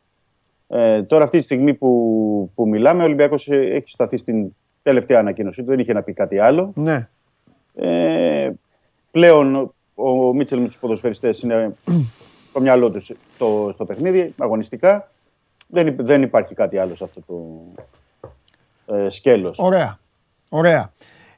Ε, 0.67 1.03
τώρα 1.03 1.23
αυτή 1.23 1.37
τη 1.37 1.43
στιγμή 1.43 1.73
που, 1.73 2.51
που 2.55 2.67
μιλάμε, 2.67 3.01
ο 3.01 3.05
Ολυμπιακός 3.05 3.47
ε, 3.47 3.57
έχει 3.57 3.89
σταθεί 3.89 4.17
στην 4.17 4.55
τελευταία 4.83 5.19
ανακοίνωση 5.19 5.61
του, 5.61 5.67
δεν 5.67 5.79
είχε 5.79 5.93
να 5.93 6.01
πει 6.01 6.13
κάτι 6.13 6.39
άλλο. 6.39 6.71
Ναι. 6.75 7.07
Ε, 7.75 8.51
πλέον 9.11 9.73
ο 9.95 10.33
Μίτσελ 10.33 10.59
με 10.59 10.67
τους 10.67 10.77
ποδοσφαιριστές 10.77 11.41
είναι 11.41 11.75
στο 12.49 12.61
μυαλό 12.61 12.91
τους 12.91 13.11
στο, 13.35 13.71
στο 13.73 13.85
παιχνίδι, 13.85 14.33
αγωνιστικά. 14.37 15.11
Δεν, 15.71 15.87
υ- 15.87 16.01
δεν 16.01 16.21
υπάρχει 16.21 16.53
κάτι 16.53 16.77
άλλο 16.77 16.95
σε 16.95 17.03
αυτό 17.03 17.21
το 17.27 18.95
ε, 18.95 19.09
σκέλος. 19.09 19.57
Ωραία. 19.59 19.99
Ωραία. 20.49 20.91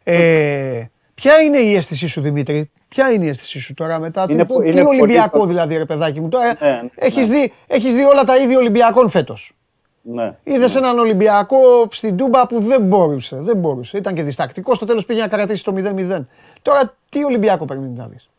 Ε, 0.04 0.84
ποια 1.16 1.38
είναι 1.42 1.58
η 1.58 1.76
αίσθησή 1.76 2.08
σου, 2.08 2.22
Δημήτρη, 2.22 2.72
Ποια 2.88 3.12
είναι 3.12 3.26
η 3.26 3.28
αίσθησή 3.28 3.60
σου 3.60 3.74
τώρα 3.74 4.00
μετά. 4.00 4.26
Είναι 4.30 4.46
τι, 4.46 4.54
πο- 4.54 4.62
τι 4.62 4.70
είναι 4.70 4.84
πολύ 4.84 5.02
Ολυμπιακό 5.02 5.38
προ- 5.38 5.48
δηλαδή, 5.48 5.78
ρε 5.78 5.86
παιδάκι 5.86 6.20
μου. 6.22 6.30
Τώρα 6.30 6.46
Ναι, 6.46 6.70
ναι. 6.70 6.90
έχεις, 6.96 7.30
δει, 7.30 7.54
έχεις 7.68 7.94
δει 7.94 8.04
όλα 8.04 8.24
τα 8.24 8.38
ίδια 8.38 8.58
Ολυμπιακών 8.58 9.10
φέτος; 9.10 9.54
Ναι. 10.02 10.36
Είδες 10.44 10.76
έναν 10.76 11.00
Ολυμπιακό 11.00 11.58
στην 11.92 12.18
Τούμπα 12.18 12.48
που 12.48 12.60
δεν 12.60 12.82
μπορούσε. 12.82 13.36
Δεν 13.40 13.58
μπορούσε. 13.58 13.98
Ήταν 13.98 14.14
και 14.16 14.24
διστακτικός. 14.24 14.76
Στο 14.78 14.86
τέλος 14.86 15.06
πήγε 15.06 15.22
να 15.22 15.28
κρατήσει 15.28 15.64
το 15.64 15.74
0-0. 15.76 16.26
Τώρα 16.62 16.96
τι 17.10 17.24
Ολυμπιακό 17.24 17.66
περιμένεις 17.66 17.98
να 17.98 18.08
δεις; 18.08 18.30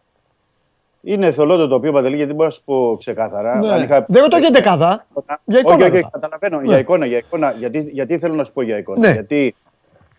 Είναι 1.04 1.30
θολό 1.32 1.56
το 1.56 1.68
τοπίο 1.68 1.92
Παντελή, 1.92 2.16
γιατί 2.16 2.32
μπορώ 2.32 2.44
να 2.44 2.50
σου 2.50 2.62
πω 2.64 2.96
ξεκάθαρα. 2.98 3.52
Αν 3.52 3.58
Ναι. 3.58 3.82
είχα- 3.84 4.04
Δεν 4.08 4.22
ρωτώ 4.22 4.36
για 4.36 4.50
δεκάδα. 4.52 5.06
Για 5.44 5.58
εικόνα 5.58 5.74
όχι, 5.76 5.84
όχι, 5.84 5.94
ρωτάω. 5.94 6.10
καταλαβαίνω. 6.10 6.60
Ναι. 6.60 6.66
Για 6.66 6.78
εικόνα, 6.78 7.06
για 7.06 7.18
εικόνα. 7.18 7.54
Γιατί, 7.58 7.78
γιατί 7.92 8.18
θέλω 8.18 8.34
να 8.34 8.44
σου 8.44 8.52
πω 8.52 8.62
για 8.62 8.78
εικόνα. 8.78 8.98
Ναι. 8.98 9.12
Γιατί 9.12 9.54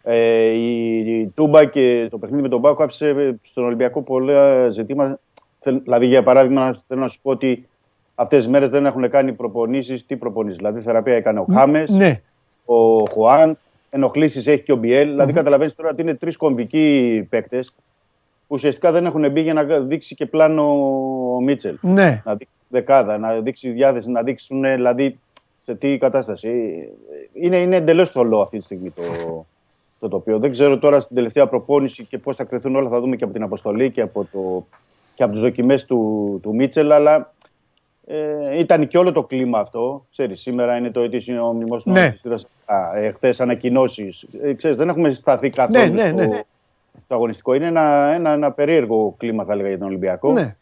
ε, 0.04 0.46
η, 0.46 0.98
η 0.98 1.32
Τούμπα 1.36 1.66
και 1.66 2.08
το 2.12 2.18
παιχνίδι 2.18 2.42
με 2.42 2.50
τον 2.50 2.60
Μπάκο 2.60 2.84
άφησε 2.84 3.40
στον 3.44 3.64
Ολυμπιακό 3.66 4.02
πολλά 4.02 4.70
ζητήματα. 4.70 5.20
Θέλ- 5.60 5.82
Δηλαδή, 5.84 6.06
για 6.06 6.24
παράδειγμα, 6.24 6.84
θέλω 6.88 7.00
να 7.02 7.08
σου 7.08 7.20
πω 7.22 7.30
ότι 7.32 7.68
αυτές 8.16 8.40
τις 8.44 8.48
μέρες 8.48 8.70
δεν 8.70 8.86
έχουν 8.86 9.10
κάνει 9.10 9.34
προπονήσεις. 9.34 10.06
Τι 10.06 10.16
προπονήσεις, 10.16 10.58
δηλαδή 10.58 10.82
θεραπεία 10.82 11.16
έκανε 11.16 11.40
ο 11.40 11.46
Χάμες, 11.54 11.90
Ναι. 11.92 12.22
ο 12.66 12.98
Χουάν, 13.12 13.58
ενοχλήσεις 13.90 14.48
έχει 14.48 14.64
και 14.64 14.72
ο 14.72 14.76
Μπιέλ. 14.76 15.10
Δηλαδή, 15.10 15.34
καταλαβαίνεις 15.34 15.76
τώρα 15.76 15.90
ότι 15.90 16.02
είναι 16.02 16.14
τρεις 16.14 16.38
κομβικοί 16.38 17.28
παίκτες 17.30 17.68
που 17.68 17.82
ουσιαστικά 18.48 18.92
δεν 18.92 19.06
έχουν 19.06 19.32
μπει 19.32 19.42
για 19.42 19.54
να 19.54 19.64
δείξει 19.80 20.16
και 20.16 20.26
πλάνο 20.26 20.64
ο 21.36 21.42
Μίτσελ 21.42 21.78
Ναι. 21.82 22.22
να 22.26 22.36
δείξει 22.36 22.54
δεκάδα, 22.68 23.18
να 23.18 23.34
δείξει 23.42 23.70
διάθεση, 23.70 24.10
να 24.10 24.24
δείξουν 24.24 24.64
ε, 24.64 24.76
δηλαδή 24.76 25.20
σε 25.66 25.76
τι 25.76 25.98
κατάσταση. 25.98 26.50
Είναι, 27.34 27.58
είναι 27.58 27.76
εντελώς 27.76 28.10
θολό 28.10 28.42
αυτή 28.42 28.58
τη 28.58 28.64
στιγμή 28.64 28.92
το, 28.92 29.02
το 30.00 30.08
τοπίο. 30.08 30.40
Δεν 30.40 30.52
ξέρω 30.52 30.78
τώρα 30.78 31.00
στην 31.00 31.16
τελευταία 31.16 31.48
προπόνηση 31.48 32.04
και 32.06 32.18
πώς 32.18 32.36
θα 32.36 32.44
κρυθούν 32.44 32.76
όλα, 32.76 32.90
θα 32.90 33.00
δούμε 33.00 33.16
και 33.16 33.24
από 33.24 33.34
την 33.34 33.44
αποστολή 33.44 33.92
και 33.92 34.02
από, 34.02 34.28
το, 34.32 34.66
και 35.16 35.24
από 35.24 35.32
τις 35.32 35.42
δοκιμές 35.42 35.86
του, 35.86 36.40
του 36.44 36.56
Μίτσελ, 36.56 36.92
αλλά 36.92 37.34
ε, 38.08 38.60
ήταν 38.60 38.88
και 38.88 38.98
όλο 38.98 39.12
το 39.12 39.24
κλίμα 39.24 39.60
αυτό. 39.60 40.06
Ξέρεις, 40.12 40.42
σήμερα 40.42 40.78
είναι 40.78 40.92
το 40.92 41.00
ετήσιο 41.00 41.54
μνημόσυνο 41.54 41.94
Ναι. 41.94 42.10
της 42.10 42.22
Θήρας 42.22 42.46
Α, 42.66 42.98
ε, 42.98 43.12
χθες 43.12 43.40
ανακοινώσεις. 43.40 44.26
Ε, 44.42 44.54
ξέρεις, 44.54 44.78
δεν 44.78 44.90
έχουμε 44.90 45.14
σταθεί 45.14 45.50
καθόλου 45.50 45.94
ναι, 45.94 46.12
ναι. 46.12 46.24
στο, 46.24 46.44
στο 47.04 47.16
αγωνιστικό. 47.16 47.54
Είναι 47.54 47.66
ένα, 47.66 48.12
ένα, 48.14 48.30
ένα 48.30 48.52
περίεργο 48.52 49.16
κλίμα, 49.18 49.44
θα 49.44 49.54
έλεγα, 49.54 49.68
για 49.68 49.78
τον 49.78 49.88
Ολυμπιακό 49.88 50.32
ναι. 50.32 50.56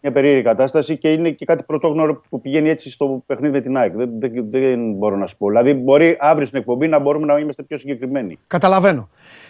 μια 0.00 0.12
περίεργη 0.12 0.42
κατάσταση 0.42 0.96
και 0.96 1.12
είναι 1.12 1.30
και 1.30 1.44
κάτι 1.44 1.62
πρωτόγνωρο 1.62 2.22
που 2.28 2.40
πηγαίνει 2.40 2.68
έτσι 2.68 2.90
στο 2.90 3.22
παιχνίδι 3.26 3.52
με 3.52 3.60
την 3.60 3.76
ΑΕΚ. 3.76 3.92
Δεν, 3.94 4.10
δεν, 4.18 4.50
δεν 4.50 4.92
μπορώ 4.92 5.16
να 5.16 5.26
σου 5.26 5.36
πω. 5.36 5.48
Δηλαδή, 5.48 5.74
μπορεί 5.74 6.16
αύριο 6.20 6.46
στην 6.46 6.58
εκπομπή 6.58 6.88
να 6.88 6.98
μπορούμε 6.98 7.26
να 7.26 7.38
είμαστε 7.38 7.62
πιο 7.62 7.78
συγκεκριμένοι. 7.78 8.38
Καταλαβαίνω. 8.46 9.08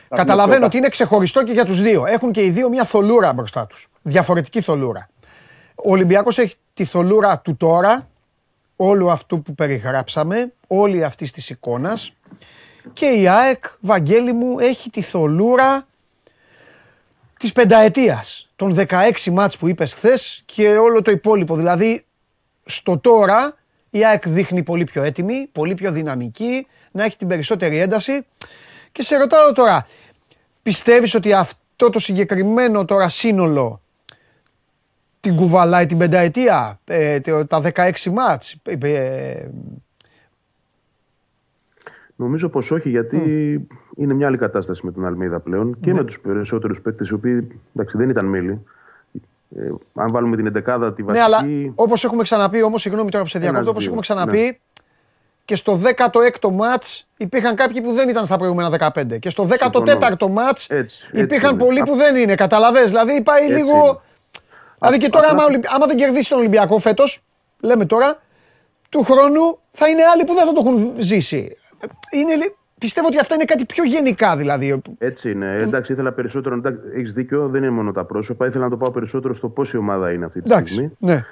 Θα 0.09 0.17
Καταλαβαίνω 0.17 0.55
πούμε 0.55 0.67
ότι 0.67 0.77
είναι 0.77 0.89
ξεχωριστό 0.89 1.43
και 1.43 1.53
για 1.53 1.65
τους 1.65 1.81
δύο. 1.81 2.05
Έχουν 2.07 2.31
και 2.33 2.45
οι 2.45 2.51
δύο 2.51 2.69
μια 2.69 2.85
θολούρα 2.85 3.33
μπροστά 3.33 3.67
τους. 3.67 3.89
Διαφορετική 4.03 4.61
θολούρα. 4.61 5.09
Ο 5.75 5.91
Ολυμπιακός 5.91 6.39
έχει 6.39 6.55
τη 6.75 6.85
θολούρα 6.85 7.39
του 7.41 7.57
τώρα, 7.57 8.09
όλου 8.77 9.11
αυτού 9.11 9.43
που 9.43 9.55
περιγράψαμε, 9.55 10.53
όλη 10.67 11.05
αυτή 11.05 11.31
της 11.31 11.51
εικόνας. 11.51 12.13
Και 12.93 13.07
η 13.07 13.29
ΑΕΚ, 13.29 13.65
Βαγγέλη 13.81 14.33
μου, 14.33 14.59
έχει 14.59 14.91
τη 14.91 15.03
θολούρα 15.03 15.87
της 17.41 17.53
πενταετίας. 17.53 18.49
Των 18.57 18.75
16 18.75 19.31
μάτς 19.33 19.57
που 19.57 19.69
είπες 19.69 19.95
χθες 19.95 20.43
και 20.47 20.69
όλο 20.69 21.03
το 21.03 21.11
υπόλοιπο. 21.11 21.57
Δηλαδή, 21.57 22.05
στο 22.65 22.99
τώρα 22.99 23.57
η 23.91 24.05
ΑΕΚ 24.05 24.29
δείχνει 24.29 24.63
πολύ 24.63 24.85
πιο 24.85 25.03
έτοιμη, 25.03 25.49
πολύ 25.53 25.75
πιο 25.75 25.93
δυναμική, 25.93 26.67
να 26.91 27.05
έχει 27.05 27.17
την 27.17 27.29
περισσότερη 27.29 27.79
ένταση. 27.79 28.27
Και 28.93 29.03
σε 29.03 29.17
ρωτάω 29.17 29.53
τώρα, 29.53 29.87
πιστεύεις 30.63 31.15
ότι 31.15 31.33
αυτό 31.33 31.91
το 31.91 31.99
συγκεκριμένο 31.99 32.85
τώρα 32.85 33.09
σύνολο 33.09 33.81
την 35.21 35.37
κουβαλάει 35.37 35.87
την 35.87 35.99
πενταετία, 35.99 36.81
ε, 36.85 37.21
το- 37.21 37.47
τα 37.47 37.61
16 37.61 38.11
μάτς, 38.11 38.57
ε, 38.63 38.77
ε, 38.81 39.51
Νομίζω 42.17 42.49
πως 42.49 42.71
όχι, 42.71 42.89
γιατί 42.91 43.67
είναι 44.03 44.15
μια 44.15 44.27
άλλη 44.27 44.37
κατάσταση 44.39 44.81
με 44.85 44.93
τον 44.93 45.05
Αλμίδα 45.07 45.41
πλέον 45.41 45.77
και 45.81 45.93
με 45.95 46.05
τους 46.05 46.21
περισσότερους 46.21 46.81
παίκτες, 46.81 47.09
οι 47.09 47.15
οποίοι 47.15 47.61
εντάξει, 47.75 47.97
δεν 47.97 48.09
ήταν 48.09 48.27
μέλη. 48.27 48.65
Ε, 49.57 49.69
αν 49.95 50.11
βάλουμε 50.11 50.37
την 50.37 50.47
11η 50.47 50.93
τη 50.95 51.03
βασική. 51.03 51.11
Ναι, 51.13 51.21
αλλά 51.21 51.39
όπως 51.75 52.05
έχουμε 52.05 52.23
ξαναπεί, 52.23 52.63
όμως, 52.63 52.81
συγγνώμη 52.81 53.11
τώρα 53.11 53.25
που 53.25 53.31
σε 53.31 53.37
Ένας, 53.39 53.49
διακόπτω, 53.51 53.71
όπως 53.71 53.83
δύο. 53.85 53.93
έχουμε 53.93 54.01
ξαναπεί, 54.03 54.61
και 55.45 55.55
στο 55.57 55.81
16ο 55.83 56.51
μάτς 56.53 57.07
υπήρχαν 57.17 57.55
κάποιοι 57.55 57.81
που 57.83 57.93
δεν 57.93 58.09
ήταν 58.09 58.25
στα 58.25 58.37
προηγούμενα 58.37 58.69
15. 58.95 59.19
Και 59.19 59.31
στο 59.31 59.45
14ο 59.45 60.29
μάτς 60.29 60.67
Έτσι, 60.69 61.09
έτσι 61.11 61.23
υπήρχαν 61.25 61.55
είναι. 61.55 61.65
πολλοί 61.65 61.83
που 61.83 61.95
δεν 61.97 62.17
είναι. 62.17 62.35
Καταλαβες, 62.35 62.89
δηλαδή 62.89 63.23
πάει 63.23 63.43
Έτσι 63.43 63.55
λίγο. 63.55 63.77
είναι. 63.77 63.99
Δηλαδή 64.79 64.99
και 64.99 65.09
τώρα, 65.09 65.25
απλά- 65.27 65.39
άμα, 65.39 65.45
Ολυμπ- 65.49 65.65
άμα 65.75 65.87
δεν 65.87 65.97
κερδίσει 65.97 66.29
τον 66.29 66.39
Ολυμπιακό 66.39 66.79
φέτος, 66.79 67.23
λέμε 67.61 67.85
τώρα, 67.87 68.23
του 68.89 69.03
χρόνου 69.03 69.59
θα 69.71 69.89
είναι 69.89 70.03
άλλοι 70.15 70.25
που 70.25 70.35
δεν 70.35 70.47
θα 70.47 70.53
το 70.53 70.63
έχουν 70.67 70.95
ζήσει. 70.99 71.57
Είναι, 72.11 72.35
λι- 72.35 72.55
πιστεύω 72.81 73.07
ότι 73.07 73.19
αυτά 73.19 73.35
είναι 73.35 73.45
κάτι 73.45 73.65
πιο 73.65 73.85
γενικά 73.85 74.37
δηλαδή. 74.37 74.83
Έτσι 74.99 75.31
είναι. 75.31 75.57
Εντάξει, 75.57 75.93
ήθελα 75.93 76.13
περισσότερο. 76.13 76.61
Έχεις 76.95 77.13
δίκιο, 77.13 77.49
δεν 77.49 77.63
είναι 77.63 77.73
μόνο 77.73 77.93
τα 77.93 78.05
πρόσωπα. 78.05 78.47
Ήθελα 78.47 78.65
να 78.65 78.71
το 78.71 78.77
πάω 78.77 78.91
περισσότερο 78.91 79.35
στο 79.35 79.49
πόση 79.49 79.77
ομάδα 79.77 80.13
είναι 80.13 80.25
αυτή 80.25 80.43
τη 80.43 80.51
Εντάξει. 80.51 80.73
στιγμή. 80.73 80.93
Ναι. 80.99 81.25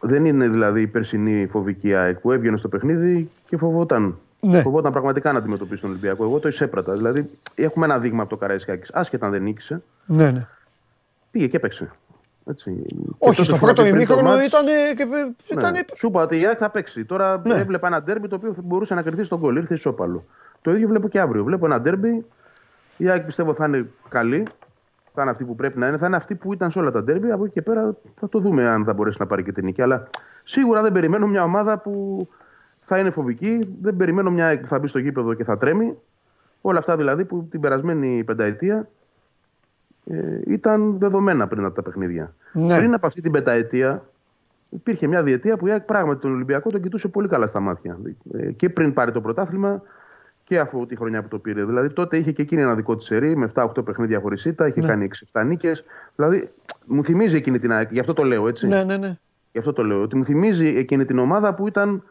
Δεν 0.00 0.24
είναι 0.24 0.48
δηλαδή 0.48 0.80
η 0.80 0.86
περσινή 0.86 1.46
φοβική 1.46 1.94
ΑΕΚ 1.94 2.18
που 2.18 2.32
έβγαινε 2.32 2.56
στο 2.56 2.68
παιχνίδι 2.68 3.30
και 3.46 3.56
φοβόταν. 3.56 4.18
Ναι. 4.40 4.62
Φοβόταν 4.62 4.92
πραγματικά 4.92 5.32
να 5.32 5.38
αντιμετωπίσει 5.38 5.80
τον 5.80 5.90
Ολυμπιακό. 5.90 6.24
Εγώ 6.24 6.38
το 6.38 6.48
εισέπρατα. 6.48 6.92
Δηλαδή, 6.92 7.30
έχουμε 7.54 7.84
ένα 7.84 7.98
δείγμα 7.98 8.20
από 8.20 8.30
το 8.30 8.36
Καραϊσκάκης. 8.36 8.90
Άσχετα 8.92 9.26
αν 9.26 9.32
δεν 9.32 9.42
νίκησε, 9.42 9.82
ναι, 10.06 10.30
ναι. 10.30 10.46
πήγε 11.30 11.46
και 11.46 11.56
έπαιξε. 11.56 11.90
Έτσι. 12.50 12.70
Και 12.86 12.94
Όχι, 13.18 13.36
τότε 13.36 13.42
στο 13.44 13.54
σου 13.54 13.60
πρώτο 13.60 13.82
είπα 13.86 13.94
πριν 13.94 14.06
το 14.06 14.12
ημίχρονο 14.14 14.28
μάτς- 14.36 14.46
ήταν. 14.46 14.64
ήταν 15.48 15.72
Ναι. 15.72 15.80
Σου 15.94 16.06
είπα 16.06 16.22
ότι 16.22 16.40
η 16.40 16.46
ΑΕΚ 16.46 16.56
θα 16.60 16.70
παίξει. 16.70 17.04
Τώρα 17.04 17.40
Ναι. 17.44 17.54
έβλεπα 17.54 17.86
ένα 17.86 18.02
ντέρμπι 18.02 18.28
το 18.28 18.34
οποίο 18.34 18.52
θα 18.52 18.60
μπορούσε 18.64 18.94
να 18.94 19.02
κρυφτεί 19.02 19.24
στον 19.24 19.40
κολλ. 19.40 19.56
Ήρθε 19.56 19.74
ισόπαλο. 19.74 20.24
Το 20.62 20.70
ίδιο 20.74 20.88
βλέπω 20.88 21.08
και 21.08 21.20
αύριο. 21.20 21.44
Βλέπω 21.44 21.66
ένα 21.66 21.80
ντέρμπι. 21.80 22.24
Η 22.96 23.08
ΑΕΚ 23.08 23.24
πιστεύω 23.24 23.54
θα 23.54 23.66
είναι 23.66 23.88
καλή. 24.08 24.42
Θα 25.14 25.22
είναι 25.22 25.30
αυτή 25.30 25.44
που 25.44 25.54
πρέπει 25.54 25.78
να 25.78 25.88
είναι. 25.88 25.96
Θα 25.96 26.06
είναι 26.06 26.16
αυτή 26.16 26.34
που 26.34 26.52
ήταν 26.52 26.70
σε 26.70 26.78
όλα 26.78 26.90
τα 26.90 27.02
ντέρμπι. 27.02 27.30
Από 27.30 27.44
εκεί 27.44 27.52
και 27.52 27.62
πέρα 27.62 27.94
θα 28.20 28.28
το 28.28 28.38
δούμε 28.38 28.68
αν 28.68 28.84
θα 28.84 28.92
μπορέσει 28.92 29.16
να 29.20 29.26
πάρει 29.26 29.42
και 29.42 29.52
την 29.52 29.64
νίκη. 29.64 29.82
Αλλά 29.82 30.08
σίγουρα 30.44 30.82
δεν 30.82 30.92
περιμένω 30.92 31.26
μια 31.26 31.42
ομάδα 31.42 31.78
που 31.78 32.26
θα 32.84 32.98
είναι 32.98 33.10
φοβική. 33.10 33.76
Δεν 33.82 33.96
περιμένω 33.96 34.30
μια 34.30 34.46
ΑΕΚ 34.46 34.60
που 34.60 34.66
θα 34.66 34.78
μπει 34.78 34.86
στο 34.86 34.98
γήπεδο 34.98 35.34
και 35.34 35.44
θα 35.44 35.56
τρέμει. 35.56 35.96
Όλα 36.60 36.78
αυτά 36.78 36.96
δηλαδή 36.96 37.24
που 37.24 37.46
την 37.50 37.60
περασμένη 37.60 38.24
πενταετία 38.24 38.88
ε, 40.10 40.40
ήταν 40.46 40.98
δεδομένα 40.98 41.46
πριν 41.48 41.64
από 41.64 41.74
τα 41.74 41.82
παιχνίδια. 41.82 42.34
Ναι. 42.52 42.76
Πριν 42.76 42.94
από 42.94 43.06
αυτή 43.06 43.20
την 43.20 43.32
πενταετία 43.32 44.04
υπήρχε 44.68 45.06
μια 45.06 45.22
διετία 45.22 45.56
που 45.56 45.66
η 45.66 45.70
ΑΕΚ 45.70 45.82
πράγματι 45.82 46.20
τον 46.20 46.32
Ολυμπιακό 46.32 46.70
τον 46.70 46.82
κοιτούσε 46.82 47.08
πολύ 47.08 47.28
καλά 47.28 47.46
στα 47.46 47.60
μάτια. 47.60 47.98
Ε, 48.32 48.52
και 48.52 48.68
πριν 48.68 48.92
πάρει 48.92 49.12
το 49.12 49.20
πρωτάθλημα 49.20 49.82
και 50.44 50.58
αφού 50.58 50.86
τη 50.86 50.96
χρονιά 50.96 51.22
που 51.22 51.28
το 51.28 51.38
πήρε. 51.38 51.64
Δηλαδή 51.64 51.90
τότε 51.90 52.16
είχε 52.16 52.32
και 52.32 52.42
εκείνη 52.42 52.62
ένα 52.62 52.74
δικό 52.74 52.96
της 52.96 53.06
σερί 53.06 53.36
με 53.36 53.50
7-8 53.54 53.84
παιχνίδια 53.84 54.20
χωρίς 54.20 54.44
ήττα, 54.44 54.66
είχε 54.66 54.80
κάνει 54.80 55.08
6-7 55.32 55.44
νίκες. 55.46 55.84
Δηλαδή 56.16 56.50
μου 56.86 57.04
θυμίζει 57.04 57.36
εκείνη 57.36 57.58
την 57.58 57.72
ΑΕΚ, 57.72 57.92
γι' 57.92 58.00
αυτό 58.00 58.12
το 58.12 58.22
λέω 58.22 58.48
έτσι. 58.48 58.66
Ναι, 58.66 58.82
ναι, 58.82 58.96
ναι. 58.96 59.18
Γι' 59.52 59.58
αυτό 59.58 59.72
το 59.72 59.82
λέω. 59.82 60.02
Ότι 60.02 60.16
μου 60.16 60.24
θυμίζει 60.24 60.66
εκείνη 60.66 61.04
την 61.04 61.18
ομάδα 61.18 61.54
που 61.54 61.66
ήταν 61.66 62.02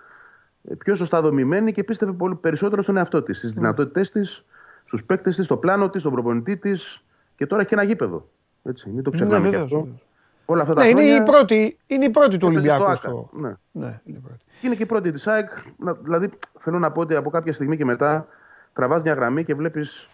πιο 0.77 0.95
σωστά 0.95 1.21
δομημένη 1.21 1.71
και 1.71 1.83
πίστευε 1.83 2.11
πολύ 2.11 2.35
περισσότερο 2.35 2.81
στον 2.81 2.97
εαυτό 2.97 3.21
της, 3.21 3.37
στις 3.37 3.53
δυνατότητές 3.53 4.11
της, 4.11 4.45
στους 4.85 5.03
παίκτες 5.03 5.35
της, 5.35 5.45
στο 5.45 5.57
πλάνο 5.57 5.89
της, 5.89 6.01
στον 6.01 6.13
προπονητή 6.13 6.57
της 6.57 7.03
και 7.37 7.45
τώρα 7.45 7.61
έχει 7.61 7.69
και 7.69 7.75
ένα 7.75 7.83
γήπεδο. 7.83 8.27
Έτσι, 8.63 8.89
μην 8.89 9.03
το 9.03 9.09
ξεχνάμε 9.11 9.37
Ναι, 9.39 9.43
και 9.43 9.49
βεβαίως, 9.51 9.63
αυτό. 9.71 9.77
βεβαίως. 9.83 10.01
Όλα 10.45 10.61
αυτά 10.61 10.73
τα 10.73 10.81
Ναι, 10.83 10.87
είναι 10.89 11.01
χρόνια 11.01 11.21
η 11.21 11.25
πρώτη, 11.25 11.77
είναι 11.87 12.05
η 12.05 12.09
πρώτη 12.09 12.37
του 12.37 12.45
έπαιζε 12.47 12.67
στο 12.69 12.73
Ολυμπιακού. 12.73 12.83
Άκα. 12.83 12.95
Στο... 12.95 13.29
Ναι. 13.33 13.53
Ναι, 13.71 13.99
είναι 14.03 14.17
η 14.17 14.21
πρώτη. 14.21 14.43
Είναι 14.61 14.75
και 14.75 14.83
η 14.83 14.85
πρώτη 14.85 15.11
της 15.11 15.27
ΑΕΚ. 15.27 15.49
να- 15.77 15.93
Δηλαδή, 15.93 16.29
θέλω 16.59 16.79
να 16.79 16.91
πω 16.91 17.01
ότι 17.01 17.15
από 17.15 17.29
κάποια 17.29 17.53
στιγμή 17.53 17.77
και 17.77 17.85
μετά 17.85 18.27
τραβάς 18.73 19.01
μια 19.03 19.13
γραμμή 19.13 19.43
και 19.43 19.55
βλέπεις 19.55 20.09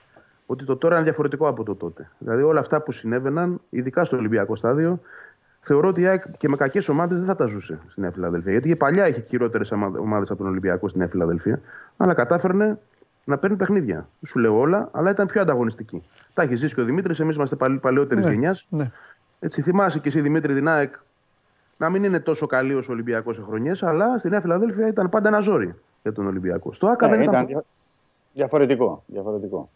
ότι 0.45 0.65
το 0.65 0.75
τώρα 0.77 0.95
είναι 0.95 1.03
διαφορετικό 1.03 1.47
από 1.47 1.63
το 1.63 1.75
τότε. 1.75 2.09
Δηλαδή, 2.17 2.41
όλα 2.41 2.59
αυτά 2.59 2.81
που 2.81 2.91
συνέβαιναν, 2.91 3.61
ειδικά 3.69 4.03
στο 4.03 4.17
Ολυμπιακό 4.17 4.55
στάδιο, 4.55 4.99
θεωρώ 5.59 5.87
ότι 5.87 6.01
η 6.01 6.05
ΑΕΚ 6.07 6.37
και 6.37 6.49
με 6.49 6.55
κακές 6.55 6.89
ομάδες 6.89 7.17
δεν 7.17 7.27
θα 7.27 7.35
τα 7.35 7.45
ζούσε 7.45 7.79
στη 7.89 8.01
Νέα 8.01 8.11
Φιλαδελφία. 8.11 8.51
Γιατί 8.51 8.67
και 8.69 8.75
παλιά 8.75 9.07
είχε 9.07 9.21
χειρότερες 9.21 9.71
ομάδες 9.99 10.29
από 10.29 10.37
τον 10.41 10.47
Ολυμπιακό 10.47 10.87
στη 10.87 10.97
Νέα 10.97 11.07
Φιλαδελφία, 11.07 11.61
αλλά 11.97 12.13
κατάφερνε 12.13 12.79
να 13.23 13.37
παίρνει 13.37 13.55
παιχνίδια. 13.55 13.95
Δεν 13.95 14.07
Σου 14.29 14.39
λέω 14.39 14.57
όλα, 14.59 14.89
αλλά 14.91 15.09
ήταν 15.09 15.27
πιο 15.27 15.41
ανταγωνιστική. 15.41 16.03
Τα 16.33 16.41
έχεις 16.41 16.59
ζήσει 16.59 16.75
και 16.75 16.81
ο 16.81 16.83
Δημήτρης, 16.83 17.19
εμείς 17.19 17.35
είμαστε 17.35 17.55
παλαιότερης 17.81 18.23
Ναι, 18.23 18.31
γενιάς. 18.31 18.65
ναι. 18.69 18.91
Έτσι, 19.39 19.61
θυμάσαι 19.61 19.99
και 19.99 20.07
εσύ 20.07 20.21
Δημήτρη 20.21 20.53
την 20.53 20.67
ΑΕΚ 20.67 20.93
να 21.77 21.89
μην 21.89 22.03
είναι 22.03 22.19
τόσο 22.19 22.45
καλή 22.47 22.73
ω 22.73 22.83
Ολυμπιακός 22.89 23.35
σε 23.35 23.41
χρονιές, 23.41 23.83
αλλά 23.83 24.17
στη 24.17 24.29
Νέα 24.29 24.41
Φιλαδέλφια 24.41 24.87
ήταν 24.87 25.09
πάντα 25.09 25.27
ένα 25.27 25.39
ζόρι 25.39 25.75
για 26.01 26.11
τον 26.11 26.27
Ολυμπιακό. 26.27 26.73
Στο 26.73 26.87
ΑΚΑ 26.87 27.07
Ναι, 27.07 27.11
δεν 27.15 27.21
ήταν. 27.21 27.33
ήταν 27.33 27.45
δια- 27.47 27.63
διαφορετικό. 28.33 29.03
διαφορετικό. 29.07 29.69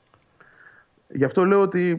Γι' 1.07 1.23
αυτό 1.23 1.45
λέω 1.45 1.61
ότι 1.61 1.97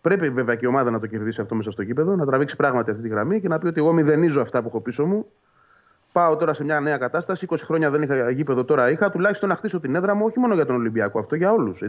πρέπει 0.00 0.28
βέβαια 0.30 0.54
και 0.54 0.64
η 0.64 0.68
ομάδα 0.68 0.90
να 0.90 1.00
το 1.00 1.06
κερδίσει 1.06 1.40
αυτό 1.40 1.54
μέσα 1.54 1.70
στο 1.70 1.84
κήπεδο, 1.84 2.16
να 2.16 2.26
τραβήξει 2.26 2.56
πράγματι 2.56 2.90
αυτή 2.90 3.02
τη 3.02 3.08
γραμμή 3.08 3.40
και 3.40 3.48
να 3.48 3.58
πει 3.58 3.66
ότι 3.66 3.80
εγώ 3.80 3.92
μηδενίζω 3.92 4.40
αυτά 4.40 4.62
που 4.62 4.68
έχω 4.68 4.80
πίσω 4.80 5.06
μου. 5.06 5.26
Πάω 6.18 6.36
τώρα 6.36 6.52
σε 6.52 6.64
μια 6.64 6.80
νέα 6.80 6.96
κατάσταση. 6.96 7.46
20 7.50 7.56
χρόνια 7.64 7.90
δεν 7.90 8.02
είχα 8.02 8.30
γήπεδο, 8.30 8.64
τώρα 8.64 8.90
είχα. 8.90 9.10
Τουλάχιστον 9.10 9.48
να 9.48 9.56
χτίσω 9.56 9.80
την 9.80 9.94
έδρα 9.94 10.14
μου, 10.14 10.24
όχι 10.24 10.38
μόνο 10.38 10.54
για 10.54 10.66
τον 10.66 10.76
Ολυμπιακό, 10.76 11.18
αυτό 11.18 11.34
για 11.34 11.52
όλους. 11.52 11.82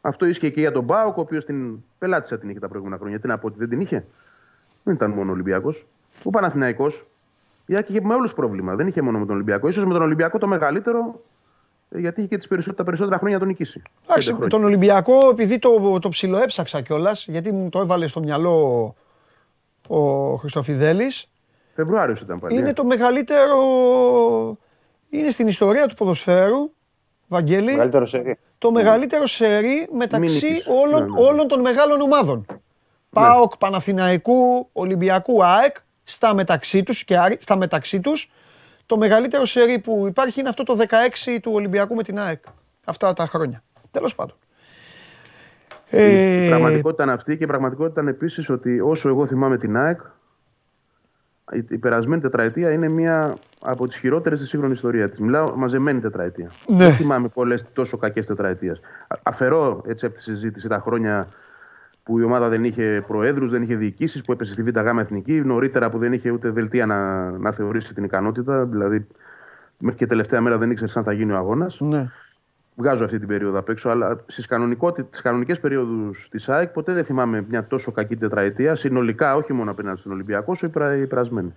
Αυτό 0.00 0.26
ίσχυε 0.26 0.48
και 0.50 0.60
για 0.60 0.72
τον 0.72 0.84
Μπάουκ, 0.84 1.16
ο 1.16 1.20
οποίος 1.20 1.44
την 1.44 1.82
πελάτησα 1.98 2.38
την 2.38 2.48
είχε 2.48 2.58
τα 2.58 2.68
προηγούμενα 2.68 2.98
χρόνια. 2.98 3.20
Τι 3.20 3.26
να 3.28 3.38
πω, 3.38 3.46
ότι 3.46 3.58
δεν 3.58 3.68
την 3.68 3.80
είχε. 3.80 4.04
Δεν 4.82 4.94
ήταν 4.94 5.10
μόνο 5.10 5.32
Ολυμπιακός. 5.32 5.86
Ο 6.22 6.30
Παναθηναϊκός 6.30 7.06
η 7.66 7.76
Άκη 7.76 7.92
είχε 7.92 8.00
με 8.04 8.14
όλους 8.14 8.34
πρόβλημα. 8.34 8.74
Δεν 8.74 8.86
είχε 8.86 9.02
μόνο 9.02 9.18
με 9.18 9.26
τον 9.26 9.34
Ολυμπιακό. 9.34 9.70
σω 9.70 9.86
με 9.86 9.92
τον 9.92 10.02
Ολυμπιακό 10.02 10.38
το 10.38 10.46
μεγαλύτερο, 10.46 11.20
ε, 11.90 11.98
γιατί 11.98 12.20
είχε 12.20 12.28
και 12.28 12.36
τις 12.36 12.46
περισσότερα, 12.46 12.76
τα 12.76 12.84
περισσότερα 12.84 13.18
χρόνια 13.18 13.36
να 13.36 13.42
τον 13.42 13.52
νικήσει. 13.52 13.82
Εντάξει, 14.04 14.26
Πέντε 14.26 14.32
χρόνια. 14.32 14.48
τον 14.48 14.64
Ολυμπιακό, 14.64 15.28
επειδή 15.30 15.58
το, 15.58 15.98
το 15.98 16.08
ψιλοέψαξα 16.08 16.80
κιόλας, 16.80 17.26
γιατί 17.28 17.52
μου 17.52 17.68
το 17.68 17.80
έβαλε 17.80 18.06
στο 18.06 18.20
μυαλό 18.20 18.94
ο 19.88 20.34
Χριστοφιδέλης, 20.34 21.28
Φεβρουάριος 21.74 22.20
ήταν 22.20 22.38
πάλι. 22.38 22.56
είναι 22.58 22.68
ε. 22.68 22.72
το 22.72 22.84
μεγαλύτερο. 22.84 23.58
Είναι 25.10 25.30
στην 25.30 25.46
ιστορία 25.46 25.86
του 25.86 25.94
ποδοσφαίρου, 25.94 26.70
Βαγγέλη, 27.28 27.64
Μεγαλύτερο 27.72 28.06
σερί. 28.06 28.38
το 28.58 28.72
μεγαλύτερο 28.72 29.26
σερί 29.26 29.88
μεταξύ 29.92 30.46
νίκης. 30.46 30.66
όλων, 30.68 31.00
Ναι, 31.02 31.08
ναι, 31.08 31.20
ναι. 31.20 31.26
όλων 31.28 31.48
των 31.48 31.60
μεγάλων 31.60 32.00
ομάδων. 32.00 32.46
ΠΑΟΚ, 33.10 33.56
Παναθηναϊκού, 33.56 34.68
Ολυμπιακού, 34.72 35.44
ΑΕΚ, 35.44 35.76
στα 36.02 36.34
μεταξύ 36.34 36.82
τους 36.82 37.04
και 37.04 37.18
Άρη- 37.18 37.42
στα 37.42 37.56
μεταξύ 37.56 38.00
τους, 38.00 38.30
το 38.86 38.96
μεγαλύτερο 38.96 39.44
σερί 39.44 39.78
που 39.78 40.06
υπάρχει 40.06 40.40
είναι 40.40 40.48
αυτό 40.48 40.62
το 40.62 40.76
16 40.76 41.40
του 41.42 41.52
Ολυμπιακού 41.54 41.94
με 41.94 42.02
την 42.02 42.18
ΑΕΚ. 42.18 42.42
Αυτά 42.84 43.12
τα 43.12 43.26
χρόνια. 43.26 43.62
Τέλος 43.90 44.14
πάντων. 44.14 44.36
Η 45.90 45.96
Ε, 45.96 46.48
πραγματικότητα 46.48 47.02
είναι 47.02 47.12
αυτή 47.12 47.36
και 47.36 47.44
η 47.44 47.46
πραγματικότητα 47.46 48.00
είναι 48.00 48.10
επίσης 48.10 48.48
ότι 48.48 48.80
όσο 48.80 49.08
εγώ 49.08 49.26
θυμάμαι 49.26 49.58
την 49.58 49.76
ΑΕΚ, 49.76 50.00
η, 51.52 51.64
η 51.68 51.78
περασμένη 51.78 52.20
τετραετία 52.20 52.72
είναι 52.72 52.88
μία 52.88 53.36
από 53.60 53.86
τις 53.86 53.96
χειρότερες 53.96 54.38
στη 54.38 54.48
σύγχρονη 54.48 54.72
ιστορία 54.72 55.08
της. 55.08 55.18
Μιλάω 55.18 55.56
μαζεμένη 55.56 56.00
τετραετία. 56.00 56.50
Ναι. 56.66 56.76
Δεν 56.76 56.92
θυμάμαι 56.92 57.28
πολλές 57.28 57.72
τόσο 57.72 57.96
κακές 57.96 58.26
τετραετίε. 58.26 58.72
Αφαιρώ 59.22 59.82
έτσι 59.86 60.06
από 60.06 60.14
τη 60.14 60.20
συζήτηση 60.20 60.68
τα 60.68 60.78
χρόνια 60.78 61.28
που 62.02 62.18
η 62.18 62.22
ομάδα 62.22 62.48
δεν 62.48 62.64
είχε 62.64 63.04
προέδρους, 63.06 63.50
δεν 63.50 63.62
είχε 63.62 63.74
διοικήσεις, 63.74 64.22
που 64.22 64.32
έπεσε 64.32 64.52
στη 64.52 64.62
ΒΓ 64.62 64.98
Εθνική, 64.98 65.40
νωρίτερα 65.44 65.90
που 65.90 65.98
δεν 65.98 66.12
είχε 66.12 66.30
ούτε 66.30 66.50
δελτία 66.50 66.86
να, 66.86 67.30
να 67.30 67.52
θεωρήσει 67.52 67.94
την 67.94 68.04
ικανότητα. 68.04 68.66
Δηλαδή, 68.66 69.06
μέχρι 69.78 69.98
και 69.98 70.06
τελευταία 70.06 70.40
μέρα 70.40 70.58
δεν 70.58 70.70
ήξερε 70.70 70.92
αν 70.94 71.04
θα 71.04 71.12
γίνει 71.12 71.32
ο 71.32 71.36
αγώνας. 71.36 71.76
ναι. 71.80 72.10
Βγάζω 72.74 73.04
αυτή 73.04 73.18
την 73.18 73.28
περίοδο 73.28 73.58
απ' 73.58 73.68
έξω, 73.68 73.88
αλλά 73.88 74.20
στις 74.26 74.46
κανονικές 75.22 75.60
περιόδους 75.60 76.28
της 76.30 76.48
ΑΕΚ 76.48 76.68
ποτέ 76.68 76.92
δεν 76.92 77.04
θυμάμαι 77.04 77.44
μια 77.48 77.64
τόσο 77.66 77.92
κακή 77.92 78.16
τετραετία. 78.16 78.74
Συνολικά, 78.76 79.36
όχι 79.36 79.52
μόνο 79.52 79.70
απέναντι 79.70 80.00
στον 80.00 80.12
Ολυμπιακό, 80.12 80.52
όσο 80.52 80.66
υπερα- 80.66 80.94
υπερασμένη. 80.96 81.54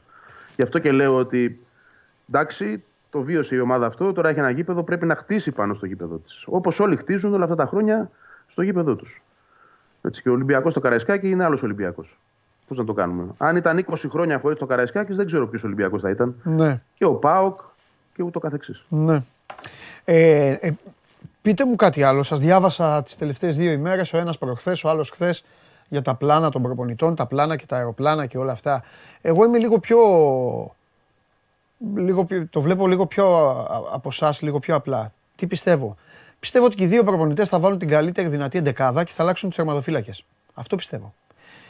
Γι' 0.55 0.63
αυτό 0.63 0.79
και 0.79 0.91
λέω 0.91 1.15
ότι 1.15 1.59
εντάξει, 2.29 2.83
το 3.09 3.21
βίωσε 3.21 3.55
η 3.55 3.59
ομάδα 3.59 3.85
αυτό, 3.85 4.13
τώρα 4.13 4.29
έχει 4.29 4.39
ένα 4.39 4.49
γήπεδο, 4.49 4.83
πρέπει 4.83 5.05
να 5.05 5.15
χτίσει 5.15 5.51
πάνω 5.51 5.73
στο 5.73 5.85
γήπεδο 5.85 6.15
της. 6.15 6.43
Όπως 6.47 6.79
όλοι 6.79 6.95
χτίζουν 6.95 7.33
όλα 7.33 7.43
αυτά 7.43 7.55
τα 7.55 7.65
χρόνια 7.65 8.09
στο 8.47 8.61
γήπεδο 8.61 8.95
τους. 8.95 9.21
Έτσι, 10.01 10.21
και 10.21 10.29
ο 10.29 10.31
Ολυμπιακός 10.31 10.71
στο 10.71 10.79
Καραϊσκάκι 10.79 11.29
είναι 11.29 11.43
άλλος 11.43 11.63
Ολυμπιακός. 11.63 12.19
Πώς 12.67 12.77
να 12.77 12.83
το 12.83 12.93
κάνουμε. 12.93 13.27
Αν 13.37 13.55
ήταν 13.55 13.77
20 13.77 14.07
χρόνια 14.09 14.39
χωρίς 14.39 14.57
το 14.59 14.65
Καραϊσκάκι, 14.65 15.13
δεν 15.13 15.25
ξέρω 15.25 15.47
ποιος 15.47 15.63
Ολυμπιακός 15.63 16.01
θα 16.01 16.09
ήταν. 16.09 16.35
ναι. 16.43 16.81
Και 16.93 17.05
ο 17.05 17.13
Πάοκ 17.13 17.59
και 18.15 18.23
ούτω 18.23 18.39
καθεξής. 18.39 18.83
Ναι. 18.89 19.21
Ε, 20.05 20.51
ε, 20.59 20.71
πείτε 21.43 21.65
μου 21.65 21.75
κάτι 21.75 22.03
άλλο. 22.03 22.23
Σας 22.23 22.39
διάβασα 22.39 23.03
τις 23.03 23.15
τελευταίες 23.15 23.55
δύο 23.57 23.71
ημέρες, 23.71 24.13
ο 24.13 24.17
ένας 24.17 24.37
προχθές, 24.37 24.83
ο 24.83 24.89
άλλος 24.89 25.09
χθες, 25.09 25.43
για 25.89 26.01
τα 26.01 26.15
πλάνα 26.15 26.49
των 26.49 26.61
προπονητών, 26.61 27.15
τα 27.15 27.25
πλάνα 27.25 27.55
και 27.55 27.65
τα 27.65 27.75
αεροπλάνα 27.75 28.25
και 28.25 28.37
όλα 28.37 28.51
αυτά. 28.51 28.83
Εγώ 29.21 29.45
είμαι 29.45 29.57
λίγο 29.57 29.79
πιο... 29.79 29.97
Λίγο, 31.95 32.25
πιο- 32.25 32.47
το 32.49 32.61
βλέπω 32.61 32.87
λίγο 32.87 33.05
πιο 33.05 33.35
α- 33.49 33.93
από 33.93 34.09
εσά, 34.11 34.33
λίγο 34.41 34.59
πιο 34.59 34.75
απλά. 34.75 35.13
Τι 35.35 35.47
πιστεύω; 35.47 35.95
Πιστεύω 36.39 36.65
ότι 36.65 36.75
και 36.75 36.83
οι 36.83 36.87
δύο 36.87 37.03
προπονητές 37.03 37.49
θα 37.49 37.59
βάλουν 37.59 37.77
την 37.77 37.87
καλύτερη 37.87 38.27
δυνατή 38.27 38.57
εντεκάδα 38.57 39.03
και 39.03 39.11
θα 39.15 39.23
αλλάξουν 39.23 39.49
τους 39.49 39.57
τερματοφύλακες. 39.57 40.25
Αυτό 40.53 40.75
πιστεύω. 40.75 41.13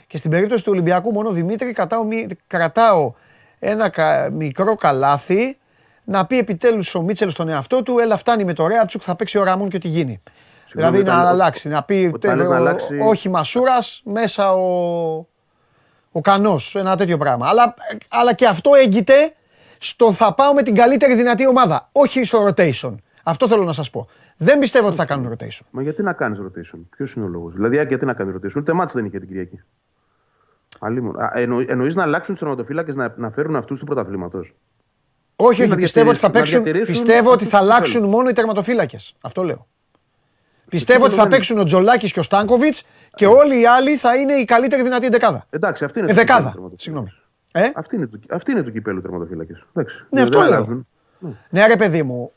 Και 0.08 0.18
στην 0.18 0.32
περίπτωση 0.32 0.64
του 0.64 0.72
Ολυμπιακού, 0.72 1.12
μόνο 1.12 1.30
Δημήτρη, 1.32 1.74
κρατάω, 1.74 2.04
μη- 2.04 2.28
κρατάω 2.48 3.14
ένα 3.60 3.90
κα- 3.90 4.30
μικρό 4.32 4.76
καλάθι 4.76 5.58
να 6.04 6.26
πει 6.26 6.38
επιτέλους 6.38 6.96
ο 6.96 7.02
Μίτσελ 7.02 7.30
στον 7.30 7.50
εαυτό 7.50 7.84
του: 7.84 8.00
Έλα, 8.00 8.18
φτάνει 8.18 8.44
με 8.46 8.54
το 8.54 8.68
Ρέατσουκ, 8.68 9.02
θα 9.06 9.16
παίξει 9.16 9.38
ο 9.38 9.44
Ραμούν 9.44 9.70
και 9.70 9.76
ό,τι 9.76 9.88
γίνει. 9.88 10.22
Συγγνώμη, 10.66 10.98
δηλαδή 10.98 11.12
να 11.12 11.20
όταν- 11.20 11.28
αλλάξει, 11.34 11.68
να 11.70 11.84
πει 11.84 12.12
όταν 12.14 12.38
λες 12.38 12.48
«Ο- 12.48 12.50
να 12.50 12.56
αλλάξει- 12.56 13.00
όχι 13.02 13.30
Μασούρας, 13.30 14.02
μέσα 14.06 14.54
ο, 14.54 15.28
ο 16.12 16.22
Κανός, 16.22 16.76
ένα 16.76 16.96
τέτοιο 16.96 17.18
πράγμα. 17.18 17.48
Αλλά, 17.48 17.74
αλλά 18.10 18.34
και 18.34 18.48
αυτό 18.48 18.72
έγκυται 18.84 19.34
στο 19.78 20.12
θα 20.14 20.34
πάω 20.34 20.54
με 20.54 20.62
την 20.64 20.76
καλύτερη 20.76 21.16
δυνατή 21.16 21.48
ομάδα, 21.48 21.90
όχι 21.92 22.24
στο 22.24 22.48
rotation. 22.48 22.96
Αυτό 23.24 23.48
θέλω 23.48 23.64
να 23.64 23.74
σας 23.74 23.90
πω. 23.90 24.08
Δεν 24.38 24.60
πιστεύω 24.60 24.88
ότι 24.88 24.96
θα 24.96 25.06
κάνουν 25.06 25.34
rotation. 25.34 25.62
Μα 25.72 25.82
γιατί 25.82 26.04
να 26.04 26.14
κάνεις 26.14 26.40
rotation, 26.40 26.80
Ποιος 26.96 27.14
είναι 27.14 27.26
ο 27.26 27.28
λόγος; 27.28 27.54
Δηλαδή, 27.54 27.78
α, 27.80 27.84
γιατί 27.84 28.06
να 28.06 28.14
κάνει 28.14 28.34
rotation, 28.36 28.56
ούτε 28.58 28.74
μάτς 28.74 28.94
δεν 28.94 29.06
είχε 29.06 29.20
την 29.20 29.28
Κυριακή. 29.28 29.60
Αλλήμον. 30.80 31.22
Α, 31.22 31.32
εννο, 31.36 31.64
εννοείς 31.68 31.96
να 31.96 32.04
αλλάξουν 32.04 32.36
τους 32.36 32.44
τερματοφύλακε 32.44 32.92
να, 32.96 33.14
να 33.18 33.30
φέρουν 33.30 33.56
αυτούς 33.56 33.80
του 33.80 33.86
πρωταθλήματος; 33.86 34.54
Όχι, 35.36 35.60
Ή 35.60 35.64
όχι, 35.64 35.70
να 35.72 35.76
πιστεύω 35.76 36.10
ότι 36.10 36.20
θα 36.20 36.30
διατηρήσουν- 36.30 36.58
να 36.60 36.64
παίξουν. 36.64 36.64
διατηρήσουν 36.64 36.94
Πιστεύω 37.06 37.30
ότι 37.32 37.44
αυτούς 37.44 37.50
θα 37.50 37.58
που 37.58 37.64
αλλάξουν 37.64 37.94
θέλουν. 37.94 38.10
μόνο 38.10 38.30
οι 38.30 38.34
τερματοφύλακες. 38.34 39.14
Αυτό 39.22 39.44
λέω. 39.44 39.68
Πιστεύω 40.70 41.06
ότι 41.06 41.16
θα 41.16 41.22
δεν- 41.22 41.32
παίξουν 41.32 41.58
ο 41.60 41.64
Τζολάκης 41.64 42.12
και 42.12 42.20
ο 42.20 42.24
Στάνκοβιτς 42.24 42.84
και 43.16 43.28
όλοι 43.28 43.60
οι 43.62 43.66
άλλοι 43.66 43.96
θα 43.96 44.16
είναι 44.16 44.34
η 44.34 44.46
καλύτερη 44.46 44.82
δυνατή 44.84 45.10
δεκάδα. 45.10 45.46
Εντάξει, 45.50 45.84
αυτή 45.84 46.00
είναι 46.00 46.12
Ε, 46.12 46.14
το 46.14 46.20
κυπέλλου 46.20 46.40
δεκάδα. 46.40 46.54
τερματοφύλακες. 46.56 46.82
Συγγνώμη. 46.84 47.12
Ε; 47.52 47.72
Αυτή 47.76 47.96
είναι, 47.96 48.08
το, 48.08 48.20
αυτή 48.30 48.52
είναι 48.52 48.62
το 48.62 48.70
κυπέλο 48.70 49.02
τερματοφύλακες. 49.02 49.64
Ναι, 50.10 50.22
αυτό 50.22 50.38
λέω. 50.38 50.48
αλλάζουν. 50.48 50.88
Ναι, 51.50 51.68
ρε 51.68 51.76
παιδί 51.76 52.04
μου, 52.04 52.32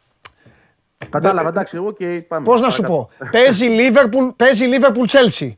Κατάλαβα, 1.10 1.48
εντάξει, 1.48 1.76
εγώ 1.76 1.92
και 1.92 2.24
πάμε. 2.28 2.44
πώς 2.44 2.60
να 2.60 2.70
σου 2.70 2.82
Παρακάτω. 2.82 3.10
πω. 3.18 3.28
Παίζει 3.30 3.66
Liverpool, 3.78 4.32
παίζει 4.36 4.64
Liverpool 4.72 5.06
Chelsea. 5.10 5.52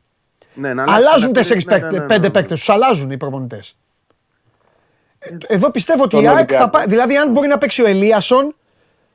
Ναι, 0.53 0.73
να 0.73 0.81
αλλάξει- 0.81 1.05
Αλλάζουν 1.05 1.27
να- 1.27 1.33
τέσσερις 1.33 1.65
ναι, 1.65 1.77
ναι, 1.77 1.89
ναι, 1.89 1.97
ναι. 1.99 2.05
πέντε 2.05 2.29
παίκτες, 2.29 2.59
τους 2.59 2.69
αλλάζουν 2.69 3.11
οι 3.11 3.17
προπονητές. 3.17 3.77
Εδώ 5.47 5.71
πιστεύω 5.71 6.01
ότι 6.03 6.09
Τον 6.15 6.23
η 6.23 6.27
ΑΕΚ 6.27 6.35
θα 6.35 6.39
Ολυμπιακό. 6.41 6.69
πάει. 6.69 6.85
Δηλαδή, 6.87 7.17
αν 7.17 7.31
μπορεί 7.31 7.47
να 7.47 7.57
παίξει 7.57 7.81
ο 7.81 7.87
Ελίασον, 7.87 8.55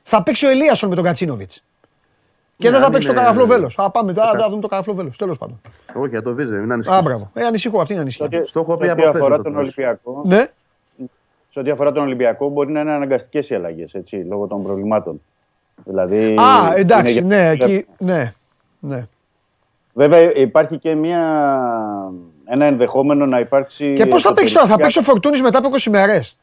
θα 0.03 0.23
παίξει 0.23 0.45
ο 0.45 0.49
Ελίασον 0.49 0.89
με 0.89 0.95
τον 0.95 1.03
Κατσίνοβιτς. 1.03 1.63
Και 2.57 2.65
Ναι, 2.67 2.69
δεν 2.71 2.79
θα 2.79 2.85
αν 2.85 2.91
παίξει 2.91 3.07
το 3.07 3.13
είναι- 3.13 3.21
καραφλό 3.21 3.45
βέλος. 3.45 3.77
Α, 3.77 3.89
πάμε 3.91 4.13
τώρα, 4.13 4.31
θα 4.39 4.49
δούμε 4.49 4.61
το 4.61 4.67
καραφλό 4.67 4.93
βέλος. 4.93 5.17
Τέλος 5.17 5.37
πάντων. 5.37 5.61
Όχι, 5.93 6.13
θα 6.15 6.21
το 6.21 6.31
δεις, 6.33 6.49
δεν 6.49 6.63
είναι 6.63 6.71
Α, 6.71 6.75
ανησυχία. 6.75 7.01
μπράβο. 7.01 7.29
Ε, 7.33 7.43
ανησυχώ, 7.45 7.79
αυτή 7.79 7.91
είναι 7.93 8.01
ανησυχία. 8.01 8.27
Σε 8.31 8.35
ό,τι- 8.37 8.47
Στο 8.47 8.59
έχω 8.59 8.77
πει 8.77 8.85
σε 8.85 8.91
από 8.91 9.01
ό,τι 9.01 9.09
χθες 9.09 9.21
αφορά 9.21 9.37
να 9.37 9.43
το 9.43 9.49
τον 9.51 9.61
πεις. 9.63 9.73
Ολυμπιακό, 9.77 10.21
Ναι, 10.25 10.45
σε 11.51 11.59
ό,τι 11.59 11.69
αφορά 11.69 11.91
τον 11.91 12.03
Ολυμπιακό 12.03 12.49
μπορεί 12.49 12.71
να 12.71 12.79
είναι 12.79 12.91
αναγκαστικές 12.91 13.49
οι 13.49 13.55
αλλαγές 13.55 13.95
λόγω 14.27 14.47
των 14.47 14.63
προβλημάτων. 14.63 15.21
Δηλαδή, 15.85 16.35
Α, 16.39 16.75
εντάξει, 16.75 17.17
είναι 17.17 17.35
ναι, 17.35 17.53
για- 17.53 17.65
εκεί. 17.67 17.85
Ναι, 17.97 18.31
ναι. 18.79 19.07
Βέβαια 19.93 20.35
υπάρχει 20.35 20.77
και 20.77 20.95
μια, 20.95 21.21
ένα 22.45 22.65
ενδεχόμενο 22.65 23.25
να 23.25 23.39
υπάρξει. 23.39 23.93
Και 23.93 24.05
πώς 24.05 24.21
θα 24.21 24.33
παίξεις 24.33 24.51
τώρα, 24.53 24.65
θα 24.65 24.73
εσωτερική- 24.73 24.81
παίξεις 24.81 25.01
ο 25.01 25.11
Φορτούνης 25.11 25.41
μετά 25.41 25.57
από 25.57 25.67
20 25.69 25.89
μέρες; 25.89 26.37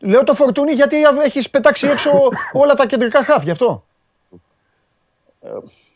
Λέω 0.00 0.24
το 0.24 0.34
Φορτούνη 0.34 0.72
γιατί 0.72 0.96
έχεις 1.24 1.50
πετάξει 1.50 1.86
έξω 1.86 2.10
όλα 2.62 2.74
τα 2.74 2.86
κεντρικά 2.86 3.24
χάφ, 3.24 3.42
γι' 3.42 3.50
αυτό. 3.50 3.84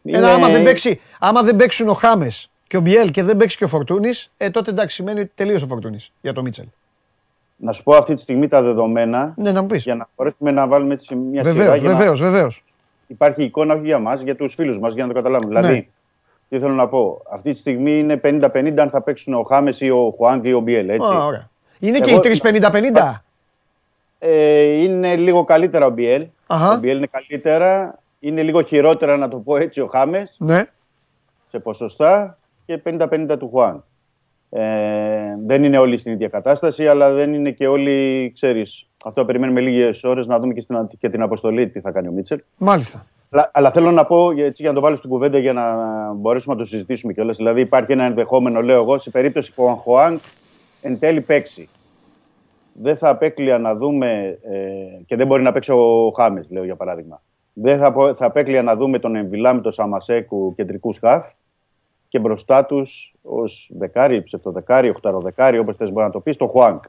Είναι- 0.02 0.16
Ένα, 0.18 0.32
άμα, 0.32 0.48
δεν 0.48 0.62
παίξει, 0.62 1.00
άμα 1.18 1.42
δεν 1.42 1.56
παίξουν 1.56 1.88
ο 1.88 1.92
Χάμες 1.92 2.50
και 2.66 2.76
ο 2.76 2.80
Μπιέλ 2.80 3.10
και 3.10 3.22
δεν 3.22 3.36
παίξει 3.36 3.56
και 3.56 3.64
ο 3.64 3.68
Φορτούνης, 3.68 4.32
ε, 4.36 4.50
τότε 4.50 4.70
εντάξει 4.70 4.94
σημαίνει 4.94 5.20
ότι 5.20 5.30
τελείωσε 5.34 5.64
ο 5.64 5.68
Φορτούνης 5.68 6.12
για 6.20 6.32
το 6.32 6.42
Μίτσελ. 6.42 6.64
να 7.56 7.72
σου 7.72 7.82
πω 7.82 7.94
αυτή 7.94 8.14
τη 8.14 8.20
στιγμή 8.20 8.48
τα 8.48 8.62
δεδομένα 8.62 9.32
Ναι, 9.36 9.52
να 9.52 9.60
μου 9.60 9.66
πεις. 9.66 9.82
για 9.84 9.94
να 9.94 10.08
μπορέσουμε 10.16 10.50
να 10.50 10.66
βάλουμε 10.66 10.94
έτσι 10.94 11.14
μια 11.14 11.42
σειρά. 11.42 11.54
Βεβαίως, 11.54 11.78
για 11.80 11.88
να 11.90 11.96
βεβαίως, 11.96 12.20
βεβαίως. 12.20 12.64
Υπάρχει 13.06 13.42
εικόνα 13.42 13.74
όχι 13.74 13.84
για 13.84 13.98
μας, 13.98 14.20
για 14.20 14.36
τους 14.36 14.54
φίλους 14.54 14.78
μας, 14.78 14.94
για 14.94 15.02
να 15.06 15.08
το 15.08 15.14
καταλάβουμε. 15.14 15.60
Ναι. 15.60 15.66
Δηλαδή, 15.66 15.90
τι 16.50 16.58
θέλω 16.58 16.72
να 16.74 16.88
πω. 16.88 17.22
Αυτή 17.30 17.52
τη 17.52 17.58
στιγμή 17.58 17.98
είναι 17.98 18.20
50-50 18.24 18.74
αν 18.78 18.90
θα 18.90 19.02
παίξουν 19.02 19.34
ο 19.34 19.42
Χάμες 19.42 19.80
ή 19.80 19.90
ο 19.90 20.12
Χουάνκ 20.16 20.44
ή 20.44 20.52
ο 20.52 20.60
Μπιέλ. 20.60 20.88
Έτσι. 20.88 21.08
Ωραία. 21.26 21.48
Είναι 21.78 21.98
και 21.98 22.10
Εγώ- 22.10 22.20
οι 22.24 22.40
3-50-50. 22.42 23.24
Ε, 24.18 24.62
είναι 24.62 25.16
λίγο 25.16 25.44
καλύτερα 25.44 25.86
ο 25.86 25.90
Μπιέλ. 25.90 26.26
Αχα. 26.46 26.72
Ο 26.74 26.78
Μπιέλ 26.78 26.96
είναι 26.96 27.08
καλύτερα. 27.10 27.98
Είναι 28.20 28.42
λίγο 28.42 28.62
χειρότερα, 28.62 29.16
να 29.16 29.28
το 29.28 29.38
πω 29.38 29.56
έτσι, 29.56 29.80
ο 29.80 29.86
Χάμες 29.86 30.36
Ναι. 30.38 30.64
σε 31.50 31.58
ποσοστά 31.58 32.38
και 32.66 32.78
50-50 32.78 33.36
του 33.38 33.48
Χουάν. 33.48 33.84
Ε, 34.50 34.62
δεν 35.46 35.64
είναι 35.64 35.78
όλοι 35.78 35.96
στην 35.98 36.12
ίδια 36.12 36.28
κατάσταση, 36.28 36.86
αλλά 36.88 37.12
δεν 37.12 37.34
είναι 37.34 37.50
και 37.50 37.66
όλοι, 37.68 38.30
ξέρεις, 38.34 38.86
αυτό 39.04 39.24
περιμένουμε 39.24 39.60
λίγες 39.60 40.04
ώρες 40.04 40.26
να 40.26 40.38
δούμε 40.38 40.54
και, 40.54 40.60
στην, 40.60 40.88
και 40.98 41.08
την 41.08 41.22
αποστολή 41.22 41.68
τι 41.68 41.80
θα 41.80 41.90
κάνει 41.90 42.08
ο 42.08 42.10
Μίτσελ. 42.12 42.40
Μάλιστα. 42.56 43.06
Αλλά, 43.30 43.50
αλλά 43.52 43.70
θέλω 43.70 43.90
να 43.90 44.04
πω, 44.04 44.32
για- 44.32 44.44
έτσι, 44.44 44.62
για 44.62 44.70
να 44.70 44.76
το 44.76 44.82
βάλω 44.84 44.96
στην 44.96 45.10
κουβέντα 45.10 45.38
για 45.38 45.52
να 45.52 45.74
μπορέσουμε 46.12 46.54
να 46.54 46.60
το 46.60 46.66
συζητήσουμε 46.66 47.12
κιόλας. 47.12 47.36
Δηλαδή 47.36 47.60
υπάρχει 47.60 47.92
ένα 47.92 48.04
ενδεχόμενο, 48.04 48.62
λέω 48.62 48.82
εγώ, 48.82 48.98
σε 48.98 49.10
περίπτωση 49.10 49.54
που 49.54 49.64
ο 49.64 49.74
Χουάνκ 49.74 50.20
εν 50.82 50.98
τέλει 50.98 51.20
παίξει. 51.20 51.68
Δεν 52.72 52.96
θα 52.96 53.08
απέκλεια 53.08 53.58
να 53.58 53.74
δούμε, 53.74 54.38
ε, 54.42 55.02
και 55.06 55.16
δεν 55.16 55.26
μπορεί 55.26 55.42
να 55.42 55.52
παίξει 55.52 55.72
ο 55.72 56.12
Χάμες, 56.16 56.50
λέω 56.50 56.64
για 56.64 56.76
παράδειγμα. 56.76 57.22
Δεν 57.52 57.78
θα, 57.78 57.92
πω- 57.92 58.14
θα 58.14 58.26
απέκλεια 58.26 58.62
να 58.62 58.76
δούμε 58.76 58.98
τον 58.98 59.14
Εμβιλά 59.16 59.54
με 59.54 59.60
τον 59.60 59.72
Σαμασέκου 59.72 60.54
κεντρικούς 60.54 60.94
σκαφ 60.94 61.30
και 62.08 62.18
μπροστά 62.18 62.64
τους 62.64 63.14
ως 63.22 63.70
δεκάρι, 63.74 64.22
ψευτοδεκάρι, 64.22 64.88
οχταροδεκάρι, 64.88 65.58
όπως 65.58 65.76
θες 65.76 65.92
μπορεί 65.92 66.06
να 66.06 66.12
το 66.12 66.20
πεις, 66.20 66.36
το 66.36 66.46
Χουάνκ. 66.46 66.84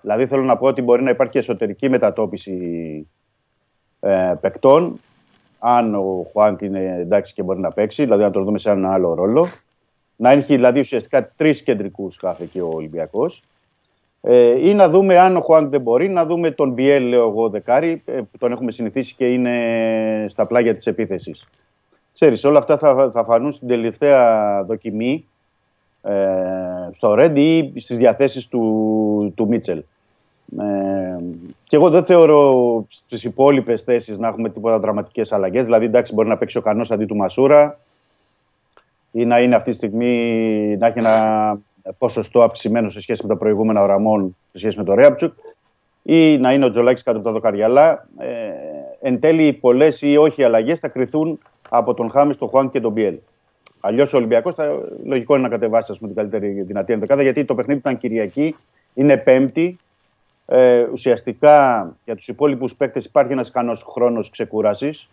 Δηλαδή 0.00 0.26
θέλω 0.26 0.42
να 0.42 0.56
πω 0.56 0.66
ότι 0.66 0.82
μπορεί 0.82 1.02
να 1.02 1.10
υπάρχει 1.10 1.32
και 1.32 1.38
εσωτερική 1.38 1.88
μετατόπιση 1.88 3.06
ε, 4.00 4.34
παικτών, 4.40 5.00
αν 5.66 5.94
ο 5.94 6.26
Χουάνκ 6.32 6.60
είναι 6.60 6.96
εντάξει 7.00 7.34
και 7.34 7.42
μπορεί 7.42 7.60
να 7.60 7.72
παίξει, 7.72 8.02
δηλαδή 8.04 8.22
να 8.22 8.30
τον 8.30 8.44
δούμε 8.44 8.58
σε 8.58 8.70
έναν 8.70 8.92
άλλο 8.92 9.14
ρόλο. 9.14 9.46
Να 10.16 10.30
έχει 10.30 10.54
δηλαδή 10.54 10.80
ουσιαστικά 10.80 11.32
τρεις 11.36 11.62
κεντρικούς 11.62 12.14
σκάφη 12.14 12.42
εκεί 12.42 12.60
ο 12.60 12.70
Ολυμπιακός. 12.72 13.42
Ε, 14.20 14.68
ή 14.68 14.74
να 14.74 14.88
δούμε 14.88 15.18
αν 15.18 15.36
ο 15.36 15.40
Χουάνκ 15.40 15.70
δεν 15.70 15.80
μπορεί, 15.80 16.08
να 16.08 16.26
δούμε 16.26 16.50
τον 16.50 16.72
Μπιέλ, 16.72 17.04
λέω 17.04 17.28
εγώ, 17.28 17.48
δεκάρι, 17.48 18.02
ε, 18.04 18.12
που 18.12 18.38
τον 18.38 18.52
έχουμε 18.52 18.70
συνηθίσει 18.70 19.14
και 19.14 19.24
είναι 19.24 20.26
στα 20.28 20.46
πλάγια 20.46 20.74
της 20.74 20.86
επίθεσης. 20.86 21.48
Ξέρεις, 22.12 22.44
όλα 22.44 22.58
αυτά 22.58 22.78
θα, 22.78 23.10
θα 23.10 23.24
φανούν 23.24 23.52
στην 23.52 23.68
τελευταία 23.68 24.62
δοκιμή 24.64 25.24
ε, 26.02 26.14
στο 26.92 27.14
Ρέντ 27.14 27.36
ή 27.36 27.72
στις 27.76 27.98
διαθέσεις 27.98 28.48
του, 28.48 29.32
του 29.36 29.48
Μίτσελ. 29.48 29.82
Ε, 30.58 31.18
και 31.64 31.76
εγώ 31.76 31.90
δεν 31.90 32.04
θεωρώ 32.04 32.86
στις 32.88 33.24
υπόλοιπες 33.24 33.82
θέσεις 33.82 34.18
να 34.18 34.28
έχουμε 34.28 34.50
τίποτα 34.50 34.78
δραματικές 34.78 35.32
αλλαγές. 35.32 35.64
Δηλαδή, 35.64 35.84
εντάξει, 35.84 36.14
μπορεί 36.14 36.28
να 36.28 36.36
παίξει 36.36 36.58
ο 36.58 36.60
Κανός 36.60 36.90
αντί 36.90 37.04
του 37.04 37.16
Μασούρα 37.16 37.78
ή 39.10 39.24
να 39.24 39.40
είναι 39.40 39.54
αυτή 39.54 39.70
τη 39.70 39.76
στιγμή 39.76 40.76
να 40.78 40.86
έχει 40.86 40.98
ένα 40.98 41.58
ποσοστό 41.98 42.42
αυξημένο 42.42 42.88
σε 42.88 43.00
σχέση 43.00 43.22
με 43.22 43.28
τα 43.28 43.36
προηγούμενα 43.36 43.82
ο 43.82 43.86
Ραμόν, 43.86 44.36
σε 44.52 44.58
σχέση 44.58 44.78
με 44.78 44.84
το 44.84 44.94
Ρέαπτσουκ 44.94 45.32
ή 46.02 46.38
να 46.38 46.52
είναι 46.52 46.64
ο 46.64 46.70
Τζολάκης 46.70 47.02
κάτω 47.02 47.16
από 47.16 47.26
τα 47.26 47.32
δοκάρια. 47.32 47.64
Αλλά 47.64 48.06
ε, 48.18 48.28
εν 49.00 49.20
τέλει 49.20 49.52
πολλές 49.52 50.02
ή 50.02 50.16
όχι 50.16 50.42
αλλαγές 50.42 50.78
θα 50.78 50.88
κρυθούν 50.88 51.38
από 51.68 51.94
τον 51.94 52.10
Χάμις, 52.10 52.36
τον 52.36 52.48
Χουάν 52.48 52.70
και 52.70 52.80
τον 52.80 52.92
Μπιέλ. 52.92 53.16
Αλλιώς 53.80 54.12
ο 54.12 54.16
Ολυμπιακός 54.16 54.54
θα 54.54 54.78
λογικό 55.04 55.34
είναι 55.34 55.42
να 55.42 55.48
κατεβάσει 55.48 55.92
ας 55.92 55.98
πούμε, 55.98 56.12
την 56.12 56.22
καλύτερη 56.22 56.62
δυνατή 56.62 56.92
ενδεκάδα 56.92 57.22
γιατί 57.22 57.44
το 57.44 57.54
παιχνίδι 57.54 57.78
ήταν 57.78 57.96
Κυριακή, 57.96 58.56
είναι 58.94 59.16
Πέμπτη. 59.16 59.78
Ε, 60.46 60.82
ουσιαστικά 60.92 61.88
για 62.04 62.16
τους 62.16 62.28
υπόλοιπους 62.28 62.74
παίκτες 62.74 63.04
υπάρχει 63.04 63.32
ένας 63.32 63.48
ικανός 63.48 63.82
χρόνος 63.82 64.30
ξεκούρασης 64.30 65.08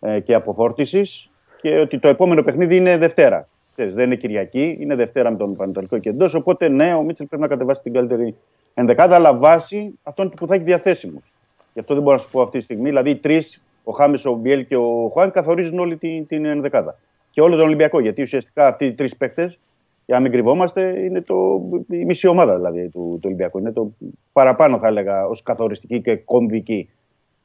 ε, 0.00 0.20
και 0.20 0.34
αποφόρτιση 0.34 1.30
και 1.60 1.78
ότι 1.78 1.98
το 1.98 2.08
επόμενο 2.08 2.42
παιχνίδι 2.42 2.76
είναι 2.76 2.98
Δευτέρα. 2.98 3.48
Ξέρεις, 3.72 3.94
δεν 3.94 4.04
είναι 4.06 4.16
Κυριακή, 4.16 4.76
είναι 4.80 4.94
Δευτέρα 4.94 5.30
με 5.30 5.36
τον 5.36 5.56
Πανετολικό 5.56 5.98
και 5.98 6.08
εντό. 6.08 6.28
Οπότε 6.34 6.68
ναι, 6.68 6.94
ο 6.94 7.02
Μίτσελ 7.02 7.26
πρέπει 7.26 7.42
να 7.42 7.48
κατεβάσει 7.48 7.82
την 7.82 7.92
καλύτερη 7.92 8.34
ενδεκάδα, 8.74 9.14
αλλά 9.14 9.34
βάσει 9.34 9.98
αυτών 10.02 10.30
που 10.30 10.46
θα 10.46 10.54
έχει 10.54 10.64
διαθέσιμους. 10.64 11.32
Γι' 11.72 11.80
αυτό 11.80 11.94
δεν 11.94 12.02
μπορώ 12.02 12.16
να 12.16 12.22
σου 12.22 12.28
πω 12.30 12.42
αυτή 12.42 12.58
τη 12.58 12.64
στιγμή. 12.64 12.88
Δηλαδή, 12.88 13.10
οι 13.10 13.16
τρεις, 13.16 13.62
ο 13.84 13.92
Χάμες, 13.92 14.24
ο 14.24 14.32
Μπιέλ 14.32 14.66
και 14.66 14.76
ο 14.76 15.08
Χουάν, 15.12 15.30
καθορίζουν 15.30 15.78
όλη 15.78 15.96
την, 15.96 16.26
την 16.26 16.44
ενδεκάδα. 16.44 16.98
Και 17.30 17.40
όλο 17.40 17.56
τον 17.56 17.66
Ολυμπιακό. 17.66 18.00
Γιατί 18.00 18.22
ουσιαστικά 18.22 18.66
αυτοί 18.66 18.84
οι 18.84 18.92
τρεις 18.92 19.16
παίκτες, 19.16 19.58
για 20.06 20.14
να 20.14 20.20
μην 20.20 20.32
κρυβόμαστε, 20.32 21.04
είναι 21.04 21.20
το, 21.20 21.60
η 21.90 22.04
μισή 22.04 22.26
ομάδα 22.26 22.56
δηλαδή, 22.56 22.88
του, 22.88 23.08
του 23.12 23.20
Ολυμπιακού. 23.24 23.58
Είναι 23.58 23.72
το 23.72 23.92
παραπάνω, 24.32 24.78
θα 24.78 24.86
έλεγα, 24.86 25.26
ως 25.26 25.42
καθοριστική 25.42 26.00
και 26.00 26.16
κομβική. 26.16 26.90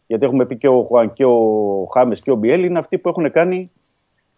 Γιατί 0.08 0.26
έχουμε 0.26 0.46
πει 0.46 0.58
και 0.58 0.68
ο 0.68 0.84
Χουάν 0.84 1.14
και 1.14 1.26
ο 1.26 1.88
Χάμες 1.94 2.22
και 2.22 2.32
ο 2.32 2.36
Μπιέλ 2.36 2.64
είναι 2.64 2.80
αυτοί 2.80 2.98
που 2.98 3.10
έχουν 3.10 3.32
κάνει 3.32 3.72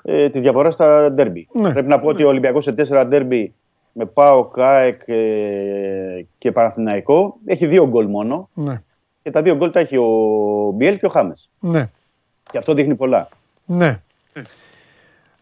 ε, 0.04 0.30
τη 0.30 0.40
διαφορά 0.40 0.72
στα 0.72 1.12
ντέρμπι. 1.12 1.48
Ναι. 1.54 1.72
Πρέπει 1.72 1.88
να 1.88 2.00
πω 2.00 2.08
ότι 2.08 2.24
ο 2.24 2.28
Ολυμπιακός 2.28 2.64
σε 2.64 2.72
τέσσερα 2.72 3.08
ντέρμπι 3.08 3.54
με 3.92 4.06
Πάο, 4.06 4.46
ΚΑΕΚ 4.46 5.02
ε, 5.06 6.26
και 6.38 6.52
Παναθηναϊκό 6.52 7.38
έχει 7.46 7.66
δύο 7.66 7.88
γκολ 7.88 8.08
μόνο. 8.08 8.50
Ναι. 8.54 8.82
Και 9.24 9.32
τα 9.32 9.42
δύο 9.42 9.56
γκολ 9.56 9.72
τα 9.72 9.80
έχει 9.80 9.98
ο 9.98 10.72
Μπιέλ 10.76 10.98
και 10.98 11.06
ο 11.06 11.10
Χάμες. 11.10 11.50
Ναι. 11.60 11.90
Και 12.52 12.58
αυτό 12.58 12.74
δείχνει 12.74 12.96
πολλά. 12.96 13.30
Ναι. 13.66 14.02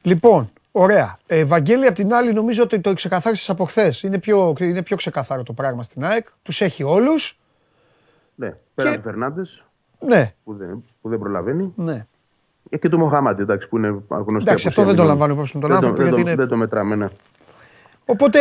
Λοιπόν, 0.01 0.49
ωραία. 0.77 1.17
Ε, 1.27 1.45
Βαγγέλη, 1.45 1.85
απ' 1.87 1.95
την 1.95 2.13
άλλη, 2.13 2.33
νομίζω 2.33 2.63
ότι 2.63 2.79
το 2.79 2.93
ξεκαθάρισες 2.93 3.49
από 3.49 3.65
χθες. 3.65 4.03
Είναι 4.03 4.19
πιο, 4.19 4.53
είναι 4.59 4.83
πιο 4.83 4.95
ξεκαθάρο 4.95 5.43
το 5.43 5.53
πράγμα 5.53 5.83
στην 5.83 6.03
ΑΕΚ. 6.05 6.27
Τους 6.43 6.61
έχει 6.61 6.83
όλους. 6.83 7.39
Ναι, 8.35 8.53
πέρα 8.75 8.89
Και- 8.89 8.95
από 8.95 9.03
Φερνάντες 9.03 9.63
Ναι, 9.99 10.33
που, 10.43 10.53
δεν, 10.55 10.83
που 11.01 11.09
δεν 11.09 11.19
προλαβαίνει. 11.19 11.73
ναι. 11.75 12.05
Ε, 12.69 12.77
και 12.77 12.89
του 12.89 12.97
Μοχαμάντη, 12.97 13.41
εντάξει, 13.41 13.67
που 13.67 13.77
είναι 13.77 13.87
γνωστή. 13.87 14.09
Εντάξει, 14.33 14.49
απουσία 14.49 14.69
αυτό 14.69 14.81
δεν 14.83 14.95
το 14.95 15.01
μηνών. 15.01 15.07
λαμβάνω 15.07 15.33
υπόψη 15.33 15.55
με 15.57 15.61
τον 15.61 15.71
Δεν 15.71 15.79
το- 15.79 15.87
άνθρωπο, 15.87 15.95
δεν 16.09 16.13
γιατί 16.13 16.23
το- 16.23 16.29
είναι- 16.29 16.39
Δεν 16.41 16.47
το 16.49 16.57
μετράμε, 16.57 16.95
ναι. 16.95 17.07
Οπότε. 18.05 18.39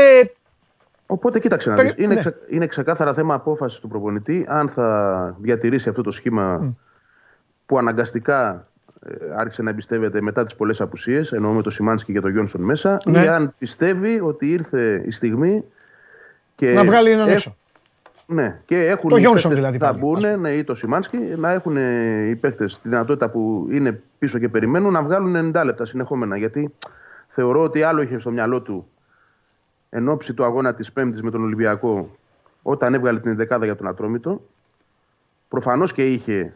Οπότε 1.07 1.39
κοίταξε 1.39 1.69
να 1.71 1.77
Περι- 1.77 1.95
δεις. 1.95 2.05
Είναι, 2.05 2.15
ναι. 2.15 2.21
ξε- 2.21 2.37
είναι 2.49 2.67
ξεκάθαρα 2.67 3.15
θέμα 3.15 3.35
απόφασης 3.35 3.81
του 3.81 3.89
προπονητή 3.89 4.45
αν 4.49 4.69
θα 4.69 5.37
διατηρήσει 5.41 5.89
αυτό 5.89 6.03
το 6.03 6.11
σχήμα 6.11 6.75
που 7.67 7.79
αναγκαστικά 7.79 8.51
ε, 8.55 8.61
άρχισε 9.37 9.62
να 9.62 9.70
εμπιστεύεται 9.70 10.20
μετά 10.20 10.45
τις 10.45 10.55
πολλές 10.55 10.81
απουσίες, 10.81 11.33
εννοώ 11.33 11.53
με 11.53 11.62
το 11.62 11.70
Σιμάνσκι 11.70 12.12
και 12.12 12.20
τον 12.20 12.31
Γιόνσον 12.31 12.61
μέσα, 12.62 12.97
Ναι. 13.05 13.23
ή 13.24 13.27
αν 13.27 13.55
πιστεύει 13.59 14.20
ότι 14.20 14.51
ήρθε 14.51 15.03
η 15.07 15.11
στιγμή. 15.11 15.65
Και 16.55 16.73
Να 16.73 16.85
βγάλει 16.85 17.11
έναν 17.11 17.27
έχ- 17.27 17.35
έξω. 17.35 17.57
Ναι, 18.27 18.61
και 18.65 18.87
έχουν 18.87 19.11
Το 19.11 19.16
οι 19.16 19.20
Γιόνσον 19.20 19.51
παίκτες 19.51 19.59
δηλαδή 19.59 19.78
που 19.78 19.85
Θα 19.85 19.91
πάλι, 20.01 20.27
ας 20.27 20.33
μπουν, 20.33 20.41
ναι, 20.41 20.51
ή 20.51 20.65
το 20.65 20.74
Σιμάνσκι, 20.74 21.16
να 21.19 21.51
έχουν 21.51 21.77
ε, 21.77 22.23
οι 22.28 22.37
παίκτες 22.37 22.81
τη 22.81 22.89
δυνατότητα 22.89 23.28
που 23.31 23.69
είναι 23.70 24.01
πίσω 24.19 24.39
και 24.39 24.49
περιμένουν 24.49 24.93
να 24.93 25.03
βγάλουν 25.03 25.37
90 25.57 25.65
λεπτά 25.65 25.85
συνεχόμενα. 25.85 26.37
Γιατί 26.37 26.74
θεωρώ 27.28 27.62
ότι 27.62 27.83
άλλο 27.83 28.03
είχε 28.03 28.19
στο 28.19 28.31
μυαλό 28.31 28.61
του 28.62 28.89
εν 29.91 30.09
ώψη 30.09 30.35
του 30.35 30.45
αγώνα 30.45 30.74
της 30.74 30.93
Πέμπτης 30.93 31.23
με 31.23 31.31
τον 31.31 31.43
Ολυμπιακό, 31.43 32.16
όταν 32.62 32.95
έβγαλε 32.95 33.20
την 33.20 33.37
δεκάδα 33.37 33.65
για 33.65 33.77
τον 33.77 33.87
Ατρόμητο. 33.89 34.43
Προφανώς 35.49 35.93
και 35.93 36.12
είχε 36.12 36.53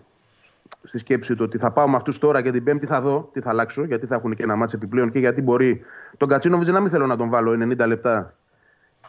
στη 0.84 0.98
σκέψη 0.98 1.34
του 1.34 1.44
ότι 1.46 1.58
θα 1.58 1.70
πάω 1.70 1.88
με 1.88 1.96
αυτούς 1.96 2.18
τώρα 2.18 2.42
και 2.42 2.50
την 2.50 2.64
Πέμπτη 2.64 2.86
θα 2.86 3.00
δω 3.00 3.28
τι 3.32 3.40
θα 3.40 3.50
αλλάξω, 3.50 3.84
γιατί 3.84 4.06
θα 4.06 4.14
έχουν 4.14 4.34
και 4.34 4.42
ένα 4.42 4.56
μάτσο 4.56 4.76
επιπλέον 4.76 5.10
και 5.10 5.18
γιατί 5.18 5.42
μπορεί 5.42 5.80
τον 6.16 6.28
Κατσίνοβιτς 6.28 6.70
να 6.70 6.80
μην 6.80 6.90
θέλω 6.90 7.06
να 7.06 7.16
τον 7.16 7.28
βάλω 7.30 7.50
90 7.52 7.86
λεπτά 7.86 8.34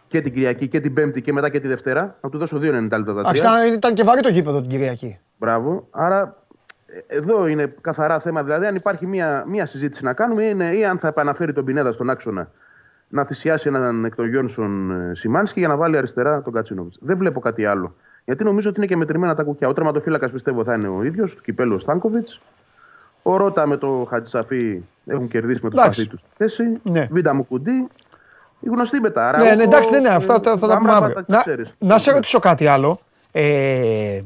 και 0.07 0.21
την 0.21 0.33
Κυριακή 0.33 0.67
και 0.67 0.79
την 0.79 0.93
Πέμπτη 0.93 1.21
και 1.21 1.33
μετά 1.33 1.49
και 1.49 1.59
τη 1.59 1.67
Δευτέρα. 1.67 2.17
Να 2.21 2.29
του 2.29 2.37
δώσω 2.37 2.57
δύο 2.57 2.71
90 2.71 2.81
λεπτά 2.81 3.13
τα 3.13 3.19
Εντάξει, 3.19 3.41
τρία. 3.41 3.61
ήταν- 3.61 3.73
ήταν 3.73 3.93
και 3.93 4.03
βαρύ 4.03 4.21
το 4.21 4.29
γήπεδο 4.29 4.59
την 4.61 4.69
Κυριακή. 4.69 5.19
Μπράβο. 5.37 5.87
Άρα 5.91 6.35
ε, 7.07 7.17
εδώ 7.17 7.47
είναι 7.47 7.73
καθαρά 7.81 8.19
θέμα. 8.19 8.43
Δηλαδή, 8.43 8.65
αν 8.65 8.75
υπάρχει 8.75 9.07
μία, 9.07 9.43
μία 9.47 9.65
συζήτηση 9.65 10.03
να 10.03 10.13
κάνουμε, 10.13 10.43
είναι 10.43 10.65
ή 10.75 10.85
αν 10.85 10.97
θα 10.97 11.07
επαναφέρει 11.07 11.53
τον 11.53 11.65
Πινέδα 11.65 11.91
στον 11.91 12.09
άξονα 12.09 12.51
να 13.07 13.25
θυσιάσει 13.25 13.67
έναν 13.67 14.05
εκ 14.05 14.15
των 14.15 14.27
Γιόνσον 14.29 14.91
ε, 14.91 15.15
Σιμάνσκι 15.15 15.59
για 15.59 15.67
να 15.67 15.77
βάλει 15.77 15.97
αριστερά 15.97 16.41
τον 16.41 16.53
Κατσίνοβιτς. 16.53 16.97
Δεν 17.01 17.17
βλέπω 17.17 17.39
κάτι 17.39 17.65
άλλο. 17.65 17.95
Γιατί 18.25 18.43
νομίζω 18.43 18.69
ότι 18.69 18.79
είναι 18.79 18.87
και 18.87 18.95
μετρημένα 18.95 19.35
τα 19.35 19.43
κουκιά. 19.43 19.67
Ο 19.67 19.73
τερματοφύλακας 19.73 20.31
πιστεύω 20.31 20.63
θα 20.63 20.73
είναι 20.73 20.87
ο 20.87 21.03
ίδιος, 21.03 21.35
του 21.35 21.41
κυπέλου 21.41 21.79
Στάνκοβιτς. 21.79 22.41
Ο 23.21 23.37
Ρότα 23.37 23.67
με 23.67 23.77
το 23.77 24.07
Χατζησαφή 24.09 24.81
έχουν 25.05 25.27
κερδίσει 25.27 25.59
με 25.63 25.69
το 25.69 25.75
Εντάξει. 25.79 26.01
σπαθί 26.01 26.15
τους 26.15 26.19
στη 26.19 26.29
θέση. 26.37 26.63
Ναι. 26.83 27.07
Βίντα 27.11 27.33
μου 27.33 27.45
κουντί. 27.45 27.87
Η 28.59 28.69
γνωστή 28.69 28.99
μετά. 28.99 29.37
Ναι, 29.37 29.55
ναι, 29.55 29.63
εντάξει, 29.63 29.89
δεν 29.89 29.99
είναι. 29.99 30.09
Αυτά 30.09 30.39
θα, 30.43 30.57
θα 30.57 30.67
τα 30.67 30.77
πούμε 30.77 30.91
αύριο. 30.91 31.23
Να, 31.27 31.43
Να, 31.45 31.55
να 31.77 31.97
σε 31.97 32.11
ρωτήσω 32.11 32.39
κάτι 32.39 32.67
άλλο. 32.67 32.99
Ε, 33.31 34.21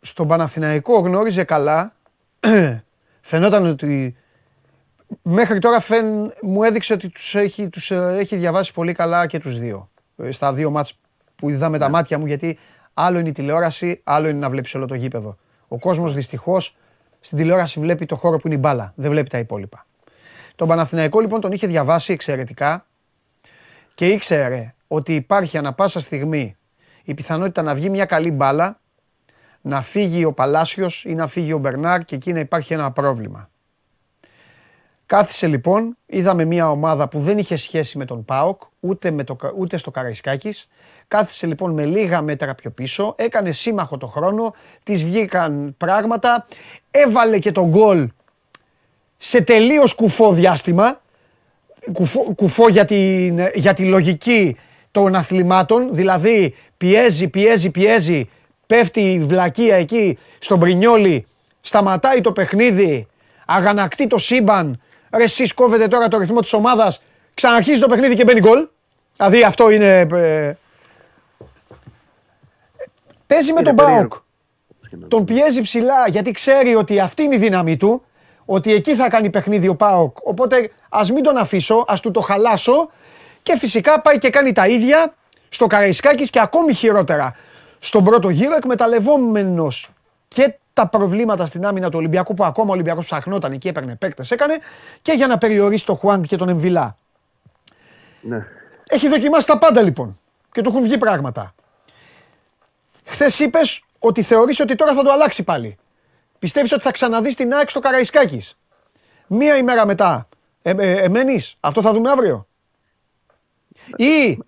στον 0.00 0.28
Παναθηναϊκό 0.28 0.98
γνώριζε 0.98 1.44
καλά. 1.44 1.92
Φαινόταν 3.20 3.66
ότι 3.66 4.16
μέχρι 5.22 5.58
τώρα 5.58 5.80
φαίν, 5.80 6.32
μου 6.42 6.62
έδειξε 6.62 6.92
ότι 6.92 7.08
τους 7.08 7.34
έχει, 7.34 7.68
τους 7.68 7.90
ε, 7.90 8.16
έχει 8.18 8.36
διαβάσει 8.36 8.72
πολύ 8.72 8.92
καλά 8.92 9.26
και 9.26 9.38
τους 9.38 9.58
δύο. 9.58 9.90
Ε, 10.16 10.30
Στα 10.30 10.52
δύο 10.52 10.70
μάτς 10.70 10.98
που 11.36 11.50
είδα 11.50 11.68
με 11.68 11.78
τα 11.78 11.88
μάτια 11.88 12.18
μου, 12.18 12.26
γιατί 12.26 12.58
άλλο 12.94 13.18
είναι 13.18 13.28
η 13.28 13.32
τηλεόραση, 13.32 14.00
άλλο 14.04 14.28
είναι 14.28 14.38
να 14.38 14.50
βλέπεις 14.50 14.74
όλο 14.74 14.86
το 14.86 14.94
γήπεδο. 14.94 15.36
Ο 15.68 15.78
κόσμος 15.78 16.14
δυστυχώς 16.14 16.76
στην 17.20 17.38
τηλεόραση 17.38 17.80
βλέπει 17.80 18.06
το 18.06 18.16
χώρο 18.16 18.36
που 18.36 18.46
είναι 18.46 18.56
η 18.56 18.60
μπάλα, 18.60 18.92
δεν 18.96 19.10
βλέπει 19.10 19.28
τα 19.28 19.38
υπόλοιπα. 19.38 19.86
Τον 20.56 20.68
Παναθηναϊκό 20.68 21.20
λοιπόν 21.20 21.40
τον 21.40 21.52
είχε 21.52 21.66
διαβάσει 21.66 22.12
εξαιρετικά 22.12 22.86
και 23.94 24.08
ήξερε 24.08 24.74
ότι 24.88 25.14
υπάρχει 25.14 25.58
ανα 25.58 25.72
πάσα 25.72 26.00
στιγμή 26.00 26.56
η 27.04 27.14
πιθανότητα 27.14 27.62
να 27.62 27.74
βγει 27.74 27.90
μια 27.90 28.04
καλή 28.04 28.30
μπάλα, 28.30 28.80
να 29.60 29.82
φύγει 29.82 30.24
ο 30.24 30.32
Παλάσιος 30.32 31.04
ή 31.04 31.14
να 31.14 31.26
φύγει 31.26 31.52
ο 31.52 31.58
Μπερνάρ 31.58 32.04
και 32.04 32.14
εκεί 32.14 32.32
να 32.32 32.38
υπάρχει 32.38 32.72
ένα 32.72 32.90
πρόβλημα. 32.90 33.50
Κάθισε 35.08 35.46
λοιπόν, 35.46 35.96
είδαμε 36.06 36.44
μια 36.44 36.70
ομάδα 36.70 37.08
που 37.08 37.18
δεν 37.18 37.38
είχε 37.38 37.56
σχέση 37.56 37.98
με 37.98 38.04
τον 38.04 38.24
ΠΑΟΚ, 38.24 38.62
ούτε, 38.80 39.10
με 39.10 39.24
το, 39.24 39.36
ούτε 39.56 39.76
στο 39.76 39.90
Καραϊσκάκης. 39.90 40.68
Κάθισε 41.08 41.46
λοιπόν 41.46 41.72
με 41.72 41.84
λίγα 41.84 42.22
μέτρα 42.22 42.54
πιο 42.54 42.70
πίσω, 42.70 43.14
έκανε 43.18 43.52
σύμμαχο 43.52 43.96
το 43.98 44.06
χρόνο, 44.06 44.54
τις 44.82 45.04
βγήκαν 45.04 45.74
πράγματα, 45.76 46.46
έβαλε 46.90 47.38
και 47.38 47.52
τον 47.52 47.68
γκολ 47.68 48.08
σε 49.16 49.40
τελείως 49.40 49.94
κουφό 49.94 50.32
διάστημα, 50.32 51.00
κουφό, 51.92 52.22
κουφό 52.34 52.68
για, 52.68 52.84
την, 52.84 53.38
για 53.54 53.74
τη 53.74 53.84
λογική 53.84 54.56
των 54.90 55.14
αθλημάτων, 55.14 55.94
δηλαδή 55.94 56.54
πιέζει, 56.76 57.28
πιέζει, 57.28 57.70
πιέζει, 57.70 58.28
πέφτει 58.66 59.12
η 59.12 59.18
βλακεία 59.18 59.76
εκεί 59.76 60.18
στον 60.38 60.60
Πρινιόλι, 60.60 61.26
σταματάει 61.60 62.20
το 62.20 62.32
παιχνίδι, 62.32 63.06
αγανακτεί 63.46 64.06
το 64.06 64.18
σύμπαν, 64.18 64.80
ρε 65.16 65.22
εσείς 65.22 65.54
κόβετε 65.54 65.88
τώρα 65.88 66.08
το 66.08 66.18
ρυθμό 66.18 66.40
της 66.40 66.52
ομάδας, 66.52 67.02
ξαναρχίζει 67.34 67.80
το 67.80 67.88
παιχνίδι 67.88 68.14
και 68.14 68.24
μπαίνει 68.24 68.40
γκολ. 68.40 68.68
Δηλαδή 69.16 69.42
αυτό 69.42 69.70
είναι... 69.70 70.06
ε, 70.12 70.52
Παίζει 73.26 73.52
με 73.52 73.60
Είναι 73.60 73.68
τον 73.68 73.74
Μπάουκ. 73.74 73.88
περίεργο. 73.88 75.08
Τον 75.08 75.24
πιέζει 75.24 75.60
ψηλά 75.60 76.08
γιατί 76.08 76.30
ξέρει 76.30 76.74
ότι 76.74 77.00
αυτή 77.00 77.22
είναι 77.22 77.34
η 77.34 77.38
δύναμή 77.38 77.76
του. 77.76 78.02
Ότι 78.44 78.72
εκεί 78.72 78.94
θα 78.94 79.08
κάνει 79.08 79.30
παιχνίδι 79.30 79.68
ο 79.68 79.74
Πάοκ. 79.74 80.16
Οπότε 80.22 80.70
ας 80.88 81.10
μην 81.10 81.22
τον 81.22 81.36
αφήσω, 81.36 81.84
ας 81.88 82.00
του 82.00 82.10
το 82.10 82.20
χαλάσω. 82.20 82.90
Και 83.42 83.56
φυσικά 83.58 84.00
πάει 84.00 84.18
και 84.18 84.30
κάνει 84.30 84.52
τα 84.52 84.68
ίδια 84.68 85.14
στο 85.48 85.66
Καραϊσκάκης 85.66 86.30
και 86.30 86.40
ακόμη 86.40 86.72
χειρότερα. 86.72 87.36
Στον 87.78 88.04
πρώτο 88.04 88.28
γύρο 88.28 88.54
εκμεταλλευόμενος 88.56 89.90
και 90.28 90.54
τα 90.72 90.86
προβλήματα 90.88 91.46
στην 91.46 91.66
άμυνα 91.66 91.90
του 91.90 91.98
Ολυμπιακού 91.98 92.34
που 92.34 92.44
ακόμα 92.44 92.68
ο 92.68 92.72
Ολυμπιακός 92.72 93.04
ψαχνόταν 93.04 93.52
εκεί, 93.52 93.68
έπαιρνε 93.68 93.96
παίκτες, 93.96 94.30
έκανε 94.30 94.58
και 95.02 95.12
για 95.12 95.26
να 95.26 95.38
περιορίσει 95.38 95.86
το 95.86 95.94
Χουάνγκ 95.94 96.24
και 96.24 96.36
τον 96.36 96.48
Εμβιλά. 96.48 96.96
Ναι. 98.20 98.46
Έχει 98.88 99.08
δοκιμάσει 99.08 99.46
τα 99.46 99.58
πάντα 99.58 99.82
λοιπόν 99.82 100.20
και 100.52 100.60
του 100.62 100.68
έχουν 100.68 100.82
βγει 100.82 100.98
πράγματα. 100.98 101.54
Χθες 103.04 103.38
είπες 103.38 103.82
ότι 103.98 104.22
θεωρείς 104.22 104.60
ότι 104.60 104.74
τώρα 104.74 104.94
θα 104.94 105.02
το 105.02 105.10
αλλάξει 105.12 105.42
πάλι. 105.42 105.76
Πιστεύεις 106.38 106.72
ότι 106.72 106.82
θα 106.82 106.90
ξαναδείς 106.90 107.34
την 107.34 107.52
ΑΕΚ 107.54 107.70
στο 107.70 107.80
Καραϊσκάκης; 107.80 108.58
Μία 109.26 109.56
ημέρα 109.56 109.86
μετά. 109.86 110.28
Ε, 110.62 110.70
ε, 110.78 110.92
εμένεις; 111.02 111.56
Αυτό 111.60 111.82
θα 111.82 111.92
δούμε 111.92 112.10
αύριο. 112.10 112.46
Ή, 113.96 114.38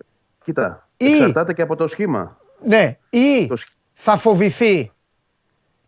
Κοίτα, 0.43 0.87
Ή- 0.97 1.11
εξαρτάται 1.11 1.53
και 1.53 1.61
από 1.61 1.75
το 1.75 1.87
σχήμα. 1.87 2.37
ναι, 2.63 2.97
ή 3.09 3.47
Το 3.47 3.55
σχ- 3.55 3.69
θα 3.93 4.17
φοβηθεί 4.17 4.91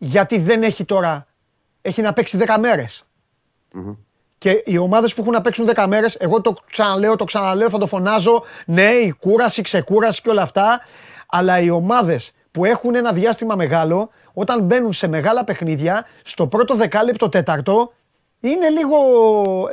γιατί 0.03 0.37
δεν 0.37 0.63
έχει 0.63 0.85
τώρα, 0.85 1.27
έχει 1.81 2.01
να 2.01 2.13
παίξει 2.13 2.37
10 2.37 2.57
μέρες. 2.59 3.05
Και 4.37 4.63
οι 4.65 4.77
ομάδες 4.77 5.13
που 5.13 5.21
έχουν 5.21 5.33
να 5.33 5.41
παίξουν 5.41 5.69
10 5.75 5.85
μέρες, 5.87 6.15
εγώ 6.15 6.41
το 6.41 6.53
ξαναλέω, 6.71 7.15
το 7.15 7.23
ξαναλέω, 7.23 7.69
θα 7.69 7.77
το 7.77 7.87
φωνάζω. 7.87 8.43
Ναι, 8.65 8.89
η 8.89 9.11
κούραση, 9.19 9.61
ξεκούραση 9.61 10.21
και 10.21 10.29
όλα 10.29 10.41
αυτά. 10.41 10.81
Αλλά 11.27 11.59
οι 11.59 11.69
ομάδες 11.69 12.31
που 12.51 12.65
έχουν 12.65 12.95
ένα 12.95 13.11
διάστημα 13.11 13.55
μεγάλο, 13.55 14.09
όταν 14.33 14.61
μπαίνουν 14.61 14.93
σε 14.93 15.07
μεγάλα 15.07 15.43
παιχνίδια, 15.43 16.05
στο 16.23 16.47
πρώτο 16.47 16.75
δεκάλεπτο 16.75 17.29
τέταρτο, 17.29 17.93
είναι 18.39 18.69
λίγο. 18.69 18.97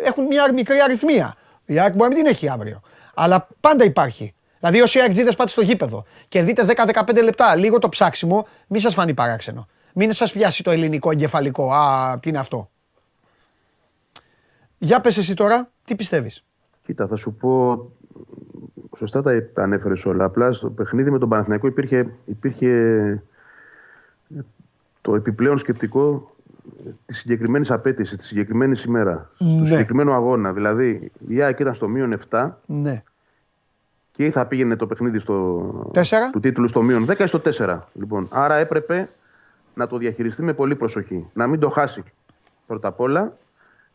έχουν 0.04 0.24
μια 0.24 0.52
μικρή 0.52 0.80
αριθμία. 0.80 1.36
Η 1.64 1.78
ΑΕΚ 1.78 1.94
μπορεί 1.94 2.10
να 2.10 2.16
μην 2.16 2.24
την 2.24 2.26
έχει 2.26 2.48
αύριο. 2.48 2.80
Αλλά 3.14 3.48
πάντα 3.60 3.84
υπάρχει. 3.84 4.34
Δηλαδή, 4.60 4.80
όσοι 4.80 5.00
ΑΕΚΤΖΙΔΕΣ 5.00 5.36
πάτε 5.36 5.50
στο 5.50 5.60
γήπεδο 5.60 6.04
και 6.28 6.42
δείτε 6.42 6.64
10-15 6.64 7.22
λεπτά 7.22 7.56
λίγο 7.56 7.78
το 7.78 7.88
ψάξιμο, 7.88 8.46
μην 8.66 8.80
σας 8.80 8.94
φανεί 8.94 9.14
παράξενο. 9.14 9.68
Μην 9.94 10.12
σας 10.12 10.32
πιάσει 10.32 10.62
το 10.62 10.70
ελληνικό 10.70 11.10
εγκεφαλικό. 11.10 11.72
Α, 11.72 12.18
τι 12.18 12.28
είναι 12.28 12.38
αυτό. 12.38 12.70
Για 14.78 15.00
πες 15.00 15.16
εσύ 15.16 15.34
τώρα, 15.34 15.70
τι 15.84 15.94
πιστεύεις; 15.94 16.44
Κοίτα, 16.86 17.06
θα 17.06 17.16
σου 17.16 17.34
πω. 17.34 17.84
Σωστά 18.96 19.22
τα, 19.22 19.44
τα 19.52 19.62
ανέφερες 19.62 20.04
όλα. 20.04 20.24
Απλά 20.24 20.52
στο 20.52 20.70
παιχνίδι 20.70 21.10
με 21.10 21.18
τον 21.18 21.28
Παναθηναϊκό 21.28 21.66
υπήρχε, 21.66 22.10
υπήρχε 22.24 23.22
το 25.00 25.14
επιπλέον 25.14 25.58
σκεπτικό 25.58 26.34
της 27.06 27.18
συγκεκριμένης 27.18 27.70
απέτησης, 27.70 28.16
της 28.16 28.26
συγκεκριμένης 28.26 28.84
ημέρα, 28.84 29.30
Ναι. 29.38 29.58
του 29.58 29.64
συγκεκριμένου 29.66 30.12
αγώνα. 30.12 30.52
Δηλαδή, 30.52 31.10
η 31.28 31.42
ΑΕΚ 31.42 31.58
ήταν 31.58 31.74
στο 31.74 31.88
μείον 31.88 32.12
7 32.30 32.50
Ναι. 32.66 33.02
και 34.12 34.24
ή 34.24 34.30
θα 34.30 34.46
πήγαινε 34.46 34.76
το 34.76 34.86
παιχνίδι 34.86 35.18
στο, 35.18 35.90
Τέσσερα. 35.92 36.30
του 36.30 36.40
τίτλου 36.40 36.68
στο 36.68 36.82
μείον 36.82 37.06
10 37.10 37.18
ή 37.24 37.26
στο 37.26 37.38
4. 37.40 37.78
Λοιπόν, 37.94 38.28
άρα 38.30 38.54
έπρεπε 38.54 39.08
να 39.74 39.86
το 39.86 39.96
διαχειριστεί 39.96 40.42
με 40.42 40.52
πολύ 40.52 40.76
προσοχή. 40.76 41.26
Να 41.32 41.46
μην 41.46 41.60
το 41.60 41.68
χάσει 41.68 42.02
πρώτα 42.66 42.88
απ' 42.88 43.00
όλα 43.00 43.36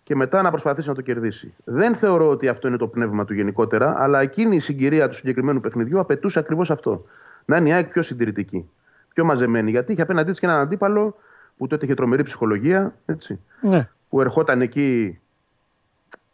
και 0.04 0.16
μετά 0.16 0.42
να 0.42 0.50
προσπαθήσει 0.50 0.88
να 0.88 0.94
το 0.94 1.02
κερδίσει. 1.02 1.54
Δεν 1.64 1.96
θεωρώ 1.96 2.30
ότι 2.30 2.48
αυτό 2.48 2.68
είναι 2.68 2.78
το 2.78 2.88
πνεύμα 2.88 3.26
του 3.26 3.34
γενικότερα, 3.34 3.96
αλλά 3.98 4.20
εκείνη 4.22 4.56
η 4.56 4.60
συγκυρία 4.60 5.08
του 5.08 5.16
συγκεκριμένου 5.16 5.60
παιχνιδιού 5.60 6.00
απαιτούσε 6.00 6.40
ακριβώς 6.40 6.72
αυτό. 6.72 7.06
Να 7.46 7.58
είναι 7.58 7.70
η 7.70 7.72
ΑΕΚ 7.72 7.88
πιο 7.88 8.02
συντηρητική, 8.02 8.70
πιο 9.14 9.26
μαζεμένη. 9.26 9.72
Γιατί 9.72 9.92
είχε 9.92 10.02
απέναντί 10.02 10.32
της 10.32 10.40
και 10.40 10.46
έναν 10.46 10.60
αντίπαλο 10.60 11.16
που 11.58 11.68
τότε 11.68 11.86
είχε 11.86 11.94
τρομερή 11.94 12.24
ψυχολογία, 12.24 12.96
έτσι, 13.06 13.40
Ναι. 13.62 13.90
που 14.10 14.22
ερχόταν 14.22 14.62
εκεί 14.62 15.20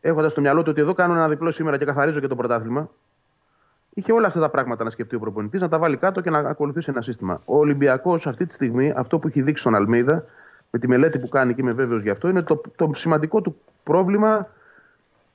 έχοντας 0.01 0.31
στο 0.31 0.41
μυαλό 0.41 0.63
του 0.63 0.69
ότι 0.71 0.81
εδώ 0.81 0.93
κάνω 0.93 1.13
ένα 1.13 1.29
διπλό 1.29 1.51
σήμερα 1.51 1.77
και 1.77 1.85
καθαρίζω 1.85 2.19
και 2.19 2.27
το 2.27 2.35
πρωτάθλημα. 2.35 2.89
Είχε 3.93 4.11
όλα 4.11 4.27
αυτά 4.27 4.39
τα 4.39 4.49
πράγματα 4.49 4.83
να 4.83 4.89
σκεφτεί 4.89 5.15
ο 5.15 5.19
προπονητής, 5.19 5.61
να 5.61 5.69
τα 5.69 5.79
βάλει 5.79 5.97
κάτω 5.97 6.21
και 6.21 6.29
να 6.29 6.37
ακολουθήσει 6.37 6.89
ένα 6.89 7.01
σύστημα. 7.01 7.41
Ο 7.45 7.57
Ολυμπιακός 7.57 8.27
αυτή 8.27 8.45
τη 8.45 8.53
στιγμή, 8.53 8.93
αυτό 8.95 9.19
που 9.19 9.27
έχει 9.27 9.41
δείξει 9.41 9.61
στον 9.61 9.75
Αλμίδα, 9.75 10.25
με 10.71 10.79
τη 10.79 10.87
μελέτη 10.87 11.19
που 11.19 11.27
κάνει 11.27 11.53
και 11.53 11.61
είμαι 11.61 11.71
βέβαιος 11.71 12.01
γι' 12.01 12.09
αυτό, 12.09 12.27
είναι 12.27 12.41
το, 12.41 12.61
το 12.75 12.91
σημαντικό 12.93 13.41
του 13.41 13.57
πρόβλημα 13.83 14.47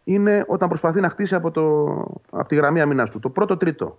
είναι 0.05 0.45
όταν 0.47 0.69
προσπαθεί 0.69 1.01
να 1.01 1.09
χτίσει 1.09 1.35
από, 1.35 1.51
το, 1.51 1.87
από 2.31 2.49
τη 2.49 2.55
γραμμή 2.55 2.81
αμυνάς 2.81 3.11
του. 3.11 3.19
Το 3.19 3.31
πρώτο 3.31 3.57
τρίτο. 3.57 3.99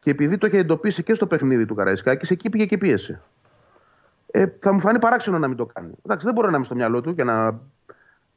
Και 0.00 0.10
επειδή 0.10 0.38
το 0.38 0.46
είχε 0.46 0.58
εντοπίσει 0.58 1.02
και 1.02 1.14
στο 1.14 1.26
παιχνίδι 1.26 1.66
του 1.66 1.74
Καραϊσκάκης, 1.74 2.30
εκεί 2.30 2.50
πήγε 2.50 2.66
και 2.66 2.78
πίεσε. 2.78 3.20
Ε, 4.30 4.46
θα 4.60 4.72
μου 4.72 4.80
φανεί 4.80 4.98
παράξενο 4.98 5.38
να 5.38 5.48
μην 5.48 5.56
το 5.56 5.66
κάνει. 5.66 5.92
Εντάξει, 6.04 6.24
δεν 6.24 6.34
μπορώ 6.34 6.50
να 6.50 6.56
είμαι 6.56 6.64
στο 6.64 6.74
μυαλό 6.74 7.00
του 7.00 7.14
και 7.14 7.24
να 7.24 7.60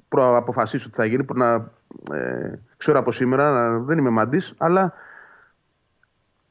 προαποφασίσω 0.10 0.90
τι 0.90 0.96
θα 0.96 1.06
γίνει, 1.06 1.24
που 1.24 1.34
να 1.34 1.72
ε, 2.14 2.60
ξέρω 2.78 3.00
από 3.00 3.12
σήμερα, 3.12 3.52
να, 3.52 3.78
δεν 3.78 3.98
είμαι 3.98 4.10
μαντής, 4.10 4.54
αλλά 4.58 4.94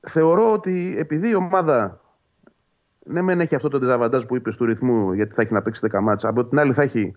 θεωρώ 0.09 0.53
ότι 0.53 0.95
επειδή 0.99 1.29
η 1.29 1.35
ομάδα 1.35 2.01
ναι, 3.05 3.23
μεν 3.23 3.41
έχει 3.41 3.55
αυτό 3.55 3.69
το 3.69 3.79
dezavantage 3.83 4.27
που 4.27 4.37
είπες 4.37 4.57
του 4.57 4.65
ρυθμού, 4.65 5.13
γιατί 5.13 5.35
θα 5.35 5.43
έχει 5.43 5.53
να 5.53 5.63
παίξει 5.63 5.89
10 5.93 6.01
μάτσα. 6.01 6.29
Από 6.29 6.45
την 6.45 6.59
άλλη, 6.59 6.73
θα 6.73 6.83
έχει 6.83 7.15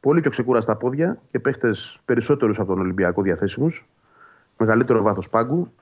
πολύ 0.00 0.20
πιο 0.20 0.30
ξεκούραστα 0.30 0.76
πόδια 0.76 1.20
και 1.30 1.38
παίχτες 1.38 2.00
περισσότερους 2.04 2.58
από 2.58 2.68
τον 2.68 2.80
Ολυμπιακό 2.80 3.22
διαθέσιμους, 3.22 3.88
μεγαλύτερο 4.58 5.02
βάθος 5.02 5.28
πάγκου. 5.28 5.72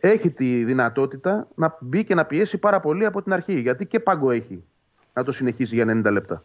Έχει 0.00 0.30
τη 0.30 0.64
δυνατότητα 0.64 1.48
να 1.54 1.76
μπει 1.80 2.04
και 2.04 2.14
να 2.14 2.24
πιέσει 2.24 2.58
πάρα 2.58 2.80
πολύ 2.80 3.04
από 3.04 3.22
την 3.22 3.32
αρχή. 3.32 3.60
Γιατί 3.60 3.86
και 3.86 4.00
πάγκο 4.00 4.30
έχει 4.30 4.64
να 5.12 5.22
το 5.22 5.32
συνεχίσει 5.32 5.74
για 5.74 5.84
90 5.84 6.12
λεπτά. 6.12 6.42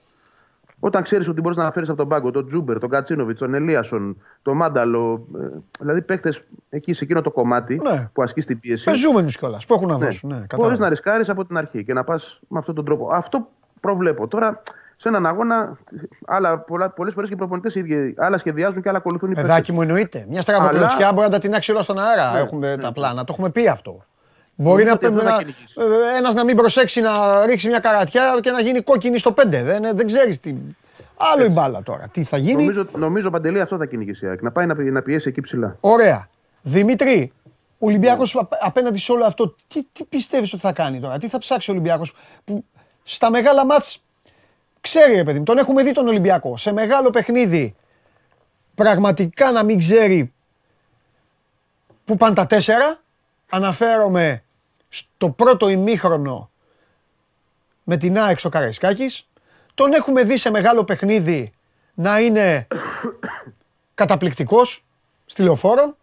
Όταν 0.86 1.04
ξέρεις 1.04 1.28
ότι 1.28 1.42
μπορείς 1.42 1.58
να 1.58 1.72
φέρεις 1.72 1.90
από 1.90 1.98
τον 1.98 2.08
πάγκο 2.08 2.32
τον 2.32 2.48
Τζούμπερ, 2.48 2.80
τον 2.80 2.90
Κατσίνοβιτς, 2.90 3.40
τον 3.40 3.54
Ελίασον, 3.54 4.18
τον 4.42 4.56
Μάνταλο, 4.58 5.28
ε, 5.42 5.48
δηλαδή 5.80 6.02
παίχτε 6.02 6.34
εκεί 6.70 6.94
σε 6.94 7.04
εκείνο 7.04 7.22
το 7.22 7.32
κομμάτι 7.32 7.80
Ναι. 7.84 8.10
που 8.14 8.22
ασκείς 8.24 8.46
την 8.46 8.60
πίεση. 8.60 8.84
Πεζούμενου 8.84 9.28
κιόλας 9.30 9.66
που 9.66 9.74
έχουν 9.74 9.88
να 9.88 9.98
Ναι. 9.98 10.06
δώσουν. 10.06 10.30
Ναι, 10.30 10.36
Χωρί 10.36 10.48
κατάλαβα. 10.48 10.78
να 10.80 10.90
ρισκάρεις 10.90 11.30
από 11.30 11.46
την 11.46 11.58
αρχή 11.58 11.84
και 11.84 11.94
να 11.94 12.04
πας 12.04 12.40
με 12.48 12.60
αυτόν 12.60 12.76
τον 12.76 12.86
τρόπο. 12.86 13.10
Αυτό 13.14 13.48
προβλέπω. 13.80 14.28
Τώρα 14.28 14.62
σε 14.96 15.08
έναν 15.08 15.26
αγώνα, 15.26 15.78
πολλές 16.96 17.14
φορές 17.14 17.30
και 17.30 17.36
οι 17.36 17.38
προπονητές 17.38 17.76
ίδιοι 17.76 18.14
άλλα 18.18 18.38
σχεδιάζουν 18.38 18.82
και 18.82 18.90
άλλα 18.90 18.98
ακολουθούν 18.98 19.32
οι 19.32 19.34
Παιδάκι 19.34 19.72
μου 19.72 19.82
εννοείται. 19.82 20.26
Μια 20.30 20.42
στραβοκλωτσιά 20.42 20.96
Αλλά- 20.98 21.06
Ναι. 21.08 21.14
μπορεί 21.14 21.28
να 21.28 21.34
τα 21.34 21.40
τεινάξει 21.40 21.72
όλα 21.72 21.82
στον 21.82 22.00
αέρα. 22.00 22.38
Έχουμε 22.38 22.78
τα 22.82 22.92
πλάνα. 22.92 23.24
Το 23.24 23.32
έχουμε 23.34 23.50
πει 23.50 23.68
αυτό. 23.68 24.06
Μπορεί 24.56 24.84
Νομίζω 24.84 24.90
να, 24.90 24.94
ότι 24.94 25.06
αυτό 25.06 25.30
θα 25.30 25.32
να, 25.32 25.38
κυνηγήσει. 25.38 25.74
ένας 26.18 26.34
να 26.34 26.44
μην 26.44 26.56
προσέξει 26.56 27.02
να 27.02 27.46
ρίξει 27.46 27.68
μια 27.68 27.80
καρατιά 27.80 28.38
και 28.42 28.52
να 28.52 28.62
γίνει 28.62 28.82
κόκκινη 28.82 29.18
στο 29.18 29.34
5. 29.38 29.44
Δεν, 29.48 29.96
δεν 29.96 30.06
ξέρεις 30.06 30.40
τι. 30.40 30.56
Άλλο 31.18 31.46
η 31.46 31.50
μπάλα 31.50 31.84
τώρα. 31.84 32.08
Τι 32.08 32.24
θα 32.24 32.38
γίνει; 32.38 32.54
Νομίζω, 32.64 32.86
νομίζω 32.98 33.30
Παντελή 33.30 33.60
αυτό 33.60 33.78
θα 33.78 33.86
κυνηγήσει 33.86 34.26
η 34.26 34.28
ΑΕΚ. 34.28 34.42
Να 34.42 34.52
πάει 34.52 34.66
να, 34.66 34.76
πι- 34.76 34.92
να 34.92 35.02
πιέσει 35.02 35.28
εκεί 35.30 35.42
ψηλά. 35.42 35.78
Ωραία. 35.80 36.30
Δημήτρη, 36.62 37.32
ο 37.78 37.86
Ολυμπιακό 37.86 38.24
απέναντι 38.62 39.00
σε 39.00 39.12
όλο 39.12 39.26
αυτό, 39.26 39.56
τι, 39.68 39.84
τι 39.94 40.04
πιστεύεις 40.04 40.54
ότι 40.54 40.62
θα 40.62 40.74
κάνει 40.74 41.00
τώρα, 41.00 41.18
τι 41.18 41.28
θα 41.28 41.38
ψάξει 41.38 41.70
ο 41.70 41.74
Ολυμπιακός 41.74 42.14
που 42.44 42.66
στα 43.04 43.30
μεγάλα 43.30 43.66
μάτς 43.66 44.04
ξέρει 44.82 45.16
ρε 45.16 45.24
παιδί 45.24 45.38
μου, 45.38 45.44
τον 45.46 45.58
έχουμε 45.58 45.84
δει 45.84 45.92
τον 45.92 46.08
Ολυμπιακό. 46.08 46.58
Σε 46.58 46.72
μεγάλο 46.72 47.10
παιχνίδι 47.10 47.76
πραγματικά 48.76 49.52
να 49.52 49.64
μην 49.64 49.78
ξέρει 49.80 50.34
που 52.06 52.18
πάνε 52.18 52.34
τα 52.34 52.46
τέσσερα. 52.48 53.03
Αναφέρομαι 53.54 54.44
στο 54.90 55.30
πρώτο 55.30 55.70
ημίχρονο 55.70 56.50
με 57.84 57.98
την 57.98 58.20
ΑΕΚ 58.20 58.40
στο 58.40 58.50
Καραϊσκάκης. 58.50 59.28
Τον 59.74 59.94
έχουμε 59.94 60.24
δει 60.24 60.38
σε 60.38 60.50
μεγάλο 60.50 60.84
παιχνίδι 60.84 61.52
να 61.94 62.20
είναι 62.20 62.68
καταπληκτικός 63.96 64.86
στη 65.26 65.42
λεωφόρο. 65.42 65.98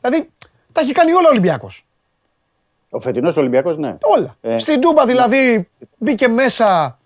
Δηλαδή, 0.00 0.30
τα 0.40 0.48
Τα 0.72 0.80
έχει 0.80 0.92
κάνει 0.92 1.12
όλα 1.12 1.26
ο 1.26 1.30
Ολυμπιακός. 1.30 1.86
Ο 2.90 3.00
φετινός 3.00 3.36
Ολυμπιακός, 3.36 3.76
ναι. 3.76 3.96
Όλα. 4.00 4.36
Ε, 4.40 4.58
Στην 4.58 4.80
Τούμπα 4.80 5.06
δηλαδή 5.06 5.68
μπήκε 5.98 6.28
μέσα 6.28 6.98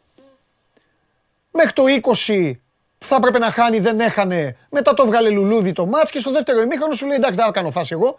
μέχρι 1.51 1.73
το 1.73 1.83
20 2.27 2.53
που 2.99 3.07
θα 3.07 3.17
έπρεπε 3.17 3.39
να 3.39 3.51
χάνει, 3.51 3.79
δεν 3.79 4.01
έχανε. 4.01 4.57
Μετά 4.71 4.95
το 4.95 5.07
βγάλε 5.07 5.31
λουλούδι 5.31 5.73
το 5.73 5.87
μάτς 5.87 6.11
και 6.11 6.19
στο 6.19 6.31
δεύτερο 6.31 6.61
ημίχρονο 6.61 6.95
σου 6.95 7.07
λέει 7.07 7.17
εντάξει, 7.17 7.37
δεν 7.37 7.47
θα 7.47 7.53
κάνω 7.53 7.71
φάση 7.71 7.93
εγώ. 7.93 8.19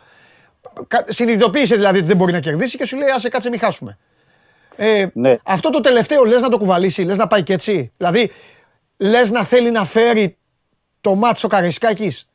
Κα- 0.88 1.06
Συνειδητοποίησε 1.08 1.76
δηλαδή 1.76 1.98
ότι 1.98 2.08
δεν 2.08 2.18
μπορεί 2.18 2.32
να 2.32 2.40
κερδίσει 2.40 2.78
και 2.78 2.86
σου 2.86 2.98
λέει 2.98 3.10
άσε 3.10 3.30
κάτσε 3.30 3.50
μην 3.50 3.60
χάσουμε. 3.60 3.98
Ε, 4.76 5.08
Ναι. 5.14 5.38
Αυτό 5.44 5.70
το 5.70 5.80
τελευταίο 5.80 6.24
λες 6.24 6.42
να 6.42 6.50
το 6.50 6.58
κουβαλήσει, 6.58 7.04
λες 7.04 7.18
να 7.18 7.28
πάει 7.28 7.44
και 7.44 7.54
έτσι. 7.54 7.92
Δηλαδή 7.98 8.32
λες 8.98 9.32
να 9.32 9.44
θέλει 9.44 9.72
να 9.72 9.86
φέρει 9.86 10.38
το 11.02 11.16
μάτς 11.16 11.38
στο 11.40 11.48
Καραϊσκάκης. 11.48 12.30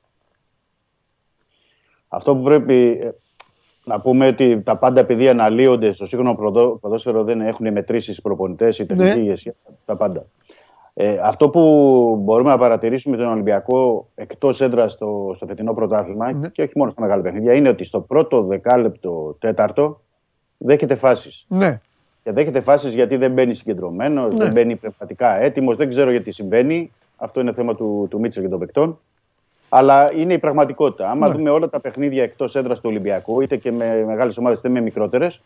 Αυτό 2.09 2.37
που 2.37 2.43
πρέπει 2.43 2.99
ε, 3.03 3.11
να 3.85 4.01
πούμε 4.01 4.27
ότι 4.27 4.63
τα 4.63 4.77
πάντα 4.77 5.01
επειδή 5.01 5.29
αναλύονται 5.29 5.93
στο 5.93 6.07
σύγχρονο 6.07 6.35
προδο- 6.35 6.79
ποδόσφαιρο 6.81 7.25
δεν 7.25 7.41
έχουν 7.41 7.73
μετρήσεις 7.73 8.21
προπονητές 8.21 8.79
ή 8.79 8.87
τεχνική 8.87 9.17
Ναι. 9.19 9.23
ηγεσία. 9.23 9.55
Τα 9.85 9.97
πάντα. 9.97 10.27
Ε, 10.95 11.19
αυτό 11.23 11.51
που 11.51 11.61
μπορούμε 12.23 12.51
να 12.51 12.59
παρατηρήσουμε 12.59 13.17
τον 13.17 13.27
Ολυμπιακό 13.27 14.09
εκτός 14.15 14.61
έδρας 14.61 14.93
στο, 14.93 15.33
στο 15.37 15.47
φετινό 15.47 15.75
πρωτάθλημα 15.75 16.33
Ναι. 16.33 16.49
και 16.49 16.63
όχι 16.63 16.73
μόνο 16.75 16.91
στα 16.91 17.01
μεγάλα 17.01 17.23
παιχνίδια 17.23 17.55
είναι 17.55 17.69
ότι 17.69 17.85
στο 17.85 18.01
πρώτο 18.01 18.43
δεκάλεπτο 18.43 19.37
τέταρτο 19.39 20.01
δέχεται 20.59 20.95
φάσεις. 20.95 21.45
Ναι. 21.49 21.81
Και 22.25 22.33
δέχεται 22.33 22.61
φάσεις 22.61 22.95
γιατί 22.95 23.17
δεν 23.17 23.33
μπαίνει 23.33 23.55
συγκεντρωμένος, 23.55 24.35
Ναι. 24.35 24.45
δεν 24.45 24.53
μπαίνει 24.53 24.77
πνευματικά 24.77 25.41
έτοιμος, 25.41 25.77
δεν 25.77 25.89
ξέρω 25.89 26.11
γιατί 26.11 26.31
συμβαίνει. 26.33 26.93
Αυτό 27.17 27.41
είναι 27.41 27.53
θέμα 27.53 27.75
του, 27.75 28.07
του 28.11 28.21
Μίτσελ 28.21 28.43
και 28.43 28.49
των 28.49 28.59
παικτών. 28.59 28.99
Αλλά 29.69 30.13
είναι 30.15 30.33
η 30.33 30.39
πραγματικότητα. 30.39 31.11
Άμα 31.11 31.29
Ναι. 31.29 31.35
δούμε 31.35 31.51
όλα 31.51 31.69
τα 31.69 31.81
παιχνίδια 31.81 32.23
εκτός 32.23 32.55
έδρας 32.57 32.81
του 32.81 32.89
Ολυμπιακού, 32.89 33.41
είτε 33.41 33.57
και 33.57 33.73
με 33.73 34.05
μεγάλες 34.07 34.39
ομάδες 34.39 34.59
είτε 34.59 34.69
με 34.69 34.81
μικρότερες, 34.81 35.41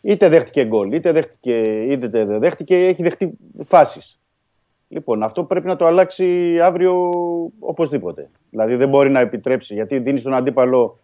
είτε 0.00 0.28
δέχτηκε 0.28 0.64
γκολ, 0.64 0.92
είτε, 0.92 1.12
δέχτηκε, 1.12 1.60
είτε 1.90 2.08
δεν 2.08 2.38
δέχτηκε, 2.38 2.76
έχει 2.86 3.02
δεχτεί 3.02 3.30
φάσεις. 3.66 4.18
Λοιπόν, 4.88 5.22
αυτό 5.22 5.44
πρέπει 5.44 5.66
να 5.66 5.76
το 5.76 5.86
αλλάξει 5.86 6.58
αύριο 6.62 7.10
οπωσδήποτε. 7.58 8.30
Δηλαδή 8.50 8.74
δεν 8.76 8.88
μπορεί 8.88 9.10
να 9.10 9.20
επιτρέψει, 9.20 9.74
γιατί 9.74 9.98
δίνεις 9.98 10.20
στον 10.20 10.34
αντίπαλο 10.34 10.98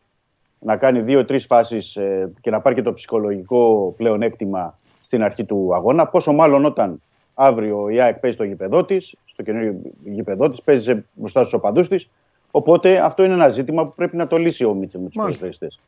να 0.58 0.76
κάνει 0.76 1.00
δύο-τρεις 1.00 1.46
φάσεις 1.46 1.98
και 2.40 2.50
να 2.50 2.60
πάρει 2.60 2.74
και 2.74 2.82
το 2.82 2.92
ψυχολογικό 2.92 3.94
πλεονέκτημα 3.96 4.78
στην 5.02 5.22
αρχή 5.22 5.44
του 5.44 5.74
αγώνα. 5.74 6.06
Πόσο 6.06 6.32
μάλλον 6.32 6.64
όταν 6.64 7.00
αύριο 7.34 7.88
η 7.88 8.00
ΑΕΚ 8.00 8.18
παίζει 8.18 8.36
στο 8.36 8.44
γήπεδό 8.46 8.84
της, 8.84 9.14
στο 9.24 9.42
καινούριο 9.42 9.76
γήπεδό 10.04 10.48
της, 10.48 10.62
παίζει 10.62 10.84
σε- 10.84 11.04
μπροστά 11.14 11.40
στους 11.40 11.52
οπαδούς 11.52 11.88
της. 11.88 12.08
Οπότε 12.50 12.98
αυτό 12.98 13.24
είναι 13.24 13.34
ένα 13.34 13.48
ζήτημα 13.48 13.86
που 13.86 13.94
πρέπει 13.94 14.16
να 14.16 14.26
το 14.26 14.36
λύσει 14.36 14.64
ο 14.64 14.74
Μίτσελ 14.74 15.00
με 15.00 15.06
τους 15.06 15.16
Μάλιστα. 15.16 15.44
ποδοσφαιριστέ. 15.44 15.82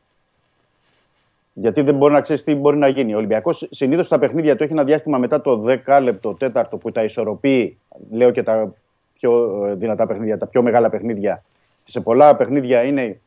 Γιατί 1.59 1.81
δεν 1.81 1.95
μπορεί 1.95 2.13
να 2.13 2.21
ξέρεις 2.21 2.43
τι 2.43 2.55
μπορεί 2.55 2.77
να 2.77 2.87
γίνει. 2.87 3.13
Ο 3.13 3.17
Ολυμπιακός 3.17 3.67
συνήθως 3.71 4.05
στα 4.05 4.19
παιχνίδια 4.19 4.55
του 4.55 4.63
έχει 4.63 4.71
ένα 4.71 4.83
διάστημα 4.83 5.17
μετά 5.17 5.41
το 5.41 5.63
10 5.85 5.99
λεπτό, 6.01 6.33
τέταρτο 6.33 6.77
που 6.77 6.91
τα 6.91 7.03
ισορροπεί, 7.03 7.77
λέω 8.11 8.31
και 8.31 8.43
τα 8.43 8.73
πιο 9.13 9.63
ε, 9.65 9.75
δυνατά 9.75 10.07
παιχνίδια, 10.07 10.37
τα 10.37 10.45
πιο 10.47 10.61
μεγάλα 10.61 10.89
παιχνίδια. 10.89 11.43
Σε 11.83 11.99
πολλά 11.99 12.35
παιχνίδια 12.35 12.83
είναι 12.83 13.19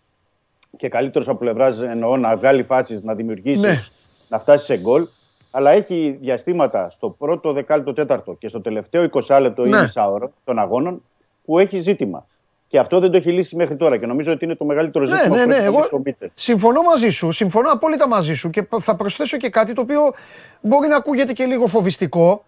και 0.77 0.89
καλύτερος 0.89 1.29
από 1.29 1.39
πλευράς 1.39 1.81
εννοώ 1.83 2.17
να 2.17 2.37
βγάλει 2.37 2.63
φάσεις, 2.63 3.03
να 3.03 3.15
δημιουργήσεις, 3.15 3.61
Ναι. 3.61 3.83
να 4.29 4.39
φτάσεις 4.39 4.67
σε 4.67 4.77
γκολ. 4.79 5.07
Αλλά 5.51 5.71
έχει 5.71 6.19
διαστήματα 6.21 6.91
στο 6.91 7.11
πρώτο 7.11 7.53
δεκάλεπτο 7.53 7.93
τέταρτο 7.93 8.37
και 8.39 8.49
στο 8.49 8.61
τελευταίο 8.61 9.03
20 9.03 9.39
λεπτό 9.41 9.67
ή 9.67 9.69
Ναι. 9.69 9.81
μισάωρο 9.83 10.33
των 10.45 10.59
αγώνων 10.59 11.03
που 11.45 11.59
έχει 11.59 11.81
ζήτημα. 11.81 12.27
Και 12.71 12.79
αυτό 12.79 13.01
δεν 13.01 13.11
το 13.11 13.17
έχει 13.17 13.33
λύσει 13.33 13.57
μέχρι 13.57 13.77
τώρα. 13.77 13.97
Και 13.99 14.07
νομίζω 14.07 14.33
ότι 14.33 14.45
είναι 14.45 14.55
το 14.55 14.65
μεγαλύτερο 14.65 15.05
Ναι, 15.05 15.17
ζήτημα 15.17 15.37
ναι, 15.37 15.43
που 15.43 15.49
ναι. 15.49 15.55
πρέπει 15.55 15.61
να 15.71 15.77
Εγώ 15.77 15.79
λύσει 15.83 15.95
ο 15.95 16.01
Μίτσελ. 16.05 16.31
συμφωνώ 16.35 16.83
μαζί 16.83 17.09
σου. 17.09 17.31
Συμφωνώ 17.31 17.71
απόλυτα 17.71 18.09
μαζί 18.09 18.35
σου 18.35 18.51
και 18.51 18.67
θα 18.81 18.97
προσθέσω 18.97 19.37
και 19.37 19.49
κάτι 19.51 19.73
το 19.73 19.81
οποίο 19.81 20.13
μπορεί 20.61 20.89
να 20.89 20.97
ακούγεται 20.97 21.33
και 21.33 21.45
λίγο 21.45 21.67
φοβιστικό, 21.67 22.45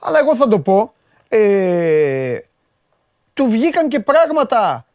αλλά 0.00 0.18
εγώ 0.18 0.36
θα 0.36 0.48
το 0.48 0.60
πω. 0.60 0.92
Ε, 1.28 2.38
του 3.34 3.44
βγήκαν 3.48 3.88
και 3.88 4.00
πράγματα 4.00 4.86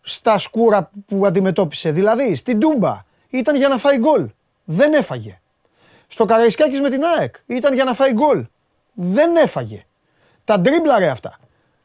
στα 0.00 0.38
σκούρα 0.38 0.90
που 1.06 1.26
αντιμετώπισε. 1.26 1.90
Δηλαδή, 1.90 2.34
στην 2.34 2.60
Τούμπα 2.60 3.04
ήταν 3.28 3.56
για 3.56 3.68
να 3.68 3.76
φάει 3.76 3.98
γκολ. 3.98 4.28
Δεν 4.64 4.92
έφαγε. 4.92 5.40
Στο 6.08 6.24
Καραϊσκάκης 6.24 6.80
με 6.80 6.90
την 6.90 7.00
ΑΕΚ 7.18 7.34
ήταν 7.46 7.74
για 7.74 7.84
να 7.84 7.94
φάει 7.94 8.12
γκολ. 8.12 8.46
Δεν 8.92 9.36
έφαγε. 9.36 9.84
Τα 10.44 10.60
ντρίμπλαρε 10.60 11.06
αυτά. 11.08 11.38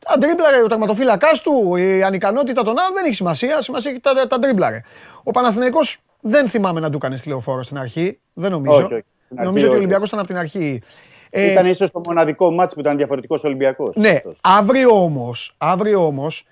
Τα 0.08 0.18
ντρίμπλαρε 0.18 0.64
ο 0.64 0.68
τερματοφύλακα 0.68 1.28
του, 1.44 1.76
η 1.76 2.04
ανικανότητα 2.04 2.64
των 2.64 2.80
άλλων 2.80 2.94
δεν 2.94 3.06
έχει 3.06 3.14
σημασία. 3.14 3.62
Σημασία 3.62 3.92
έχει 3.92 4.00
τα, 4.00 4.28
τα 4.28 4.40
ντρίμπλαρε. 4.40 4.82
Ο 5.24 5.32
Παναθηναϊκός 5.32 5.98
δεν 6.22 6.48
θυμάμαι 6.50 6.80
να 6.80 6.90
του 6.90 6.96
έκανε 6.96 7.16
τηλεοφόρο 7.16 7.64
στην 7.64 7.78
αρχή. 7.78 8.20
Δεν 8.34 8.52
νομίζω. 8.52 8.78
Όχι, 8.78 8.94
όχι. 8.94 9.04
Στην 9.26 9.38
αρχή 9.38 9.46
Νομίζω 9.48 9.66
ότι 9.66 9.76
ο 9.76 9.78
όχι. 9.78 9.78
Ολυμπιακός 9.78 10.08
ήταν 10.08 10.20
από 10.20 10.28
την 10.28 10.38
αρχή. 10.38 10.82
Ε, 11.30 11.52
Ήταν 11.52 11.66
ίσως 11.66 11.92
το 11.92 12.02
μοναδικό 12.06 12.52
μάτς 12.52 12.74
που 12.74 12.80
ήταν 12.80 12.98
διαφορετικός 12.98 13.44
Ολυμπιακός. 13.44 13.96
ναι, 13.96 14.22
αύριο 14.42 15.04
όμως, 15.04 15.56
αύριο 15.58 16.06
όμως, 16.06 16.46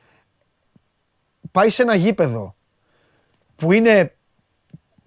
πάει 1.51 1.69
σε 1.69 1.81
ένα 1.81 1.95
γήπεδο 1.95 2.55
που 3.55 3.71
είναι 3.71 4.13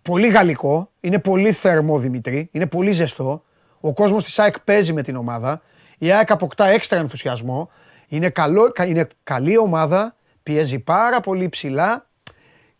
πολύ 0.02 0.28
γαλλικό, 0.28 0.90
είναι 1.00 1.18
πολύ 1.18 1.52
θερμό 1.52 1.98
Δημητρή, 1.98 2.48
είναι 2.52 2.66
πολύ 2.66 2.92
ζεστό. 2.92 3.42
Ο 3.80 3.92
κόσμος 3.92 4.24
της 4.24 4.38
ΑΕΚ 4.38 4.60
παίζει 4.60 4.92
με 4.92 5.02
την 5.02 5.16
ομάδα. 5.16 5.62
Η 5.98 6.12
ΑΕΚ 6.12 6.30
αποκτά 6.30 6.66
έξτρα 6.66 6.98
ενθουσιασμό. 6.98 7.70
Είναι, 8.08 8.30
καλό, 8.30 8.72
κα- 8.72 8.86
είναι 8.86 9.08
καλή 9.24 9.58
ομάδα, 9.58 10.16
πιέζει 10.42 10.78
πάρα 10.78 11.20
πολύ 11.20 11.48
ψηλά 11.48 12.06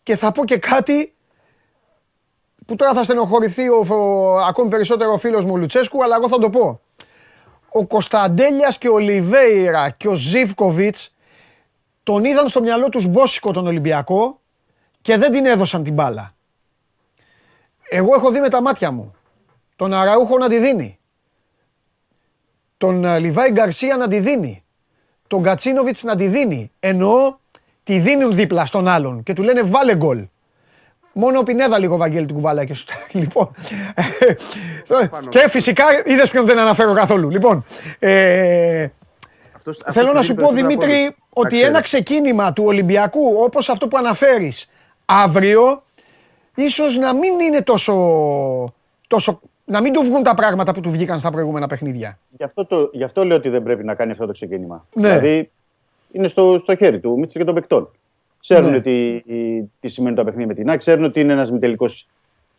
και 0.03 0.15
θα 0.15 0.31
πω 0.31 0.45
και 0.45 0.57
κάτι 0.57 1.13
που 2.65 2.75
τώρα 2.75 2.93
θα 2.93 3.03
στενοχωρηθεί 3.03 3.69
ο, 3.69 3.85
ο- 3.89 4.37
ακόμη 4.39 4.69
περισσότερο 4.69 5.11
ο 5.13 5.17
φίλος 5.17 5.45
μου 5.45 5.51
ο 5.53 5.57
Λουτσέσκου, 5.57 6.03
αλλά 6.03 6.15
εγώ 6.15 6.27
θα 6.29 6.37
το 6.37 6.49
πω. 6.49 6.81
Ο 7.69 7.85
Κωνσταντέλιας 7.87 8.77
και 8.77 8.89
ο 8.89 8.97
Λιβέιρα 8.97 9.89
και 9.89 10.07
ο 10.07 10.13
Ζίβκοβιτς 10.15 11.15
τον 12.03 12.23
είδαν 12.25 12.47
στο 12.47 12.61
μυαλό 12.61 12.89
τους 12.89 13.05
μπόσικο 13.07 13.51
τον 13.51 13.67
Ολυμπιακό 13.67 14.39
και 15.01 15.17
δεν 15.17 15.31
την 15.31 15.45
έδωσαν 15.45 15.83
την 15.83 15.93
μπάλα. 15.93 16.33
Εγώ 17.89 18.15
έχω 18.15 18.31
δει 18.31 18.39
με 18.39 18.49
τα 18.49 18.61
μάτια 18.61 18.91
μου 18.91 19.13
τον 19.75 19.93
Αραούχο 19.93 20.37
να 20.37 20.49
τη 20.49 20.59
δίνει. 20.59 20.99
Τον 22.77 23.05
ε, 23.05 23.19
Λιβάη 23.19 23.51
Γκαρσία 23.51 23.97
να 23.97 24.07
τη 24.07 24.19
δίνει. 24.19 24.63
Τον 25.29 25.43
Κατσίνοβιτς 25.43 26.03
να 26.03 26.15
τη 26.15 26.27
δίνει. 26.27 26.71
Εννοώ 26.79 27.35
τη 27.83 27.99
δίνουν 27.99 28.33
δίπλα 28.35 28.65
στον 28.65 28.87
άλλον 28.87 29.23
και 29.23 29.33
του 29.33 29.43
λένε 29.43 29.61
βάλε 29.63 29.95
γκολ. 29.95 30.27
Μόνο 31.13 31.39
ο 31.39 31.43
Πινέδα 31.43 31.79
λίγο 31.79 31.97
Βαγγέλη 31.97 32.25
του 32.25 32.33
κουβαλάει 32.33 32.65
και 32.65 32.73
σου 32.73 32.85
Λοιπόν. 33.11 33.51
ε, 35.01 35.07
και 35.29 35.49
φυσικά 35.49 35.83
είδες 36.05 36.29
ποιον 36.29 36.45
δεν 36.45 36.59
αναφέρω 36.59 36.93
καθόλου. 36.93 37.29
Λοιπόν. 37.29 37.65
Ε, 37.99 38.87
Αυτός- 39.55 39.77
αυτός 39.77 39.93
Θέλω 39.93 40.07
που 40.07 40.13
να 40.13 40.21
δίνει 40.21 40.23
σου 40.23 40.33
πω, 40.35 40.47
περισσότερα 40.47 40.67
Δημήτρη, 40.67 40.93
από 40.93 41.03
όλους. 41.03 41.15
ότι 41.33 41.49
Τα 41.49 41.55
ξέρει. 41.55 41.63
ένα 41.69 41.81
ξεκίνημα 41.81 42.53
του 42.53 42.63
Ολυμπιακού, 42.65 43.21
όπως 43.43 43.69
αυτό 43.69 43.87
που 43.87 43.97
αναφέρεις, 43.97 44.69
αύριο, 45.05 45.83
ίσως 46.55 46.97
να 46.97 47.13
μην 47.13 47.39
είναι 47.39 47.61
τόσο, 47.61 47.93
τόσο... 49.07 49.39
να 49.69 49.81
μην 49.81 49.93
του 49.93 50.01
βγουν 50.01 50.23
τα 50.23 50.33
πράγματα 50.33 50.73
που 50.73 50.81
του 50.81 50.89
βγήκαν 50.89 51.19
στα 51.19 51.31
προηγούμενα 51.31 51.67
παιχνίδια. 51.67 52.19
Γι, 52.37 52.43
αυτό 52.43 52.65
το, 52.65 52.89
γι' 52.93 53.03
αυτό 53.03 53.25
λέω 53.25 53.37
ότι 53.37 53.49
δεν 53.49 53.63
πρέπει 53.63 53.83
να 53.83 53.95
κάνει 53.95 54.11
αυτό 54.11 54.25
το 54.25 54.31
ξεκίνημα. 54.31 54.85
Ναι. 54.93 55.07
Δηλαδή 55.07 55.51
είναι 56.11 56.27
στο, 56.27 56.57
στο 56.57 56.75
χέρι 56.75 56.99
του 56.99 57.19
Μίτσελ 57.19 57.41
και 57.41 57.45
των 57.45 57.55
παικτών. 57.55 57.89
Ξέρουν 58.39 58.69
Ναι. 58.69 58.81
τι, 58.81 59.21
τι 59.79 59.87
σημαίνει 59.87 60.15
το 60.15 60.23
παιχνίδι 60.23 60.47
με 60.47 60.53
την 60.53 60.69
ΑΕΚ, 60.69 60.79
ξέρουν 60.79 61.03
ότι 61.03 61.19
είναι 61.19 61.33
ένας 61.33 61.51
μητελικός 61.51 62.07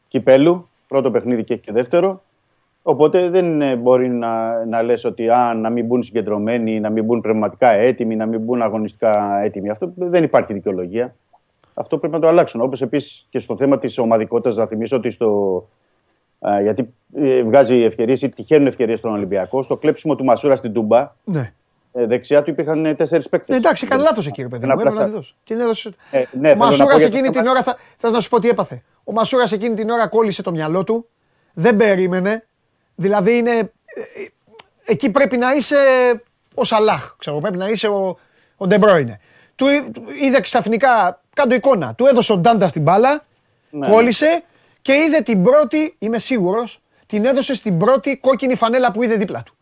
κυπέλου, 0.09 0.69
πρώτο 0.89 1.11
παιχνίδι 1.11 1.45
και 1.45 1.53
έχει 1.53 1.63
και 1.63 1.73
δεύτερο. 1.73 2.23
Οπότε 2.83 3.29
δεν 3.29 3.63
ε, 3.63 3.77
μπορεί 3.77 4.09
να, 4.09 4.65
να 4.65 4.83
λες 4.83 5.05
ότι 5.05 5.29
α, 5.29 5.55
να 5.55 5.71
μην 5.71 5.87
μπουν 5.87 6.03
συγκεντρωμένοι, 6.03 6.81
να 6.81 6.91
μην 6.91 7.05
μπουν 7.05 7.21
πνευματικά 7.21 7.69
έτοιμοι, 7.69 8.17
να 8.17 8.27
μην 8.27 8.41
μπουν 8.41 8.63
αγωνιστικά 8.63 9.41
έτοιμοι. 9.43 9.71
Αυτό 9.71 9.93
δεν 9.97 10.23
υπάρχει 10.23 10.53
δικαιολογία. 10.53 11.15
Αυτό 11.75 11.99
πρέπει 11.99 12.15
να 12.15 12.21
το 12.21 12.27
αλλάξουν. 12.29 12.61
Όπως 12.61 12.83
επίσης 12.83 13.27
και 13.31 13.39
στο 13.39 13.57
θέμα 13.57 13.79
της 13.79 13.99
ομαδικότητας, 13.99 14.57
να 14.57 14.67
θυμίσω 14.67 14.97
ότι 14.97 15.11
στο. 15.11 15.69
Α, 16.41 16.61
γιατί 16.61 16.95
ε, 17.17 17.43
βγάζει 17.43 17.77
ευκαιρίες 17.83 18.23
ή 18.23 18.29
τυχαίνουν 18.29 18.67
ευκαιρίες 18.67 18.99
στον 18.99 19.13
Ολυμπιακό. 19.13 19.63
Στο 19.63 19.77
κλέψιμο 19.77 20.15
του 20.17 20.25
Μασούρα 20.25 20.57
στην 20.57 20.73
Τούμπα, 20.73 21.13
Ναι. 21.25 21.53
ε, 21.93 22.07
δεξιά 22.07 22.43
του 22.43 22.51
υπήρχαν 22.51 22.97
τέσσερις 22.97 23.29
παίκτες. 23.29 23.55
Ε, 23.55 23.59
εντάξει, 23.59 23.85
έκανε 23.87 24.03
λάθος 24.03 24.27
εκεί, 24.27 24.43
ρε 24.43 24.49
παιδί 24.49 24.67
μου. 24.67 24.73
Ένα 24.73 24.81
Έπρεπε 24.81 24.97
να 24.99 25.05
τη 25.05 25.11
πλασά- 25.11 25.17
δώσει. 25.27 25.35
Την 25.45 25.61
έδωσε. 25.61 25.91
Ε, 26.11 26.19
ναι, 26.19 26.25
ο 26.25 26.29
θέλω 26.33 26.49
να 26.49 26.55
πω 26.55 26.65
Μασούρας 26.65 26.97
για 27.01 27.11
το 27.11 27.17
εκείνη 27.17 27.29
θέμα- 27.33 27.41
την 27.43 27.51
ώρα 27.51 27.63
θα. 27.63 27.77
Θες 27.97 28.13
να 28.13 28.21
σου 28.21 28.29
πω 28.29 28.41
τι 28.41 28.49
έπαθε. 28.49 28.83
Ο 29.05 29.13
Μασούρας 29.13 29.53
εκείνη 29.53 29.75
την 29.75 29.91
ώρα 29.91 30.07
κόλλησε 30.09 30.43
το 30.43 30.51
μυαλό 30.51 30.85
του. 30.85 31.09
Δεν 31.55 31.77
περίμενε. 31.77 32.47
Δηλαδή 32.95 33.37
είναι. 33.37 33.51
ε, 33.51 33.61
ε, 33.61 33.69
Εκεί 34.85 35.11
πρέπει 35.11 35.37
να 35.37 35.53
είσαι 35.55 35.77
ο 36.55 36.65
Σαλάχ. 36.65 37.15
Ξέρω, 37.19 37.39
πρέπει 37.39 37.57
να 37.57 37.69
είσαι 37.69 37.87
ο, 37.89 38.19
ο 38.57 38.67
Ντεμπρόινε. 38.67 39.21
Του 39.57 39.67
εί- 39.69 39.91
του 39.93 40.03
είδε 40.23 40.41
ξαφνικά, 40.41 41.21
κάτω 41.35 41.55
εικόνα. 41.55 41.95
Του 41.95 42.07
έδωσε 42.07 42.33
ο 42.33 42.37
Ντάντα 42.37 42.67
την 42.67 42.83
μπάλα, 42.83 43.25
Ναι. 43.71 43.89
κόλλησε 43.89 44.43
και 44.83 44.93
είδε 44.95 45.21
την 45.21 45.43
πρώτη, 45.43 45.95
είμαι 45.99 46.19
σίγουρος, 46.19 46.81
την 47.07 47.25
έδωσε 47.25 47.55
στην 47.55 47.79
πρώτη 47.79 48.17
κόκκινη 48.17 48.55
φανέλα 48.55 48.93
που 48.93 49.03
είδε 49.03 49.15
δίπλα 49.15 49.43
του. 49.43 49.55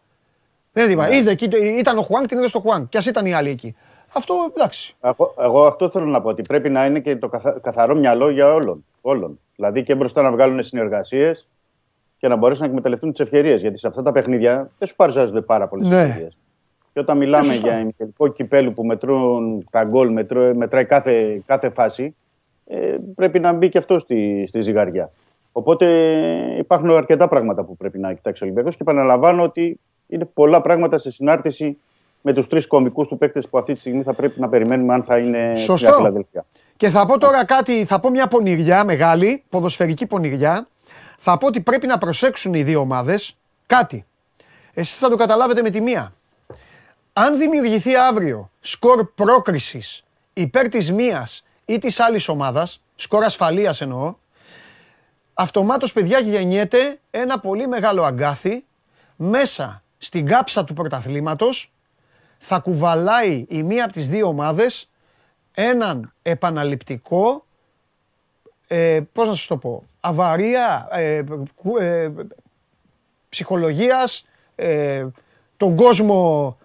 Δεν 0.73 0.91
είπα. 0.91 1.11
Είδε 1.11 1.31
εκεί, 1.31 1.49
ήταν 1.79 1.99
ο 1.99 2.03
Χουάνκ, 2.03 2.27
την 2.27 2.37
έδωσε 2.37 2.51
στο 2.51 2.61
Χουάνκ. 2.61 2.89
Κι 2.89 2.97
ας 2.97 3.07
ήταν 3.07 3.27
οι 3.27 3.35
άλλοι 3.35 3.51
εκεί. 3.51 3.75
Αυτό 4.13 4.35
εντάξει. 4.57 4.97
Εγώ, 5.01 5.35
εγώ 5.41 5.67
αυτό 5.67 5.91
θέλω 5.91 6.05
να 6.07 6.21
πω 6.21 6.29
ότι 6.29 6.43
πρέπει 6.43 6.71
να 6.71 6.87
είναι 6.87 7.01
και 7.01 7.17
το 7.17 7.29
καθα- 7.29 7.59
καθαρό 7.63 7.95
μυαλό 7.97 8.31
για 8.31 8.55
όλων. 8.55 8.85
όλων. 9.01 9.41
Δηλαδή 9.57 9.83
και 9.83 9.95
μπροστά 9.95 10.23
να 10.23 10.31
βγάλουν 10.31 10.63
συνεργασίες 10.65 11.49
και 12.19 12.29
να 12.29 12.37
μπορέσουν 12.37 12.63
να 12.65 12.69
εκμεταλλευτούν 12.69 13.11
τις 13.11 13.21
ευκαιρίες. 13.21 13.61
Γιατί 13.61 13.79
σε 13.79 13.87
αυτά 13.89 14.03
τα 14.03 14.13
παιχνίδια 14.13 14.71
δεν 14.79 14.89
σου 14.89 14.97
παρουσιάζονται 14.97 15.41
πάρα 15.41 15.69
πολλές 15.69 15.89
Ναι. 15.89 16.03
ευκαιρίες. 16.03 16.37
Και 16.93 17.01
όταν 17.01 17.17
μιλάμε 17.17 17.45
σωστό. 17.45 17.67
για 17.67 17.79
ημιτελικό 17.79 18.29
κυπέλου 18.29 18.73
που 18.73 18.85
μετρούν 18.85 19.69
τα 19.71 19.85
γκολ, 19.85 20.13
μετρώ- 20.13 20.55
μετράει 20.57 20.85
κάθε, 20.85 21.43
κάθε 21.47 21.71
φάση, 21.71 22.05
ε, 22.05 22.11
πρέπει 23.15 23.39
να 23.39 23.53
μπει 23.53 23.69
και 23.69 23.79
αυτό 23.79 23.99
στη, 23.99 24.45
στη 24.47 24.61
ζυγαριά. 24.61 25.11
Οπότε 25.53 25.87
υπάρχουν 26.59 26.91
αρκετά 26.91 27.29
πράγματα 27.29 27.65
που 27.65 27.77
πρέπει 27.77 27.99
να 27.99 28.13
κοιτάξει 28.13 28.43
ο 28.43 28.47
Ολυμπιακός 28.47 28.77
και 28.77 28.83
επαναλαμβάνω 28.83 29.43
ότι 29.43 29.81
είναι 30.07 30.25
πολλά 30.25 30.61
πράγματα 30.61 30.99
σε 30.99 31.11
συνάρτηση 31.11 31.79
με 32.23 32.33
τους 32.33 32.47
τρεις 32.47 32.67
κομικούς 32.67 33.09
του 33.09 33.19
παίκτες 33.19 33.49
που 33.49 33.59
αυτή 33.59 33.73
τη 33.73 33.81
στιγμή 33.81 34.03
θα 34.03 34.13
πρέπει 34.13 34.41
να 34.41 34.49
περιμένουμε 34.49 34.95
αν 34.95 35.03
θα 35.03 35.19
είναι 35.19 35.53
Σωστό. 35.57 35.77
στην 35.77 35.95
Φιλαδέλφια. 35.95 36.45
Και 36.77 36.89
θα 36.89 37.07
πω 37.07 37.19
τώρα 37.19 37.45
κάτι, 37.45 37.85
θα 37.85 38.01
πω 38.01 38.11
μια 38.11 38.29
πονηριά 38.29 38.85
μεγάλη, 38.85 39.43
ποδοσφαιρική 39.49 40.07
πονηριά. 40.07 40.67
Θα 41.19 41.39
πω 41.39 41.47
ότι 41.47 41.61
πρέπει 41.61 41.87
να 41.87 41.99
προσέξουν 41.99 42.55
οι 42.55 42.63
δύο 42.63 42.81
ομάδες 42.81 43.37
κάτι. 43.67 44.07
Εσείς 44.75 44.99
θα 44.99 45.09
το 45.09 45.17
καταλάβετε 45.17 45.63
με 45.63 45.71
τη 45.71 45.81
μία. 45.81 46.13
Αν 47.13 47.39
δημιουργηθεί 47.39 47.97
αύριο 47.97 48.51
σκορ 48.61 49.05
πρόκρισης 49.15 50.05
υπέρ 50.33 50.69
της 50.69 50.93
μίας 50.93 51.45
ή 51.69 51.79
της 51.79 52.01
άλλης 52.01 52.29
ομάδας, 52.29 52.81
σκορ 52.95 53.25
ασφαλείας 53.25 53.81
εννοώ, 53.81 54.15
αυτομάτως 55.35 55.93
παιδιά 55.93 56.19
γεννιέται 56.19 56.99
ένα 57.11 57.39
πολύ 57.41 57.67
μεγάλο 57.67 58.03
αγκάθι 58.03 58.65
μέσα 59.17 59.83
στην 59.99 60.27
κάψα 60.27 60.65
του 60.65 60.75
πρωταθλήματος 60.75 61.73
θα 62.39 62.59
κουβαλάει 62.59 63.47
η 63.49 63.63
μία 63.63 63.85
από 63.85 63.93
τις 63.93 64.09
δύο 64.09 64.27
ομάδες 64.29 64.91
έναν 65.55 66.13
επαναληπτικό, 66.23 67.45
ε, 68.67 69.01
πώς 69.13 69.29
να 69.29 69.35
σας 69.35 69.47
το 69.47 69.57
πω, 69.57 69.83
αβαρία 70.01 70.89
ε, 70.91 71.23
κου- 71.55 71.81
ε, 71.81 72.13
ψυχολογίας, 73.29 74.27
ε, 74.55 75.07
τον 75.57 75.77
κόσμο 75.77 76.57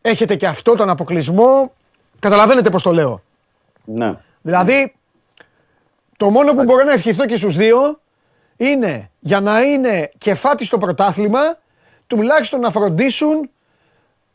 έχετε 0.00 0.36
και 0.36 0.46
αυτό 0.46 0.74
τον 0.74 0.88
αποκλεισμό, 0.90 1.72
καταλαβαίνετε 2.18 2.70
πώς 2.70 2.82
το 2.82 2.92
λέω. 2.92 3.22
Ναι. 3.84 4.14
Δηλαδή, 4.42 4.94
το 6.16 6.30
μόνο 6.30 6.54
που 6.54 6.62
μπορώ 6.62 6.84
να 6.84 6.92
ευχηθώ 6.92 7.26
και 7.26 7.36
στους 7.36 7.56
δύο 7.56 8.00
είναι 8.56 9.10
για 9.18 9.40
να 9.40 9.60
είναι 9.62 10.10
κεφάτι 10.18 10.64
στο 10.64 10.78
πρωτάθλημα, 10.78 11.40
τουλάχιστον 12.06 12.60
να 12.60 12.70
φροντίσουν 12.70 13.50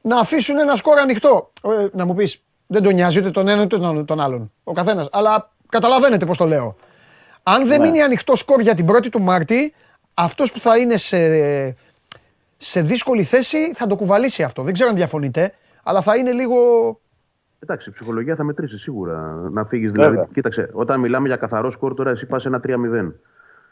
να 0.02 0.20
αφήσουν 0.20 0.58
ένα 0.58 0.76
σκορ 0.76 0.98
ανοιχτό. 1.00 1.52
Ε, 1.64 1.88
να 1.92 2.06
μου 2.06 2.14
πεις, 2.14 2.42
δεν 2.68 2.84
τον 2.84 2.94
νοιάζει 2.94 3.20
ούτε 3.20 3.32
τον 3.32 3.48
ένα 3.48 3.62
ούτε 3.62 3.78
τον- 3.78 4.06
τον 4.06 4.20
άλλον. 4.20 4.52
Ο 4.64 4.72
καθένας. 4.74 5.08
Αλλά 5.12 5.52
καταλαβαίνετε 5.70 6.26
πώς 6.26 6.38
το 6.38 6.46
λέω. 6.46 6.76
Αν 7.44 7.68
δεν 7.68 7.82
μείνει 7.82 8.02
ανοιχτό 8.02 8.36
σκορ 8.36 8.60
για 8.62 8.74
την 8.76 8.86
πρώτη 8.86 9.10
του 9.10 9.22
Μάρτη, 9.22 9.74
αυτός 10.14 10.52
που 10.52 10.60
θα 10.60 10.78
είναι 10.78 10.98
σε, 10.98 11.18
σε 12.58 12.82
δύσκολη 12.82 13.24
θέση 13.24 13.74
θα 13.74 13.88
το 13.88 13.96
κουβαλήσει 13.96 14.44
αυτό. 14.44 14.62
Δεν 14.64 14.74
ξέρω 14.74 14.90
αν 14.90 14.96
διαφωνείτε, 14.96 15.54
αλλά 15.84 16.02
θα 16.02 16.16
είναι 16.16 16.32
λίγο... 16.32 16.56
Εντάξει, 17.60 17.90
η 17.90 17.92
ψυχολογία 17.92 18.36
θα 18.36 18.44
μετρήσεις 18.44 18.82
σίγουρα. 18.82 19.50
Να 19.52 19.66
φύγεις 19.66 19.92
δηλαδή. 19.92 20.10
Βέβαια. 20.10 20.30
Κοίταξε, 20.34 20.70
όταν 20.74 21.00
μιλάμε 21.00 21.28
για 21.28 21.36
καθαρό 21.36 21.70
σκορ, 21.70 21.94
τώρα 21.94 22.10
εσύ 22.10 22.26
πας 22.26 22.46
ένα 22.46 22.60
3-0. 22.68 23.14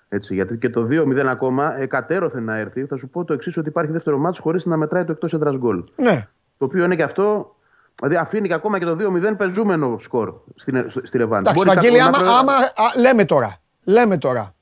Έτσι, 0.10 0.34
γιατί 0.34 0.58
και 0.58 0.70
το 0.70 0.88
2-0 0.90 1.26
ακόμα 1.26 1.80
εκατέρωθεν 1.80 2.44
να 2.44 2.58
έρθει. 2.58 2.86
Θα 2.86 2.98
σου 2.98 3.10
πω 3.10 3.24
το 3.24 3.34
εξής: 3.34 3.58
Ότι 3.58 3.70
υπάρχει 3.70 3.92
δεύτερο 3.92 4.18
μάτσο 4.18 4.42
χωρίς 4.42 4.66
να 4.66 4.78
μετράει 4.78 5.04
το 5.04 5.12
εκτός 5.12 5.34
έδρας 5.34 5.56
γκολ. 5.58 5.84
Ναι, 5.96 6.28
Το 6.58 6.66
οποίο 6.66 6.84
είναι 6.84 6.96
και 6.96 7.04
αυτό. 7.04 7.56
Δηλαδή 8.00 8.16
αφήνει 8.16 8.48
και 8.48 8.54
ακόμα 8.54 8.80
και 8.80 8.86
το 8.86 8.96
2-0 9.32 9.38
πεζούμενο 9.38 9.98
σκορ 10.00 10.34
στην, 10.56 10.86
στη 11.04 11.18
Ρεβάνη. 11.18 11.44
Εντάξει, 11.48 11.64
Μπορεί 11.64 11.76
Βαγγέλη, 11.76 11.98
κάποιος 11.98 12.22
άμα, 12.22 12.32
να 12.32 12.38
άμα, 12.38 12.54
α, 12.54 13.00
λέμε 13.00 13.26
τώρα, 13.26 13.58
λέμε 13.84 14.18
τώρα. 14.18 14.54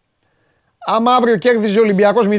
Άμα 0.85 1.15
αύριο 1.15 1.37
κέρδιζε 1.37 1.79
ο 1.79 1.81
Ολυμπιακός 1.81 2.27
0-2, 2.27 2.31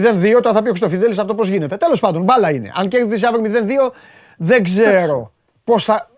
τώρα 0.42 0.52
θα 0.52 0.62
πει 0.62 0.68
ο 0.68 0.70
Χρυστοφιδέλης 0.70 1.18
αυτό 1.18 1.34
πώς 1.34 1.48
γίνεται. 1.48 1.76
Τέλος 1.76 2.00
πάντων, 2.00 2.22
μπάλα 2.22 2.50
είναι. 2.50 2.72
Αν 2.74 2.88
κέρδιζε 2.88 3.26
αύριο 3.26 3.50
0-2, 3.88 3.92
δεν 4.36 4.62
ξέρω 4.62 5.32
πώς 5.64 5.84
θα... 5.84 6.08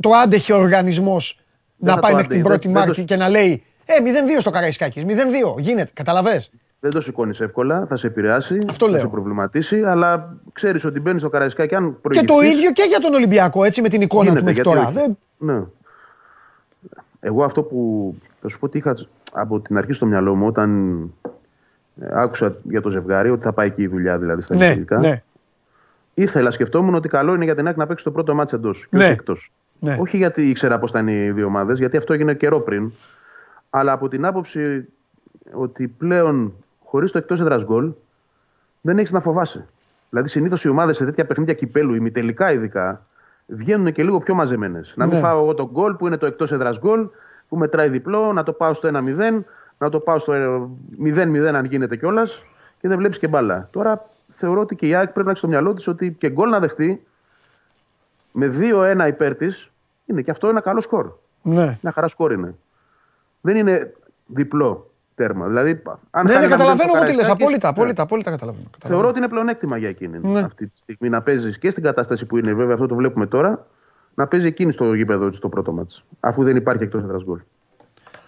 Το 0.00 0.10
άντεχε 0.10 0.52
ο 0.52 0.58
οργανισμός 0.58 1.38
να 1.76 1.92
θα 1.94 1.98
πάει 2.00 2.10
το 2.10 2.16
μέχρι 2.16 2.28
την 2.38 2.46
άντεχε. 2.46 2.54
1η 2.54 2.60
Δεν- 2.62 2.72
δεν 2.72 2.82
Μάρτη 2.82 3.00
το- 3.00 3.04
και 3.04 3.16
να 3.16 3.28
λέει 3.28 3.62
«Ε, 3.84 4.00
0-2 4.00 4.40
στο 4.40 4.50
Καραϊσκάκης, 4.50 5.04
0-2, 5.04 5.54
γίνεται, 5.58 5.90
καταλαβες». 5.92 6.50
Δεν 6.80 6.90
το 6.90 7.00
σηκώνεις 7.00 7.40
εύκολα, 7.40 7.86
θα 7.86 7.96
σε 7.96 8.06
επηρεάσει, 8.06 8.58
Αυτό 8.68 8.84
θα 8.84 8.90
λέω. 8.90 9.00
σε 9.00 9.06
προβληματίσει, 9.06 9.82
αλλά 9.82 10.38
ξέρεις 10.52 10.84
ότι 10.84 11.00
μπαίνεις 11.00 11.20
στο 11.20 11.30
Καραϊσκάκι. 11.30 11.74
Αν 11.74 11.84
Και 12.10 12.18
το 12.18 12.24
προηγηθείς, 12.24 12.58
ίδιο 12.58 12.72
και 12.72 12.82
για 12.88 12.98
τον 12.98 13.14
Ολυμπιακό, 13.14 13.64
έτσι, 13.64 13.80
με 13.82 13.88
την 13.88 14.00
εικόνα 14.00 14.22
του 14.24 14.28
γίνεται, 14.38 14.44
μέχρι 14.54 14.62
γιατί 14.62 14.76
τώρα. 14.78 14.88
όχι. 15.00 15.14
Δεν... 15.38 15.56
Ναι. 15.56 15.64
Εγώ 17.20 17.44
αυτό 17.44 17.62
που 17.62 18.14
θα 18.40 18.48
σου 18.48 18.58
πω 18.58 18.66
ότι 18.66 18.78
είχα 18.78 18.96
από 19.32 19.60
την 19.60 19.76
αρχή 19.78 19.92
στο 19.92 20.06
μυαλό 20.06 20.36
μου 20.36 20.46
όταν 20.46 20.92
ε, 22.00 22.06
άκουσα 22.12 22.56
για 22.62 22.80
το 22.80 22.90
ζευγάρι 22.90 23.30
ότι 23.30 23.42
θα 23.42 23.52
πάει 23.52 23.66
εκεί 23.66 23.82
η 23.82 23.86
δουλειά 23.86 24.18
δηλαδή 24.18 24.40
στα 24.40 24.54
Ναι, 24.54 24.64
εισαγωγικά. 24.64 24.98
ναι, 24.98 25.22
Ήθελα, 26.14 26.50
σκεφτόμουν 26.50 26.94
ότι 26.94 27.08
καλό 27.08 27.34
είναι 27.34 27.44
για 27.44 27.54
την 27.54 27.66
ΑΕΚ 27.66 27.76
να 27.76 27.86
παίξει 27.86 28.04
το 28.04 28.10
πρώτο 28.10 28.34
μάτς 28.34 28.52
εντός 28.52 28.86
και 28.90 28.96
Ναι. 28.96 29.04
όχι 29.04 29.12
εκτός. 29.12 29.52
Ναι. 29.82 29.96
Όχι 30.00 30.16
γιατί 30.16 30.48
ήξερα 30.48 30.78
πώς 30.78 30.90
ήταν 30.90 31.08
οι 31.08 31.30
δύο 31.30 31.46
ομάδες, 31.46 31.78
γιατί 31.78 31.96
αυτό 31.96 32.12
έγινε 32.12 32.34
καιρό 32.34 32.60
πριν. 32.60 32.92
Αλλά 33.70 33.92
από 33.92 34.08
την 34.08 34.24
άποψη 34.24 34.88
ότι 35.52 35.88
πλέον 35.88 36.54
χωρίς 36.84 37.10
το 37.10 37.18
εκτός 37.18 37.40
έδρας 37.40 37.64
γκολ 37.64 37.92
δεν 38.80 38.98
έχεις 38.98 39.12
να 39.12 39.20
φοβάσαι. 39.20 39.66
Δηλαδή, 40.10 40.28
συνήθως 40.28 40.64
οι 40.64 40.68
ομάδες 40.68 40.96
σε 40.96 41.04
τέτοια 41.04 41.26
παιχνίδια 41.26 41.54
κυπέλου, 41.54 41.94
ημιτελικά 41.94 42.52
ειδικά, 42.52 43.06
βγαίνουν 43.46 43.92
και 43.92 44.02
λίγο 44.02 44.18
πιο 44.18 44.34
μαζεμένες. 44.34 44.92
Να 44.96 45.06
μην 45.06 45.14
Ναι. 45.14 45.20
φάω 45.20 45.42
εγώ 45.42 45.54
τον 45.54 45.68
γκολ 45.72 45.94
που 45.94 46.06
είναι 46.06 46.16
το 46.16 46.26
εκτός 46.26 46.52
έδρας 46.52 46.78
γκολ, 46.78 47.08
που 47.48 47.56
μετράει 47.56 47.88
διπλό, 47.88 48.32
να 48.32 48.42
το 48.42 48.52
πάω 48.52 48.74
στο 48.74 48.88
1-0, 48.88 49.44
να 49.78 49.88
το 49.88 49.98
πάω 49.98 50.18
στο 50.18 50.32
ε, 50.32 50.68
0-0 50.98 51.54
αν 51.54 51.64
γίνεται 51.64 51.96
κιόλας 51.96 52.44
και 52.80 52.88
δεν 52.88 52.98
βλέπεις 52.98 53.18
και 53.18 53.28
μπάλα. 53.28 53.68
Τώρα 53.72 54.02
θεωρώ 54.34 54.60
ότι 54.60 54.76
και 54.76 54.86
η 54.86 54.94
ΑΕΚ 54.94 55.08
πρέπει 55.08 55.24
να 55.24 55.30
έχει 55.30 55.38
στο 55.38 55.48
μυαλό 55.48 55.74
της 55.74 55.86
ότι 55.88 56.12
και 56.18 56.30
γκολ 56.30 56.50
να 56.50 56.58
δεχτεί 56.60 57.02
με 58.32 58.46
2-1 58.46 59.06
υπέρ 59.08 59.34
της 59.34 59.71
είναι 60.12 60.22
και 60.22 60.30
αυτό 60.30 60.48
ένα 60.48 60.60
καλό 60.60 60.80
σκορ. 60.80 61.12
ναι. 61.42 61.78
Μια 61.82 61.92
χαρά 61.92 62.08
σκορ 62.08 62.32
είναι. 62.32 62.54
Δεν 63.40 63.56
είναι 63.56 63.92
διπλό 64.26 64.90
τέρμα. 65.14 65.46
Δηλαδή, 65.46 65.82
αν 66.10 66.24
Ναι, 66.26 66.32
χάνει 66.32 66.32
ναι, 66.32 66.32
ένα 66.32 66.40
μηδέν 66.40 66.48
στο 66.48 66.56
καταλαβαίνω 66.56 66.92
ό,τι 66.92 66.98
λες, 67.00 67.06
Καραϊσκάκης, 67.10 67.42
απόλυτα, 67.42 67.66
ναι. 67.68 67.74
απόλυτα, 67.76 68.02
απόλυτα 68.02 68.30
καταλαβαίνω. 68.30 68.66
Θεωρώ 68.86 69.08
ότι 69.08 69.18
είναι 69.18 69.28
πλεονέκτημα 69.28 69.76
για 69.76 69.88
εκείνη 69.88 70.18
Ναι. 70.22 70.40
αυτή 70.40 70.66
τη 70.66 70.78
στιγμή 70.78 71.08
να 71.08 71.22
παίζεις 71.22 71.58
και 71.58 71.70
στην 71.70 71.82
κατάσταση 71.82 72.26
που 72.26 72.36
είναι, 72.36 72.52
βέβαια 72.54 72.74
αυτό 72.74 72.86
το 72.86 72.94
βλέπουμε 72.94 73.26
τώρα, 73.26 73.66
να 74.14 74.26
παίζει 74.26 74.46
εκείνη 74.46 74.72
στο 74.72 74.94
γήπεδο 74.94 75.28
τη 75.30 75.38
το 75.38 75.48
πρώτο 75.48 75.72
μάτς, 75.72 76.04
αφού 76.20 76.42
δεν 76.44 76.56
υπάρχει 76.56 76.82
εκτός 76.82 77.02
έδρας 77.02 77.22
γκολ. 77.24 77.38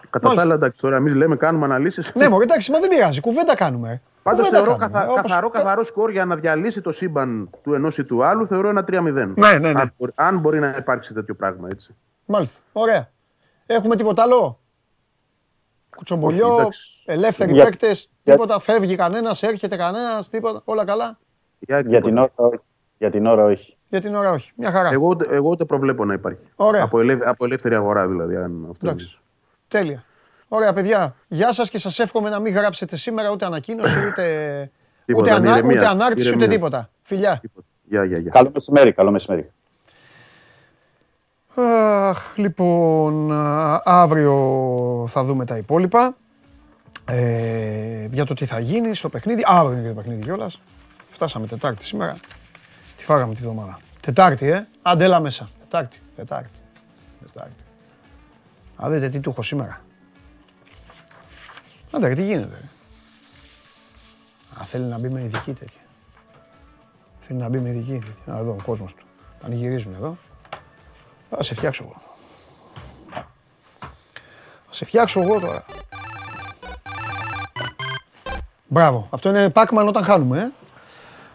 Κατά 0.09 0.19
τα 0.19 0.27
Μάλιστα. 0.27 0.41
άλλα, 0.45 0.53
εντάξει, 0.53 0.79
τώρα 0.79 0.95
εμείς 0.95 1.13
λέμε, 1.15 1.35
κάνουμε 1.35 1.65
αναλύσεις. 1.65 2.11
Ναι, 2.15 2.29
μωρέ, 2.29 2.43
εντάξει, 2.43 2.71
μα 2.71 2.79
δεν 2.79 2.89
πειράζει, 2.89 3.19
κουβέντα 3.21 3.55
κάνουμε. 3.55 4.01
Πάντω 4.25 4.37
Κουβέντα 4.37 4.57
θεωρώ 4.57 4.75
κάνουμε, 4.75 4.99
καθα... 4.99 5.09
όπως- 5.11 5.21
καθαρό, 5.21 5.49
καθαρό 5.49 5.83
σκορ 5.83 6.11
για 6.11 6.25
να 6.25 6.35
διαλύσει 6.35 6.81
το 6.81 6.91
σύμπαν 6.91 7.49
του 7.63 7.73
ενός 7.73 7.97
ή 7.97 8.03
του 8.03 8.23
άλλου, 8.25 8.47
θεωρώ 8.47 8.69
ένα 8.69 8.81
3-0. 8.87 9.01
Ναι, 9.13 9.13
ναι, 9.13 9.57
ναι. 9.57 9.79
Αν, 9.79 9.91
μπορεί, 9.97 10.11
αν 10.15 10.37
μπορεί 10.39 10.59
να 10.59 10.75
υπάρξει 10.77 11.13
τέτοιο 11.13 11.35
πράγμα 11.35 11.67
έτσι. 11.71 11.95
Μάλιστα. 12.25 12.59
Ωραία. 12.73 13.09
Έχουμε 13.65 13.95
τίποτα 13.95 14.21
άλλο; 14.23 14.59
Κουτσομπολιό, 15.95 16.47
Όχι, 16.47 16.59
εντάξει. 16.59 16.81
ελεύθεροι 17.05 17.53
Για- 17.53 17.63
παίκτες, 17.63 18.09
για- 18.23 18.33
τίποτα. 18.33 18.59
Φεύγει 18.59 18.95
κανένας, 18.95 19.43
έρχεται 19.43 19.75
κανένας, 19.75 20.29
τίποτα. 20.29 20.61
Όλα 20.65 20.85
καλά; 20.85 21.17
Η 21.59 21.73
ΑΕΚ, 21.73 21.87
Για 21.87 22.01
τίποτα. 22.01 22.27
την 22.29 22.33
ώρα 22.41 22.49
όχι. 22.49 22.61
Για 22.97 23.09
την 23.11 23.25
ώρα 23.25 23.43
όχι. 23.43 23.77
Για 23.89 24.01
την 24.01 24.15
ώρα 24.15 24.31
όχι. 24.31 24.51
Μια 24.55 24.71
χαρά. 24.71 24.89
Εγώ, 24.91 25.07
ούτε- 25.07 25.27
εγώ 25.35 25.49
ούτε 25.49 25.65
προβλέπω 25.65 26.05
να 26.05 26.13
υπάρχει. 26.13 26.45
Ωραία. 26.55 26.83
Από, 26.83 26.99
ελεύθερη, 26.99 27.29
από 27.29 27.45
ελεύθερη 27.45 27.75
αγορά 27.75 28.07
δηλαδή. 28.07 28.35
Αν 28.35 28.67
αυτό 28.71 28.87
Εντάξει. 28.87 29.05
είναι. 29.05 29.19
Τέλεια. 29.67 30.03
Ωραία, 30.47 30.73
παιδιά. 30.73 31.15
Γεια 31.27 31.53
σας 31.53 31.69
και 31.69 31.77
σας 31.79 31.99
εύχομαι 31.99 32.29
να 32.29 32.39
μην 32.39 32.53
γράψετε 32.53 32.95
σήμερα 32.95 33.29
ούτε 33.31 33.45
ανακοίνωση, 33.45 34.07
ούτε, 34.07 34.71
Τίποτα, 35.05 35.35
ούτε, 35.35 35.35
ανά, 35.41 35.57
ηρεμία, 35.57 35.75
ούτε 35.77 35.87
ανάρτηση, 35.87 36.27
ούτε 36.27 36.37
ηρεμία. 36.37 36.55
τίποτα. 36.55 36.89
Φιλιά. 37.01 37.37
Τίποτα. 37.41 37.65
Γεια, 37.83 38.03
γεια, 38.03 38.19
γεια. 38.19 38.31
Καλό 38.31 38.51
μεσημέρι, 38.53 38.93
καλό 38.93 39.11
μεσημέρι. 39.11 39.51
Αχ, 41.55 42.37
λοιπόν, 42.37 43.31
α, 43.33 43.81
αύριο 43.85 45.05
θα 45.07 45.23
δούμε 45.23 45.45
τα 45.45 45.57
υπόλοιπα. 45.57 46.15
Ε, 47.05 48.07
για 48.11 48.25
το 48.25 48.33
τι 48.33 48.45
θα 48.45 48.59
γίνει 48.59 48.95
στο 48.95 49.09
παιχνίδι. 49.09 49.43
Αύριο 49.45 49.71
είναι 49.77 49.81
και 49.81 49.87
το 49.87 50.01
παιχνίδι 50.01 50.21
κιόλας. 50.21 50.57
Φτάσαμε 51.09 51.47
Τετάρτη 51.47 51.83
σήμερα. 51.83 52.17
Τι 52.97 53.03
φάγαμε 53.03 53.33
τη 53.33 53.41
βδομάδα. 53.41 53.79
Τετάρτη, 53.99 54.47
ε. 54.49 54.67
Αντέλα 54.81 55.19
μέσα. 55.19 55.49
Τετάρτη. 55.59 55.99
Τετάρτη. 56.15 56.49
Τετάρτη. 57.25 57.63
Α, 58.83 58.89
δείτε 58.89 59.09
τι 59.09 59.19
του 59.19 59.29
έχω 59.29 59.41
σήμερα. 59.41 59.79
Άντε, 61.95 62.07
ρε, 62.07 62.13
τι 62.15 62.23
γίνεται. 62.23 62.55
ρε. 62.61 62.67
Α, 64.61 64.63
θέλει 64.63 64.83
να 64.83 64.97
μπει 64.97 65.09
με 65.09 65.21
ειδική 65.21 65.53
τέτοια. 65.53 65.81
Θέλει 67.21 67.39
να 67.39 67.49
μπει 67.49 67.57
με 67.59 67.69
ειδική. 67.69 67.91
τέτοια. 68.05 68.33
Α, 68.33 68.37
εδώ 68.39 68.51
ο 68.51 68.63
κόσμος 68.65 68.93
του. 68.93 69.05
Πανηγυρίζουν 69.41 69.93
εδώ. 69.93 70.17
Θα 71.29 71.43
σε 71.43 71.53
φτιάξω 71.55 71.83
εγώ. 71.83 71.95
Θα 74.67 74.73
σε 74.73 74.85
φτιάξω 74.85 75.21
εγώ 75.21 75.39
τώρα. 75.39 75.65
Μπράβο. 78.67 79.07
Αυτό 79.11 79.29
είναι 79.29 79.51
Pac-Man 79.55 79.85
όταν 79.87 80.03
χάνουμε, 80.03 80.39
ε. 80.39 80.51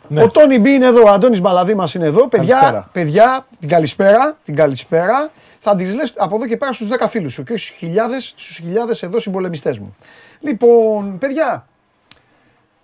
Ναι. 0.09 0.23
Ο 0.23 0.29
Τόνι 0.31 0.59
Μπι 0.59 0.71
είναι 0.71 0.87
εδώ, 0.87 1.03
ο 1.03 1.09
Αντώνης 1.11 1.41
Μπαλαδί 1.41 1.75
μας 1.75 1.95
είναι 1.95 2.07
εδώ. 2.07 2.29
Παιδιά, 2.29 2.55
Καλησπέρα. 2.55 2.89
παιδιά, 2.93 3.47
την 3.61 3.69
καλησπέρα, 3.69 4.37
την 4.45 4.55
καλησπέρα. 4.55 5.31
θα 5.61 5.77
τις 5.77 5.95
λες 5.95 6.13
από 6.17 6.37
εδώ 6.37 6.47
και 6.47 6.57
πέρα 6.57 6.73
στους 6.73 6.89
10 6.89 7.09
φίλους 7.09 7.33
σου 7.33 7.43
και 7.43 7.53
όχι 7.53 7.65
στους 7.65 7.77
χιλιάδες, 7.77 8.35
στους 8.37 8.57
χιλιάδες 8.57 9.03
εδώ 9.03 9.21
συμπολεμιστές 9.21 9.79
μου. 9.79 9.97
Λοιπόν, 10.41 11.19
παιδιά, 11.19 11.67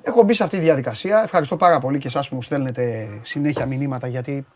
έχω 0.02 0.22
μπει 0.22 0.34
σε 0.34 0.42
αυτή 0.42 0.56
τη 0.56 0.62
διαδικασία. 0.62 1.22
Ευχαριστώ 1.22 1.56
πάρα 1.56 1.78
πολύ 1.78 1.98
και 1.98 2.06
εσάς 2.06 2.28
που 2.28 2.34
μου 2.34 2.42
στέλνετε 2.42 3.08
συνέχεια 3.22 3.66
μηνύματα 3.66 4.06
γιατί 4.06 4.46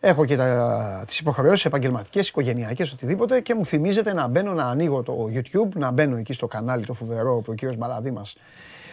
έχω 0.00 0.24
και 0.24 0.36
τα, 0.36 1.04
τις 1.06 1.18
υποχρεώσεις 1.18 1.64
επαγγελματικές, 1.64 2.28
οικογενειακές, 2.28 2.92
οτιδήποτε 2.92 3.40
και 3.40 3.54
μου 3.54 3.66
θυμίζετε 3.66 4.12
να 4.12 4.28
μπαίνω 4.28 4.52
να 4.52 4.64
ανοίγω 4.64 5.02
το 5.02 5.28
YouTube, 5.32 5.68
να 5.74 5.90
μπαίνω 5.90 6.16
εκεί 6.16 6.32
στο 6.32 6.46
κανάλι 6.46 6.86
το 6.86 6.92
φοβερό 6.94 7.34
που 7.36 7.52
ο 7.52 7.54
κύριος 7.54 7.76
Μπαλαδήμας. 7.76 8.36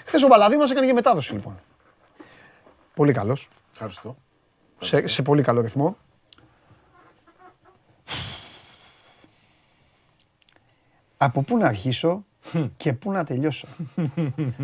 Χθες 0.05 0.23
ο 0.23 0.27
Μπαλαδήμας 0.27 0.71
έκανε 0.71 0.85
και 0.85 0.93
μετάδοση 0.93 1.33
λοιπόν. 1.33 1.59
Πολύ 2.93 3.13
καλός, 3.13 3.49
Ευχαριστώ. 3.71 4.15
σε, 4.79 5.07
σε 5.07 5.21
πολύ 5.21 5.41
καλό 5.41 5.61
ρυθμό. 5.61 5.97
Από 11.17 11.41
πού 11.41 11.57
να 11.57 11.67
αρχίσω; 11.67 12.25
και 12.77 12.93
πού 12.93 13.11
να 13.11 13.23
τελειώσω. 13.23 13.67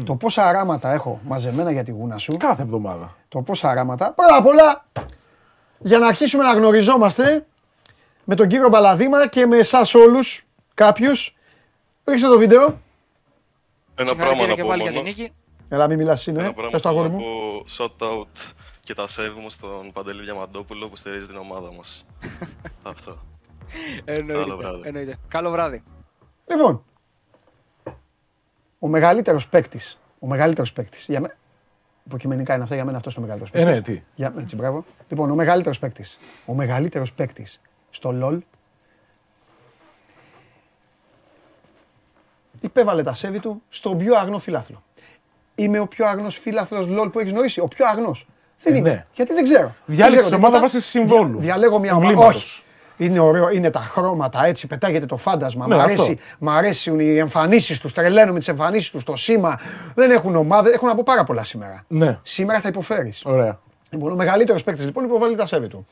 το 0.06 0.16
πόσα 0.16 0.48
αράματα 0.48 0.92
έχω 0.94 1.20
μαζεμένα 1.24 1.72
για 1.72 1.84
τη 1.84 1.92
γούνα 1.92 2.18
σου. 2.18 2.38
Κάθε 2.38 2.62
εβδομάδα. 2.62 3.16
Το 3.28 3.42
πόσα 3.42 3.70
αράματα. 3.70 4.14
Πρώτα 4.14 4.36
απ' 4.36 4.46
όλα, 4.46 4.86
για 5.80 5.98
να 6.00 6.08
αρχίσουμε 6.08 6.44
να 6.44 6.54
γνωριζόμαστε 6.54 7.46
με 8.24 8.36
τον 8.36 8.48
κύριο 8.48 8.70
Μπαλαδήμα 8.70 9.28
και 9.28 9.46
με 9.46 9.58
εσάς 9.58 9.94
όλους, 9.94 10.46
κάποιους. 10.74 11.36
Ρίξτε 12.06 12.28
το 12.28 12.38
βίντεο. 12.38 12.82
Ένα 13.96 14.16
πράγμα 14.16 14.26
Συγχαρητήρια 14.26 14.48
να 14.48 14.54
και 14.56 14.62
πω 14.62 14.68
πάλι 14.68 14.82
για 14.82 14.92
μόνο. 14.92 15.04
την 15.04 15.14
νίκη. 15.14 15.32
Έλα, 15.70 15.88
μην 15.88 15.98
μιλάς, 15.98 16.28
είναι. 16.28 16.40
Ένα 16.42 16.54
πράγμα 16.54 16.72
Πες 16.72 16.82
το 16.82 16.90
θέλω 16.90 17.00
αγόρι 17.02 17.14
να 17.16 17.20
μου. 17.20 17.24
πω 17.24 17.66
shout 17.78 18.22
out 18.22 18.28
και 18.80 18.94
τα 18.94 19.06
save 19.08 19.40
μου 19.42 19.50
στον 19.50 19.92
Παντελή 19.94 20.24
Διαμαντόπουλο 20.24 20.90
που 20.90 20.96
στηρίζει 20.96 21.28
την 21.28 21.38
ομάδα 21.38 21.72
μας. 21.78 22.06
Αυτό. 22.92 23.18
Καλό 24.06 24.20
Εννοείται. 24.20 24.56
βράδυ. 24.56 24.82
εννοείται. 24.84 25.18
Καλό 25.28 25.52
βράδυ. 25.52 25.84
Λοιπόν, 26.48 26.84
ο 28.86 28.88
μεγαλύτερος 28.88 29.48
παίκτης. 29.48 30.00
Ο 30.20 30.28
μεγαλύτερος 30.28 30.74
παίκτης. 30.74 31.06
Για 31.06 31.20
μέ... 31.20 31.36
Υποκειμενικά 32.06 32.54
είναι 32.54 32.64
αυτά, 32.64 32.76
για 32.76 32.86
μένα 32.86 32.98
αυτός 32.98 33.16
είναι 33.16 33.26
ο 33.26 33.28
μεγαλύτερος 33.28 33.62
Ε, 33.62 33.66
παίκτης. 33.74 33.94
ναι, 33.94 33.98
τι. 34.00 34.04
Για... 34.16 34.34
Έτσι, 34.40 34.56
μπράβο. 34.56 34.86
Λοιπόν, 35.10 35.32
ο 35.32 35.36
μεγαλύτερος 35.36 35.80
παίκτης. 35.80 36.18
Ο 36.46 36.54
μεγαλύτερος 36.54 37.14
παίκτης 37.14 37.62
στο 37.90 38.14
LOL 38.22 38.38
υπέβαλε 42.62 43.04
τα 43.04 43.14
σέβη 43.14 43.40
του 43.40 43.62
στον 43.70 43.98
πιο 43.98 44.16
αγνό 44.16 44.40
φιλάθλο. 44.40 44.84
Είμαι 45.56 45.80
ο 45.80 45.88
πιο 45.88 46.06
αγνό 46.08 46.30
φιλάθλος 46.30 46.88
LOL 46.90 47.10
που 47.12 47.20
έχεις 47.20 47.32
γνωρίσει; 47.32 47.60
Ο 47.60 47.68
πιο 47.68 47.86
αγνό. 47.86 48.16
Δεν 48.60 48.74
Ε, 48.74 48.78
είμαι. 48.78 48.90
ναι. 48.90 49.06
Γιατί 49.14 49.34
δεν 49.34 49.44
ξέρω. 49.44 49.62
Δεν 49.86 49.96
Διάλεξε 49.96 50.20
ξέρω 50.20 50.36
ομάδα 50.38 50.58
τίποτα. 50.58 50.74
βάσει 50.74 50.82
συμβόλου. 50.88 51.32
Δια- 51.32 51.40
Διαλέγω 51.40 51.80
μια 51.80 51.92
ομάδα. 51.96 52.08
Εμβλήματος. 52.10 52.44
Όχι. 52.44 52.64
Είναι 52.98 53.20
ωραίο, 53.20 53.50
είναι 53.50 53.70
τα 53.70 53.80
χρώματα 53.80 54.46
έτσι, 54.46 54.68
πετάγεται 54.68 55.06
το 55.06 55.18
φάντασμα. 55.18 55.68
Ναι, 55.68 55.76
μ' 55.76 55.80
αυτό. 55.80 56.02
αρέσει, 56.02 56.20
μ' 56.40 56.50
αρέσουν 56.50 57.00
οι 57.00 57.18
εμφανίσεις 57.18 57.80
τους, 57.80 57.94
τρελαίνω 57.94 58.32
με 58.34 58.38
τις 58.40 58.48
εμφανίσεις 58.48 58.90
τους, 58.92 59.04
το 59.04 59.16
σήμα. 59.16 59.60
Δεν 59.96 60.12
έχουν 60.12 60.36
ομάδα, 60.36 60.70
έχουν 60.74 60.88
να 60.88 60.96
πω 60.96 61.04
πάρα 61.06 61.24
πολλά 61.24 61.44
σήμερα. 61.44 61.84
Ναι. 61.88 62.20
Σήμερα 62.22 62.60
θα 62.60 62.68
υποφέρεις. 62.68 63.22
Ωραία. 63.26 63.60
Λοιπόν, 63.90 64.12
ο 64.12 64.16
μεγαλύτερος 64.16 64.64
παίκτης 64.64 64.86
λοιπόν 64.86 65.04
υποβάλλει 65.04 65.36
τα 65.36 65.46
σέβη 65.46 65.68
του. 65.68 65.88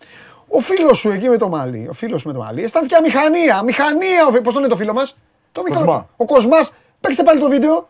Ο 0.47 0.59
φίλος 0.59 0.97
σου 0.97 1.09
εκεί 1.09 1.29
με 1.29 1.37
το 1.37 1.47
μαλλί, 1.49 1.87
ο 1.89 1.93
φίλος 1.93 2.23
με 2.25 2.33
το 2.33 2.39
μαλλί, 2.39 2.63
αισθάνθηκε 2.63 2.95
αμηχανία. 2.95 3.63
Μηχανία, 3.63 4.41
πώς 4.43 4.53
τον 4.53 4.61
είναι 4.61 4.71
το 4.71 4.75
φίλο 4.77 4.93
μας; 4.93 5.15
Το 5.51 5.61
μικρό- 5.63 5.79
Κοσμά. 5.79 6.09
Ο 6.17 6.25
Κοσμάς. 6.25 6.73
Παίξτε 7.01 7.23
πάλι 7.23 7.39
το 7.39 7.49
βίντεο. 7.49 7.89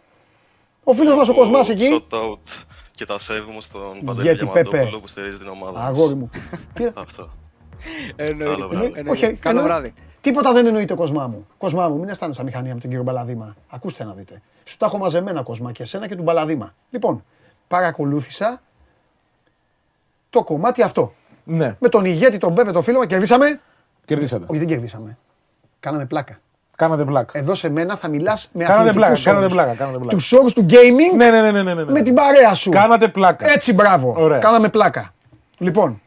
Ο 0.83 0.93
φίλος 0.93 1.15
μας 1.15 1.29
ο 1.29 1.33
Κοσμάς 1.33 1.69
εκεί. 1.69 2.01
Shout 2.11 2.15
out 2.17 2.37
και 2.91 3.05
τα 3.05 3.15
save 3.15 3.51
μου 3.53 3.61
στον 3.61 3.99
Παντελή 4.05 4.27
Γιατί, 4.27 4.45
Πέπε. 4.45 4.61
Διαμαντόπουλο 4.61 4.99
που 5.01 5.07
στηρίζει 5.07 5.37
την 5.37 5.47
ομάδα 5.47 5.79
μας. 5.79 5.87
Αγόρι 5.87 6.15
μου. 6.15 6.29
Και- 6.77 6.91
Αυτό. 6.93 7.29
Εννοείται. 8.15 8.43
Καλό 8.45 8.67
βράδυ. 8.67 8.85
εννοείται. 8.85 9.09
Όχι, 9.09 9.33
Καλό 9.33 9.59
εννοεί- 9.59 9.65
βράδυ. 9.65 9.93
Τίποτα 10.21 10.53
δεν 10.53 10.65
εννοείται 10.65 10.93
κοσμά 10.93 11.27
μου. 11.27 11.47
Κοσμά 11.57 11.89
μου, 11.89 11.99
μην 11.99 12.09
αισθάνεσαι 12.09 12.41
αμηχανία 12.41 12.73
με 12.73 12.79
τον 12.79 12.89
κύριο 12.89 13.03
Μπαλαδήμα. 13.05 13.55
Ακούστε 13.69 14.03
να 14.03 14.13
δείτε. 14.13 14.41
Σου 14.63 14.77
τα 14.77 14.85
έχω 14.85 14.97
μαζεμένα 14.97 15.41
κοσμά 15.43 15.71
και 15.71 15.83
εσένα 15.83 16.07
και 16.07 16.15
του 16.15 16.23
Μπαλαδήμα. 16.23 16.73
Λοιπόν, 16.89 17.23
παρακολούθησα 17.67 18.61
το 20.29 20.43
κομμάτι 20.43 20.81
αυτό. 20.81 21.13
Ναι. 21.43 21.75
Με 21.79 21.89
τον 21.89 22.05
ηγέτη, 22.05 22.37
τον 22.37 22.51
Μπέπε, 22.51 22.71
τον 22.71 22.83
φίλο 22.83 22.97
μας, 22.97 23.07
κερδίσαμε; 23.07 23.59
Κερδίσατε. 24.05 24.45
Όχι, 24.47 24.59
δεν 24.59 24.67
κερδίσαμε. 24.67 25.17
Κάναμε 25.79 26.05
πλάκα. 26.05 26.39
Κάνατε 26.75 27.03
πλάκα. 27.05 27.39
Εδώ 27.39 27.55
σε 27.55 27.69
μένα 27.69 27.95
θα 27.97 28.09
μιλάς 28.09 28.49
με 28.53 28.63
Κάνατε 28.63 28.91
πλάκα, 28.91 29.11
αθλητικούς 29.11 29.23
κάνατε 29.23 29.43
όρους. 29.43 29.55
πλάκα, 29.55 29.73
κάνατε 29.75 29.97
πλάκα. 29.97 30.15
Τους 30.15 30.31
όρους 30.33 30.53
του 30.53 30.65
gaming 30.69 31.15
Ναι, 31.15 31.29
ναι, 31.29 31.41
ναι, 31.41 31.51
ναι, 31.51 31.63
ναι, 31.63 31.73
ναι. 31.83 31.91
με 31.91 32.01
την 32.01 32.13
παρέα 32.13 32.53
σου. 32.53 32.69
Κάνατε 32.69 33.07
πλάκα. 33.07 33.51
Έτσι, 33.51 33.73
μπράβο. 33.73 34.13
Ωραία. 34.17 34.37
Κάναμε 34.39 34.69
πλάκα. 34.69 35.13
Λοιπόν, 35.57 36.01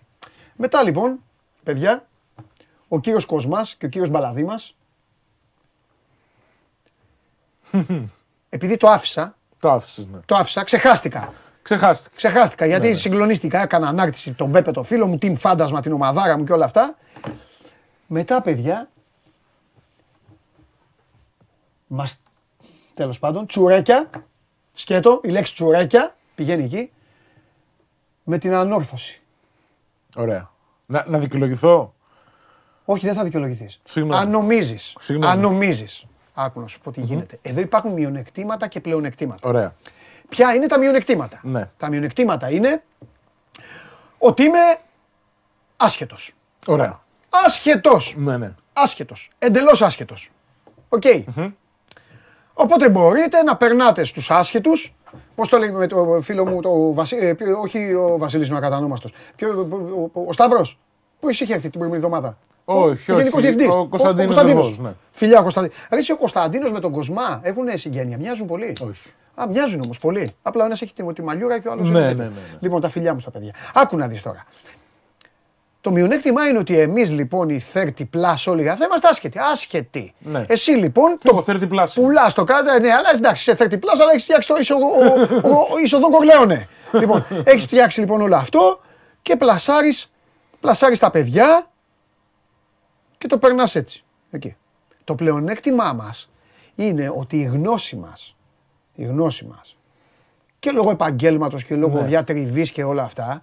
μετά 0.56 0.82
λοιπόν, 0.82 1.18
παιδιά, 1.66 2.06
ο 2.88 3.00
κύριος 3.00 3.26
Κοσμάς 3.26 3.74
και 3.74 3.86
ο 3.86 3.88
κύριος 3.88 4.10
Μπαλαδήμας, 4.10 4.74
επειδή 8.48 8.76
το 8.76 8.88
άφησα, 8.88 9.36
Το 9.60 9.70
άφησες, 9.70 10.06
ναι. 10.06 10.18
το 10.24 10.34
άφησα, 10.36 10.64
ξεχάστηκα. 10.64 11.32
Ξεχάστηκε. 11.62 12.16
Ξεχάστηκα 12.16 12.66
γιατί 12.66 12.94
συγκλονίστηκα. 12.94 13.62
Έκανα 13.62 13.88
ανάρτηση 13.88 14.32
τον 14.32 14.50
Πέπε, 14.50 14.70
το 14.70 14.82
φίλο 14.82 15.06
μου, 15.06 15.18
team 15.22 15.34
φάντασμα, 15.36 15.80
την 15.80 15.92
ομαδάρα 15.92 16.38
μου 16.38 16.44
και 16.44 16.52
όλα 16.52 16.64
αυτά. 16.64 16.96
Μετά, 18.06 18.42
παιδιά, 18.42 18.90
μας, 21.86 22.18
τέλος 22.94 23.18
πάντων, 23.18 23.46
τσουρέκια, 23.46 24.10
σκέτο, 24.72 25.20
η 25.22 25.28
λέξη 25.28 25.52
τσουρέκια, 25.54 26.16
πηγαίνει 26.34 26.64
εκεί, 26.64 26.92
με 28.24 28.38
την 28.38 28.54
ανόρθωση. 28.54 29.20
Ωραία. 30.16 30.54
Να, 30.86 31.04
να 31.06 31.18
δικαιολογηθώ; 31.18 31.94
Όχι, 32.84 33.06
δεν 33.06 33.14
θα 33.14 33.24
δικαιολογηθείς. 33.24 33.80
Συγγνώμη. 33.84 34.20
Αν 34.20 34.30
νομίζεις. 34.30 34.96
Συγγνώμη. 35.00 35.32
Αν 35.32 35.40
νομίζεις. 35.40 36.06
Άκου 36.34 36.60
να 36.60 36.66
σου 36.66 36.80
πω 36.80 36.90
τι 36.90 37.00
γίνεται. 37.00 37.38
Εδώ 37.42 37.60
υπάρχουν 37.60 37.92
μειονεκτήματα 37.92 38.66
και 38.66 38.80
πλεονεκτήματα. 38.80 39.48
Ωραία. 39.48 39.74
Ποια 40.28 40.54
είναι 40.54 40.66
τα 40.66 40.78
μειονεκτήματα; 40.78 41.40
Ναι. 41.42 41.70
Τα 41.76 41.88
μειονεκτήματα 41.88 42.50
είναι 42.50 42.82
ότι 44.18 44.42
είμαι 44.42 44.78
άσχετος. 45.76 46.32
Ωραία. 46.66 47.00
Άσχετος. 47.44 48.14
Ναι, 48.16 48.36
ναι. 48.36 48.54
Άσχετος. 48.72 49.30
Εντελώς 49.38 49.82
άσχετος. 49.82 50.30
Οκ. 50.88 51.02
Οπότε 52.54 52.88
μπορείτε 52.88 53.42
να 53.42 53.56
περνάτε 53.56 54.04
στους 54.04 54.30
άσχετους. 54.30 54.94
Πώς 55.36 55.48
το 55.48 55.58
λέγουμε 55.58 55.78
με 55.78 55.86
το 55.86 56.18
φίλο 56.22 56.46
μου, 56.46 56.60
το 56.60 56.92
Βασί... 56.94 57.16
ε, 57.16 57.32
ποιο- 57.34 57.60
όχι 57.60 57.94
ο 57.94 58.16
Βασίλης 58.18 58.46
είναι 58.46 58.54
ο 58.54 58.58
ακατανόμαστος. 58.58 59.12
Ποιο, 59.36 59.68
ο, 59.70 60.10
ο, 60.12 60.24
ο 60.26 60.32
Σταύρος. 60.32 60.78
Πού 61.20 61.28
είχε 61.28 61.44
έρθει 61.54 61.70
την 61.70 61.78
προηγούμενη 61.80 62.04
εβδομάδα; 62.04 62.38
Όχι, 62.64 62.80
ο 62.80 62.84
όχι. 62.84 63.12
Γενικός 63.12 63.40
Διευθυντής. 63.42 63.68
Ο 63.68 63.86
Κωνσταντίνος 63.86 64.34
Κωνσταντίνος. 64.34 64.64
Δεβός, 64.64 64.78
ναι. 64.78 64.94
Φιλιά 65.10 65.38
ο 65.38 65.42
Κωνσταντίνος. 65.42 65.76
Ρε 65.90 65.98
εσύ 65.98 66.12
ο 66.12 66.16
Κωνσταντίνος 66.16 66.72
με 66.72 66.80
τον 66.80 66.92
Κοσμά 66.92 67.40
έχουν 67.42 67.64
συγγένεια. 67.74 68.16
Μοιάζουν 68.16 68.46
πολύ; 68.46 68.76
Όχι. 68.88 69.10
Α, 69.34 69.44
μοιάζουν 69.48 69.80
όμως 69.80 69.98
πολύ. 69.98 70.34
Απλά 70.42 70.62
ο 70.62 70.66
ένας 70.66 70.82
έχει 70.82 70.94
τη, 70.94 71.12
τη 71.12 71.22
μαλλιούρα 71.22 71.58
και 71.58 71.68
ο 71.68 71.72
άλλος 71.72 71.90
Ναι, 71.90 72.00
ναι, 72.00 72.12
ναι, 72.12 72.24
ναι. 72.24 72.30
Λοιπόν, 72.60 72.80
τα 72.80 72.88
φιλιά 72.88 73.14
μου 73.14 73.20
στα 73.20 73.30
παιδιά. 73.30 73.54
Άκου 73.74 73.96
να 73.96 74.08
δεις 74.08 74.22
τώρα. 74.22 74.44
Το 75.86 75.92
μειονέκτημά 75.92 76.46
είναι 76.46 76.58
ότι 76.58 76.78
εμείς 76.78 77.10
λοιπόν 77.10 77.48
οι 77.48 77.60
30 77.74 77.84
plus 77.84 78.44
όλοι 78.46 78.62
θα 78.62 78.84
είμαστε 78.84 79.08
άσχετοι. 79.08 79.38
Άσχετοι. 79.52 80.14
Ναι. 80.18 80.44
Εσύ 80.48 80.70
λοιπόν 80.70 81.18
εγώ 81.22 81.44
30 81.46 81.68
plus. 81.68 81.86
πουλάς 81.94 82.34
το 82.34 82.44
κάτω. 82.44 82.78
Ναι, 82.80 82.92
αλλά 82.92 83.10
εντάξει, 83.14 83.42
σε 83.42 83.56
30 83.58 83.62
plus, 83.62 83.78
αλλά 84.00 84.10
έχεις 84.10 84.22
φτιάξει 84.22 84.48
το 84.48 84.56
ίσο, 84.58 84.74
ο, 84.74 85.48
ο, 85.48 85.50
ο, 85.50 85.78
ισοδόν 85.84 86.10
κορλέονε. 86.10 86.68
λοιπόν, 87.00 87.26
έχεις 87.44 87.64
φτιάξει 87.64 88.00
λοιπόν 88.00 88.20
όλο 88.20 88.36
αυτό 88.36 88.80
και 89.22 89.36
πλασάρει 89.36 89.94
πλασάρεις 90.60 90.98
τα 90.98 91.10
παιδιά 91.10 91.70
και 93.18 93.26
το 93.26 93.38
περνάς 93.38 93.74
έτσι. 93.74 94.04
Εκεί. 94.30 94.56
Το 95.04 95.14
πλεονέκτημά 95.14 95.92
μας 95.92 96.30
είναι 96.74 97.12
ότι 97.16 97.36
η 97.36 97.44
γνώση 97.44 97.96
μας, 97.96 98.36
η 98.94 99.04
γνώση 99.04 99.44
μας 99.44 99.76
και 100.58 100.70
λόγω 100.70 100.90
επαγγέλματος 100.90 101.64
και 101.64 101.74
λόγω 101.74 102.00
Ναι. 102.00 102.06
διατριβής 102.06 102.70
και 102.70 102.84
όλα 102.84 103.02
αυτά 103.02 103.42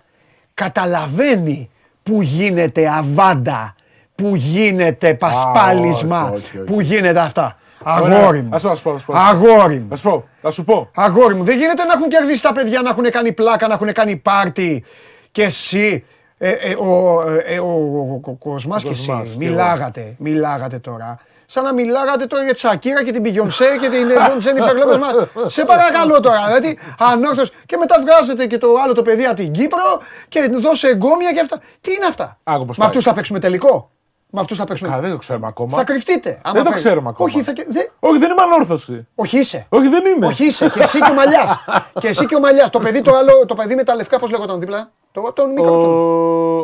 καταλαβαίνει 0.53 1.70
που 2.03 2.21
γίνεται 2.21 2.89
αβάντα, 2.97 3.75
που 4.15 4.35
γίνεται 4.35 5.13
πασπάλισμα, 5.13 6.23
όχι, 6.23 6.35
όχι, 6.35 6.57
όχι. 6.57 6.65
που 6.65 6.81
γίνεται 6.81 7.19
αυτά. 7.19 7.57
Ωραία. 8.01 8.17
Αγόρι 8.17 8.41
μου. 8.41 8.49
Ας 8.51 8.61
πω, 8.61 8.69
ας 8.69 8.81
πω, 8.81 8.91
ας 8.91 9.05
πω. 9.05 9.13
Αγόρι 9.15 9.80
μου. 9.80 9.88
Θα 9.89 9.95
σου 9.95 10.03
πω. 10.03 10.27
Θα 10.41 10.51
σου 10.51 10.63
πω. 10.63 10.89
Αγόρι 10.95 11.35
μου, 11.35 11.43
δεν 11.43 11.57
γίνεται 11.57 11.84
να 11.84 11.93
έχουν 11.93 12.09
κερδίσει 12.09 12.41
τα 12.41 12.51
παιδιά, 12.53 12.81
να 12.81 12.89
έχουν 12.89 13.03
κάνει 13.11 13.31
πλάκα, 13.31 13.67
να 13.67 13.73
έχουν 13.73 13.91
κάνει 13.91 14.15
πάρτι 14.15 14.84
και 15.31 15.43
εσύ, 15.43 16.03
ε, 16.38 16.49
ε, 16.49 16.73
ο, 16.73 17.21
ε, 17.45 17.59
ο, 17.59 17.65
ο, 17.65 18.21
ο 18.23 18.34
Κοσμάς 18.34 18.84
και 18.84 18.89
εσύ, 18.89 19.07
Κοσμάς 19.07 19.30
και 19.30 19.38
μιλάγατε, 19.38 20.15
μιλάγατε 20.17 20.80
τώρα. 20.80 21.19
Σαν 21.45 21.64
να 21.64 21.74
μιλάγατε 21.74 22.26
τώρα 22.26 22.44
για 22.44 22.53
τη 22.53 22.60
Σακύρα 22.60 23.03
και 23.03 23.11
την 23.11 23.22
Πιγιονσέ 23.22 23.78
και 23.82 23.90
την 23.90 24.10
ε, 24.10 24.38
Τζένιφερ 24.38 24.76
Λόπες. 24.76 24.98
Μα, 24.98 25.49
Σε 25.49 25.64
παρακαλώ 25.64 26.20
τώρα, 26.20 26.45
δηλαδή 26.45 26.78
ανόρθως. 26.99 27.52
Και 27.65 27.78
μετά 27.78 27.95
βγάζετε 28.02 28.45
και 28.48 28.57
το 28.57 28.68
άλλο 28.84 28.94
το 28.94 29.02
παιδί 29.02 29.26
από 29.26 29.36
την 29.36 29.52
Κύπρο 29.52 30.02
και 30.28 30.49
δώσε 30.52 30.88
εγκόμια 30.88 31.34
και 31.34 31.40
αυτά. 31.40 31.60
Τι 31.82 31.91
είναι 31.94 32.06
αυτά; 32.06 32.38
Άκου 32.44 32.65
πώς 32.65 32.78
Με 32.78 32.84
πάει. 32.84 32.88
αυτούς 32.88 33.03
θα 33.03 33.14
παίξουμε 33.14 33.40
τελικό; 33.40 33.91
Με 34.35 34.39
αυτούς 34.39 34.57
θα 34.57 34.65
παίξουμε. 34.65 34.89
Καλά, 34.89 35.01
δεν 35.01 35.11
το 35.11 35.18
ξέρουμε 35.18 35.47
ακόμα. 35.47 35.77
Θα 35.77 35.84
κρυφτείτε. 35.84 36.30
άμα 36.30 36.53
Δεν 36.53 36.64
το 36.64 36.69
παίξει. 36.69 36.84
ξέρουμε 36.85 37.10
ακόμα. 37.10 37.30
Όχι, 37.30 37.43
θα... 37.43 37.53
δεν- 37.68 37.89
Όχι, 37.99 38.18
δεν 38.18 38.31
είμαι 38.31 38.41
ανόρθωση. 38.41 39.07
Όχι 39.15 39.38
είσαι. 39.39 39.65
Όχι, 39.69 39.88
δεν 39.88 40.03
είμαι. 40.15 40.26
Όχι 40.26 40.45
είσαι. 40.45 40.69
Και 40.69 40.80
εσύ 40.81 40.99
και 40.99 41.10
ο 41.11 41.14
Μαλιά. 41.14 41.60
και 42.01 42.07
εσύ 42.07 42.26
και 42.26 42.35
ο 42.35 42.39
Μαλιά. 42.39 42.69
Το 42.69 42.80
παιδί 42.80 43.01
το 43.01 43.15
άλλο, 43.15 43.45
το 43.47 43.53
παιδί 43.55 43.76
με 43.76 43.84
τα 43.84 43.95
λευκά, 43.95 44.19
πώς 44.19 44.31
λέγονταν 44.31 44.60
δίπλα; 44.60 44.91
Το, 45.11 45.31
τον 45.35 45.45
Ο, 45.45 45.51
Νίκο. 45.51 45.65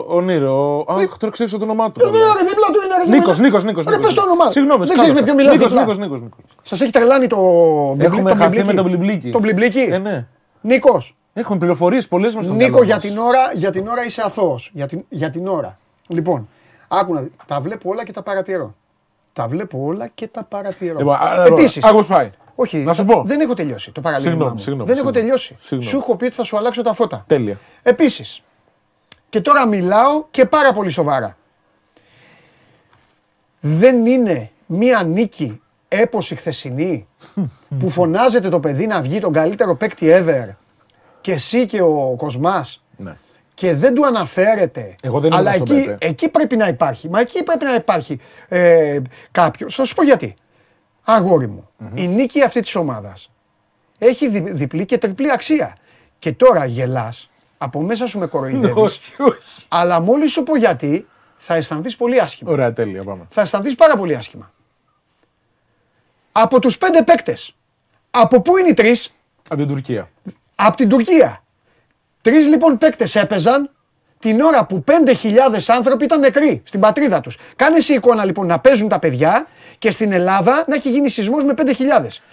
τον- 0.07 0.17
ο 0.17 0.21
Νίρο. 0.21 0.85
Αχ, 0.87 1.17
τώρα 1.17 1.31
ξέρω 1.33 1.57
το 1.57 1.63
όνομά 1.63 1.91
του. 1.91 2.01
Ε, 2.05 2.09
ναι, 2.09 2.17
ρε, 2.17 2.23
δίπλα 2.49 2.67
του 2.73 2.79
είναι. 2.85 2.95
ρε, 3.03 3.09
Νίκος, 3.17 3.35
γεμένα. 3.35 3.41
Νίκος, 3.43 3.63
Νίκος. 3.63 3.85
Ρε, 3.85 3.97
πες 3.97 4.13
το 4.13 4.21
όνομά. 4.21 4.51
Συγγνώμη, 4.51 4.85
Δεν 4.85 4.95
ξέρεις 4.97 5.13
με 5.15 5.21
ποιον 5.21 5.35
μιλάς 5.35 5.53
Νίκος, 5.53 5.67
δίπλα. 5.73 5.83
Νίκος, 5.85 5.97
Νίκος. 6.21 6.39
Σας 6.61 6.81
έχει 6.81 6.91
τρελάνει 6.91 7.27
το. 7.27 7.37
Έχουμε 7.99 8.29
το 8.29 8.35
χαθεί 8.35 8.49
μπιμπλίκι. 8.49 8.65
με 8.67 8.73
τον 8.73 8.85
Μπλιμπλίκι. 8.85 9.29
Το 9.31 9.39
μπλιμπλίκι; 9.39 9.79
Ε, 9.91 9.97
ναι. 9.97 10.25
Νίκος. 10.61 11.15
Έχουμε 11.33 11.57
πληροφορίες 11.57 12.07
πολλές 12.07 12.35
μας 12.35 12.45
στον 12.45 12.57
Νίκο, 12.57 12.69
μυαλό 12.69 12.85
για 12.85 12.95
μας. 12.95 13.03
την, 13.03 13.17
ώρα, 13.17 13.51
για 13.53 13.71
την 13.71 13.87
ώρα 13.87 14.05
είσαι 14.05 14.21
αθώος. 14.25 14.71
Για 14.73 14.87
την, 14.87 15.05
για 15.09 15.29
την 15.29 15.47
ώρα. 15.47 15.77
Λοιπόν, 16.07 16.47
άκου 16.91 17.13
να 17.13 17.21
δει. 17.21 17.31
Τα 17.45 17.59
βλέπω 17.59 17.89
όλα 17.89 18.03
και 18.05 18.11
τα 18.11 18.21
παρατηρώ. 18.21 18.75
Τα 19.33 19.47
βλέπω 19.47 19.79
όλα 19.85 20.07
και 20.07 20.27
τα 20.27 20.43
παρατηρώ. 20.43 20.97
Λοιπόν, 20.97 21.15
α, 21.15 21.43
Επίσης, 21.45 21.83
Άκου 21.83 21.95
πώς 21.95 22.07
πάει. 22.07 22.29
όχι, 22.55 22.77
Να 22.77 22.93
σου 22.93 23.05
πω. 23.05 23.23
δεν 23.25 23.39
έχω 23.39 23.53
τελειώσει 23.53 23.91
το 23.91 24.01
παραλίγμα 24.01 24.29
Συγγνώμη, 24.31 24.51
μου. 24.53 24.59
συγγνώμη, 24.59 24.89
δεν 24.89 24.97
έχω 24.97 25.05
συγγνώμη. 25.07 25.25
τελειώσει. 25.27 25.55
Συγγνώμη. 25.59 25.83
Σου 25.91 25.97
έχω 25.97 26.15
πει 26.15 26.25
ότι 26.25 26.35
θα 26.35 26.43
σου 26.43 26.57
αλλάξω 26.57 26.81
τα 26.81 26.93
φώτα. 26.93 27.23
Τέλεια. 27.27 27.57
Επίσης, 27.83 28.41
και 29.29 29.41
τώρα 29.41 29.67
μιλάω 29.67 30.25
και 30.31 30.45
πάρα 30.45 30.73
πολύ 30.73 30.89
σοβαρά. 30.89 31.37
Δεν 33.59 34.05
είναι 34.05 34.51
μία 34.65 35.03
νίκη 35.03 35.61
έποση 35.87 36.35
χθεσινή 36.35 37.07
που 37.79 37.89
φωνάζεται 37.89 38.49
το 38.49 38.59
παιδί 38.59 38.87
να 38.87 39.01
βγει 39.01 39.19
τον 39.19 39.33
καλύτερο 39.33 39.75
παίκτη 39.75 40.07
ever 40.11 40.47
και 41.21 41.31
εσύ 41.31 41.65
και 41.65 41.81
ο 41.81 42.13
Κοσμάς 42.17 42.83
Ναι. 42.88 42.88
Και 43.59 43.73
δεν 43.73 43.93
του 43.93 44.05
αναφέρεται. 44.05 44.95
Εγώ 45.03 45.19
δεν 45.19 45.33
αλλά 45.33 45.55
ήμουν 45.55 45.65
στον 45.67 45.77
εκεί, 45.77 45.87
Πέπε. 45.89 46.05
εκεί 46.07 46.29
πρέπει 46.29 46.55
να 46.55 46.67
υπάρχει. 46.67 47.09
Μα 47.09 47.19
εκεί 47.19 47.43
πρέπει 47.43 47.63
να 47.65 47.73
υπάρχει 47.73 48.19
ε, 48.47 48.99
κάποιο. 49.31 49.69
Θα 49.69 49.85
σου 49.85 49.95
πω 49.95 50.03
γιατί. 50.03 50.35
Αγόρι 51.03 51.47
μου, 51.47 51.69
η 51.93 52.07
νίκη 52.07 52.41
αυτή 52.43 52.61
της 52.61 52.75
ομάδας 52.75 53.31
έχει 53.97 54.29
δι- 54.29 54.51
διπλή 54.53 54.85
και 54.85 54.97
τριπλή 54.97 55.31
αξία. 55.31 55.75
Και 56.19 56.31
τώρα 56.33 56.65
γελάς, 56.65 57.29
από 57.57 57.81
μέσα 57.81 58.07
σου 58.07 58.19
με 58.19 58.27
κοροϊδεύεις, 58.27 58.73
Όχι, 58.83 59.21
όχι. 59.21 59.65
αλλά 59.67 59.99
μόλις 59.99 60.31
σου 60.31 60.43
πω 60.43 60.57
γιατί, 60.57 61.07
θα 61.37 61.53
αισθανθείς 61.55 61.95
πολύ 61.95 62.19
άσχημα. 62.21 62.51
Ωραία, 62.51 62.73
τέλεια, 62.73 63.03
πάμε. 63.03 63.27
Θα 63.29 63.41
αισθανθείς 63.41 63.75
πάρα 63.75 63.97
πολύ 63.97 64.15
άσχημα. 64.15 64.51
Από 66.31 66.59
τους 66.59 66.77
πέντε 66.77 67.03
παίκτες, 67.03 67.55
από 68.11 68.41
πού 68.41 68.57
είναι 68.57 68.67
οι 68.69 68.73
τρεις, 68.73 69.13
Από 69.49 69.55
την 69.59 69.67
Τουρκία. 69.67 70.09
από 70.55 70.77
την 70.77 70.89
Τουρκία. 70.89 71.43
Τρεις 72.29 72.47
λοιπόν 72.47 72.77
παίκτες 72.77 73.15
έπαιζαν 73.15 73.69
την 74.19 74.41
ώρα 74.41 74.65
που 74.65 74.83
5.000 74.87 75.31
άνθρωποι 75.67 76.03
ήταν 76.03 76.19
νεκροί 76.19 76.61
στην 76.65 76.79
πατρίδα 76.79 77.21
τους. 77.21 77.37
Κάνε 77.55 77.77
εσύ 77.77 77.93
εικόνα 77.93 78.25
λοιπόν 78.25 78.47
να 78.47 78.59
παίζουν 78.59 78.87
τα 78.87 78.99
παιδιά 78.99 79.47
και 79.77 79.91
στην 79.91 80.11
Ελλάδα 80.11 80.63
να 80.67 80.75
έχει 80.75 80.89
γίνει 80.89 81.09
σεισμός 81.09 81.43
με 81.43 81.53
5.000. 81.57 81.63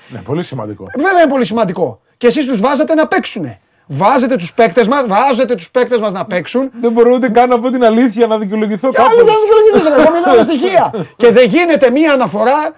Ναι, 0.08 0.18
πολύ 0.18 0.42
σημαντικό. 0.42 0.84
Βέβαια 0.94 1.20
είναι 1.22 1.30
πολύ 1.30 1.44
σημαντικό. 1.44 2.00
Και 2.16 2.26
εσείς 2.26 2.46
τους 2.46 2.60
βάζετε 2.60 2.94
να 2.94 3.06
παίξουνε. 3.06 3.58
Βάζετε 3.86 4.36
τους 4.36 4.52
παίκτες 4.52 4.88
μας, 4.88 5.04
βάζετε 5.06 5.54
τους 5.54 5.70
παίκτες 5.70 6.00
μας 6.00 6.12
να 6.12 6.24
παίξουν. 6.24 6.70
Δεν 6.80 6.92
μπορώ 6.92 7.14
ούτε 7.14 7.28
καν 7.28 7.48
να 7.48 7.58
πω 7.58 7.70
την 7.70 7.84
αλήθεια 7.84 8.26
να 8.26 8.38
δικαιολογηθώ 8.38 8.90
Και 8.90 9.00
άλλοι 9.00 9.08
κάπου. 9.08 9.24
δεν 9.24 9.34
δικαιολογηθείς, 9.42 9.96
ρε, 9.96 10.02
εγώ 10.02 10.14
μιλάω 10.14 10.34
για 10.34 10.42
στοιχεία. 10.42 10.94
Και 11.20 11.30
δεν 11.30 11.48
γίνεται 11.48 11.90
μία 11.90 12.12
αναφορά, 12.12 12.72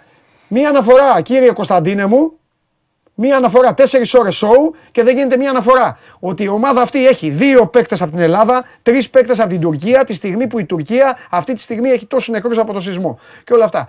μία 0.48 0.68
αναφορά 0.68 1.20
κύριε 1.20 1.52
Κωνσταντίνε 1.52 2.06
μου, 2.06 2.32
μία 3.20 3.36
αναφορά 3.36 3.74
τέσσερις 3.74 4.14
ώρες 4.14 4.36
σοου 4.36 4.74
και 4.90 5.02
δεν 5.02 5.16
γίνεται 5.16 5.36
μία 5.36 5.50
αναφορά. 5.50 5.98
Ότι 6.18 6.42
η 6.42 6.48
ομάδα 6.48 6.80
αυτή 6.80 7.06
έχει 7.06 7.30
δύο 7.30 7.66
παίκτες 7.66 8.02
από 8.02 8.10
την 8.10 8.20
Ελλάδα, 8.20 8.64
τρεις 8.82 9.10
παίκτες 9.10 9.40
από 9.40 9.48
την 9.48 9.60
Τουρκία, 9.60 10.04
τη 10.04 10.14
στιγμή 10.14 10.46
που 10.46 10.58
η 10.58 10.64
Τουρκία 10.64 11.16
αυτή 11.30 11.54
τη 11.54 11.60
στιγμή 11.60 11.88
έχει 11.88 12.06
τόσους 12.06 12.28
νεκρούς 12.28 12.58
από 12.58 12.72
το 12.72 12.80
σεισμό. 12.80 13.18
Και 13.44 13.52
όλα 13.52 13.64
αυτά. 13.64 13.88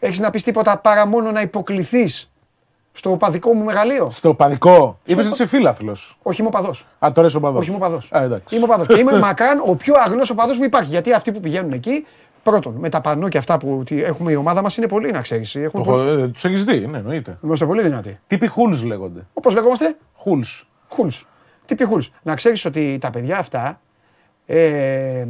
Έχεις 0.00 0.20
να 0.20 0.30
πεις 0.30 0.42
τίποτα 0.42 0.78
παρά 0.78 1.06
μόνο 1.06 1.30
να 1.30 1.40
υποκληθείς 1.40 2.30
στο 2.92 3.10
οπαδικό 3.10 3.54
μου 3.54 3.64
μεγαλείο; 3.64 4.10
Στο 4.10 4.34
παδικό. 4.34 4.98
Είπες 5.04 5.24
ότι 5.24 5.34
είσαι 5.34 5.46
φίλαθλος. 5.46 6.18
Όχι, 6.22 6.40
είμαι 6.40 6.50
οπαδός. 6.54 6.86
Α, 6.98 7.12
τώρα 7.12 7.26
είσαι 7.26 7.36
οπαδός. 7.36 7.60
Όχι, 7.60 7.68
είμαι 7.68 7.76
οπαδός. 7.76 8.08
Α, 8.12 8.22
εντάξει. 8.22 8.56
Είμαι 8.56 8.64
οπαδός. 8.64 8.86
και 8.86 8.98
είμαι 8.98 9.18
μακράν 9.26 9.62
ο 9.66 9.74
πιο 9.74 9.94
αγνός 10.04 10.30
οπαδός 10.30 10.56
που 10.56 10.64
υπάρχει. 10.64 10.90
Γιατί 10.90 11.12
αυτοί 11.12 11.32
που 11.32 11.40
πηγαίνουν 11.40 11.72
εκεί, 11.72 12.06
πρώτον, 12.42 12.74
με 12.74 12.88
τα 12.88 13.00
πανό 13.00 13.28
και 13.28 13.38
αυτά 13.38 13.58
που 13.58 13.82
τι 13.86 14.02
έχουμε 14.02 14.32
η 14.32 14.34
ομάδα 14.34 14.62
μας 14.62 14.76
είναι 14.76 14.88
πολύ, 14.88 15.10
να 15.10 15.20
ξέρεις. 15.20 15.52
Το 15.52 15.60
έχω- 15.78 16.00
ε, 16.00 16.28
Τους 16.28 16.44
έχεις 16.44 16.64
δει, 16.64 16.86
ναι, 16.86 16.98
εννοείται. 16.98 17.38
Είμαστε 17.44 17.66
πολύ 17.66 17.82
δυνατοί. 17.82 18.18
Τύποι 18.26 18.46
χούλς 18.46 18.82
λέγονται. 18.82 19.26
Όπως 19.32 19.54
λέγομαστε, 19.54 19.96
Χούλς. 20.16 20.68
χούλς. 20.88 21.26
Τι 21.64 21.74
πει 21.74 21.84
χούλς. 21.84 22.10
Να 22.22 22.34
ξέρεις 22.34 22.64
ότι 22.64 22.98
τα 23.00 23.10
παιδιά 23.10 23.38
αυτά. 23.38 23.80
Ε, 24.46 25.26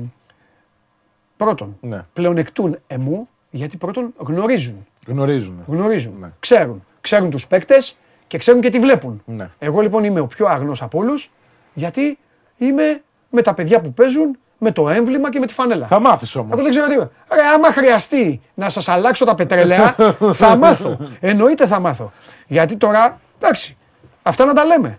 πρώτον, 1.37 1.77
Ναι. 1.81 2.05
πλεονεκτούν 2.13 2.79
εμού 2.87 3.29
γιατί 3.51 3.77
πρώτον 3.77 4.15
γνωρίζουν. 4.17 4.87
Γνωρίζουν. 5.07 5.63
Γνωρίζουν. 5.67 6.17
Ναι. 6.21 6.31
Ξέρουν. 6.41 6.85
Ξέρουν 7.01 7.31
τους 7.31 7.47
παίκτες 7.47 7.97
και 8.27 8.39
ξέρουν 8.39 8.61
και 8.61 8.69
τι 8.71 8.79
βλέπουν. 8.79 9.23
Ναι. 9.27 9.49
Εγώ 9.59 9.81
λοιπόν 9.81 10.05
είμαι 10.05 10.21
ο 10.21 10.27
πιο 10.27 10.47
αγνός 10.47 10.83
από 10.83 10.99
όλους 10.99 11.31
γιατί 11.75 12.19
είμαι 12.59 13.03
με 13.31 13.43
τα 13.43 13.55
παιδιά 13.55 13.81
που 13.81 13.93
παίζουν, 13.93 14.39
με 14.65 14.71
το 14.71 14.89
έμβλημα 14.89 15.31
και 15.31 15.39
με 15.39 15.47
τη 15.47 15.53
φανέλα. 15.55 15.87
Θα 15.87 16.01
μάθεις 16.01 16.37
όμως. 16.37 16.51
Εγώ 16.53 16.63
δεν 16.63 16.71
ξέρω 16.71 16.87
τι 16.87 16.93
είμαι. 16.93 17.11
Ρε, 17.33 17.41
άμα 17.55 17.73
χρειαστεί 17.73 18.41
να 18.55 18.69
σας 18.69 18.89
αλλάξω 18.89 19.25
τα 19.25 19.35
πετρέλαια, 19.35 19.97
θα 20.33 20.57
μάθω. 20.63 20.97
Εννοείται 21.21 21.67
θα 21.67 21.81
μάθω. 21.81 22.13
Γιατί 22.47 22.77
τώρα, 22.77 23.21
εντάξει, 23.41 23.77
αυτά 24.23 24.45
να 24.45 24.53
τα 24.53 24.65
λέμε. 24.65 24.99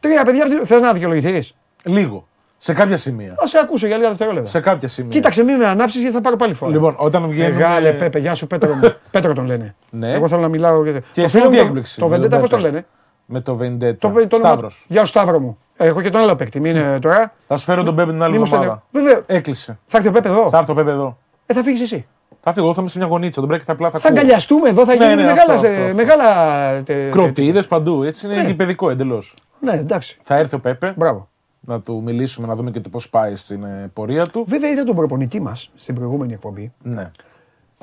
Τρία 0.00 0.24
παιδιά, 0.24 0.46
θες 0.64 0.80
να 0.80 0.92
δικαιολογηθείς; 0.92 1.54
Λίγο. 1.84 2.26
Σε 2.56 2.72
κάποια 2.72 2.96
σημεία. 2.96 3.32
Α 3.32 3.46
σε 3.46 3.58
ακούσω 3.58 3.86
για 3.86 3.96
λίγα 3.96 4.08
δευτερόλεπτα. 4.08 4.48
Σε 4.48 4.60
κάποια 4.60 4.88
σημεία. 4.88 5.10
Κοίταξε, 5.10 5.42
μην 5.42 5.56
με 5.56 5.66
ανάψεις 5.66 6.00
γιατί 6.00 6.14
θα 6.16 6.20
πάρω 6.22 6.36
πάλι 6.36 6.54
φορά. 6.54 6.70
Λοιπόν, 6.72 6.94
όταν 6.98 7.28
βγαίνουμε. 7.28 7.54
Μεγάλε 7.54 7.92
Πέπε, 7.92 8.18
γεια 8.18 8.34
σου 8.34 8.46
Πέτρο. 8.46 8.74
μου. 8.74 8.94
Πέτρο 9.10 9.32
τον 9.32 9.44
λένε. 9.46 9.74
Ναι. 9.90 10.12
Εγώ 10.12 10.28
θέλω 10.28 10.40
να 10.40 10.48
μιλάω. 10.48 10.82
για- 10.84 10.92
Και 10.92 11.00
το 11.14 11.22
εσύ 11.22 11.28
φίλο 11.38 11.42
τι 11.44 11.50
μου 11.50 11.56
το- 11.60 11.64
έκπληξη. 11.66 12.00
Το 12.00 12.08
με 12.08 12.10
τον 12.10 12.20
Βεντέτα 12.20 12.40
πώς 12.40 12.48
το 12.50 12.56
Πέπε. 12.56 12.68
λένε; 12.68 12.86
Με 13.26 13.40
το 13.40 13.54
Βεντέτα. 13.54 14.08
Το, 14.08 14.14
το 14.14 14.20
όνομα- 14.36 14.38
Σταύρος. 14.50 14.84
Γεια 14.88 15.00
σου 15.00 15.06
Σταύρο 15.06 15.40
μου. 15.40 15.58
Ε, 15.84 15.88
Έχω 15.88 16.00
και 16.02 16.10
τον 16.10 16.20
άλλο 16.20 16.34
παίκτη. 16.34 16.60
Μην 16.60 16.76
είναι 16.76 16.98
τώρα. 16.98 17.32
Θα 17.46 17.56
σου 17.56 17.64
φέρω 17.64 17.82
τον 17.82 17.94
Πέπε 17.94 18.10
την 18.10 18.22
άλλη 18.22 18.32
Μη 18.32 18.38
μου 18.38 18.44
εβδομάδα. 18.44 18.82
στενε- 18.90 19.06
Βέβαια. 19.08 19.22
Έκλεισε. 19.38 19.78
Θα 19.86 19.96
έρθει 19.96 20.08
ο 20.08 20.12
Πέπε 20.12 20.28
εδώ. 20.28 20.50
Θα 20.50 20.58
έρθει 20.58 20.70
ο 20.70 20.74
Πέπε 20.74 20.90
εδώ. 20.90 21.18
Ε, 21.46 21.54
θα 21.54 21.62
φύγεις 21.62 21.80
εσύ. 21.80 22.06
Θα 22.40 22.52
φύγω, 22.52 22.64
εγώ 22.64 22.74
θα 22.74 22.80
είμαι 22.80 22.90
σε 22.90 22.98
μια 22.98 23.06
γωνίτσα. 23.06 23.40
Τον 23.40 23.48
πρέπει 23.48 23.64
απλά 23.66 23.90
θα 23.90 23.98
Θα 23.98 24.08
ακούω. 24.08 24.18
αγκαλιαστούμε 24.20 24.68
εδώ, 24.68 24.84
θα 24.86 24.94
Ναι, 24.94 25.04
γίνουν 25.04 25.16
ναι, 25.16 25.22
μεγάλα. 25.24 25.54
αυτό, 25.54 25.66
σε- 25.66 25.72
αυτό, 25.72 25.82
αυτό. 25.84 25.94
μεγάλα 25.94 26.82
τε- 26.82 27.10
Κροτίδες 27.12 27.66
παντού. 27.66 28.02
Έτσι 28.02 28.26
είναι 28.26 28.34
Ναι. 28.36 28.42
γηπαιδικό 28.48 28.90
εντελώς. 28.90 29.34
Ναι, 29.60 29.72
εντάξει. 29.72 30.18
Θα 30.22 30.36
έρθει 30.36 30.54
ο 30.54 30.58
Πέπε. 30.60 30.94
Μπράβο. 30.96 31.28
Να 31.60 31.80
του 31.80 32.02
μιλήσουμε, 32.04 32.46
να 32.46 32.54
δούμε 32.54 32.70
και 32.70 32.80
το 32.80 32.88
πώς 32.88 33.08
πάει 33.10 33.34
στην 33.34 33.64
ε, 33.64 33.90
πορεία 33.92 34.26
του. 34.26 34.44
Βέβαια 34.48 34.70
είδα 34.70 34.84
τον 34.84 34.94
προπονητή 34.96 35.40
μας 35.40 35.70
στην 35.74 35.94
προηγούμενη 35.94 36.32
εκπομπή. 36.32 36.72
Ναι. 36.82 37.10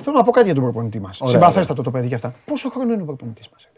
Θέλω 0.02 0.16
να 0.16 0.22
πω 0.22 0.30
κάτι 0.30 0.44
για 0.46 0.54
τον 0.54 0.62
προπονητή 0.62 1.00
μας. 1.00 1.20
Ωραία, 1.20 1.34
Συμπαθέστατο 1.34 1.82
το 1.82 1.90
παιδί 1.90 2.08
και 2.08 2.14
αυτά. 2.14 2.34
Πόσο 2.46 2.70
χρόνο 2.70 2.92
είναι 2.92 3.02
ο 3.02 3.04
προπονητής 3.04 3.48
μας. 3.52 3.68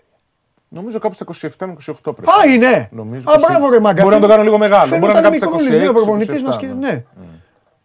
Νομίζω 0.75 0.99
κάπου 0.99 1.15
στα 1.15 1.25
27 1.33 1.49
με 1.67 1.77
28 1.87 1.95
πρέπει. 2.03 2.27
Α, 2.31 2.53
είναι! 2.55 2.89
Νομίζω. 2.93 3.31
Α, 3.31 3.35
μπράβο, 3.49 3.71
ρε 3.71 3.81
μάγκα. 3.81 4.03
Μπορεί 4.03 4.15
να 4.15 4.21
το 4.21 4.29
κάνω 4.29 4.43
λίγο 4.43 4.59
μεγάλο. 4.59 4.89
Μπορεί 4.89 5.01
να 5.01 5.07
Φαίνονταν 5.07 5.33
είναι 5.33 5.39
κάπου 5.39 5.59
στα 5.59 5.71
μικρούλης, 5.71 5.89
26. 5.89 5.91
ο 5.91 5.95
προπονητής 5.95 6.41
27, 6.41 6.45
μας 6.47 6.57
και- 6.57 6.67
ναι. 6.67 6.75
ναι. 6.75 7.03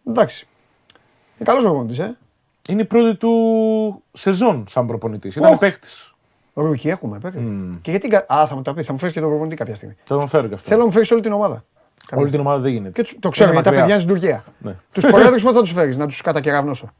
Εντάξει. 0.08 0.46
Είναι 1.38 1.48
καλός 1.48 1.62
προπονητής, 1.62 1.98
ε. 1.98 2.16
Είναι 2.68 2.82
η 2.82 2.84
πρώτη 2.84 3.16
του 3.16 4.02
σεζόν 4.12 4.64
σαν 4.68 4.86
προπονητής. 4.86 5.36
Ήταν 5.36 5.52
Οχ. 5.52 5.58
παίχτη. 5.58 5.88
Ρούκι 6.54 6.88
έχουμε, 6.88 7.18
παίκτη. 7.18 7.44
Και 7.82 7.90
γιατί. 7.90 8.08
κα- 8.08 8.24
Α, 8.28 8.46
θα 8.46 8.54
μου 8.54 8.62
τα 8.62 8.74
πει, 8.74 8.82
θα 8.82 8.92
μου 8.92 8.98
φέρεις 8.98 9.14
και 9.14 9.20
τον 9.20 9.28
προπονητή 9.28 9.56
κάποια 9.56 9.74
στιγμή. 9.74 9.96
Θα 10.04 10.16
τον 10.16 10.28
φέρω 10.28 10.46
και 10.48 10.54
αυτό. 10.54 10.68
Θέλω 10.68 10.80
να 10.80 10.86
μου 10.86 10.92
φέρεις 10.92 11.10
όλη 11.10 11.20
την 11.20 11.32
ομάδα. 11.32 11.64
Όλη 12.14 12.30
την 12.30 12.40
ομάδα 12.40 12.58
δεν 12.58 12.72
γίνεται. 12.72 12.90
Και 12.90 13.02
τους- 13.02 13.16
το 13.20 13.28
ξέρω, 13.28 13.50
Είναι 13.52 13.60
γιατί 13.60 13.76
τα 13.76 13.82
μακριά. 13.82 13.96
παιδιά 13.96 14.16
είναι 14.16 14.22
στην 14.22 14.38
Τουρκία. 14.38 14.44
Ναι. 14.70 14.76
Τους 14.92 15.04
προέδρους 15.06 15.42
πώς 15.42 15.52
θα 15.54 15.60
τους 15.60 15.72
φέρεις, 15.72 15.96
να 15.96 16.06
τους 16.06 16.20
κατακεραυνώσω; 16.20 16.90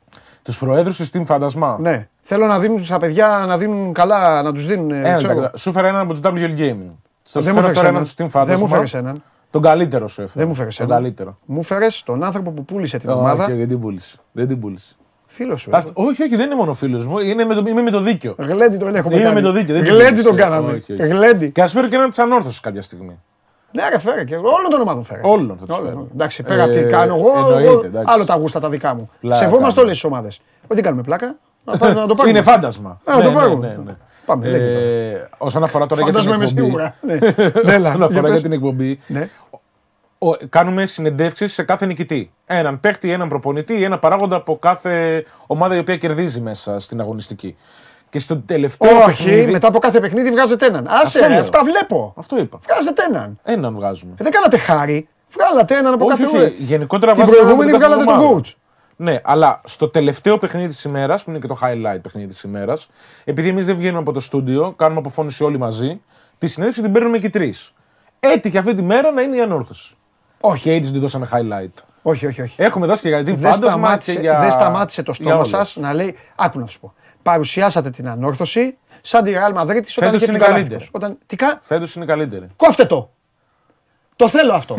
Τους 0.43 0.59
προέδρους 0.59 0.97
της 0.97 1.11
Team 1.15 1.23
Φαντασμά. 1.27 1.77
Ναι. 1.81 2.09
Θέλω 2.21 2.47
να 2.47 2.59
δίνουν 2.59 2.85
στα 2.85 2.99
παιδιά 2.99 3.45
να 3.49 3.59
δίνουν 3.59 3.93
καλά, 3.93 4.43
να 4.43 4.53
τους 4.53 4.67
δίνουν. 4.67 4.91
ε, 4.91 4.99
Ένα 4.99 5.17
ξέρω 5.17 5.33
εγώ. 5.33 5.41
τα- 5.41 5.57
Σου 5.57 5.69
έφερα 5.69 5.89
έναν 5.89 6.01
από 6.01 6.11
τους 6.12 6.21
WL 6.25 6.59
Gaming. 6.59 6.97
Στο 7.23 7.41
Δεν 7.41 7.55
μου 7.55 7.61
φέρω 7.61 7.61
φέρεις 7.61 7.77
τώρα 7.79 7.89
έναν. 7.89 7.95
έναν 7.95 8.03
του 8.03 8.11
Team 8.11 8.17
Δεν 8.17 8.29
Φαντασμά. 8.29 8.67
μου 8.67 8.69
φέρεις 8.75 8.95
έναν. 8.95 9.23
Τον 9.51 9.62
καλύτερο 9.62 10.09
σου 10.09 10.23
έφερα. 10.23 10.35
Δεν 10.41 10.49
μου 10.49 10.55
φέρει 10.55 10.75
Τον 10.75 10.87
ένα. 10.87 10.95
καλύτερο. 10.95 11.39
Μου 11.45 11.62
φέρε 11.62 11.87
τον 12.05 12.25
άνθρωπο 12.25 12.51
που 12.51 12.65
πούλησε 12.65 12.99
την 12.99 13.09
Όχι, 13.09 13.19
ομάδα. 13.19 13.47
δεν 13.47 13.69
την 13.69 13.81
πούλησε. 13.81 14.17
Δεν 14.33 14.47
την 14.49 14.61
πούλησε. 14.61 14.95
Φίλος 15.27 15.61
σου. 15.61 15.71
Ας- 15.73 15.91
Όχι, 15.95 16.23
όχι, 16.23 16.37
δεν 16.37 16.47
είναι 16.47 16.55
μόνο 16.55 16.73
φίλος 16.73 17.07
μου. 17.07 17.19
Είναι 17.19 17.45
με 17.45 17.55
το, 17.55 17.65
είμαι 17.69 17.83
με 17.83 17.91
το 17.91 18.01
δίκιο. 18.01 18.35
Γλέντι 18.39 18.77
τον 18.77 18.95
έχουμε 18.95 19.15
Είμαι 19.15 19.23
κάνει. 19.25 19.35
με 19.35 19.41
το 19.41 19.53
δίκιο. 19.53 19.75
δεν 19.75 19.85
την 19.85 19.93
Γλέντι 19.93 20.09
πούλησε. 20.11 20.29
τον 20.29 20.37
κάναμε. 20.37 20.73
Όχι, 20.73 20.93
όχι. 20.93 21.07
Γλέντι. 21.07 21.51
Και 21.51 21.62
ας 21.62 21.73
φέρω 21.73 21.89
και 21.89 21.95
έναν 21.97 22.09
της 22.09 22.19
ανόρθωσης 22.19 22.61
κάποια 22.61 22.83
στιγμή. 22.83 23.19
Ναι, 23.72 23.88
ρε, 23.88 23.98
φέρε 23.98 24.24
και 24.24 24.36
όλων 24.36 24.70
των 24.70 24.80
ομάδων 24.80 25.05
φέρε. 25.05 25.20
Όλων 25.24 25.56
θα 25.60 25.66
τους 25.66 25.76
Όλων. 25.76 25.88
φέρω. 25.88 26.09
Εντάξει, 26.14 26.42
πέρα 26.42 26.60
Ε, 26.62 26.64
από 26.64 26.72
τι 26.72 26.82
κάνω 26.82 27.14
εγώ, 27.14 27.32
εννοείται, 27.38 27.66
εγώ 27.68 27.80
εντάξει. 27.84 28.12
άλλο 28.14 28.24
τα 28.24 28.34
γούστα 28.34 28.60
τα 28.60 28.68
δικά 28.68 28.94
μου. 28.94 29.10
Πλάκα 29.20 29.36
Σεβόμαστε 29.36 29.64
κάνουμε. 29.66 29.80
όλες 29.82 29.94
τις 29.94 30.05
ομάδες. 30.05 30.40
Όχι, 30.62 30.74
δεν 30.74 30.82
κάνουμε 30.82 31.02
πλάκα. 31.02 31.36
Να, 31.64 31.76
πάμε, 31.78 31.94
να 31.94 32.06
το 32.06 32.14
πάρουμε. 32.14 32.38
Είναι 32.38 32.42
φάντασμα. 32.51 33.01
Α, 33.05 33.16
να 33.16 33.22
το 33.22 33.30
πάρουμε. 33.30 33.66
Ναι, 33.66 33.82
ναι. 33.90 33.97
Πάμε, 34.26 34.47
λέγε 34.48 34.59
τώρα. 34.64 34.78
Ε, 34.78 35.28
όσον 35.38 35.62
αφορά 35.62 35.86
τώρα 35.86 36.02
για 36.02 36.12
την 36.12 36.22
Φαντάζομαι 36.22 36.44
είμαι 36.44 36.64
εκπομπή. 36.64 36.66
σίγουρα. 36.66 36.94
Ναι. 37.01 37.72
Έλα, 37.74 37.88
Όσον 37.88 37.97
για 37.97 38.06
αφορά 38.06 38.20
πες. 38.22 38.30
για 38.32 38.40
την 38.42 38.52
εκπομπή. 38.52 38.98
Ναι. 39.06 39.28
ο- 40.18 40.36
κάνουμε 40.48 40.86
συνεντεύξεις 40.86 41.52
σε 41.52 41.62
κάθε 41.62 41.86
νικητή. 41.86 42.32
Έναν 42.47 42.80
παίχτη, 42.80 43.10
έναν 43.12 43.28
προπονητή, 43.28 43.84
ένα 43.84 43.98
παράγοντα 43.98 44.36
από 44.36 44.59
κάθε 44.59 45.24
ομάδα 45.47 45.76
η 45.76 45.78
οποία 45.78 45.97
κερδίζει 45.97 46.40
μέσα 46.40 46.78
στην 46.78 47.01
αγωνιστική. 47.01 47.56
Και 48.11 48.19
στο 48.19 48.37
τελευταίο. 48.37 48.97
Όχι, 49.05 49.24
παιχνίδι- 49.24 49.51
μετά 49.53 49.69
από 49.69 49.78
κάθε 49.78 50.01
παιχνίδι 50.01 50.31
βγάζετε 50.31 50.66
έναν. 50.66 50.87
Άσε, 50.89 51.03
Αυτό 51.03 51.20
ρε, 51.20 51.28
λέω. 51.28 51.41
αυτά 51.41 51.65
βλέπω. 51.65 52.15
Αυτό 52.16 52.39
είπα. 52.39 52.59
Βγάζετε 52.69 53.03
έναν. 53.09 53.39
Έναν 53.43 53.74
βγάζουμε. 53.74 54.12
Ε, 54.19 54.23
δεν 54.23 54.32
κάνατε 54.32 54.59
χάρη. 54.59 55.09
Βγάλατε 55.32 55.77
έναν 55.77 55.93
από 55.95 56.05
όχι, 56.07 56.23
κάθε 56.24 56.37
όχι, 56.37 56.55
γενικότερα 56.59 57.12
Την 57.12 57.20
βάζουμε 57.20 57.37
έναν 57.39 57.57
προηγούμενη 57.57 57.77
από 57.85 57.87
κάθε 57.87 58.03
βγάλατε 58.03 58.19
τον 58.19 58.28
ομάδα. 58.31 58.41
coach. 58.49 58.55
Ναι, 58.97 59.20
αλλά 59.24 59.61
στο 59.65 59.89
τελευταίο 59.89 60.39
παιχνίδι 60.39 60.69
της 60.69 60.85
ημέρας, 60.85 61.24
που 61.24 61.31
είναι 61.31 61.39
και 61.39 61.47
το 61.47 61.59
highlight 61.62 61.99
παιχνίδι 62.03 62.27
της 62.27 62.43
ημέρας, 62.43 62.89
επειδή 63.24 63.49
εμείς 63.49 63.66
δεν 63.66 63.77
βγαίνουμε 63.77 63.99
από 64.01 64.12
το 64.12 64.20
στούντιο, 64.20 64.73
κάνουμε 64.77 64.99
αποφώνηση 65.01 65.45
όλοι 65.45 65.59
μαζί, 65.59 66.01
τη 66.39 66.47
συνέντευξη 66.47 66.82
την 66.82 66.93
παίρνουμε 66.93 67.19
και 67.19 67.27
οι 67.27 67.31
τρεις. 67.31 67.73
Έτυχε 68.20 68.59
αυτή 68.59 68.74
τη 68.74 68.82
μέρα 68.82 69.11
να 69.11 69.23
είναι 69.23 69.37
η 69.37 69.41
ανόρθωση. 69.41 69.95
Όχι. 70.41 70.62
Και 70.62 70.73
έτσι 70.73 70.91
την 70.93 71.01
δώσαμε 71.01 71.28
highlight. 71.32 71.82
Όχι, 72.03 72.27
όχι, 72.27 72.43
όχι. 72.43 72.55
Έχουμε 72.62 72.87
δώσει 72.87 73.03
και 73.03 73.09
για 73.09 73.16
την 73.23 73.37
Δεν 73.37 73.53
φάντασμα 73.53 73.69
σταμάτησε, 73.70 74.12
και 74.15 74.20
για... 74.20 74.41
δεν 74.41 74.51
σταμάτησε 74.51 75.03
το 75.03 75.12
για 75.16 75.24
στόμα 75.24 75.37
όλες. 75.37 75.49
σας 75.49 75.77
να 75.77 75.95
λέει. 75.95 76.16
Άκου 76.37 76.59
να 76.59 76.66
σου 76.66 76.81
πω. 76.81 76.95
Παρουσιάσατε 77.31 77.90
την 77.90 78.09
ανόρθωση 78.09 78.77
σαν 79.01 79.24
τη 79.24 79.32
Real 79.35 79.61
Madrid 79.61 79.69
όταν 79.69 79.85
Φέτος 79.86 80.15
είχε 80.23 80.24
του 80.27 80.36
είναι 80.36 80.44
καλύτερη. 80.44 80.89
Όταν... 80.90 81.19
Τι 81.27 81.36
κα... 81.36 81.59
Φέτος 81.61 81.94
είναι 81.94 82.05
καλύτερη. 82.05 82.47
Κόφτε 82.57 82.85
το. 82.85 83.11
Το 84.16 84.28
θέλω 84.28 84.52
αυτό. 84.52 84.74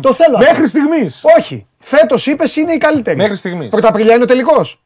το 0.00 0.12
θέλω 0.12 0.36
αυτό. 0.36 0.50
Μέχρι 0.50 0.66
στιγμής. 0.66 1.22
Όχι. 1.38 1.66
Φέτος 1.78 2.26
είπες 2.26 2.56
είναι 2.56 2.72
η 2.72 2.78
καλύτερη. 2.78 3.16
Μέχρι 3.16 3.36
στιγμής. 3.36 3.68
Πρωταπριλιά 3.68 4.14
είναι 4.14 4.22
ο 4.22 4.26
τελικός. 4.26 4.82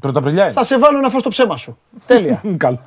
Πρωταπριλιά 0.00 0.42
είναι. 0.44 0.52
Θα 0.52 0.64
σε 0.64 0.78
βάλω 0.78 1.00
να 1.00 1.10
φας 1.10 1.22
το 1.22 1.28
ψέμα 1.28 1.56
σου. 1.56 1.78
Τέλεια. 2.06 2.42
Καλά. 2.56 2.82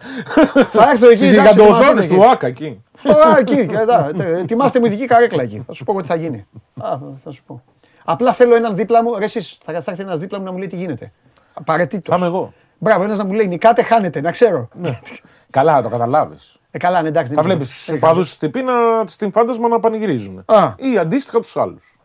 θα 0.69 0.89
έρθω 0.91 1.09
εκεί. 1.09 1.25
Στι 1.25 1.27
εντάξει, 1.27 1.49
ετοιμαστείτε 1.49 1.63
γιγαντοοθόνε 1.63 2.03
εκεί. 2.03 2.13
του 2.15 2.21
ΟΑΚΑ 2.21 2.47
εκεί. 2.47 2.83
Στο 2.97 3.11
α, 3.11 3.37
εκεί. 3.39 3.65
κατά, 3.65 4.11
τε- 4.17 4.37
Ετοιμάστε 4.39 4.79
μου 4.79 4.85
ειδική 4.85 5.05
καρέκλα 5.05 5.43
εκεί. 5.43 5.63
Θα 5.67 5.73
σου 5.73 5.83
πω 5.83 5.91
εγώ 5.91 6.01
τι 6.01 6.07
θα 6.07 6.15
γίνει. 6.15 6.47
Α, 6.81 6.89
θα- 6.89 7.17
θα 7.23 7.31
σου 7.31 7.43
πω. 7.47 7.63
Απλά 8.05 8.33
θέλω 8.33 8.55
έναν 8.55 8.75
δίπλα 8.75 9.03
μου. 9.03 9.15
Ρε, 9.17 9.25
εσείς, 9.25 9.57
θα, 9.63 9.81
θα 9.81 9.91
έρθει 9.91 10.03
ένας 10.03 10.19
δίπλα 10.19 10.37
μου 10.39 10.43
να 10.45 10.51
μου 10.51 10.57
λέει 10.57 10.67
τι 10.67 10.75
γίνεται. 10.75 11.11
Απαραίτητος. 11.53 12.15
Θα 12.15 12.15
είμαι 12.15 12.25
εγώ. 12.25 12.53
Μπράβο, 12.79 13.03
ένας 13.03 13.17
να 13.17 13.25
μου 13.25 13.33
λέει 13.33 13.47
νικάτε, 13.47 13.83
χάνετε, 13.83 14.21
να 14.21 14.31
ξέρω. 14.31 14.67
Καλά, 15.51 15.73
να 15.73 15.81
το 15.81 15.89
καταλάβεις. 15.89 16.59
Ε, 16.71 16.77
καλά, 16.77 17.01
ναι, 17.01 17.07
εντάξει. 17.07 17.33
Θα 17.33 17.41
δεν 17.41 17.51
βλέπεις 17.51 17.67
είναι- 17.69 17.77
τους 17.77 17.85
δεν 17.85 17.95
οπαδού 17.97 18.21
τη 18.21 18.37
τυπή 18.37 18.61
να 18.61 18.73
στην 19.05 19.31
φάντασμα 19.31 19.67
να 19.67 19.79
πανηγυρίζουν. 19.79 20.43
Α. 20.45 20.73
Ή 20.77 20.97
αντίστοιχα 20.97 21.39
τους 21.39 21.57
άλλους. 21.57 21.99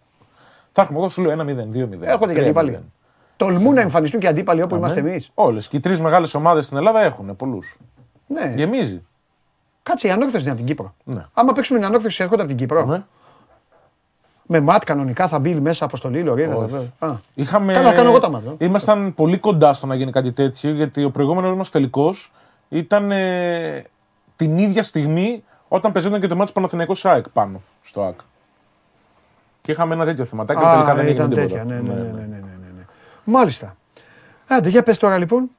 Θα 0.73 0.83
έχουμε 0.83 0.99
εδώ 0.99 1.09
σου 1.09 1.23
λέω 1.23 1.33
1-0, 1.33 1.69
2-0. 1.73 2.07
Έρχονται 2.07 2.33
και 2.35 2.41
αντίπαλοι. 2.41 2.81
Τολμούν 3.37 3.75
να 3.75 3.81
εμφανιστούν 3.81 4.21
και 4.21 4.27
αντίπαλοι 4.29 4.63
όπου 4.63 4.75
είμαστε 4.77 4.99
εμείς. 5.01 5.31
Όλες. 5.35 5.69
Και 5.69 5.77
οι 5.77 5.81
τρεις 5.81 6.01
μεγάλες 6.01 6.35
ομάδες 6.35 6.65
στην 6.65 6.77
Ελλάδα 6.77 7.01
έχουν 7.01 7.37
πολλούς. 7.37 7.77
Ναι. 8.27 8.53
Γεμίζει. 8.57 9.03
Κάτσε 9.83 10.07
η 10.09 10.11
ανόρθωση 10.11 10.43
είναι 10.43 10.51
από 10.51 10.59
την 10.59 10.67
Κύπρο. 10.67 10.95
Ναι. 11.05 11.27
Άμα 11.35 11.53
παίξουμε 11.53 11.79
την 11.79 11.89
ανόρθωση 11.89 12.23
έρχονται 12.23 12.41
από 12.43 12.51
την 12.51 12.59
Κύπρο. 12.61 12.85
Ναι. 12.85 13.05
Με 14.47 14.61
ματ 14.61 14.85
κανονικά 14.85 15.29
θα 15.29 15.39
μπει 15.39 15.55
μέσα 15.55 15.85
αποστολή, 15.85 16.23
λωρίδα. 16.23 16.53
θα 16.53 16.57
Όχι. 16.59 16.75
βρει. 16.75 16.93
Α. 16.99 17.15
Είχαμε... 17.35 17.73
Καλά, 17.73 17.93
κάνω 17.93 18.09
εγώ 18.09 18.19
τα 18.19 18.31
μάτια. 18.31 18.55
Ήμασταν 18.59 19.15
πολύ 19.15 19.39
κοντά 19.39 19.73
στο 19.73 19.87
να 19.87 19.95
γίνει 19.95 20.11
κάτι 20.13 20.33
τέτοιο, 20.33 20.71
γιατί 20.71 21.05
ο 21.05 21.11
προηγούμενος 21.11 21.57
μας 21.57 21.71
τελικός 21.71 22.33
ήταν 22.69 23.11
ε, 23.11 23.85
την 24.37 24.59
ίδια 24.59 24.83
στιγμή 24.83 25.45
όταν 25.69 25.93
παίζονταν 25.93 26.21
και 26.21 26.27
το 26.27 26.37
μάτι 26.37 26.53
Παναθηναϊκός 26.53 27.05
ΑΕΚ 27.05 27.29
πάνω 27.29 27.61
στο 27.83 28.03
ΑΕΚ. 28.03 28.19
Και 29.61 29.73
είχαμε 29.73 29.95
ένα 29.95 30.05
τέτοιο 30.05 30.25
θεματάκι, 30.25 30.61
και 30.61 30.67
Α, 30.67 30.73
τελικά 30.73 30.95
δεν 30.95 31.07
έγινε 31.07 31.25
ήταν 31.25 31.29
τίποτα. 31.29 31.47
τέτοια. 31.47 31.65
Ναι, 31.65 31.75
ναι, 31.75 31.81
ναι, 31.95 32.01
ναι, 32.03 32.11
ναι, 32.11 32.37
ναι, 32.37 32.69
ναι. 32.77 32.85
Μάλιστα. 33.25 33.77
Άντε, 34.47 34.69
για 34.69 34.83
πες 34.83 34.99
τώρα 34.99 35.19
λοιπόν. 35.19 35.51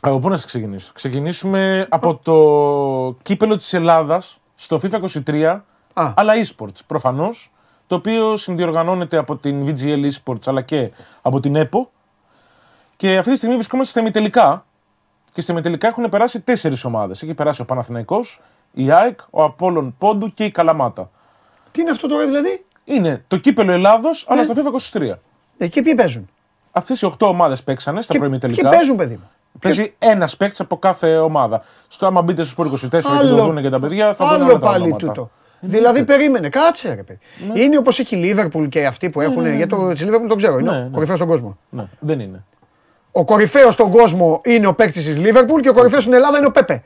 Από 0.00 0.18
πού 0.18 0.28
να 0.28 0.36
σε 0.36 0.46
ξεκινήσω; 0.46 0.92
Ξεκινήσουμε 0.94 1.86
από 1.90 2.20
το 2.22 3.16
κύπελο 3.22 3.56
της 3.56 3.72
Ελλάδας 3.72 4.38
στο 4.54 4.80
FIFA 4.82 5.00
23, 5.26 5.58
Α. 5.94 6.12
αλλά 6.16 6.32
e-sports 6.44 6.78
προφανώς, 6.86 7.52
το 7.86 7.94
οποίο 7.94 8.36
συνδιοργανώνεται 8.36 9.16
από 9.16 9.36
την 9.36 9.66
VGL 9.66 10.10
eSports 10.10 10.42
αλλά 10.46 10.62
και 10.62 10.90
από 11.22 11.40
την 11.40 11.54
EPO. 11.56 11.86
Και 12.96 13.16
αυτή 13.18 13.30
τη 13.30 13.36
στιγμή 13.36 13.54
βρισκόμαστε 13.54 13.90
στα 13.90 14.00
ημιτελικά. 14.00 14.64
Και 15.32 15.40
στα 15.40 15.52
ημιτελικά 15.52 15.86
έχουν 15.86 16.08
περάσει 16.08 16.40
τέσσερις 16.40 16.84
ομάδες. 16.84 17.22
Έχει 17.22 17.34
περάσει 17.34 17.60
ο 17.60 17.64
Παναθηναϊκός, 17.64 18.40
η 18.72 18.90
ΑΕΚ, 18.90 19.18
ο 19.30 19.42
Απόλλων 19.44 19.94
Πόντου 19.98 20.34
και 20.34 20.44
η 20.44 20.50
Καλαμάτα. 20.50 21.10
Τι 21.72 21.80
είναι 21.80 21.90
αυτό 21.90 22.08
τώρα 22.08 22.24
δηλαδή; 22.26 22.64
Είναι 22.84 23.24
το 23.28 23.36
κύπελο 23.36 23.72
Ελλάδος, 23.72 24.24
αλλά 24.28 24.40
Ναι. 24.44 24.52
στο 24.52 24.62
FIFA 24.62 24.66
23. 24.66 25.18
Εκεί 25.58 25.82
ποιοι 25.82 25.94
παίζουν; 25.94 26.28
Αυτές 26.72 27.02
οι 27.02 27.06
8 27.06 27.26
ομάδες 27.28 27.62
παίξανε 27.62 28.00
στα 28.02 28.12
Και, 28.12 28.18
προημιτελικά. 28.18 28.62
και 28.70 28.76
παίζουν, 28.76 28.96
παιδί 28.96 29.14
μου. 29.14 29.30
Παίζει 29.60 29.94
ένας 29.98 30.36
παίκτης 30.36 30.60
από 30.60 30.76
κάθε 30.78 31.18
ομάδα. 31.18 31.62
Στο 31.88 32.06
άμα 32.06 32.22
μπείτε 32.22 32.44
στους 32.44 32.54
24 32.54 32.88
και 33.02 33.16
το 33.16 33.18
Άλλο- 33.18 33.44
δουν 33.44 33.62
και 33.62 33.70
τα 33.70 33.78
παιδιά, 33.78 34.14
θα 34.14 34.24
δουν 34.26 34.34
Άλλο 34.34 34.44
όλα 34.44 34.52
τα 34.52 34.58
πάλι 34.58 34.82
ονόματα. 34.84 35.06
τούτο. 35.06 35.30
Δηλαδή 35.66 36.04
περίμενε, 36.04 36.48
κάτσε 36.48 36.94
ρε 36.94 37.02
παιδί. 37.02 37.18
Είναι 37.64 37.76
όπως 37.78 37.98
έχει 37.98 38.16
η 38.16 38.18
Λίβερπουλ 38.18 38.66
και 38.66 38.86
αυτοί 38.86 39.10
που 39.10 39.20
έχουν. 39.20 39.56
Για 39.56 39.66
το 39.66 39.90
της 39.92 40.04
Λίβερπουλ 40.04 40.28
τον 40.28 40.36
ξέρω, 40.36 40.58
είναι 40.58 40.70
Ναι, 40.70 40.76
ο 40.76 40.80
ναι. 40.82 40.88
κορυφαίος 40.92 41.16
στον 41.18 41.28
κόσμο. 41.28 41.58
Ναι, 41.70 41.84
δεν 41.98 42.20
είναι. 42.20 42.44
Ο 43.12 43.24
κορυφαίος 43.24 43.74
στον 43.74 43.90
κόσμο 43.90 44.40
είναι 44.44 44.66
ο 44.66 44.74
παίκτης 44.74 45.04
της 45.04 45.18
Λίβερπουλ 45.18 45.60
και 45.60 45.68
ο 45.68 45.72
κορυφαίος 45.72 46.02
στην 46.02 46.14
Ελλάδα 46.14 46.38
είναι 46.38 46.46
ο 46.46 46.50
Πέπε. 46.50 46.82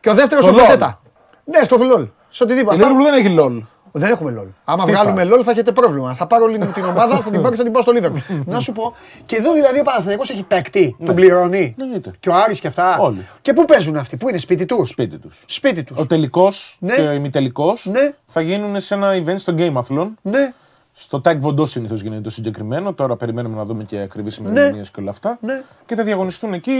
Και 0.00 0.10
ο 0.10 0.14
δεύτερος 0.14 0.44
Στο 0.44 0.52
ο 0.52 0.56
LOL. 0.56 0.60
Πετέτα. 0.62 1.00
Ναι, 1.44 1.64
στο 1.64 1.76
LOL. 1.80 2.08
Σε 2.30 2.44
Η 2.44 2.46
οτιδήποτε. 2.46 2.76
Αυτά- 2.76 2.88
Liverpool 2.88 3.02
δεν 3.02 3.14
έχει 3.14 3.36
LOL. 3.38 3.62
Δεν 3.98 4.10
έχουμε 4.10 4.34
LOL. 4.40 4.46
Άμα 4.64 4.84
FIFA. 4.84 4.86
βγάλουμε 4.86 5.22
LOL 5.24 5.40
θα 5.44 5.50
έχετε 5.50 5.72
πρόβλημα. 5.72 6.14
Θα 6.14 6.26
πάρω 6.26 6.44
όλη 6.44 6.58
μου 6.58 6.66
την 6.74 6.84
ομάδα, 6.84 7.16
θα 7.20 7.30
την 7.30 7.42
πάρω 7.42 7.50
και 7.50 7.56
θα 7.56 7.62
την 7.62 7.72
πάω 7.72 7.82
στο 7.82 7.92
Liverpool. 7.96 8.40
Να 8.52 8.60
σου 8.60 8.72
πω, 8.72 8.94
και 9.26 9.36
εδώ 9.36 9.52
δηλαδή 9.52 9.80
ο 9.80 9.82
Παναθηναϊκός 9.82 10.30
έχει 10.30 10.42
παίκτη, 10.42 10.96
τον 11.04 11.14
πληρώνει. 11.14 11.74
Εννοείται. 11.80 12.12
Και 12.20 12.28
ο 12.28 12.34
Άρης 12.34 12.60
και 12.60 12.66
αυτά. 12.66 12.98
Όλοι. 12.98 13.26
Και 13.40 13.52
πού 13.52 13.64
παίζουν 13.64 13.96
αυτοί, 13.96 14.16
πού 14.16 14.28
είναι 14.28 14.38
σπίτι 14.38 14.64
τους; 14.64 14.88
Σπίτι 14.88 15.18
τους. 15.18 15.42
Σπίτι 15.46 15.82
τους. 15.84 15.98
Ο 15.98 16.06
τελικός 16.06 16.76
Ναι. 16.80 16.94
και 16.94 17.00
ο 17.00 17.12
ημιτελικός 17.12 17.86
Ναι. 17.92 18.12
θα 18.26 18.40
γίνουν 18.40 18.80
σε 18.80 18.94
ένα 18.94 19.12
event 19.24 19.34
στο 19.38 19.54
Gameathlon. 19.58 20.08
Ναι, 20.22 20.52
Στο 20.92 21.20
Tag 21.24 21.36
Βοντό 21.38 21.66
συνήθως 21.66 22.00
γίνεται 22.02 22.20
το 22.22 22.30
συγκεκριμένο. 22.30 22.92
Τώρα 22.92 23.16
περιμένουμε 23.16 23.56
να 23.56 23.64
δούμε 23.64 23.84
και 23.84 23.98
ακριβείς 24.00 24.36
ημερομηνίες 24.36 24.90
και 24.90 25.00
όλα 25.00 25.10
αυτά. 25.10 25.38
Ναι. 25.40 25.62
Και 25.86 25.94
θα 25.94 26.02
διαγωνιστούν 26.02 26.52
εκεί 26.52 26.72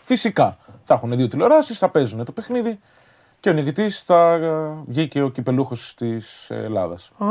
φυσικά. 0.00 0.56
Θα 0.84 0.94
έχουν 0.94 1.16
δύο 1.16 1.28
τηλεοράσεις, 1.28 1.78
θα 1.78 1.88
παίζουν 1.88 2.24
το 2.24 2.32
παιχνίδι. 2.32 2.78
Και 3.40 3.48
ο 3.50 3.52
νικητής 3.52 4.00
θα 4.02 4.32
ε, 4.32 4.70
βγει 4.86 5.08
και 5.08 5.22
ο 5.22 5.28
κυπελούχος 5.28 5.94
της 5.96 6.50
Ελλάδας. 6.50 7.10
Α, 7.18 7.26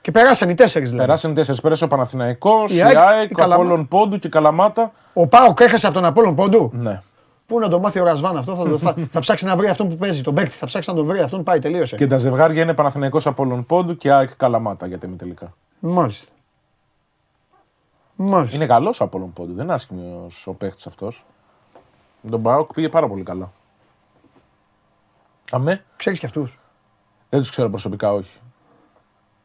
και 0.00 0.10
περάσαν 0.10 0.48
οι 0.48 0.54
τέσσερις 0.54 0.88
δηλαδή. 0.88 1.06
Περάσαν 1.06 1.34
τέσσερις. 1.34 1.60
Πέρασε 1.60 1.84
ο 1.84 1.86
Παναθηναϊκός, 1.86 2.72
Η 2.72 2.76
η 2.76 2.82
ΑΕΚ, 2.82 2.96
ΑΕΚ, 2.96 3.30
η 3.30 3.32
ο 3.32 3.36
Καλαμάτα. 3.36 3.62
Απόλλων 3.62 3.88
Πόντου 3.88 4.18
και 4.18 4.26
η 4.26 4.30
Καλαμάτα. 4.30 4.92
Ο 5.14 5.26
Πάοκ 5.26 5.60
έχασε 5.60 5.86
από 5.86 5.94
τον 5.94 6.04
Απόλλων 6.04 6.34
Πόντου; 6.34 6.70
Ναι. 6.74 7.02
Πού 7.46 7.58
να 7.58 7.68
το 7.68 7.78
μάθει 7.78 8.00
ο 8.00 8.04
Ρασβάν 8.04 8.36
αυτό, 8.36 8.54
θα, 8.54 8.62
το- 8.68 8.78
θα, 8.78 8.94
θα 9.10 9.20
ψάξει 9.20 9.44
να 9.44 9.56
βρει 9.56 9.68
αυτόν 9.68 9.88
που 9.88 9.94
παίζει, 9.94 10.22
τον 10.22 10.34
παίκτη. 10.34 10.56
Θα 10.56 10.66
ψάξει 10.66 10.90
να 10.90 10.96
τον 10.96 11.06
βρει, 11.06 11.20
αυτόν 11.20 11.42
πάει, 11.42 11.58
τελείωσε. 11.58 11.96
Και 11.96 12.06
τα 12.06 12.18
ζευγάρια 12.18 12.62
είναι 12.62 12.74
Παναθηναϊκός 12.74 13.26
Απόλλων 13.26 13.66
Πόντου 13.66 13.96
και 13.96 14.12
ΑΕΚ 14.12 14.30
Καλαμάτα 14.36 14.86
για 14.86 14.98
τα 14.98 15.06
ημιτελικά. 15.06 15.52
Μάλιστα. 15.80 16.30
Μάλιστα. 18.16 18.56
Είναι 18.56 18.66
καλός 18.66 19.00
ο 19.00 19.04
Απόλλων 19.04 19.32
Πόντου, 19.32 19.54
δεν 19.54 19.64
είναι 19.64 19.72
άσχημος 19.74 20.46
ο 20.46 20.52
παίχτη 20.52 20.82
αυτός. 20.86 21.24
Τον 22.30 22.42
Πάοκ 22.42 22.72
πήγε 22.72 22.88
πάρα 22.88 23.08
πολύ 23.08 23.22
καλά. 23.22 23.50
Αμέ, 25.50 25.84
Ξέρεις 25.96 26.18
και 26.20 26.26
αυτούς. 26.26 26.58
δεν 27.28 27.40
τους 27.40 27.50
ξέρω 27.50 27.68
προσωπικά, 27.68 28.12
όχι. 28.12 28.38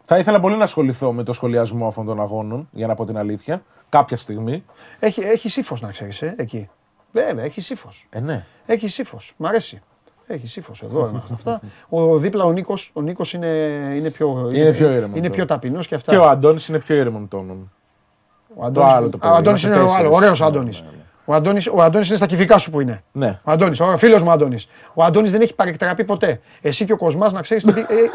Θα 0.03 0.17
ήθελα 0.17 0.39
πολύ 0.39 0.55
να 0.57 0.63
ασχοληθώ 0.63 1.13
με 1.13 1.23
το 1.23 1.33
σχολιασμό 1.33 1.87
αυτών 1.87 2.05
των 2.05 2.19
αγώνων, 2.21 2.67
για 2.71 2.87
να 2.87 2.93
πω 2.93 3.05
την 3.05 3.17
αλήθεια, 3.17 3.63
κάποια 3.89 4.17
στιγμή. 4.17 4.63
Έχει, 4.99 5.21
έχει 5.21 5.59
ύφο 5.59 5.75
να 5.81 5.91
ξέρεις, 5.91 6.21
ε, 6.21 6.35
εκεί. 6.37 6.69
Βέβαια, 7.11 7.43
έχει 7.45 7.73
ύφο. 7.73 7.89
Ε, 8.09 8.19
ναι. 8.19 8.45
Έχει 8.65 9.01
ύφο. 9.01 9.17
Μ' 9.37 9.45
αρέσει. 9.45 9.81
Έχει 10.27 10.59
ύφο 10.59 10.71
εδώ. 10.83 11.07
είμαστε 11.09 11.33
αυτά. 11.33 11.61
Ο 11.89 12.17
δίπλα 12.17 12.43
ο 12.43 12.51
Νίκος 12.51 12.91
ο 12.93 13.01
Νίκος 13.01 13.33
είναι, 13.33 13.47
είναι 13.95 14.09
πιο, 14.11 14.47
Είναι 14.53 14.71
πιο 14.73 14.91
ήρεμο 14.91 15.15
Είναι 15.15 15.21
τώρα. 15.27 15.33
πιο 15.35 15.45
ταπεινός 15.45 15.87
και 15.87 15.95
αυτά. 15.95 16.11
Και 16.11 16.17
ο 16.17 16.27
Αντώνης 16.29 16.67
είναι 16.67 16.79
πιο 16.79 16.95
ήρεμων 16.95 17.27
τόνων. 17.27 17.71
Ο 18.55 18.65
Αντώνης, 18.65 18.93
άλλο 18.93 19.09
το 19.09 19.17
Α, 19.17 19.19
παιδί, 19.19 19.33
ο 19.33 19.35
Αντώνης 19.35 19.63
είναι 19.63 19.75
είμαστε 19.75 20.01
ο 20.01 20.05
άλλο. 20.05 20.09
τέσσερις. 20.19 20.39
Ωραίος 20.39 20.39
ο 20.41 20.43
Ναι, 20.43 20.49
Αντώνη. 20.49 21.04
Ναι, 21.25 21.33
ναι. 21.33 21.33
Ο 21.33 21.33
Αντώνης, 21.33 21.67
ο 21.67 21.81
Αντώνης 21.81 22.07
είναι 22.07 22.17
στα 22.17 22.25
κυφικά 22.25 22.57
σου 22.57 22.71
που 22.71 22.79
είναι. 22.81 23.03
Ναι. 23.11 23.39
Ο 23.43 23.51
Αντώνης, 23.51 23.79
ο 23.79 23.97
φίλος 23.97 24.21
μου 24.21 24.31
Αντώνης. 24.31 24.67
Ο 24.93 25.03
Αντώνης 25.03 25.31
δεν 25.31 25.41
έχει 25.41 25.55
παρεκτραπεί 25.55 26.03
ποτέ. 26.03 26.39
Εσύ 26.61 26.85
και 26.85 26.93
ο 26.93 26.97
Κοσμάς 26.97 27.33
να 27.33 27.41
ξέρεις 27.41 27.67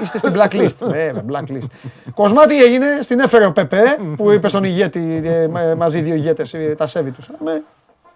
είστε 0.03 0.19
στην 0.19 0.33
blacklist. 0.37 0.77
Βέβαια, 0.91 1.25
blacklist. 1.31 1.67
Κοσμά 2.15 2.47
τι 2.47 2.63
έγινε, 2.63 2.87
στην 3.03 3.21
έφερε 3.21 3.47
ο 3.47 3.53
Πεπέ 3.53 3.83
που 4.17 4.31
είπε 4.31 4.49
στον 4.49 4.65
ηγέτη 4.65 5.21
ε, 5.25 5.49
μα- 5.49 5.75
μαζί 5.77 6.01
δύο 6.01 6.15
ηγέτες 6.15 6.55
τα 6.77 6.87
σέβη 6.87 7.11
τους. 7.11 7.31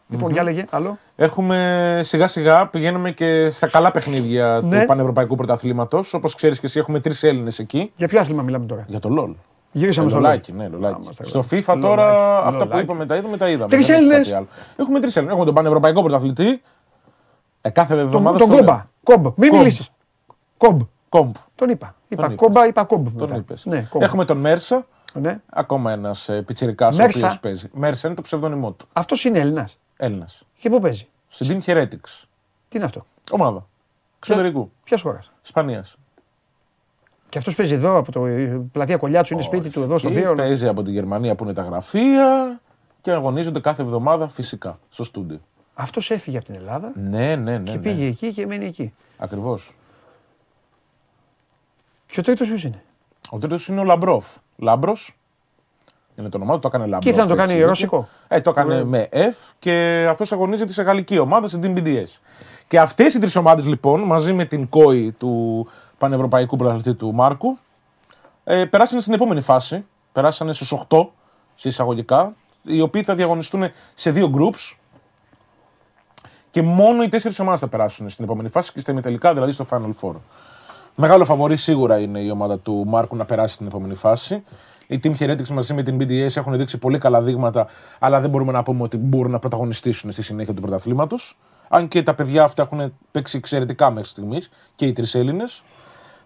Λοιπόν, 0.09 0.33
για 0.33 0.43
λέγε, 0.43 0.65
άλλο. 0.71 0.99
Έχουμε 1.17 2.01
σιγά 2.03 2.27
σιγά 2.27 2.67
πηγαίνουμε 2.67 3.11
και 3.11 3.49
στα 3.51 3.67
καλά 3.67 3.91
παιχνίδια 3.91 4.61
Ναι. 4.63 4.81
του 4.81 4.87
Πανευρωπαϊκού 4.87 5.35
Πρωταθλήματος. 5.35 6.15
Όπως 6.15 6.35
ξέρεις 6.35 6.61
και 6.61 6.67
εσύ, 6.67 6.79
έχουμε 6.79 7.01
τρεις 7.01 7.23
Έλληνες 7.23 7.59
εκεί. 7.59 7.93
Για 7.97 8.09
ποιο 8.09 8.21
άθλημα 8.21 8.43
μιλάμε 8.43 8.67
τώρα; 8.67 8.85
Για 8.89 9.01
το 9.01 9.09
LOL. 9.19 9.35
Γυρίσαμε 9.77 10.09
στο 10.09 10.19
Λολάκι, 10.19 10.53
LOL. 10.53 10.57
ναι, 10.57 10.69
λολάκι. 10.69 11.01
είμαστε 11.03 11.25
Στο 11.25 11.39
λολάκι. 11.51 11.65
FIFA 11.71 11.79
τώρα 11.81 12.07
Λολάκι, 12.13 12.47
αυτά 12.49 12.59
που 12.59 12.65
λολάκι. 12.69 12.83
είπαμε 12.83 13.07
τα 13.07 13.17
είδαμε, 13.17 13.37
τα 13.37 13.49
είδαμε. 13.51 13.69
Τρεις 13.71 13.87
Δεν 13.87 13.95
έχει 13.97 14.05
Έλληνες. 14.05 14.27
κάτι 14.29 14.35
άλλο. 14.39 14.47
Έχουμε 14.77 15.01
τρεις 15.01 15.17
Έλληνες. 15.17 15.33
Έχουμε 15.33 15.47
τον 15.47 15.55
Πανευρωπαϊκό 15.55 16.03
Πρωταθλητή. 16.03 16.63
Ε, 17.61 17.71
κάθε 17.71 17.95
Τον, 17.95 18.03
εβδομάδα. 18.05 18.39
τον 18.39 18.47
στο 18.47 18.57
κόμπα. 18.57 18.87
Κόμπ. 19.03 19.27
Μην 19.37 19.51
Κόμπ. 19.51 19.59
μιλήσεις. 19.59 19.91
Κόμπ. 20.57 20.81
Κόμπ. 21.09 21.35
Τον 21.55 21.69
είπα. 21.69 21.95
Είπα 22.09 22.23
Τον 22.23 22.33
είπες. 22.33 22.47
κόμπα, 22.47 22.67
είπα 22.67 22.85
κόμπ. 22.85 23.05
Τον 23.05 23.15
μετά. 23.29 23.37
είπες. 23.37 23.65
Ναι, 23.65 23.81
κόμπ. 23.91 24.03
Έχουμε 24.03 24.25
τον 24.25 24.37
Μέρσα. 24.37 24.87
Ναι. 25.15 25.41
Ακόμα 25.51 25.93
ένας 25.93 26.31
πιτσυρικά 26.47 26.87
ο 26.89 26.95
Μέρσα. 26.95 27.19
οποίος 27.19 27.41
παίζει. 27.41 27.69
Μέρσα 27.73 28.07
είναι 28.07 28.17
το 28.17 28.23
ψευδόνυμό 28.23 28.73
του. 28.73 28.87
Αυτός 28.93 29.25
είναι 29.25 29.39
Έλληνας. 29.39 29.79
Έλληνας. 29.97 30.43
Και 30.59 30.71
πού 30.71 30.81
παίζει; 30.81 31.09
Στην 31.29 31.63
Team 31.67 31.71
Heretics. 31.71 32.23
Τι 32.69 32.77
είναι 32.77 32.85
αυτό; 32.85 33.05
Ομάδα. 33.31 33.67
Εξωτερικού. 34.19 34.71
Ποια 34.85 34.99
χώρας; 35.03 35.33
Ισπανίας. 35.45 35.97
Και 37.35 37.41
αυτός 37.41 37.55
παίζει 37.55 37.75
εδώ 37.75 37.97
από 37.97 38.13
το 38.13 38.29
η 38.29 38.69
πλατεία 38.73 38.97
Κολιάτσου, 38.97 39.35
είναι 39.35 39.43
σπίτι 39.43 39.71
του 39.71 39.83
εδώ 39.83 39.99
στο 39.99 40.09
Ή 40.09 40.13
Βίρο. 40.13 40.33
Παίζει 40.33 40.69
από 40.69 40.83
τη 40.83 40.91
Γερμανία 40.91 41.35
που 41.35 41.45
είναι 41.45 41.53
τα 41.53 41.63
γραφεία 41.63 42.61
και 43.01 43.11
αγωνίζονται 43.11 43.61
κάθε 43.61 43.83
εβδομάδα 43.83 44.29
φυσικά 44.29 44.79
στο 44.89 45.05
στούντιο. 45.05 45.41
Αυτός 45.75 46.11
έφυγε 46.11 46.37
από 46.37 46.47
την 46.47 46.55
Ελλάδα 46.55 46.93
Ναι, 46.95 47.37
ναι, 47.37 47.59
ναι. 47.59 47.59
και 47.59 47.73
ναι. 47.73 47.79
πήγε 47.79 48.07
εκεί 48.07 48.33
και 48.33 48.47
μένει 48.47 48.65
εκεί. 48.65 48.95
Ακριβώς. 49.17 49.75
Και 52.07 52.21
ο 52.21 52.23
τρίτος 52.23 52.49
ποιος 52.49 52.65
είναι; 52.65 52.83
Ο 53.31 53.39
τρίτος 53.39 53.69
είναι 53.69 53.81
ο 53.81 53.85
Λαμπρόφ. 53.85 54.27
Λάμπρο. 54.57 54.97
Είναι 56.15 56.29
το 56.29 56.37
όνομά 56.37 56.55
του, 56.55 56.61
το 56.61 56.69
έκανε 56.69 56.85
Λαμπρόφ. 56.85 57.03
Και 57.03 57.09
ήθελε 57.09 57.23
να 57.23 57.29
το 57.29 57.35
έτσι, 57.35 57.47
κάνει 57.47 57.53
δίκιο. 57.53 57.69
ρωσικό. 57.69 58.09
Ε, 58.29 58.41
το 58.41 58.51
έκανε 58.51 58.85
με 58.85 59.09
F 59.13 59.55
και 59.59 60.07
αυτός 60.11 60.33
αγωνίζεται 60.33 60.73
σε 60.73 60.83
γαλλική 60.83 61.19
ομάδα, 61.19 61.49
στην 61.49 61.63
Team 61.65 61.79
BDS. 61.79 62.19
Και 62.69 62.79
αυτές 62.79 63.15
οι 63.15 63.19
τρεις 63.19 63.37
ομάδες 63.37 63.67
λοιπόν, 63.67 64.01
μαζί 64.01 64.33
με 64.33 64.45
την 64.45 64.69
KOI 64.69 65.13
του 65.13 65.67
Πανευρωπαϊκού 65.99 66.57
Πρωταθλητή 66.57 66.95
του 66.95 67.15
Μάρκου, 67.15 67.59
ε, 68.45 68.65
περάσανε 68.65 69.01
στην 69.01 69.13
επόμενη 69.13 69.41
φάση. 69.41 69.85
Περάσανε 70.13 70.53
στους 70.53 70.73
8 70.73 71.13
σε 71.55 71.69
εισαγωγικά, 71.69 72.35
οι 72.63 72.81
οποίοι 72.81 73.03
θα 73.03 73.15
διαγωνιστούν 73.15 73.71
σε 73.95 74.11
δύο 74.11 74.31
groups. 74.37 74.77
Και 76.51 76.63
μόνο 76.63 77.03
οι 77.03 77.09
τέσσερις 77.09 77.39
ομάδες 77.39 77.61
θα 77.61 77.69
περάσουν 77.69 78.09
στην 78.09 78.25
επόμενη 78.25 78.49
φάση 78.49 78.73
και 78.73 78.81
στα 78.81 78.93
ημιτελικά, 78.93 79.33
δηλαδή 79.33 79.53
στο 79.53 79.67
Final 79.71 79.91
Four. 80.01 80.15
Μεγάλο 80.95 81.25
φαβορή 81.25 81.57
σίγουρα 81.57 81.99
είναι 81.99 82.21
η 82.21 82.31
ομάδα 82.31 82.59
του 82.59 82.85
Μάρκου 82.87 83.17
να 83.17 83.25
περάσει 83.25 83.55
στην 83.55 83.67
επόμενη 83.67 83.95
φάση. 83.95 84.45
Οι 84.87 85.01
Team 85.03 85.15
Heretics 85.19 85.49
μαζί 85.49 85.75
με 85.75 85.83
την 85.83 85.97
BDS 86.01 86.37
έχουν 86.37 86.57
δείξει 86.57 86.79
πολύ 86.79 86.99
καλά 86.99 87.23
δείγματα, 87.23 87.67
αλλά 87.99 88.21
δεν 88.21 88.31
μπορούμε 88.31 88.53
να 88.53 88.63
πούμε 88.63 88.83
ότι 88.83 88.97
μπορούν 88.97 89.31
να 89.31 89.39
πρωταγωνιστήσουν 89.39 90.11
στη 90.11 90.23
συνέχεια 90.23 90.55
του 90.55 90.61
πρωταθλήματος. 90.61 91.39
Αν 91.69 91.89
και 91.89 92.03
τα 92.03 92.15
παιδιά 92.15 92.43
αυτά 92.43 92.63
έχουν 92.63 92.95
παίξει 93.11 93.37
εξαιρετικά 93.37 93.91
μέχρι 93.91 94.09
στιγμής 94.09 94.51
και 94.75 94.87
οι 94.87 94.93
τρεις 94.93 95.15
Έλληνες. 95.15 95.63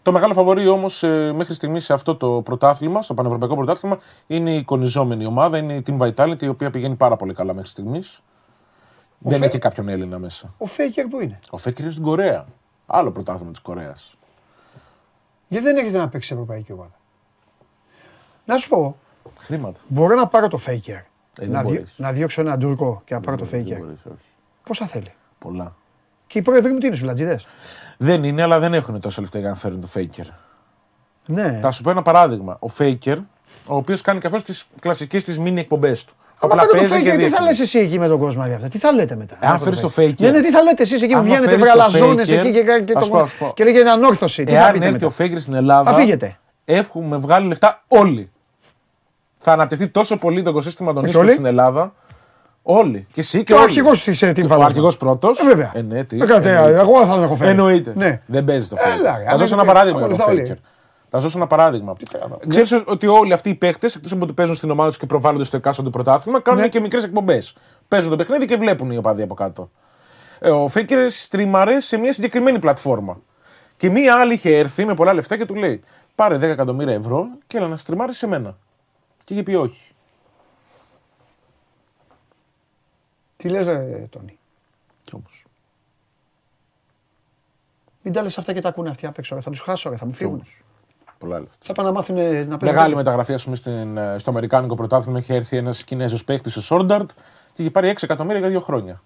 Το 0.08 0.14
μεγάλο 0.14 0.32
φαβορή 0.32 0.68
όμως 0.68 1.02
μέχρι 1.34 1.54
στιγμής 1.54 1.84
σε 1.84 1.92
αυτό 1.92 2.16
το 2.16 2.42
πρωτάθλημα, 2.44 3.02
στο 3.02 3.14
Πανευρωπαϊκό 3.14 3.54
Πρωτάθλημα, 3.56 3.98
είναι 4.26 4.50
η 4.52 4.56
εικονιζόμενη 4.56 5.26
ομάδα, 5.26 5.58
είναι 5.58 5.74
η 5.74 5.82
Team 5.86 5.98
Vitality, 5.98 6.42
η 6.42 6.48
οποία 6.48 6.70
πηγαίνει 6.70 6.94
πάρα 6.94 7.16
πολύ 7.16 7.34
καλά 7.34 7.54
μέχρι 7.54 7.70
στιγμής. 7.70 8.20
Δεν 9.18 9.38
Φε- 9.38 9.48
έχει 9.48 9.58
κάποιον 9.58 9.88
Έλληνα 9.88 10.18
μέσα. 10.18 10.54
Ο 10.58 10.66
Φέικερ 10.66 11.06
που 11.06 11.20
είναι. 11.20 11.38
Ο 11.50 11.56
Φέκερ 11.56 11.82
είναι 11.84 11.92
στην 11.92 12.04
Κορέα. 12.04 12.46
Άλλο 12.86 13.10
πρωτάθλημα 13.12 13.50
της 13.50 13.60
Κορέας. 13.60 14.16
Γιατί 15.48 15.64
δεν 15.64 15.76
έχετε 15.76 15.98
να 15.98 16.08
παίξει 16.08 16.28
σε 16.28 16.34
ευρωπαϊκή 16.34 16.72
ομάδα. 16.72 16.94
Να 18.44 18.56
σου 18.56 18.68
πω, 18.68 18.96
Χρήματα. 19.38 19.80
μπορώ 19.88 20.14
να 20.14 20.26
πάρω 20.26 20.48
το 20.48 20.56
Φέικερ. 20.56 21.00
δεν 21.34 21.50
να, 21.50 21.62
δι- 21.62 21.72
μπορείς. 21.72 21.94
να 21.98 22.12
διώξω 22.12 22.40
έναν 22.40 22.58
Τούρκο 22.58 23.02
και 23.04 23.14
να 23.14 23.20
πάρω 23.20 23.36
το 23.36 23.44
Δεν 23.44 23.52
Φέικερ. 23.52 23.78
μπορείς, 23.78 24.04
όχι. 24.06 24.28
Πόσα 24.64 24.86
θέλει; 24.86 25.12
Πολλά. 25.38 25.74
Και 26.28 26.38
οι 26.38 26.42
πρόεδροι 26.42 26.72
μου 26.72 26.78
τι 26.78 26.86
είναι, 26.86 26.96
σουλατζίδε. 26.96 27.40
Δεν 27.98 28.24
είναι, 28.24 28.42
αλλά 28.42 28.58
δεν 28.58 28.74
έχουν 28.74 29.00
τόσο 29.00 29.20
λεφτά 29.20 29.38
για 29.38 29.48
να 29.48 29.54
φέρουν 29.54 29.80
το 29.80 29.88
Faker. 29.94 30.26
Ναι. 31.26 31.58
Θα 31.62 31.70
σου 31.70 31.82
πω 31.82 31.90
ένα 31.90 32.02
παράδειγμα. 32.02 32.58
Ο 32.60 32.66
Faker, 32.78 33.16
ο 33.66 33.76
οποίος 33.76 34.00
κάνει 34.00 34.20
και 34.20 34.26
αυτό 34.26 34.42
τις 34.42 34.64
κλασικές 34.80 35.24
της 35.24 35.38
μήνυ 35.38 35.60
εκπομπές 35.60 36.04
του. 36.04 36.12
Άμα 36.40 36.54
πάρω 36.54 36.68
το 36.70 36.78
Faker, 36.78 36.80
τι 36.82 36.86
θα 36.88 37.16
δείχνει. 37.16 37.44
λες 37.44 37.60
εσύ 37.60 37.78
εκεί 37.78 37.98
με 37.98 38.08
τον 38.08 38.18
κόσμο 38.18 38.46
για 38.46 38.54
αυτά; 38.56 38.68
Τι 38.68 38.78
θα 38.78 38.92
λέτε 38.92 39.16
μετά; 39.16 39.36
Εάν 39.40 39.54
από 39.54 39.64
φέρεις 39.64 39.80
το 39.80 39.92
Faker. 39.96 40.00
Faker. 40.08 40.14
Ναι, 40.18 40.30
ναι, 40.30 40.40
τι 40.40 40.50
θα 40.50 40.62
λέτε 40.62 40.82
εσεί 40.82 40.94
εκεί 40.94 41.06
που 41.06 41.12
Άμα 41.12 41.22
βγαίνετε 41.22 41.44
φέρεις 41.44 41.58
το 41.58 41.64
βραλαζόνε 41.64 42.22
Faker, 42.22 42.28
εκεί 42.28 42.52
και, 42.52 42.62
και, 42.84 42.92
ας 42.96 43.04
το- 43.04 43.10
πω, 43.10 43.18
ας 43.18 43.34
πω. 43.34 43.52
και 43.54 43.64
λέγεται 43.64 43.90
ανόρθωση. 43.90 44.44
Τι 44.44 44.52
θα 44.52 44.58
Εάν 44.58 44.72
πείτε 44.72 44.86
έρθει 44.86 45.04
μετά; 45.04 45.24
ο 45.24 45.24
Faker 45.26 45.40
στην 45.40 45.54
Ελλάδα, 45.54 45.90
Θα 45.90 45.96
φύγετε. 45.96 46.38
έχουμε 46.64 47.16
βγάλει 47.16 47.46
λεφτά 47.46 47.82
όλοι. 47.88 48.30
Θα 49.40 49.52
αναπτυχθεί 49.52 49.88
τόσο 49.88 50.16
πολύ 50.16 50.42
το 50.42 50.50
οικοσύστημα 50.50 50.92
των 50.92 51.02
Όχι 51.02 51.10
ίσων 51.10 51.22
όλοι; 51.22 51.32
στην 51.32 51.44
Ελλάδα. 51.44 51.94
Όλοι. 52.70 53.06
Και 53.12 53.20
εσύ 53.20 53.38
και 53.38 53.44
Και 53.44 53.52
ο 53.52 53.56
όλοι. 53.56 53.64
αρχηγός 53.64 54.02
της 54.04 54.22
ε, 54.22 54.28
team 54.30 54.36
Ο 54.36 54.40
φαντάζομαι. 54.42 54.64
αρχηγός 54.64 54.96
πρώτος. 54.96 55.38
Ε, 55.38 55.44
βέβαια. 55.44 55.72
Ε, 55.74 55.80
ναι, 55.82 56.04
τι. 56.04 56.16
Ε, 56.20 56.26
κάτσε, 56.26 56.50
Εννοείται. 56.50 56.78
εγώ 56.80 57.06
θα 57.06 57.14
τον 57.14 57.22
έχω 57.22 57.36
φέρει. 57.36 57.50
Εννοείται. 57.50 57.92
Ναι. 57.96 58.20
Δεν 58.26 58.44
παίζει 58.44 58.68
το 58.68 58.76
Έλα, 58.78 59.14
Faker. 59.14 59.18
ρε, 59.18 59.24
Θα 59.24 59.30
αν 59.30 59.38
δώσω 59.38 59.38
δεν 59.38 59.46
ένα 59.48 59.56
φέρει, 59.56 59.66
παράδειγμα 59.66 59.98
για 59.98 60.06
όλα 60.06 60.16
το 60.16 60.22
αυτά 60.22 60.32
όλοι. 60.32 60.46
Faker. 60.50 60.56
Θα 61.10 61.18
δώσω 61.18 61.38
ένα 61.38 61.46
παράδειγμα. 61.46 61.96
Ξέρεις 62.48 62.82
ότι 62.86 63.06
όλοι 63.06 63.32
αυτοί 63.32 63.48
οι 63.50 63.54
παίχτες, 63.54 63.94
εκτός 63.96 64.12
από 64.12 64.24
ότι 64.24 64.32
παίζουν 64.32 64.54
στην 64.54 64.70
ομάδα 64.70 64.88
τους 64.88 64.98
και 64.98 65.06
προβάλλονται 65.06 65.44
στο 65.44 65.56
εκάστοτε 65.56 65.90
πρωτάθλημα, 65.90 66.40
κάνουν 66.40 66.60
Ναι. 66.60 66.68
και 66.68 66.80
μικρές 66.80 67.04
εκπομπές. 67.04 67.54
Παίζουν 67.88 68.10
το 68.10 68.16
παιχνίδι 68.16 68.46
και 68.46 68.56
βλέπουν 68.56 68.90
οι 68.90 68.96
οπαδοί 68.96 69.22
από 69.22 69.34
κάτω. 69.34 69.70
Ε, 70.40 70.50
Ο 70.50 70.68
Φέκερ 70.68 71.10
στριμαρέ 71.10 71.80
σε 71.80 71.96
μια 71.96 72.12
συγκεκριμένη 72.12 72.58
πλατφόρμα. 72.58 73.20
Και 73.76 73.90
μία 73.90 74.14
άλλη 74.16 74.32
είχε 74.34 74.56
έρθει 74.58 74.84
με 74.84 74.94
πολλά 74.94 75.12
λεφτά 75.12 75.36
και 75.36 75.44
του 75.46 75.54
λέει: 75.54 75.82
Πάρε 76.14 76.36
10 76.36 76.42
εκατομμύρια 76.42 76.94
ευρώ 76.94 77.26
και 77.46 77.56
έλα 77.56 77.66
να 77.68 77.76
στριμάρεις 77.76 78.18
σε 78.18 78.26
μένα. 78.26 78.56
Και 79.24 79.34
είχε 79.34 79.42
πει 79.42 79.54
όχι. 79.54 79.87
Τι 83.38 83.48
λες 83.48 83.66
ρε 83.66 84.06
Τόνι; 84.10 84.38
Κι 85.04 85.14
όμως. 85.14 85.44
Μην 88.02 88.12
τα 88.12 88.22
λες 88.22 88.38
αυτά 88.38 88.52
και 88.52 88.60
τα 88.60 88.68
ακούνε 88.68 88.90
αυτοί 88.90 89.06
απ' 89.06 89.18
έξω. 89.18 89.34
ρε. 89.34 89.40
Θα 89.40 89.50
τους 89.50 89.60
χάσω, 89.60 89.90
ρε, 89.90 89.96
θα 89.96 90.04
μου 90.04 90.12
φύγουν. 90.12 90.44
Πολλά 91.18 91.38
λεφτά. 91.38 91.56
Θα 91.60 91.72
πάνε 91.72 91.88
να 91.88 91.94
μάθουν 91.94 92.16
να 92.16 92.22
παίζουν. 92.22 92.58
Μεγάλη 92.60 92.94
μεταγραφή, 92.94 93.32
ας 93.32 93.44
πούμε, 93.44 93.56
στην, 93.56 93.96
ε, 93.96 94.18
στο 94.18 94.30
Αμερικάνικο 94.30 94.74
πρωτάθλημα 94.74 95.18
είχε 95.18 95.34
έρθει 95.34 95.56
ένας 95.56 95.84
Κινέζος 95.84 96.24
παίκτης 96.24 96.52
στο 96.52 96.60
Σόρνταρτ 96.60 97.10
και 97.52 97.62
είχε 97.62 97.70
πάρει 97.70 97.88
6 97.88 98.02
εκατομμύρια 98.02 98.40
για 98.40 98.48
δύο 98.48 98.60
χρόνια. 98.60 99.02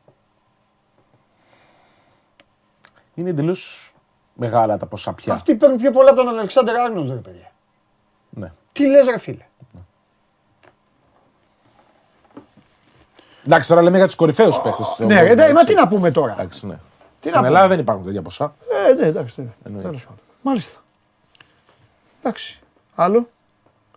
Είναι 3.14 3.30
εντελώς 3.30 3.92
μεγάλα 4.34 4.78
τα 4.78 4.86
ποσά 4.86 5.12
πια. 5.12 5.32
Αυτοί 5.32 5.54
παίρνουν 5.54 5.78
πιο 5.78 5.90
πολλά 5.90 6.10
από 6.10 6.22
τον 6.22 6.28
Αλεξάνδρ 6.28 6.76
Άρνολντ, 6.76 7.10
ρε 7.10 7.16
παιδιά. 7.16 7.52
Ναι. 8.30 8.52
Τι 8.72 8.86
λες 8.86 9.06
ρε 9.06 9.18
φίλε; 9.18 9.46
Εντάξει, 13.46 13.68
τώρα 13.68 13.82
λέμε 13.82 13.96
για 13.96 14.06
τους 14.06 14.14
κορυφαίους 14.14 14.60
παίκτες. 14.60 14.96
Ναι, 14.98 15.22
ρε, 15.22 15.30
εντάξει, 15.30 15.52
μα 15.52 15.64
τι 15.64 15.74
να 15.74 15.88
πούμε 15.88 16.10
τώρα. 16.10 16.32
Εντάξει, 16.32 16.66
ναι. 16.66 16.74
Τι 16.74 17.28
Στην 17.28 17.30
να 17.30 17.36
πούμε. 17.36 17.46
Ελλάδα 17.48 17.68
δεν 17.68 17.78
υπάρχουν 17.78 18.04
τέτοια 18.04 18.22
ποσά. 18.22 18.54
Ε, 18.90 18.94
ναι, 18.94 19.06
εντάξει. 19.06 19.40
ναι. 19.40 19.46
Εννοείται. 19.64 19.86
Τέλος 19.88 20.02
πάντων. 20.02 20.18
Μάλιστα. 20.42 20.78
Εντάξει. 22.22 22.60
Άλλο. 22.94 23.28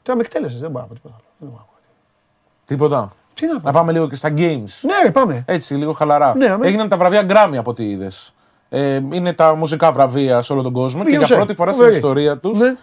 Τώρα 0.04 0.18
με 0.18 0.24
εκτέλεσες, 0.26 0.60
δεν 0.60 0.72
μπορώ 0.72 0.84
να 0.84 0.88
πω 0.88 0.94
τίποτα 0.96 1.16
άλλο. 1.18 1.24
Δεν 1.38 1.50
μπορώ 1.50 1.60
να 1.60 1.66
πω. 1.66 1.74
Τίποτα. 2.66 3.14
Τι 3.34 3.46
να 3.46 3.54
Να 3.54 3.60
πω. 3.60 3.72
πάμε 3.72 3.92
λίγο 3.92 4.08
και 4.10 4.16
στα 4.16 4.30
games. 4.38 4.80
Ναι, 4.82 4.94
ρε, 5.04 5.12
πάμε. 5.12 5.44
Έτσι, 5.48 5.74
λίγο 5.74 5.92
χαλαρά. 5.92 6.36
Ναι, 6.36 6.50
αμέ. 6.50 6.68
Έγιναν 6.68 6.90
τα 6.90 6.98
βραβεία 6.98 7.26
Grammy 7.30 7.56
από 7.58 7.72
ό,τι 7.72 7.90
είδες. 7.90 8.34
Ε, 8.70 8.96
είναι 8.96 9.34
τα 9.34 9.56
μουσικά 9.56 9.92
βραβεία 9.92 10.42
σε 10.42 10.54
όλο 10.54 10.62
τον 10.62 10.74
κόσμο 10.74 11.04
και 11.04 11.18
Beyoncé. 11.20 11.26
για 11.26 11.36
πρώτη 11.36 11.54
φορά 11.54 11.72
στην 11.72 11.84
Φοβερή. 11.84 11.96
ιστορία 11.96 12.38
τους 12.38 12.58
Ναι. 12.58 12.76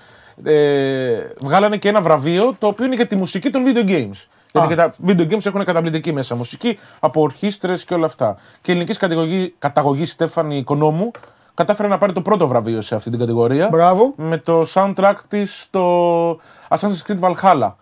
ε, 0.52 1.32
βγάλανε 1.42 1.76
και 1.76 1.88
ένα 1.88 2.00
βραβείο 2.00 2.54
το 2.58 2.66
οποίο 2.66 2.84
είναι 2.84 2.94
για 2.94 3.06
τη 3.06 3.16
μουσική 3.16 3.50
των 3.50 3.62
video 3.66 3.88
games. 3.88 4.24
Γιατί 4.52 4.68
και 4.68 4.74
τα 4.74 4.94
video 5.06 5.32
games 5.32 5.46
έχουν 5.46 5.64
καταπληκτική 5.64 6.12
μέσα 6.12 6.34
μουσική 6.34 6.78
από 7.00 7.20
ορχήστρες 7.20 7.84
και 7.84 7.94
όλα 7.94 8.04
αυτά. 8.04 8.36
Και 8.60 8.72
ελληνικής 8.72 8.96
καταγωγή, 8.96 9.54
καταγωγής 9.58 10.10
Στέφανη 10.10 10.56
Οικονόμου 10.56 11.10
κατάφερε 11.54 11.88
να 11.88 11.98
πάρει 11.98 12.12
το 12.12 12.22
πρώτο 12.22 12.46
βραβείο 12.46 12.80
σε 12.80 12.94
αυτή 12.94 13.10
την 13.10 13.18
κατηγορία. 13.18 13.68
Μπράβο. 13.68 14.12
Με 14.16 14.38
το 14.38 14.64
soundtrack 14.74 15.14
της 15.28 15.62
στο 15.62 16.40
Assassin's 16.68 17.06
Creed 17.06 17.18
Valhalla. 17.20 17.72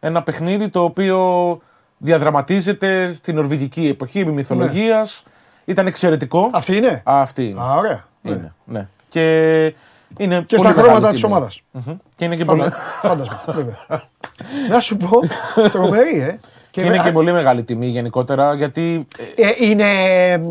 Ένα 0.00 0.22
παιχνίδι 0.22 0.68
το 0.68 0.82
οποίο 0.82 1.58
διαδραματίζεται 1.98 3.12
στην 3.12 3.34
νορβηγική 3.34 3.86
εποχή 3.86 4.20
επί 4.20 4.30
μυθολογίας. 4.30 5.22
Ήταν 5.64 5.86
εξαιρετικό. 5.86 6.40
Ναι. 6.40 6.48
Αυτή 6.52 6.76
είναι; 6.76 7.02
Α, 7.10 7.20
αυτή 7.20 7.48
είναι. 7.48 7.60
Α, 7.60 7.74
ωραία. 7.74 8.04
Είναι, 8.22 8.54
ναι. 8.64 8.88
Και 9.08 9.74
είναι 10.18 10.44
Και 10.46 10.56
πολύ 10.56 10.60
στα 10.60 10.68
μεγάλη 10.68 10.82
χρώματα 10.82 11.00
τιμή. 11.00 11.12
της 11.12 11.22
ομάδας. 11.24 11.62
Μμμ. 11.70 11.96
Και 12.16 12.24
είναι 12.24 12.36
και, 12.36 12.44
πολύ... 12.44 12.60
Φάντα- 12.60 12.76
Φάντασμα. 13.02 13.42
βέβαια. 13.46 13.76
Να 14.70 14.80
σου 14.80 14.96
πω, 14.96 15.20
τρομερή, 15.68 16.20
ε. 16.20 16.36
και 16.70 16.80
είναι 16.82 16.98
και 16.98 17.10
πολύ 17.12 17.32
μεγάλη 17.32 17.62
τιμή 17.62 17.86
γενικότερα 17.86 18.54
γιατί 18.54 19.06
Ε, 19.36 19.48
είναι, 19.66 19.84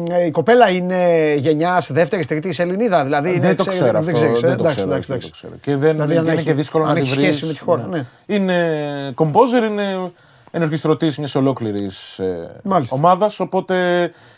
ε, 0.09 0.25
η 0.25 0.31
κοπέλα 0.31 0.69
είναι 0.69 1.33
γενιάς 1.37 1.91
δεύτερης, 1.91 2.27
τρίτης 2.27 2.59
Ελληνίδα. 2.59 3.03
Δηλαδή 3.03 3.29
είναι, 3.29 3.39
δεν 3.39 3.55
το 3.55 3.63
ξέρει- 3.63 3.79
ξέρω 3.83 3.97
αυτό. 3.99 4.11
Δεν 4.11 4.13
ξέρεις, 4.21 4.43
ε, 4.43 4.47
δεν 4.47 4.57
το 4.57 4.61
εντάξει, 4.63 4.75
ξέρω, 4.77 4.91
εντάξει, 4.91 5.09
δεν 5.11 5.19
το 5.19 5.25
εντάξει. 5.25 5.31
ξέρω. 5.31 5.53
Και, 5.61 5.75
δεν, 5.75 5.91
Δηλαδή, 5.91 6.11
και 6.13 6.17
αν 6.19 6.23
είναι 6.25 6.33
έχει- 6.33 6.43
και 6.43 6.53
δύσκολο 6.53 6.83
αν 6.83 6.89
να 6.89 6.95
τη 6.95 7.01
έχει 7.01 7.09
βρεις. 7.19 7.25
σχέση 7.35 7.45
με 7.45 7.53
τη 7.53 7.59
χώρα, 7.59 7.87
ναι. 7.87 8.05
Είναι 8.25 9.13
composer, 9.17 9.63
είναι 9.69 10.11
ενορχιστρωτής 10.51 11.17
μιας 11.17 11.35
ολόκληρης 11.35 12.19
ε, 12.19 12.51
Μάλιστα. 12.63 12.95
ομάδας, 12.95 13.39
οπότε 13.39 13.75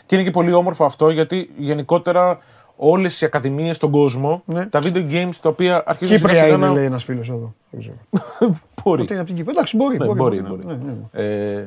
και 0.06 0.14
είναι 0.14 0.24
και 0.24 0.30
πολύ 0.30 0.52
όμορφο 0.52 0.84
αυτό 0.84 1.10
γιατί 1.10 1.50
γενικότερα 1.56 2.38
όλες 2.84 3.20
οι 3.20 3.24
ακαδημίες 3.24 3.76
στον 3.76 3.90
κόσμο, 3.90 4.42
Ναι. 4.44 4.66
τα 4.66 4.80
video 4.82 5.10
games 5.12 5.34
τα 5.42 5.48
οποία 5.48 5.82
αρχίζουν 5.86 6.16
Κύπρια 6.16 6.34
σιγά 6.34 6.46
είναι, 6.46 6.56
σιγά 6.56 6.66
να... 6.68 6.72
λέει 6.74 6.84
ένας 6.84 7.04
φίλος 7.04 7.28
εδώ. 7.30 7.54
Δεν 7.70 7.80
ξέρω. 7.80 7.96
Μπορεί. 8.84 9.02
Ότι 9.02 9.12
είναι 9.12 9.20
από 9.20 9.28
την 9.30 9.36
Κύπρο. 9.38 9.52
Εντάξει, 9.52 9.76
μπορεί. 9.76 9.98
Ναι, 9.98 10.04
μπορεί, 10.04 10.18
μπορεί, 10.18 10.42
ναι, 10.42 10.48
μπορεί. 10.48 10.64
ναι, 10.64 10.72
ναι, 10.74 10.92
ναι. 11.12 11.56
Ε, 11.56 11.66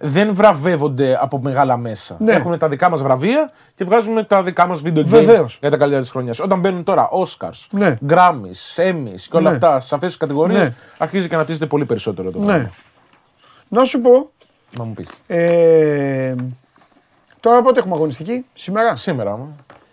δεν 0.00 0.34
βραβεύονται 0.34 1.18
από 1.20 1.38
μεγάλα 1.42 1.76
μέσα. 1.76 2.16
Ναι. 2.18 2.32
Έχουμε 2.32 2.56
τα 2.56 2.68
δικά 2.68 2.88
μας 2.90 3.02
βραβεία 3.02 3.50
και 3.74 3.84
βγάζουμε 3.84 4.22
τα 4.22 4.42
δικά 4.42 4.66
μας 4.66 4.82
video 4.84 4.98
games 4.98 5.04
Βεβαίως. 5.04 5.58
για 5.60 5.70
τα 5.70 5.76
καλύτερα 5.76 6.02
της 6.02 6.10
χρονιάς. 6.10 6.40
Όταν 6.40 6.60
μπαίνουν 6.60 6.84
τώρα 6.84 7.08
Oscars, 7.12 7.66
Ναι. 7.70 7.94
Grammys, 8.08 8.82
Emmys 8.90 9.20
και 9.30 9.36
όλα 9.36 9.48
Ναι. 9.48 9.54
αυτά 9.54 9.80
σε 9.80 9.94
αυτές 9.94 10.08
τις 10.10 10.18
κατηγορίες, 10.18 10.58
Ναι. 10.68 10.74
αρχίζει 10.98 11.28
και 11.28 11.34
αναπτύσσεται 11.34 11.66
πολύ 11.66 11.84
περισσότερο 11.84 12.30
το 12.30 12.38
Ναι. 12.38 12.44
πράγμα. 12.44 12.70
Να 13.68 13.84
σου 13.84 14.00
πω, 14.00 14.30
Να 14.78 14.84
μου 14.84 14.92
πεις. 14.94 15.08
ε, 15.26 16.34
τώρα 17.40 17.62
πότε 17.62 17.78
έχουμε 17.80 17.94
αγωνιστική, 17.94 18.44
σήμερα; 18.54 18.96
Σήμερα, 18.96 19.38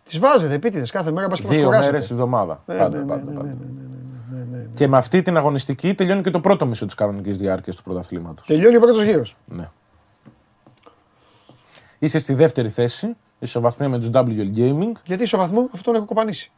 μου. 0.06 0.10
Τις 0.10 0.20
βάζετε 0.20 0.54
επίτηδες 0.54 0.92
κάθε 0.92 1.12
μέρα, 1.12 1.28
μπας 1.28 1.40
και 1.42 1.48
μας 1.48 1.56
δύο 1.56 1.66
κουράσετε. 1.66 1.92
μέρες 1.92 2.08
τη 2.08 2.14
εβδομάδα. 2.14 2.64
Ναι, 2.66 2.76
πάντα, 2.76 2.90
ναι, 2.98 3.04
ναι, 3.04 3.08
πάντα, 3.08 3.24
ναι, 3.24 3.38
πάντα. 3.38 3.48
ναι, 3.48 3.54
ναι, 4.30 4.46
ναι, 4.52 4.58
ναι. 4.58 4.66
Και 4.74 4.88
με 4.88 4.98
αυτή 4.98 5.22
την 5.22 5.38
αγωνιστική 5.38 5.94
τελειώνει 5.94 6.22
και 6.22 6.30
το 6.30 6.40
πρώτο 6.40 6.66
μισό 6.66 6.86
της 6.86 6.96
κανονικής 6.96 7.38
διάρκειας 7.38 7.76
του 7.76 7.84
πρωταθλήματος. 7.84 8.48
Τελειώνει 8.48 8.76
ο 8.76 8.80
πρώτος 8.80 9.04
γύρος. 9.04 9.36
Ναι. 9.46 9.70
Είσαι 12.00 12.20
στη 12.20 12.34
δεύτερη 12.34 12.70
θέση, 12.70 13.16
ισοβαθμία 13.40 13.90
με 13.90 14.00
τους 14.00 14.10
WL 14.14 14.56
Gaming. 14.56 14.92
Γιατί 15.06 15.24
ισοβαθμό 15.24 15.70
αυτό 15.74 15.84
τον 15.84 15.96
έχω 15.96 16.06
κοπανίσει. 16.06 16.52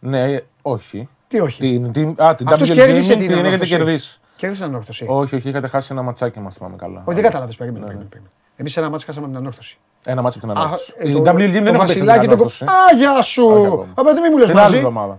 Ναι, 0.00 0.36
όχι. 0.62 1.08
Τι 1.28 1.40
όχι; 1.40 1.60
Την, 1.60 1.92
την, 1.92 2.14
α, 2.22 2.34
την 2.34 2.48
Αυτός 2.48 2.70
WL 2.70 2.74
κέρδισε 2.74 3.12
Gaming 3.14 3.16
την 3.18 3.26
την 3.26 3.30
έχετε 3.34 3.46
ανόρθωση. 3.46 3.70
κερδίσει. 3.76 4.18
Κέρδισε 4.36 4.64
ανόρθωση. 4.64 5.04
Όχι, 5.08 5.34
όχι, 5.36 5.48
είχατε 5.48 5.66
χάσει 5.68 5.88
ένα 5.92 6.02
ματσάκι, 6.02 6.38
αν 6.38 6.50
θυμάμαι 6.50 6.76
καλά. 6.76 7.02
Όχι, 7.04 7.14
δεν 7.14 7.24
κατάλαβες, 7.24 7.56
περίμενε. 7.56 7.80
Ναι, 7.80 7.86
περίμενε, 7.86 8.08
περίμενε. 8.10 8.34
Εμείς 8.56 8.76
ένα 8.76 8.90
μάτς 8.90 9.04
χάσαμε 9.04 9.26
την 9.26 9.36
ανόρθωση. 9.36 9.78
Ένα 10.06 10.22
μάτσο 10.22 10.38
από 10.42 10.48
την 10.52 10.58
Α, 10.58 10.64
ανόρθωση. 10.64 10.92
ε, 10.96 11.08
Η 11.08 11.12
το- 11.12 11.20
WL 11.20 11.24
Gaming 11.24 11.24
το 11.24 11.34
δεν 11.34 11.44
έχει 11.46 11.52
παίξει 11.52 11.70
την 11.70 11.76
Βασιλάκι 11.76 12.26
το- 12.26 12.32
ανόρθωση. 12.32 12.64
Α, 12.64 12.68
γεια 12.96 13.22
σου! 13.22 13.44
Όχι 13.46 13.66
ακόμα. 13.66 13.86
Απ' 13.94 14.06
τι 14.14 14.20
μη 14.20 14.28
μου 14.30 14.36
λες 14.38 14.46
Την 14.48 14.56
άλλη 14.56 14.64
μαζί. 14.64 14.76
εβδομάδα. 14.76 15.18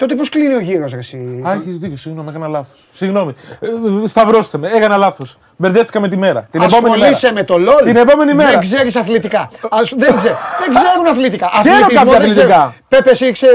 Τότε 0.00 0.14
πώς 0.14 0.28
κλείνει 0.28 0.54
ο 0.54 0.60
γύρος, 0.60 0.92
ρε. 0.92 0.98
Εσύ; 0.98 1.42
Α, 1.48 1.52
έχεις 1.52 1.78
δίκιο, 1.78 1.96
συγγνώμη, 1.96 2.28
έκανα 2.28 2.46
λάθος. 2.48 2.78
Συγγνώμη. 2.92 3.34
Ε, 3.60 4.06
σταυρώστε 4.06 4.58
με, 4.58 4.68
έκανα 4.76 4.96
λάθος. 4.96 5.38
Μπερδεύτηκα 5.56 6.00
με 6.00 6.08
τη 6.08 6.16
μέρα. 6.16 6.48
Την 6.50 6.62
επόμενη 6.62 6.82
μέρα. 6.98 7.10
Ασχολείσαι 7.10 7.32
με 7.32 7.42
το 7.44 7.54
LOL. 7.54 7.84
Την 7.84 7.96
επόμενη 7.96 8.34
μέρα. 8.34 8.50
Δεν 8.50 8.60
ξέρεις 8.60 8.96
αθλητικά. 8.96 9.50
Ας- 9.70 9.94
δεν, 9.96 10.16
ξέ, 10.16 10.28
δεν 10.60 10.74
ξέρουν 10.74 11.06
αθλητικά. 11.06 11.50
Ξέρω 11.54 11.74
Αθλητισμό 11.74 11.98
κάποια 12.10 12.18
δεν 12.20 12.30
αθλητικά. 12.30 12.54
ξέρουν. 12.54 12.74
Πέπε, 12.88 13.10
εσύ, 13.10 13.30
ξε, 13.32 13.46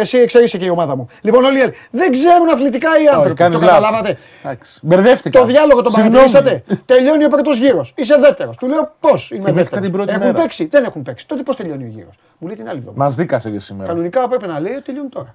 εσύ 0.00 0.18
εξαιρείσαι 0.18 0.58
και 0.58 0.64
η 0.64 0.68
ομάδα 0.68 0.96
μου. 0.96 1.08
Λοιπόν, 1.20 1.44
όλοι 1.44 1.58
οι 1.58 1.62
άλλοι 1.62 1.74
δεν 1.90 2.12
ξέρουν 2.12 2.48
αθλητικά 2.48 2.88
οι 3.04 3.06
άνθρωποι. 3.08 3.34
κάνεις 3.34 3.58
το 3.58 3.64
λάθος. 3.64 3.80
καταλάβατε. 3.82 4.18
Εντάξει. 4.44 4.78
Μπερδεύτηκα. 4.82 5.40
Το 5.40 5.46
διάλογο 5.46 5.82
τον 5.82 5.92
Συγγνώμη. 5.92 6.30
παρατηρήσατε. 6.30 6.76
Τελειώνει 6.86 7.24
ο 7.24 7.28
πρώτος 7.28 7.58
γύρος. 7.58 7.92
Είσαι 7.96 8.16
δεύτερος. 8.20 8.56
Του 8.56 8.66
λέω 8.66 8.92
πώς 9.00 9.30
είμαι 9.30 9.38
Θυμήθηκα 9.40 9.52
δεύτερος. 9.60 9.84
την 9.84 9.92
πρώτη 9.92 10.10
Έχουν 10.12 10.22
μέρα. 10.26 10.40
παίξει. 10.40 10.64
Δεν 10.66 10.84
έχουν 10.84 11.02
παίξει. 11.02 11.26
Τότε 11.26 11.42
πώς 11.42 11.56
τελειώνει 11.56 11.84
ο 11.84 11.88
γύρος. 11.88 12.14
Μου 12.38 12.46
λέει 12.46 12.56
την 12.56 12.68
άλλη 12.68 12.78
εβδομάδα. 12.78 13.04
Μας 13.04 13.14
δίκασες 13.14 13.52
και 13.52 13.58
σήμερα. 13.58 13.88
Κανονικά 13.88 14.28
πρέπει 14.28 14.46
να 14.46 14.60
λέει 14.60 14.72
ότι 14.72 14.82
τελειώνει 14.82 15.08
τώρα. 15.08 15.34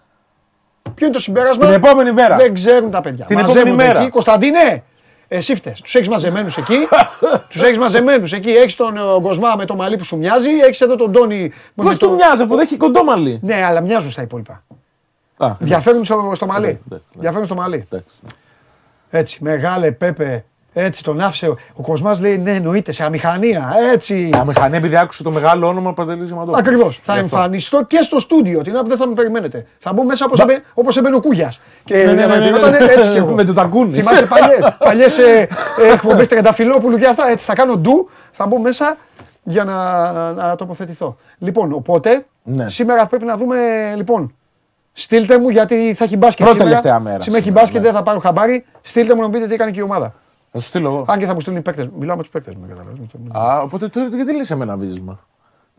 Ποιο 0.95 1.06
είναι 1.06 1.16
το 1.16 1.22
συμπέρασμα; 1.22 1.66
Την 1.66 1.74
επόμενη 1.74 2.11
μέρα. 2.11 2.36
Δεν 2.36 2.53
ξέρουν 2.53 2.91
τα 2.91 3.02
παιδιά. 3.02 3.26
Την 3.26 3.36
Μαζεύονται 3.36 3.60
επόμενη 3.70 3.88
μέρα. 3.88 3.99
Εκεί. 4.02 4.10
Κωνσταντίνε, 4.10 4.84
εσύ 5.28 5.56
φταίς. 5.56 5.82
Τους 5.82 5.95
έχεις 5.95 6.07
μαζεμένους 6.07 6.57
εκεί. 6.57 6.78
τους 7.49 7.61
έχεις 7.61 7.78
μαζεμένους 7.78 8.34
εκεί. 8.34 8.49
Έχεις 8.49 8.76
τον 8.76 8.98
ε, 8.98 9.02
Κοσμά 9.22 9.56
με 9.57 9.66
το 9.66 9.76
μαλλί 9.76 9.98
που 9.98 10.03
σου 10.03 10.18
μοιάζει. 10.18 10.49
Έχεις 10.49 10.82
εδώ 10.82 10.95
τον 10.95 11.11
Τόνι. 11.11 11.52
με 11.74 11.84
Πώς 11.84 11.98
το- 11.98 12.07
του 12.07 12.14
μοιάζει 12.14 12.41
αφού 12.41 12.56
δεν 12.56 12.60
έχει 12.66 12.78
κοντό 12.78 13.03
μαλλί; 13.03 13.40
Ναι, 13.41 13.64
αλλά 13.66 13.82
μοιάζουν 13.82 14.11
στα 14.11 14.22
υπόλοιπα. 14.22 14.64
Α, 15.38 15.52
Διαφέρουν 15.60 16.06
στο, 16.06 16.32
στο 16.36 16.45
μαλλί. 16.45 16.66
Ναι, 16.66 16.72
ναι, 16.72 16.95
ναι. 17.14 17.22
Διαφέρουν 17.22 17.45
στο 17.45 17.56
μαλλί. 17.56 17.76
εντάξει. 17.90 18.16
Έτσι, 19.10 19.44
μεγάλε 19.44 19.91
Πέπε. 19.91 20.45
Έτσι 20.73 21.03
τον 21.03 21.19
άφησε. 21.21 21.47
Ο 21.73 21.81
Κοσμά 21.81 22.17
λέει 22.19 22.37
ναι, 22.37 22.51
εννοείται 22.51 22.91
σε 22.91 23.03
αμηχανία. 23.03 23.73
Έτσι. 23.93 24.29
Τα 24.31 24.45
μηχανή 24.45 24.77
επειδή 24.77 24.95
άκουσε 24.97 25.23
το 25.23 25.31
μεγάλο 25.31 25.67
όνομα 25.67 25.93
Παντελή 25.93 26.25
Ζηματόπουλο. 26.25 26.57
Ακριβώς. 26.57 26.99
Θα 27.01 27.15
εμφανιστώ 27.17 27.83
και 27.83 28.01
στο 28.01 28.19
στούντιο 28.19 28.61
την 28.61 28.73
ώρα 28.73 28.81
που 28.83 28.89
δεν 28.89 28.97
θα 28.97 29.07
με 29.07 29.13
περιμένετε. 29.13 29.65
Θα 29.79 29.93
μπω 29.93 30.03
μέσα 30.03 30.25
όπως 30.25 30.39
έμπαι, 30.39 30.63
όπως 30.73 30.97
έμπαινε 30.97 31.15
ο 31.15 31.19
Κούγιας. 31.19 31.59
Και 31.83 31.95
Ναι, 31.95 32.03
ναι, 32.03 32.05
ναι, 32.05 32.13
ναι, 32.13 32.25
διαμαρτυρόταν 32.25 32.71
ναι. 32.71 32.91
έτσι 32.91 33.09
κι 33.09 33.17
εγώ. 33.17 33.33
Με 33.33 33.43
το 33.43 33.53
τακούνι. 33.53 33.93
Θυμάσαι 33.93 34.27
παλιέ 34.77 35.05
εκπομπές 35.93 36.27
Τρενταφυλόπουλου 36.27 36.97
και 36.97 37.07
αυτά. 37.07 37.29
Έτσι 37.29 37.45
θα 37.45 37.53
κάνω 37.53 37.75
ντου, 37.75 38.09
θα 38.31 38.47
μπω 38.47 38.59
μέσα 38.59 38.97
για 39.43 39.63
να, 39.63 40.11
να 40.31 40.55
τοποθετηθώ. 40.55 41.15
Λοιπόν, 41.37 41.73
οπότε 41.73 42.25
Ναι. 42.43 42.69
σήμερα 42.69 43.05
πρέπει 43.05 43.25
να 43.25 43.37
δούμε. 43.37 43.57
Λοιπόν, 43.95 44.33
στείλτε 44.93 45.39
μου 45.39 45.49
γιατί 45.49 45.93
θα 45.93 46.03
έχει 46.03 46.17
μπάσκετ. 46.17 46.45
Πρώτη 46.45 46.59
σήμερα. 46.61 46.79
τελευταία 46.81 46.99
μέρα 46.99 47.19
Σήμερα 47.19 47.37
έχει 47.37 47.47
σήμερα, 47.47 47.61
μπάσκετ, 47.61 47.81
ναι. 47.81 47.87
δεν 47.87 47.95
θα 47.95 48.03
πάρω 48.03 48.19
χαμπάρι. 48.19 48.65
Στείλτε 48.81 49.15
μου 49.15 49.21
να 49.21 49.27
μου 49.27 49.33
πείτε 49.33 49.47
τι 49.47 49.53
έκανε 49.53 49.71
και 49.71 49.79
η 49.79 49.83
ομάδα. 49.83 50.13
Θα 50.51 50.59
σου 50.59 50.65
στείλω 50.65 50.88
εγώ. 50.88 51.05
Αν 51.07 51.19
και 51.19 51.26
θα 51.26 51.34
μου 51.34 51.39
στείλουν 51.39 51.59
οι 51.59 51.61
παίκτες. 51.61 51.89
Μιλάω 51.99 52.15
με 52.15 52.21
τους 52.21 52.31
παίκτες 52.31 52.55
μου, 52.55 52.67
καταλαβαίνεις. 52.67 53.09
Α, 53.38 53.61
οπότε 53.61 53.88
τώρα 53.88 54.07
γιατί 54.07 54.35
λες 54.35 54.51
εμένα 54.51 54.77
βίσμα. 54.77 55.19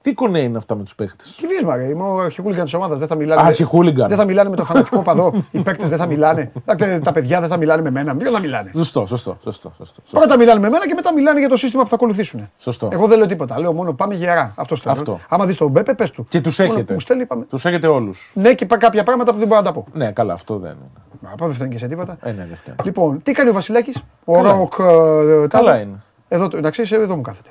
Τι 0.02 0.14
κονέ 0.14 0.39
είναι 0.39 0.56
αυτά 0.59 0.74
με 0.74 0.82
τους 0.82 0.94
παίχτες; 0.94 1.36
Τι 1.36 1.47
βίσμα, 1.47 1.77
ρε. 1.77 1.85
Είμαι 1.85 2.02
ο 2.02 2.18
αρχικούλιγκαν 2.20 2.64
της 2.64 2.74
ομάδας. 2.74 2.98
Δεν 2.98 3.09
θα 3.09 3.14
μιλάνε. 3.14 3.40
Α, 3.40 3.43
με- 3.44 3.48
αρχικούλιγκαν. 3.51 4.09
Δεν 4.09 4.16
θα 4.16 4.24
μιλάνε 4.24 4.51
με 4.51 4.56
το 4.56 4.64
φανατικό 4.64 5.02
παδό. 5.02 5.44
Οι 5.51 5.60
παίκτες 5.60 5.89
δεν 5.89 5.98
θα 5.98 6.06
μιλάνε. 6.06 6.52
Τα- 6.64 6.77
Τα 7.01 7.12
παιδιά 7.12 7.40
δεν 7.40 7.48
θα 7.48 7.56
μιλάνε 7.56 7.82
με 7.82 7.90
μένα. 7.90 8.16
Ποιο 8.16 8.31
θα 8.31 8.40
μιλάνε. 8.40 8.70
Σωστό, 8.74 9.06
σωστό, 9.06 9.36
σωστό. 9.43 9.72
σωστό, 9.77 10.01
σωστό. 10.02 10.18
Πρώτα 10.18 10.36
μιλάνε 10.36 10.60
με 10.60 10.68
μένα 10.68 10.86
και 10.86 10.94
μετά 10.94 11.12
μιλάνε 11.12 11.39
για 11.39 11.48
το 11.48 11.56
σύστημα 11.56 11.82
που 11.82 11.89
θα 11.89 11.94
ακολουθήσουν. 11.94 12.51
Σωστό. 12.56 12.89
Εγώ 12.93 13.06
δεν 13.06 13.18
λέω 13.18 13.27
τίποτα. 13.27 13.60
Λέω 13.60 13.72
μόνο 13.72 13.93
πάμε 13.93 14.14
γερά. 14.14 14.52
Αυτό 14.56 14.77
θέλω. 14.77 14.94
Αυτό. 14.94 15.18
Άμα 15.28 15.47
δεις 15.47 15.56
τον 15.56 15.70
Μπέπε, 15.70 15.94
πες 15.94 16.10
του. 16.10 16.27
Και 16.28 16.40
τους 16.40 16.59
Μόνο 16.59 16.70
έχετε. 16.72 16.86
που 16.86 16.93
Μου 16.93 17.01
στέλνει, 17.01 17.27
πάμε. 17.27 17.44
Τους 17.44 17.64
έχετε 17.64 17.86
όλους. 17.86 18.32
Ναι, 18.35 18.55
και 18.55 18.66
πά- 18.66 18.78
κάποια 18.78 19.02
πράγματα 19.02 19.32
που 19.32 19.39
δεν 19.39 19.48
μπορώ 19.48 19.60
να 19.60 19.66
τα 19.66 19.72
πω. 19.72 19.85
Ναι, 19.93 20.12
καλά, 20.12 20.32
αυτό 20.32 20.59
δεν 20.59 20.70
είναι. 20.70 21.31
Από 21.32 21.47
δεν 21.47 21.55
φταίνει 21.55 21.70
και 21.70 21.78
σε 21.78 21.86
τίποτα. 21.86 22.16
Ε, 22.22 22.31
ναι, 22.32 22.47
δεν 22.48 22.56
φταίει. 22.56 22.74
Λοιπόν, 22.85 23.22
τι 23.22 23.32
κάνει 23.32 23.51
ο 23.51 23.52
Βασιλάκης; 23.52 24.02
Ο 24.24 24.32
Καλά. 24.32 24.52
Ροκ. 24.52 24.72
ε, 24.78 24.82
Καλά 24.85 25.48
τάδε. 25.48 25.78
είναι. 25.81 26.02
Εδώ, 26.28 26.48
το- 26.48 26.60
να 26.60 26.70
ξέρεις, 26.70 26.93
εδώ 26.93 27.16
μου 27.16 27.22
κάθεται. 27.22 27.51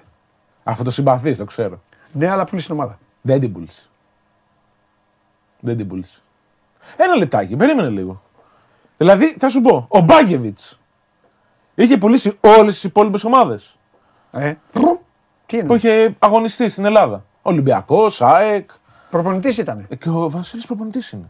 Αυτό 0.64 0.84
το 0.84 0.92
συμπαθείς, 0.92 1.38
το 1.38 1.46
ξέρω. 1.46 1.82
Ναι, 2.12 2.28
αλλά 2.28 2.46
πουλήσει 2.46 2.68
την 2.68 2.76
ομάδα; 2.76 3.00
Δεν 3.22 3.40
την 3.40 3.52
πούλησε. 3.54 3.88
Δεν 5.60 5.78
την 5.78 5.88
πούλησε. 5.88 6.22
Ένα 6.98 7.16
λεπτάκι, 7.16 7.56
περίμενε 7.56 7.90
λίγο. 7.90 8.22
Δηλαδή, 8.98 9.36
θα 9.40 9.50
σου 9.50 9.62
πω, 9.62 9.86
ο 9.90 10.00
Μπάγεβιτ 10.00 10.60
είχε 11.76 11.98
πουλήσει 11.98 12.38
όλες 12.42 12.74
τις 12.74 12.84
υπόλοιπες 12.84 13.24
ομάδες 13.24 13.78
Ε, 14.32 14.54
τι 15.46 15.58
είναι; 15.58 15.66
που 15.66 15.76
είχε 15.76 16.16
αγωνιστεί 16.20 16.70
στην 16.70 16.86
Ελλάδα. 16.86 17.26
Ολυμπιακός, 17.42 18.22
ΑΕΚ. 18.22 18.70
Προπονητής 19.10 19.58
ήταν. 19.58 19.86
Ε, 19.90 19.96
Και 19.96 20.10
ο 20.10 20.30
Βασίλης 20.30 20.66
προπονητής 20.66 21.12
είναι. 21.12 21.30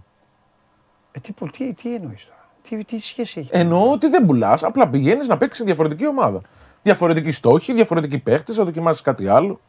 Ε, 1.11 1.19
τι, 1.19 1.33
τι, 1.51 1.73
τι 1.73 1.95
εννοείς 1.95 2.25
τώρα; 2.25 2.47
Τι, 2.61 2.83
τι 2.85 2.99
σχέση 2.99 3.39
έχει; 3.39 3.49
Εννοώ 3.53 3.91
ότι 3.91 4.07
δεν 4.07 4.25
πουλάς, 4.25 4.63
απλά 4.63 4.89
πηγαίνεις 4.89 5.27
να 5.27 5.37
παίξεις 5.37 5.65
διαφορετική 5.65 6.07
ομάδα. 6.07 6.41
Διαφορετική 6.81 7.31
στόχη, 7.31 7.73
διαφορετικοί 7.73 8.19
παίχτες, 8.19 8.57
να 8.57 8.63
δοκιμάσεις 8.63 9.01
κάτι 9.01 9.27
άλλο. 9.27 9.59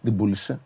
Δεν 0.00 0.14
πούλησε. 0.14 0.60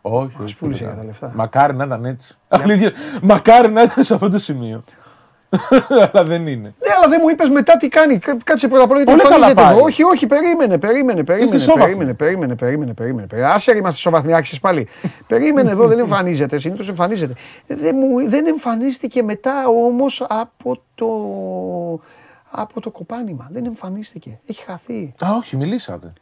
Όχι, 0.00 0.36
όχι. 0.42 0.56
πούλησε 0.56 0.78
τίποτα. 0.78 0.94
για 0.94 1.00
τα 1.02 1.04
λεφτά. 1.06 1.32
Μακάρι 1.34 1.74
να 1.74 1.84
ήταν 1.84 2.04
έτσι. 2.04 2.38
Αλήθεια, 2.48 2.92
μακάρι 3.22 3.72
να 3.72 3.82
ήταν 3.82 4.04
σε 4.04 4.14
αυτό 4.14 4.28
το 4.28 4.38
σημείο. 4.38 4.84
Αλλά 6.12 6.22
δεν 6.24 6.46
είναι. 6.46 6.74
Ναι, 6.86 6.94
αλλά 6.96 7.08
δεν 7.08 7.18
μου 7.22 7.28
είπες 7.28 7.48
μετά 7.48 7.76
τι 7.76 7.88
κάνει. 7.88 8.18
Κα- 8.18 8.36
Κάτσε 8.44 8.68
πρώτα 8.68 8.84
απ' 8.84 8.90
όλα. 8.90 9.02
γιατί 9.02 9.10
Πολύ 9.18 9.22
καλά 9.32 9.34
εμφανίζεται 9.46 9.62
πάει. 9.62 9.74
εδώ. 9.76 9.84
Όχι, 9.84 10.02
όχι, 10.02 10.26
περίμενε, 10.26 10.78
περίμενε. 10.78 11.24
περίμενε, 11.24 11.58
σόβαθμοι. 11.58 11.84
περίμενε, 11.84 12.14
περίμενε, 12.14 12.54
περίμενε, 12.54 12.92
περίμενε, 12.94 13.26
περίμενε. 13.26 13.54
Άσε 13.54 13.76
είμαστε 13.76 14.00
σοβαθμοί, 14.00 14.32
άρχισε 14.34 14.58
πάλι. 14.60 14.88
περίμενε 15.26 15.70
εδώ, 15.70 15.86
δεν 15.86 15.98
εμφανίζεται. 15.98 16.58
Συνήθως 16.58 16.88
εμφανίζεται. 16.88 17.34
Δεν, 17.66 17.96
μου, 17.96 18.28
δεν 18.28 18.46
εμφανίστηκε 18.46 19.22
μετά 19.22 19.66
όμως 19.66 20.26
από 20.28 20.82
το, 20.94 21.06
από 22.50 22.80
το 22.80 22.90
κοπάνημα. 22.90 23.48
Δεν 23.50 23.64
εμφανίστηκε. 23.64 24.38
Έχει 24.46 24.62
χαθεί. 24.64 25.14
Α, 25.24 25.28
όχι, 25.36 25.56
μιλήσατε. 25.56 26.12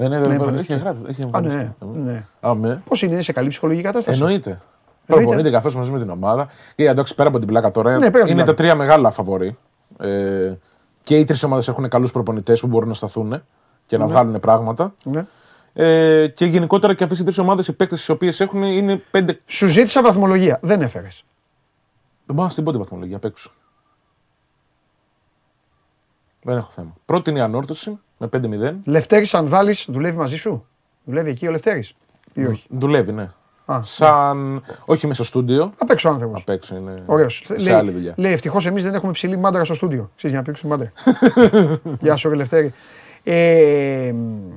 Δεν 0.00 0.06
είναι, 0.06 0.16
Ναι, 0.16 0.22
δεν 0.22 0.32
εμφανίστηκε. 0.32 0.72
έχει 0.72 0.82
γράψει. 0.82 1.02
Έχει 1.08 1.20
Α, 1.22 1.24
εμφανιστεί. 1.24 1.74
ναι, 1.92 2.12
ναι. 2.12 2.24
Α, 2.40 2.54
ναι. 2.54 2.74
Πώς 2.74 3.02
είναι, 3.02 3.12
είναι 3.12 3.22
σε 3.22 3.32
καλή 3.32 3.48
ψυχολογική 3.48 3.84
κατάσταση; 3.86 4.18
Εννοείται. 4.20 4.60
Προπονείται 5.06 5.50
καθώ 5.50 5.70
μαζί 5.78 5.90
με 5.90 5.98
την 5.98 6.10
ομάδα. 6.10 6.48
Και 6.74 6.88
εντάξει, 6.88 7.14
πέρα 7.14 7.28
από 7.28 7.38
την 7.38 7.46
πλάκα 7.46 7.70
τώρα, 7.70 7.90
Ναι, 7.90 7.96
πέρα 7.98 8.08
από 8.08 8.16
την 8.18 8.26
είναι 8.26 8.34
πλάκα. 8.34 8.50
τα 8.50 8.54
τρία 8.62 8.74
μεγάλα 8.74 9.10
φαβορή. 9.10 9.58
Ε, 9.98 10.54
και 11.02 11.18
οι 11.18 11.24
τρεις 11.24 11.42
ομάδες 11.42 11.68
έχουν 11.68 11.88
καλούς 11.88 12.12
προπονητές 12.12 12.60
που 12.60 12.66
μπορούν 12.66 12.88
να 12.88 12.94
σταθούν 12.94 13.42
και 13.86 13.98
να 13.98 14.06
βγάλουν 14.06 14.40
πράγματα. 14.40 14.94
Ναι. 15.04 15.26
Ε, 15.72 16.26
και 16.28 16.44
γενικότερα 16.46 16.94
και 16.94 17.02
αυτές 17.04 17.18
οι 17.18 17.22
τρεις 17.24 17.38
ομάδες, 17.38 17.68
οι 17.68 17.72
παίκτες 17.72 17.98
τις 17.98 18.08
οποίες 18.08 18.40
έχουν 18.40 18.62
είναι 18.62 18.96
πέντε. 19.10 19.40
Σου 19.46 19.66
ζήτησα 19.66 20.02
βαθμολογία. 20.02 20.58
Δεν 20.62 20.82
έφερες. 20.82 21.24
Δεν 22.26 22.34
μπορώ 22.34 22.42
να 22.46 22.48
στην 22.52 22.64
πω 22.64 22.72
τη 22.72 22.78
βαθμολογία 22.78 23.16
απ' 23.16 23.24
έξω. 23.24 23.50
Δεν 26.42 26.56
έχω 26.56 26.70
θέμα. 26.70 26.94
Πρώτη 27.04 27.30
είναι 27.30 27.38
η 27.38 27.42
ανόρθωση 27.42 27.98
με 28.18 28.28
5-0. 28.32 28.74
Λευτέρης 28.84 29.28
Σανδάλη 29.28 29.76
δουλεύει 29.86 30.16
μαζί 30.16 30.36
σου; 30.36 30.66
Δουλεύει 31.04 31.30
εκεί 31.30 31.46
ο 31.46 31.50
Λευτέρης; 31.50 31.94
Ή 32.32 32.44
όχι; 32.44 32.66
Δουλεύει, 32.70 33.12
ναι. 33.12 33.30
Α, 33.72 33.80
Σαν. 33.82 34.62
Όχι 34.84 35.06
μέσα 35.06 35.24
στο 35.24 35.24
στούντιο. 35.24 35.72
Απ' 35.78 35.90
έξω 35.90 36.08
άνθρωπος. 36.08 36.40
Απ' 36.40 36.48
έξω 36.48 36.76
είναι. 36.76 37.02
Ωραίος. 37.06 37.42
Σε 37.56 37.74
άλλη 37.74 37.90
δουλειά. 37.90 38.14
Λέει 38.16 38.32
ευτυχώς 38.32 38.66
εμείς 38.66 38.82
δεν 38.82 38.94
έχουμε 38.94 39.12
ψηλή 39.12 39.36
μάντρα 39.36 39.64
στο 39.64 39.74
στούντιο. 39.74 40.10
Ξέρεις, 40.16 40.36
για 40.36 40.38
να 40.38 40.42
παίξουμε 40.42 40.76
μάντρα. 40.76 40.92
Γεια 42.00 42.16
σου, 42.16 42.28
ρε 42.28 42.34
Λευτέρη. 42.36 42.72
Ε, 43.24 44.12
μ, 44.14 44.50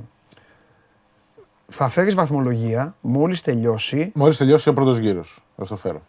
θα 1.68 1.88
φέρεις 1.88 2.14
βαθμολογία 2.16 2.96
μόλις 3.02 3.42
τελειώσει. 3.42 4.12
Μόλις 4.16 4.38
τελειώσει 4.38 4.70
ο 4.70 4.74
πρώτος 4.74 4.98
γύρος. 4.98 5.40
Θα 5.58 5.66
το 5.66 5.76
φέρω. 5.76 6.02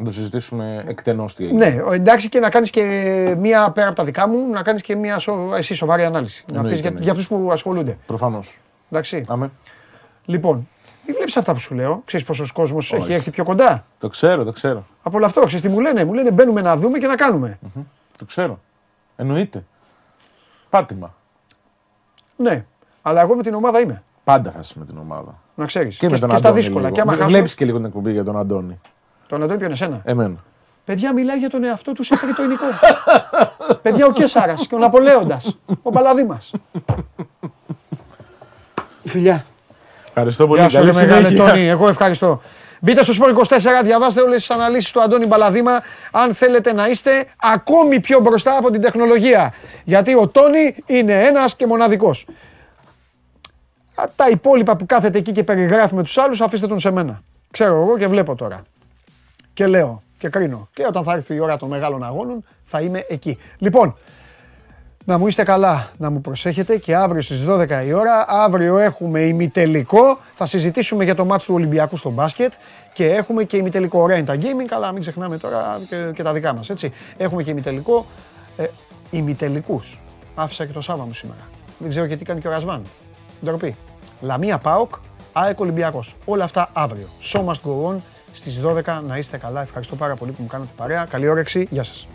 Να 0.00 0.04
το 0.04 0.12
συζητήσουμε 0.12 0.84
εκτενώς 0.86 1.34
τι 1.34 1.44
έγινε. 1.44 1.68
Ναι, 1.68 1.82
ο- 1.82 1.92
εντάξει 1.92 2.28
και 2.28 2.38
να 2.40 2.50
κάνεις 2.50 2.70
και 2.70 2.82
μία 3.38 3.70
πέρα 3.70 3.86
από 3.86 3.96
τα 3.96 4.04
δικά 4.04 4.28
μου, 4.28 4.50
να 4.50 4.62
κάνεις 4.62 4.82
και 4.82 4.96
μία 4.96 5.18
σο, 5.18 5.54
εσύ 5.54 5.74
σοβαρή 5.74 6.02
ανάλυση. 6.04 6.44
να 6.48 6.56
Εννοείται, 6.56 6.70
πεις 6.70 6.80
για, 6.80 6.88
εννοείται. 6.88 7.10
για 7.12 7.20
αυτούς 7.22 7.28
που 7.44 7.52
ασχολούνται. 7.52 7.98
Προφανώς. 8.06 8.58
Εντάξει. 8.90 9.24
Αμέ. 9.28 9.50
Λοιπόν, 10.24 10.68
μην 11.06 11.14
βλέπεις 11.16 11.36
αυτά 11.36 11.52
που 11.52 11.58
σου 11.58 11.74
λέω; 11.74 12.02
Ξέρεις 12.04 12.26
πόσος 12.26 12.52
κόσμος 12.52 12.92
έχει 12.92 13.12
έρθει 13.12 13.30
πιο 13.30 13.44
κοντά; 13.44 13.84
Το 13.98 14.08
ξέρω, 14.08 14.44
το 14.44 14.52
ξέρω. 14.52 14.86
Από 15.02 15.16
όλο 15.16 15.26
αυτό, 15.26 15.40
ξέρεις 15.40 15.60
τι 15.64 15.68
μου 15.68 15.80
λένε; 15.80 16.04
Μου 16.04 16.12
λένε 16.14 16.30
μπαίνουμε 16.30 16.60
να 16.60 16.76
δούμε 16.76 16.98
και 16.98 17.06
να 17.06 17.14
κάνουμε. 17.14 17.58
Το 18.18 18.24
ξέρω. 18.24 18.60
Εννοείται. 19.16 19.64
Πάτημα. 20.70 21.14
Ναι, 22.36 22.64
αλλά 23.02 23.20
εγώ 23.20 23.34
με 23.36 23.42
την 23.42 23.54
ομάδα 23.54 23.80
είμαι. 23.80 24.02
Πάντα 24.24 24.50
θα 24.50 24.58
είσαι 24.58 24.74
με 24.78 24.84
την 24.84 24.96
ομάδα. 24.98 25.38
Να 25.54 25.66
ξέρεις. 25.66 25.96
Και, 25.96 26.08
με 26.08 26.18
τον 26.18 26.28
και 26.30 26.36
στα 26.36 26.48
Αντώνη. 26.48 26.60
δύσκολα. 26.62 26.82
λίγο. 26.82 26.94
Και 26.94 27.00
άμα 27.00 27.10
Βλέ- 27.10 27.22
χάσω. 27.22 27.34
Βλέπεις 27.34 27.54
και 27.54 27.64
λίγο 27.64 27.76
την 27.76 27.86
εκπομπή 27.86 28.12
για 28.12 28.24
τον 28.24 28.38
Αντώνη. 28.38 28.80
Τον 29.28 29.42
Αντώνη 29.42 29.58
ποιον 29.58 29.70
εσένα; 29.70 30.00
Εμένα. 30.04 30.36
Παιδιά 30.84 31.12
μιλάει 31.12 31.38
για 31.38 31.50
τον 31.50 31.64
εαυτό 31.64 31.92
του 31.92 32.02
σε 32.02 32.16
τρίτο 32.16 32.42
υλικό. 32.42 32.64
Παιδιά 33.82 34.06
ο 34.06 34.12
Κέσσαρα 34.12 34.54
και 34.54 34.74
ο 34.74 34.78
Ναπολέοντας. 34.78 35.56
Ο 35.82 35.90
Παλαδίμα. 35.90 36.40
Φιλιά. 39.04 39.44
Ευχαριστώ 40.06 40.46
πολύ. 40.46 40.60
Γεια 40.60 40.68
σου, 40.70 40.76
Καλή 40.76 40.90
ρε 40.90 40.94
μεγάλε 40.94 41.26
συνέχεια. 41.26 41.46
Τόνι. 41.46 41.66
Εγώ 41.66 41.88
ευχαριστώ. 41.88 42.40
Μπείτε 42.80 43.02
στο 43.02 43.24
Sport 43.24 43.34
24, 43.36 43.44
διαβάστε 43.84 44.20
όλες 44.20 44.36
τις 44.36 44.50
αναλύσεις 44.50 44.92
του 44.92 45.02
Αντώνη 45.02 45.26
Μπαλαδήμα 45.26 45.80
αν 46.10 46.34
θέλετε 46.34 46.72
να 46.72 46.88
είστε 46.88 47.26
ακόμη 47.42 48.00
πιο 48.00 48.20
μπροστά 48.20 48.56
από 48.56 48.70
την 48.70 48.80
τεχνολογία. 48.80 49.54
Γιατί 49.84 50.14
ο 50.14 50.28
Τόνι 50.28 50.76
είναι 50.86 51.22
ένας 51.24 51.56
και 51.56 51.66
μοναδικός. 51.66 52.26
Α, 53.94 54.04
Τα 54.16 54.28
υπόλοιπα 54.28 54.76
που 54.76 54.86
κάθεται 54.86 55.18
εκεί 55.18 55.32
και 55.32 55.44
περιγράφει 55.44 55.94
με 55.94 56.02
τους 56.02 56.18
άλλους 56.18 56.40
αφήστε 56.40 56.66
τον 56.66 56.80
σε 56.80 56.90
μένα. 56.90 57.22
Ξέρω 57.50 57.82
εγώ 57.82 57.98
και 57.98 58.06
βλέπω 58.08 58.34
τώρα. 58.34 58.62
Και 59.58 59.66
λέω 59.66 60.00
και 60.18 60.28
κρίνω. 60.28 60.68
Και 60.72 60.84
όταν 60.86 61.04
θα 61.04 61.12
έρθει 61.12 61.34
η 61.34 61.40
ώρα 61.40 61.56
των 61.56 61.68
μεγάλων 61.68 62.04
αγώνων 62.04 62.44
θα 62.64 62.80
είμαι 62.80 63.04
εκεί. 63.08 63.38
Λοιπόν, 63.58 63.96
Να 65.04 65.18
μου 65.18 65.26
είστε 65.26 65.44
καλά, 65.44 65.88
να 65.96 66.10
μου 66.10 66.20
προσέχετε 66.20 66.76
και 66.76 66.96
αύριο 66.96 67.22
στις 67.22 67.44
12 67.48 67.82
η 67.86 67.92
ώρα. 67.92 68.24
Αύριο 68.28 68.78
έχουμε 68.78 69.20
ημιτελικό. 69.20 70.18
Θα 70.34 70.46
συζητήσουμε 70.46 71.04
για 71.04 71.14
το 71.14 71.24
μάτς 71.24 71.44
του 71.44 71.54
Ολυμπιακού 71.54 71.96
στο 71.96 72.10
μπάσκετ 72.10 72.52
και 72.92 73.06
έχουμε 73.06 73.44
και 73.44 73.56
ημιτελικό 73.56 74.06
Renta 74.10 74.34
Gaming. 74.34 74.68
Αλλά 74.70 74.92
μην 74.92 75.00
ξεχνάμε 75.00 75.38
τώρα 75.38 75.80
και, 75.88 76.10
και 76.14 76.22
τα 76.22 76.32
δικά 76.32 76.52
μας, 76.54 76.70
έτσι. 76.70 76.92
Έχουμε 77.16 77.42
και 77.42 77.50
ημιτελικό. 77.50 78.06
Ε, 78.56 78.66
ημιτελικούς. 79.10 79.98
Άφησα 80.34 80.66
και 80.66 80.72
το 80.72 80.80
Σάββα 80.80 81.04
μου 81.04 81.14
σήμερα. 81.14 81.40
Δεν 81.78 81.88
ξέρω 81.88 82.04
γιατί 82.04 82.24
κάνει 82.24 82.40
και 82.40 82.48
ο 82.48 82.50
Ρασβάν. 82.50 82.82
Ντροπή. 83.44 83.76
Λαμία 84.20 84.58
Πάοκ, 84.58 84.94
ΑΕΚ 85.32 85.60
Ολυμπιακός. 85.60 86.14
Όλα 86.24 86.44
αυτά 86.44 86.70
αύριο. 86.72 87.08
So 87.32 87.38
must 87.38 87.60
go 87.64 87.92
on 87.92 87.96
στις 88.32 88.60
12 88.64 89.00
να 89.06 89.18
είστε 89.18 89.36
καλά. 89.36 89.62
Ευχαριστώ 89.62 89.96
πάρα 89.96 90.16
πολύ 90.16 90.32
που 90.32 90.42
μου 90.42 90.48
κάνατε 90.48 90.70
παρέα. 90.76 91.06
Καλή 91.10 91.28
όρεξη. 91.28 91.66
Γεια 91.70 91.82
σας. 91.82 92.06